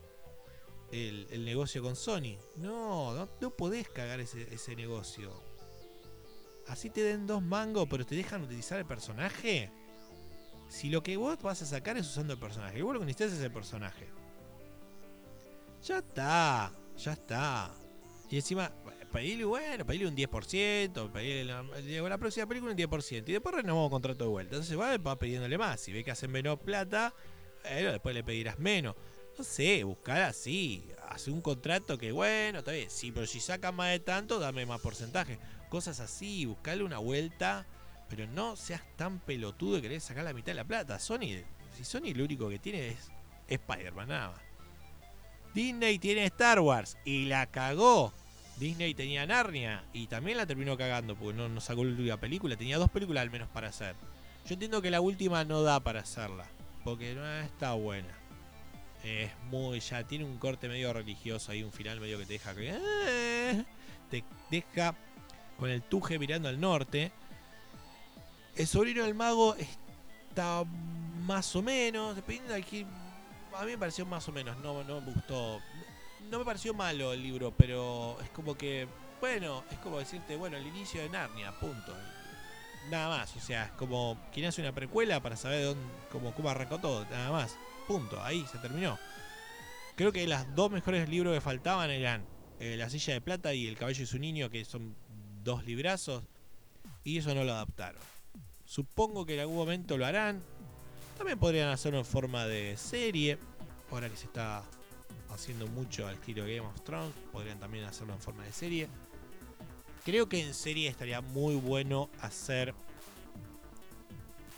el, 0.90 1.44
negocio 1.44 1.82
con 1.82 1.96
Sony. 1.96 2.36
No, 2.56 3.14
no, 3.14 3.28
no 3.40 3.50
podés 3.56 3.88
cagar 3.88 4.20
ese 4.20 4.76
negocio. 4.76 5.48
Así 6.68 6.90
te 6.90 7.02
den 7.02 7.26
dos 7.26 7.42
mangos, 7.42 7.88
pero 7.88 8.04
te 8.04 8.14
dejan 8.14 8.42
utilizar 8.42 8.78
el 8.78 8.84
personaje. 8.84 9.72
Si 10.68 10.90
lo 10.90 11.02
que 11.02 11.16
vos 11.16 11.38
vas 11.42 11.62
a 11.62 11.66
sacar 11.66 11.96
es 11.96 12.06
usando 12.06 12.34
el 12.34 12.38
personaje, 12.38 12.82
vos 12.82 12.94
lo 12.94 13.00
que 13.00 13.06
necesitas 13.06 13.38
es 13.38 13.44
el 13.44 13.52
personaje. 13.52 14.08
Ya 15.82 15.98
está, 15.98 16.72
ya 16.96 17.12
está. 17.12 17.74
Y 18.30 18.36
encima, 18.36 18.70
pedirle, 19.10 19.44
bueno, 19.44 19.86
pedirle 19.86 20.08
un 20.08 20.16
10%, 20.16 21.10
pedirle 21.10 21.44
la, 21.44 21.62
la 22.08 22.18
próxima 22.18 22.46
película 22.46 22.72
un 22.72 22.78
10%, 22.78 23.28
y 23.28 23.32
después 23.32 23.54
renovamos 23.54 23.90
contrato 23.90 24.24
de 24.24 24.30
vuelta. 24.30 24.56
Entonces 24.56 24.78
va, 24.78 24.96
va 24.98 25.18
pidiéndole 25.18 25.56
más. 25.56 25.80
Si 25.80 25.92
ve 25.92 26.04
que 26.04 26.10
hacen 26.10 26.30
menos 26.30 26.58
plata, 26.60 27.14
bueno, 27.62 27.92
después 27.92 28.14
le 28.14 28.22
pedirás 28.22 28.58
menos. 28.58 28.94
No 29.38 29.44
sé, 29.44 29.84
buscar 29.84 30.22
así. 30.22 30.90
Hacer 31.08 31.32
un 31.32 31.40
contrato 31.40 31.96
que, 31.96 32.12
bueno, 32.12 32.58
está 32.58 32.72
bien. 32.72 32.90
Sí, 32.90 33.12
pero 33.12 33.26
si 33.26 33.40
sacan 33.40 33.74
más 33.74 33.90
de 33.90 34.00
tanto, 34.00 34.38
dame 34.38 34.66
más 34.66 34.80
porcentaje. 34.80 35.38
Cosas 35.68 36.00
así, 36.00 36.44
buscarle 36.44 36.84
una 36.84 36.98
vuelta. 36.98 37.66
Pero 38.08 38.26
no 38.26 38.56
seas 38.56 38.82
tan 38.96 39.18
pelotudo 39.20 39.76
de 39.76 39.82
querer 39.82 40.00
sacar 40.00 40.24
la 40.24 40.32
mitad 40.32 40.52
de 40.52 40.54
la 40.54 40.64
plata. 40.64 40.98
Sony, 40.98 41.42
si 41.76 41.84
Sony 41.84 42.14
lo 42.14 42.24
único 42.24 42.48
que 42.48 42.58
tiene 42.58 42.88
es 42.88 43.10
Spider-Man, 43.48 44.08
nada 44.08 44.30
más. 44.30 44.40
Disney 45.54 45.98
tiene 45.98 46.24
Star 46.26 46.60
Wars 46.60 46.96
y 47.04 47.26
la 47.26 47.46
cagó. 47.46 48.12
Disney 48.58 48.94
tenía 48.94 49.26
Narnia 49.26 49.84
y 49.92 50.06
también 50.06 50.36
la 50.36 50.46
terminó 50.46 50.76
cagando 50.76 51.14
porque 51.16 51.36
no, 51.36 51.48
no 51.48 51.60
sacó 51.60 51.84
la 51.84 51.92
última 51.92 52.16
película. 52.16 52.56
Tenía 52.56 52.78
dos 52.78 52.90
películas 52.90 53.22
al 53.22 53.30
menos 53.30 53.48
para 53.48 53.68
hacer. 53.68 53.94
Yo 54.46 54.54
entiendo 54.54 54.82
que 54.82 54.90
la 54.90 55.00
última 55.00 55.44
no 55.44 55.62
da 55.62 55.80
para 55.80 56.00
hacerla 56.00 56.46
porque 56.84 57.14
no 57.14 57.26
está 57.40 57.74
buena. 57.74 58.08
Es 59.04 59.30
muy 59.50 59.78
ya 59.80 60.04
tiene 60.04 60.24
un 60.24 60.38
corte 60.38 60.68
medio 60.68 60.92
religioso 60.92 61.52
ahí, 61.52 61.62
un 61.62 61.70
final 61.70 62.00
medio 62.00 62.18
que 62.18 62.24
te 62.26 62.32
deja 62.32 62.54
que 62.54 62.72
eh, 62.72 63.64
te 64.10 64.24
deja 64.50 64.94
con 65.58 65.70
el 65.70 65.82
tuje 65.82 66.18
mirando 66.18 66.48
al 66.48 66.58
norte. 66.58 67.12
El 68.58 68.66
sobrino 68.66 69.04
del 69.04 69.14
mago 69.14 69.54
está 69.54 70.64
más 71.24 71.54
o 71.54 71.62
menos, 71.62 72.16
dependiendo 72.16 72.54
de 72.54 72.58
aquí. 72.58 72.84
A 73.56 73.64
mí 73.64 73.70
me 73.70 73.78
pareció 73.78 74.04
más 74.04 74.26
o 74.26 74.32
menos, 74.32 74.56
no, 74.58 74.82
no 74.82 75.00
me 75.00 75.12
gustó. 75.12 75.60
No 76.28 76.40
me 76.40 76.44
pareció 76.44 76.74
malo 76.74 77.12
el 77.12 77.22
libro, 77.22 77.54
pero 77.56 78.18
es 78.20 78.28
como 78.30 78.58
que, 78.58 78.88
bueno, 79.20 79.62
es 79.70 79.78
como 79.78 80.00
decirte, 80.00 80.34
bueno, 80.34 80.56
el 80.56 80.66
inicio 80.66 81.00
de 81.00 81.08
Narnia, 81.08 81.52
punto. 81.60 81.96
Nada 82.90 83.08
más, 83.08 83.36
o 83.36 83.40
sea, 83.40 83.66
es 83.66 83.70
como 83.72 84.18
quien 84.32 84.46
hace 84.46 84.60
una 84.60 84.74
precuela 84.74 85.22
para 85.22 85.36
saber 85.36 85.64
dónde, 85.64 85.84
cómo, 86.10 86.34
cómo 86.34 86.50
arrancó 86.50 86.78
todo, 86.78 87.04
nada 87.04 87.30
más. 87.30 87.56
Punto, 87.86 88.20
ahí 88.24 88.44
se 88.50 88.58
terminó. 88.58 88.98
Creo 89.94 90.10
que 90.10 90.26
las 90.26 90.52
dos 90.56 90.72
mejores 90.72 91.08
libros 91.08 91.32
que 91.32 91.40
faltaban 91.40 91.90
eran 91.90 92.26
eh, 92.58 92.76
La 92.76 92.90
silla 92.90 93.14
de 93.14 93.20
plata 93.20 93.54
y 93.54 93.68
El 93.68 93.78
caballo 93.78 94.02
y 94.02 94.06
su 94.06 94.18
niño, 94.18 94.50
que 94.50 94.64
son 94.64 94.96
dos 95.44 95.64
librazos, 95.64 96.24
y 97.04 97.18
eso 97.18 97.32
no 97.36 97.44
lo 97.44 97.52
adaptaron. 97.52 98.17
Supongo 98.68 99.24
que 99.24 99.32
en 99.32 99.40
algún 99.40 99.56
momento 99.56 99.96
lo 99.96 100.04
harán. 100.04 100.42
También 101.16 101.38
podrían 101.38 101.70
hacerlo 101.70 102.00
en 102.00 102.04
forma 102.04 102.44
de 102.44 102.76
serie, 102.76 103.38
ahora 103.90 104.10
que 104.10 104.16
se 104.18 104.26
está 104.26 104.62
haciendo 105.30 105.66
mucho 105.68 106.06
al 106.06 106.16
estilo 106.16 106.42
Game 106.42 106.60
of 106.60 106.78
Thrones, 106.82 107.14
podrían 107.32 107.58
también 107.58 107.84
hacerlo 107.84 108.12
en 108.12 108.20
forma 108.20 108.44
de 108.44 108.52
serie. 108.52 108.88
Creo 110.04 110.28
que 110.28 110.46
en 110.46 110.52
serie 110.52 110.86
estaría 110.86 111.22
muy 111.22 111.56
bueno 111.56 112.10
hacer 112.20 112.74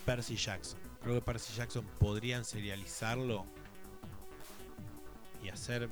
Percy 0.05 0.35
Jackson. 0.35 0.77
Creo 1.01 1.15
que 1.15 1.21
Percy 1.21 1.53
Jackson 1.55 1.85
podrían 1.97 2.43
serializarlo 2.43 3.45
y 5.41 5.47
hacer 5.47 5.87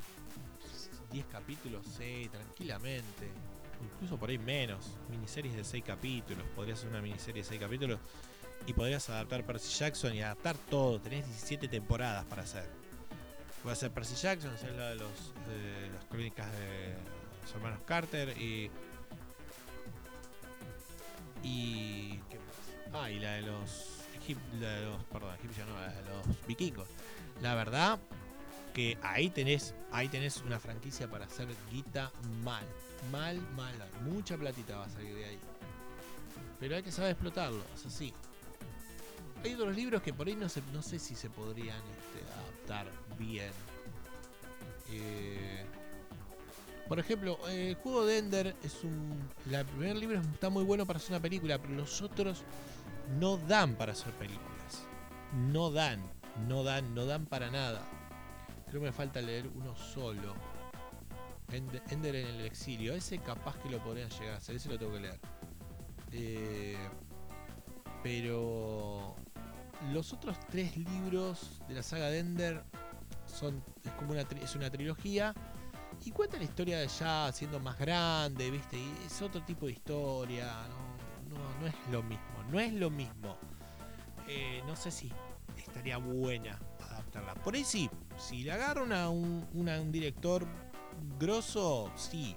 10 1.09 1.25
capítulos, 1.27 1.85
sí, 1.97 2.27
tranquilamente. 2.29 3.31
Incluso 3.81 4.17
por 4.17 4.29
ahí 4.29 4.37
menos. 4.37 4.97
Miniseries 5.09 5.55
de 5.55 5.63
6 5.63 5.83
capítulos. 5.83 6.43
Podría 6.55 6.75
ser 6.75 6.89
una 6.89 7.01
miniserie 7.01 7.43
de 7.43 7.47
6 7.47 7.59
capítulos. 7.59 7.99
Y 8.65 8.73
podrías 8.73 9.09
adaptar 9.09 9.45
Percy 9.45 9.77
Jackson 9.77 10.13
y 10.13 10.21
adaptar 10.21 10.55
todo. 10.69 10.99
Tenés 10.99 11.25
17 11.25 11.67
temporadas 11.67 12.25
para 12.25 12.43
hacer. 12.43 12.69
Puede 13.63 13.75
ser 13.75 13.91
Percy 13.91 14.15
Jackson, 14.15 14.51
hacer 14.51 14.71
la 14.73 14.89
de, 14.89 14.95
los, 14.95 15.33
las 15.93 16.05
crónicas 16.05 16.51
de 16.53 16.93
los 17.41 17.53
hermanos 17.53 17.79
Carter 17.85 18.37
y. 18.37 18.69
Y. 21.43 22.19
¿Qué 22.29 22.37
más? 22.37 23.01
Ah, 23.01 23.11
y 23.11 23.19
la 23.19 23.33
de 23.33 23.41
los. 23.43 23.95
La 24.59 24.75
de 24.75 24.85
los. 24.85 25.03
Perdón, 25.05 25.35
egipcios 25.35 25.67
la 25.69 25.93
de 25.93 26.01
los 26.03 26.47
vikingos. 26.47 26.87
La 27.41 27.55
verdad 27.55 27.99
que 28.73 28.97
ahí 29.01 29.29
tenés. 29.29 29.73
Ahí 29.91 30.07
tenés 30.07 30.37
una 30.45 30.59
franquicia 30.59 31.09
para 31.09 31.25
hacer 31.25 31.47
guita 31.71 32.11
mal. 32.43 32.65
Mal, 33.11 33.39
mal. 33.55 33.73
Mucha 34.03 34.37
platita 34.37 34.77
va 34.77 34.85
a 34.85 34.89
salir 34.89 35.15
de 35.15 35.25
ahí. 35.25 35.39
Pero 36.59 36.75
hay 36.75 36.83
que 36.83 36.91
saber 36.91 37.11
explotarlo, 37.11 37.63
es 37.73 37.85
así. 37.85 38.13
Hay 39.43 39.53
otros 39.53 39.75
libros 39.75 40.01
que 40.01 40.13
por 40.13 40.27
ahí 40.27 40.35
no, 40.35 40.49
sé 40.49 40.99
si 40.99 41.15
se 41.15 41.29
podrían 41.29 41.77
este, 41.77 42.31
adaptar 42.33 42.87
bien. 43.17 43.51
Eh, 44.91 45.65
por 46.89 46.99
ejemplo, 46.99 47.37
el 47.47 47.75
juego 47.75 48.05
de 48.05 48.17
Ender 48.17 48.55
es 48.63 48.83
un. 48.83 49.29
El 49.49 49.65
primer 49.65 49.95
libro 49.95 50.19
está 50.19 50.49
muy 50.49 50.63
bueno 50.63 50.85
para 50.85 50.97
hacer 50.97 51.11
una 51.11 51.21
película, 51.21 51.57
pero 51.59 51.75
los 51.75 52.01
otros 52.01 52.43
no 53.19 53.37
dan 53.37 53.75
para 53.75 53.93
hacer 53.93 54.11
películas. 54.13 54.87
No 55.51 55.71
dan, 55.71 56.01
no 56.47 56.63
dan, 56.63 56.93
no 56.93 57.05
dan 57.05 57.25
para 57.27 57.49
nada. 57.51 57.81
Creo 58.67 58.81
que 58.81 58.87
me 58.87 58.91
falta 58.91 59.21
leer 59.21 59.49
uno 59.55 59.75
solo. 59.75 60.33
Ender, 61.51 62.15
en 62.15 62.27
el 62.27 62.41
exilio. 62.41 62.93
Ese 62.93 63.19
capaz 63.19 63.57
que 63.57 63.69
lo 63.69 63.79
podrían 63.83 64.09
llegar 64.09 64.35
a 64.35 64.37
hacer, 64.37 64.55
ese 64.55 64.69
lo 64.69 64.77
tengo 64.77 64.93
que 64.93 64.99
leer. 64.99 65.19
Eh, 66.11 66.77
pero 68.03 69.15
los 69.91 70.13
otros 70.13 70.37
tres 70.49 70.77
libros 70.77 71.61
de 71.67 71.75
la 71.75 71.83
saga 71.83 72.07
de 72.07 72.19
Ender 72.19 72.63
son 73.25 73.63
es 73.83 73.91
como 73.93 74.11
una 74.11 74.21
es 74.21 74.55
una 74.55 74.69
trilogía 74.69 75.33
y 76.03 76.11
cuenta 76.11 76.37
la 76.37 76.43
historia 76.43 76.79
de 76.79 76.87
ya 76.87 77.31
siendo 77.33 77.59
más 77.59 77.77
grande, 77.77 78.49
¿viste? 78.49 78.77
Y 78.77 79.05
es 79.05 79.21
otro 79.21 79.41
tipo 79.43 79.65
de 79.65 79.73
historia, 79.73 80.47
no, 81.27 81.59
no, 81.59 81.67
es 81.67 81.75
lo 81.91 82.01
mismo, 82.03 82.43
no 82.49 82.59
es 82.59 82.73
lo 82.73 82.89
mismo. 82.89 83.37
Eh, 84.27 84.61
no 84.65 84.75
sé 84.75 84.91
si 84.91 85.11
estaría 85.57 85.97
buena 85.97 86.57
adaptarla. 86.79 87.33
Por 87.35 87.55
ahí 87.55 87.63
sí, 87.63 87.89
si 88.17 88.43
le 88.43 88.51
agarran 88.51 88.93
a 88.93 89.09
un 89.09 89.91
director 89.91 90.47
grosso, 91.17 91.91
sí, 91.95 92.35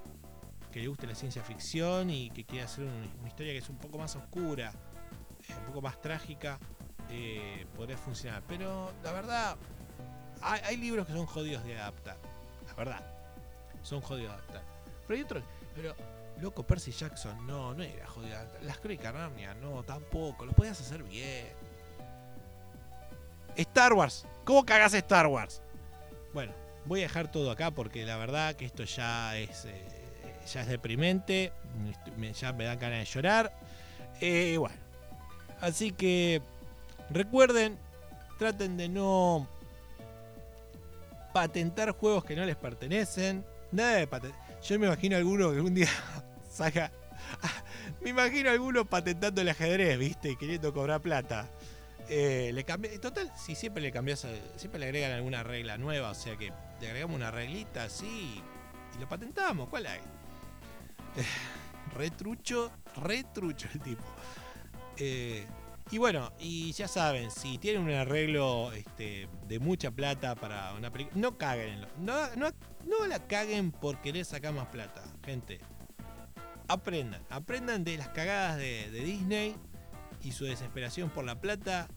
que 0.72 0.80
le 0.80 0.88
guste 0.88 1.06
la 1.06 1.14
ciencia 1.14 1.42
ficción 1.42 2.10
y 2.10 2.30
que 2.30 2.44
quiera 2.44 2.64
hacer 2.64 2.84
una, 2.84 3.28
historia 3.28 3.52
que 3.52 3.58
es 3.58 3.68
un 3.68 3.76
poco 3.76 3.98
más 3.98 4.16
oscura, 4.16 4.72
eh, 5.48 5.54
un 5.58 5.66
poco 5.66 5.82
más 5.82 6.00
trágica, 6.00 6.58
eh, 7.10 7.66
podría 7.76 7.96
funcionar. 7.96 8.42
Pero 8.48 8.90
la 9.04 9.12
verdad, 9.12 9.56
hay, 10.40 10.76
libros 10.76 11.06
que 11.06 11.12
son 11.12 11.26
jodidos 11.26 11.62
de 11.64 11.78
adaptar. 11.78 12.16
La 12.66 12.74
verdad, 12.74 13.00
son 13.82 14.00
jodidos 14.00 14.30
de 14.30 14.38
adaptar. 14.38 14.62
Pero 15.06 15.16
hay 15.16 15.22
otros, 15.22 15.44
pero 15.74 15.94
loco, 16.40 16.66
Percy 16.66 16.90
Jackson, 16.90 17.46
no, 17.46 17.74
no 17.74 17.82
era 17.82 18.06
jodido. 18.06 18.38
Las 18.62 18.78
Crónicas 18.78 19.12
Narnia, 19.12 19.54
no, 19.54 19.82
tampoco. 19.82 20.46
Lo 20.46 20.52
podías 20.52 20.80
hacer 20.80 21.02
bien. 21.02 21.48
Star 23.56 23.92
Wars, 23.92 24.26
¿cómo 24.44 24.64
cagas 24.64 24.94
Star 24.94 25.26
Wars? 25.26 25.60
Bueno, 26.32 26.54
voy 26.86 27.00
a 27.00 27.02
dejar 27.04 27.30
todo 27.30 27.50
acá 27.50 27.70
porque 27.70 28.04
la 28.04 28.16
verdad 28.16 28.54
que 28.54 28.64
esto 28.64 28.84
ya 28.84 29.36
es, 29.36 29.64
eh, 29.64 29.84
ya 30.52 30.62
es 30.62 30.68
deprimente. 30.68 31.52
Ya 32.40 32.52
me 32.52 32.64
dan 32.64 32.78
ganas 32.78 32.98
de 33.00 33.04
llorar. 33.04 33.52
Eh, 34.20 34.56
bueno, 34.58 34.76
así 35.60 35.92
que 35.92 36.42
Recuerden, 37.12 37.78
traten 38.38 38.76
de 38.76 38.88
no 38.88 39.46
patentar 41.34 41.90
juegos 41.90 42.24
que 42.24 42.34
no 42.34 42.44
les 42.44 42.56
pertenecen. 42.56 43.44
Nada 43.70 43.96
de 43.96 44.08
Yo 44.62 44.78
me 44.78 44.86
imagino 44.86 45.16
alguno 45.16 45.52
que 45.52 45.60
un 45.60 45.74
día 45.74 45.88
saca. 46.50 46.90
me 48.00 48.10
imagino 48.10 48.50
alguno 48.50 48.86
patentando 48.86 49.42
el 49.42 49.48
ajedrez, 49.48 49.98
¿viste? 49.98 50.36
Queriendo 50.36 50.72
cobrar 50.72 51.00
plata. 51.00 51.48
Eh, 52.08 52.50
le 52.54 52.64
cambié, 52.64 52.98
total, 52.98 53.30
si 53.36 53.54
siempre 53.54 53.82
le 53.82 53.92
cambias, 53.92 54.26
siempre 54.56 54.80
le 54.80 54.86
agregan 54.86 55.12
alguna 55.12 55.42
regla 55.42 55.78
nueva, 55.78 56.10
o 56.10 56.14
sea 56.14 56.36
que 56.36 56.50
le 56.82 56.88
agregamos 56.88 57.14
una 57.14 57.30
reglita 57.30 57.84
así 57.84 58.42
y 58.94 59.00
lo 59.00 59.08
patentamos. 59.08 59.68
¿Cuál 59.68 59.86
hay? 59.86 60.00
retrucho, 61.96 62.72
retrucho 62.96 63.68
el 63.72 63.80
tipo. 63.80 64.02
Eh, 64.96 65.46
y 65.92 65.98
bueno, 65.98 66.32
y 66.40 66.72
ya 66.72 66.88
saben, 66.88 67.30
si 67.30 67.58
tienen 67.58 67.82
un 67.82 67.90
arreglo 67.90 68.72
este, 68.72 69.28
de 69.46 69.58
mucha 69.60 69.92
plata 69.92 70.34
para 70.34 70.74
una 70.74 70.90
película, 70.90 71.20
no 71.20 71.38
caguen. 71.38 71.86
No, 71.98 72.34
no, 72.34 72.50
no 72.84 73.06
la 73.06 73.28
caguen 73.28 73.70
por 73.70 74.00
querer 74.00 74.24
sacar 74.24 74.52
más 74.52 74.66
plata, 74.66 75.04
gente. 75.24 75.60
Aprendan, 76.66 77.22
aprendan 77.30 77.84
de 77.84 77.98
las 77.98 78.08
cagadas 78.08 78.56
de, 78.56 78.90
Disney 78.90 79.54
y 80.22 80.32
su 80.32 80.46
desesperación 80.46 81.10
por 81.10 81.24
la 81.24 81.40
plata. 81.40 81.88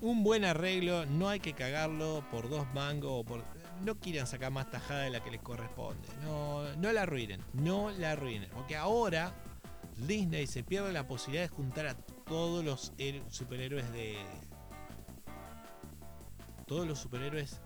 Un 0.00 0.22
buen 0.22 0.44
arreglo, 0.44 1.04
no 1.06 1.28
hay 1.28 1.40
que 1.40 1.52
cagarlo 1.52 2.24
por 2.30 2.48
dos 2.48 2.66
mangos 2.72 3.10
o 3.12 3.24
por. 3.24 3.44
No 3.84 3.98
quieran 3.98 4.26
sacar 4.26 4.50
más 4.50 4.70
tajada 4.70 5.02
de 5.02 5.10
la 5.10 5.22
que 5.22 5.30
les 5.30 5.40
corresponde. 5.40 6.08
No, 6.22 6.64
no 6.76 6.92
la 6.92 7.02
arruinen, 7.02 7.40
no 7.54 7.90
la 7.90 8.12
arruinen. 8.12 8.48
Porque 8.50 8.76
ahora 8.76 9.34
Disney 10.06 10.46
se 10.46 10.62
pierde 10.62 10.92
la 10.92 11.06
posibilidad 11.06 11.42
de 11.44 11.48
juntar 11.48 11.86
a 11.86 11.94
todos 11.94 12.64
los 12.64 12.92
superhéroes 13.28 13.90
de. 13.92 14.16
Todos 16.66 16.86
los 16.86 16.98
superhéroes 16.98 17.60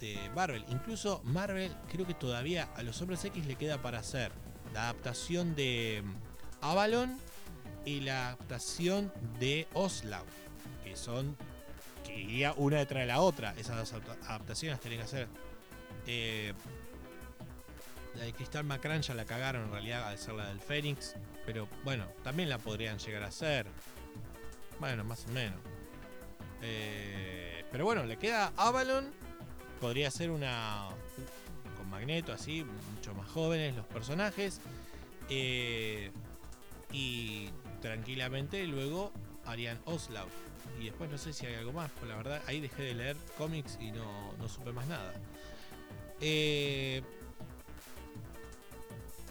de 0.00 0.18
Marvel. 0.34 0.64
Incluso 0.68 1.20
Marvel, 1.24 1.74
creo 1.90 2.06
que 2.06 2.14
todavía 2.14 2.68
a 2.76 2.82
los 2.82 3.00
hombres 3.00 3.24
X 3.24 3.46
le 3.46 3.56
queda 3.56 3.80
para 3.80 4.00
hacer 4.00 4.32
la 4.72 4.84
adaptación 4.84 5.54
de 5.54 6.02
mm, 6.04 6.64
Avalon 6.64 7.18
y 7.84 8.00
la 8.00 8.28
adaptación 8.28 9.12
de 9.38 9.66
Oslau. 9.74 10.24
Que 10.84 10.96
son. 10.96 11.36
Que 12.08 12.20
iría 12.20 12.54
una 12.56 12.78
detrás 12.78 13.02
de 13.02 13.06
la 13.06 13.20
otra. 13.20 13.54
Esas 13.58 13.90
dos 13.90 14.02
adaptaciones 14.26 14.80
tienen 14.80 15.00
que 15.00 15.04
hacer. 15.04 15.28
Eh, 16.06 16.54
la 18.14 18.24
de 18.24 18.32
Crystal 18.32 18.64
Macran 18.64 19.02
ya 19.02 19.14
la 19.14 19.24
cagaron 19.24 19.64
en 19.64 19.72
realidad 19.72 20.08
al 20.08 20.18
ser 20.18 20.34
la 20.34 20.48
del 20.48 20.60
Fénix. 20.60 21.14
Pero 21.44 21.68
bueno, 21.84 22.06
también 22.24 22.48
la 22.48 22.58
podrían 22.58 22.98
llegar 22.98 23.22
a 23.22 23.28
hacer. 23.28 23.66
Bueno, 24.80 25.04
más 25.04 25.26
o 25.26 25.32
menos. 25.32 25.58
Eh, 26.62 27.64
pero 27.70 27.84
bueno, 27.84 28.04
le 28.04 28.16
queda 28.16 28.52
Avalon. 28.56 29.12
Podría 29.80 30.10
ser 30.10 30.30
una. 30.30 30.88
Con 31.76 31.88
Magneto, 31.88 32.32
así, 32.32 32.64
mucho 32.94 33.14
más 33.14 33.28
jóvenes 33.30 33.76
los 33.76 33.86
personajes. 33.86 34.60
Eh, 35.28 36.10
y 36.90 37.50
tranquilamente 37.80 38.66
luego 38.66 39.12
harían 39.44 39.78
Oslau. 39.84 40.26
Y 40.80 40.86
después 40.86 41.10
no 41.10 41.18
sé 41.18 41.32
si 41.32 41.46
hay 41.46 41.54
algo 41.54 41.72
más, 41.72 41.90
pues 41.98 42.08
la 42.08 42.16
verdad 42.16 42.42
ahí 42.46 42.60
dejé 42.60 42.82
de 42.82 42.94
leer 42.94 43.16
cómics 43.36 43.78
y 43.80 43.90
no, 43.90 44.32
no 44.38 44.48
supe 44.48 44.72
más 44.72 44.86
nada. 44.86 45.12
Eh, 46.20 47.02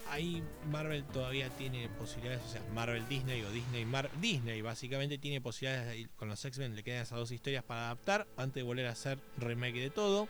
ahí 0.09 0.43
Marvel 0.69 1.03
todavía 1.05 1.49
tiene 1.49 1.89
posibilidades, 1.89 2.43
o 2.43 2.49
sea, 2.49 2.61
Marvel 2.73 3.07
Disney 3.07 3.43
o 3.43 3.51
Disney 3.51 3.85
Mar 3.85 4.09
Disney 4.19 4.61
básicamente 4.61 5.17
tiene 5.17 5.41
posibilidades 5.41 6.07
con 6.15 6.29
los 6.29 6.43
X-Men, 6.43 6.75
le 6.75 6.83
quedan 6.83 7.03
esas 7.03 7.17
dos 7.17 7.31
historias 7.31 7.63
para 7.63 7.85
adaptar 7.85 8.27
antes 8.37 8.55
de 8.55 8.63
volver 8.63 8.87
a 8.87 8.91
hacer 8.91 9.19
remake 9.37 9.79
de 9.79 9.89
todo. 9.89 10.27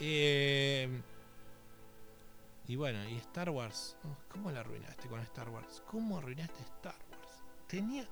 Eh, 0.00 0.88
y 2.66 2.76
bueno, 2.76 3.06
y 3.08 3.16
Star 3.16 3.50
Wars, 3.50 3.96
¿cómo 4.28 4.50
la 4.50 4.60
arruinaste 4.60 5.08
con 5.08 5.20
Star 5.20 5.48
Wars? 5.48 5.82
¿Cómo 5.86 6.18
arruinaste 6.18 6.62
Star 6.62 6.94
Wars? 7.10 7.42
Tenía 7.66 8.06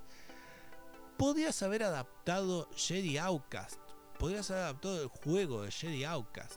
podías 1.19 1.63
haber 1.63 1.83
adaptado 1.83 2.69
Jedi 2.75 3.19
Outcast, 3.19 3.79
podrías 4.19 4.51
haber 4.51 4.63
adaptado 4.65 5.03
el 5.03 5.09
juego 5.09 5.63
de 5.63 5.71
Jedi 5.71 6.05
Outcast. 6.05 6.57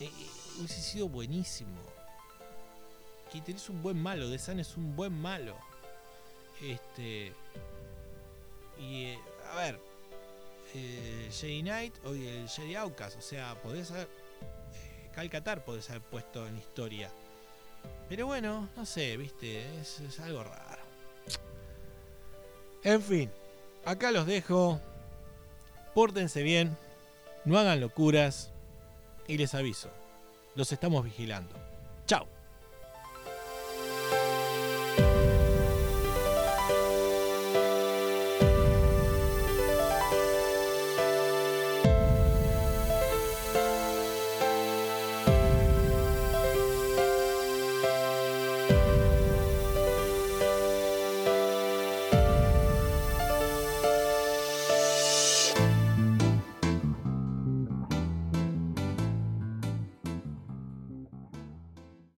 Eh, 0.00 0.04
eh, 0.04 0.10
hubiese 0.58 0.80
sido 0.80 1.08
buenísimo 1.08 1.96
que 3.32 3.40
tenés 3.40 3.68
un 3.68 3.82
buen 3.82 4.00
malo, 4.00 4.28
De 4.28 4.38
San 4.38 4.60
es 4.60 4.76
un 4.76 4.94
buen 4.94 5.12
malo. 5.12 5.56
Este. 6.62 7.32
Y 8.78 9.04
eh, 9.04 9.18
a 9.52 9.56
ver, 9.56 9.80
eh, 10.74 11.28
Jedi 11.30 11.62
Knight 11.62 11.94
o 12.04 12.14
el 12.14 12.48
Jedi 12.48 12.74
Outcast, 12.76 13.18
o 13.18 13.22
sea, 13.22 13.60
podés 13.62 13.90
haber. 13.90 14.06
Eh, 14.06 15.10
Calcatar 15.14 15.64
podés 15.64 15.88
haber 15.90 16.02
puesto 16.02 16.46
en 16.46 16.56
historia. 16.56 17.10
Pero 18.08 18.26
bueno, 18.26 18.68
no 18.76 18.86
sé, 18.86 19.16
viste, 19.16 19.80
es 19.80 20.20
algo 20.20 20.42
raro. 20.44 20.82
En 22.82 23.02
fin, 23.02 23.30
acá 23.86 24.10
los 24.12 24.26
dejo. 24.26 24.80
Pórtense 25.94 26.42
bien, 26.42 26.76
no 27.46 27.58
hagan 27.58 27.80
locuras 27.80 28.50
y 29.26 29.38
les 29.38 29.54
aviso, 29.54 29.88
los 30.54 30.70
estamos 30.70 31.02
vigilando. 31.02 31.54
Chao. 32.06 32.35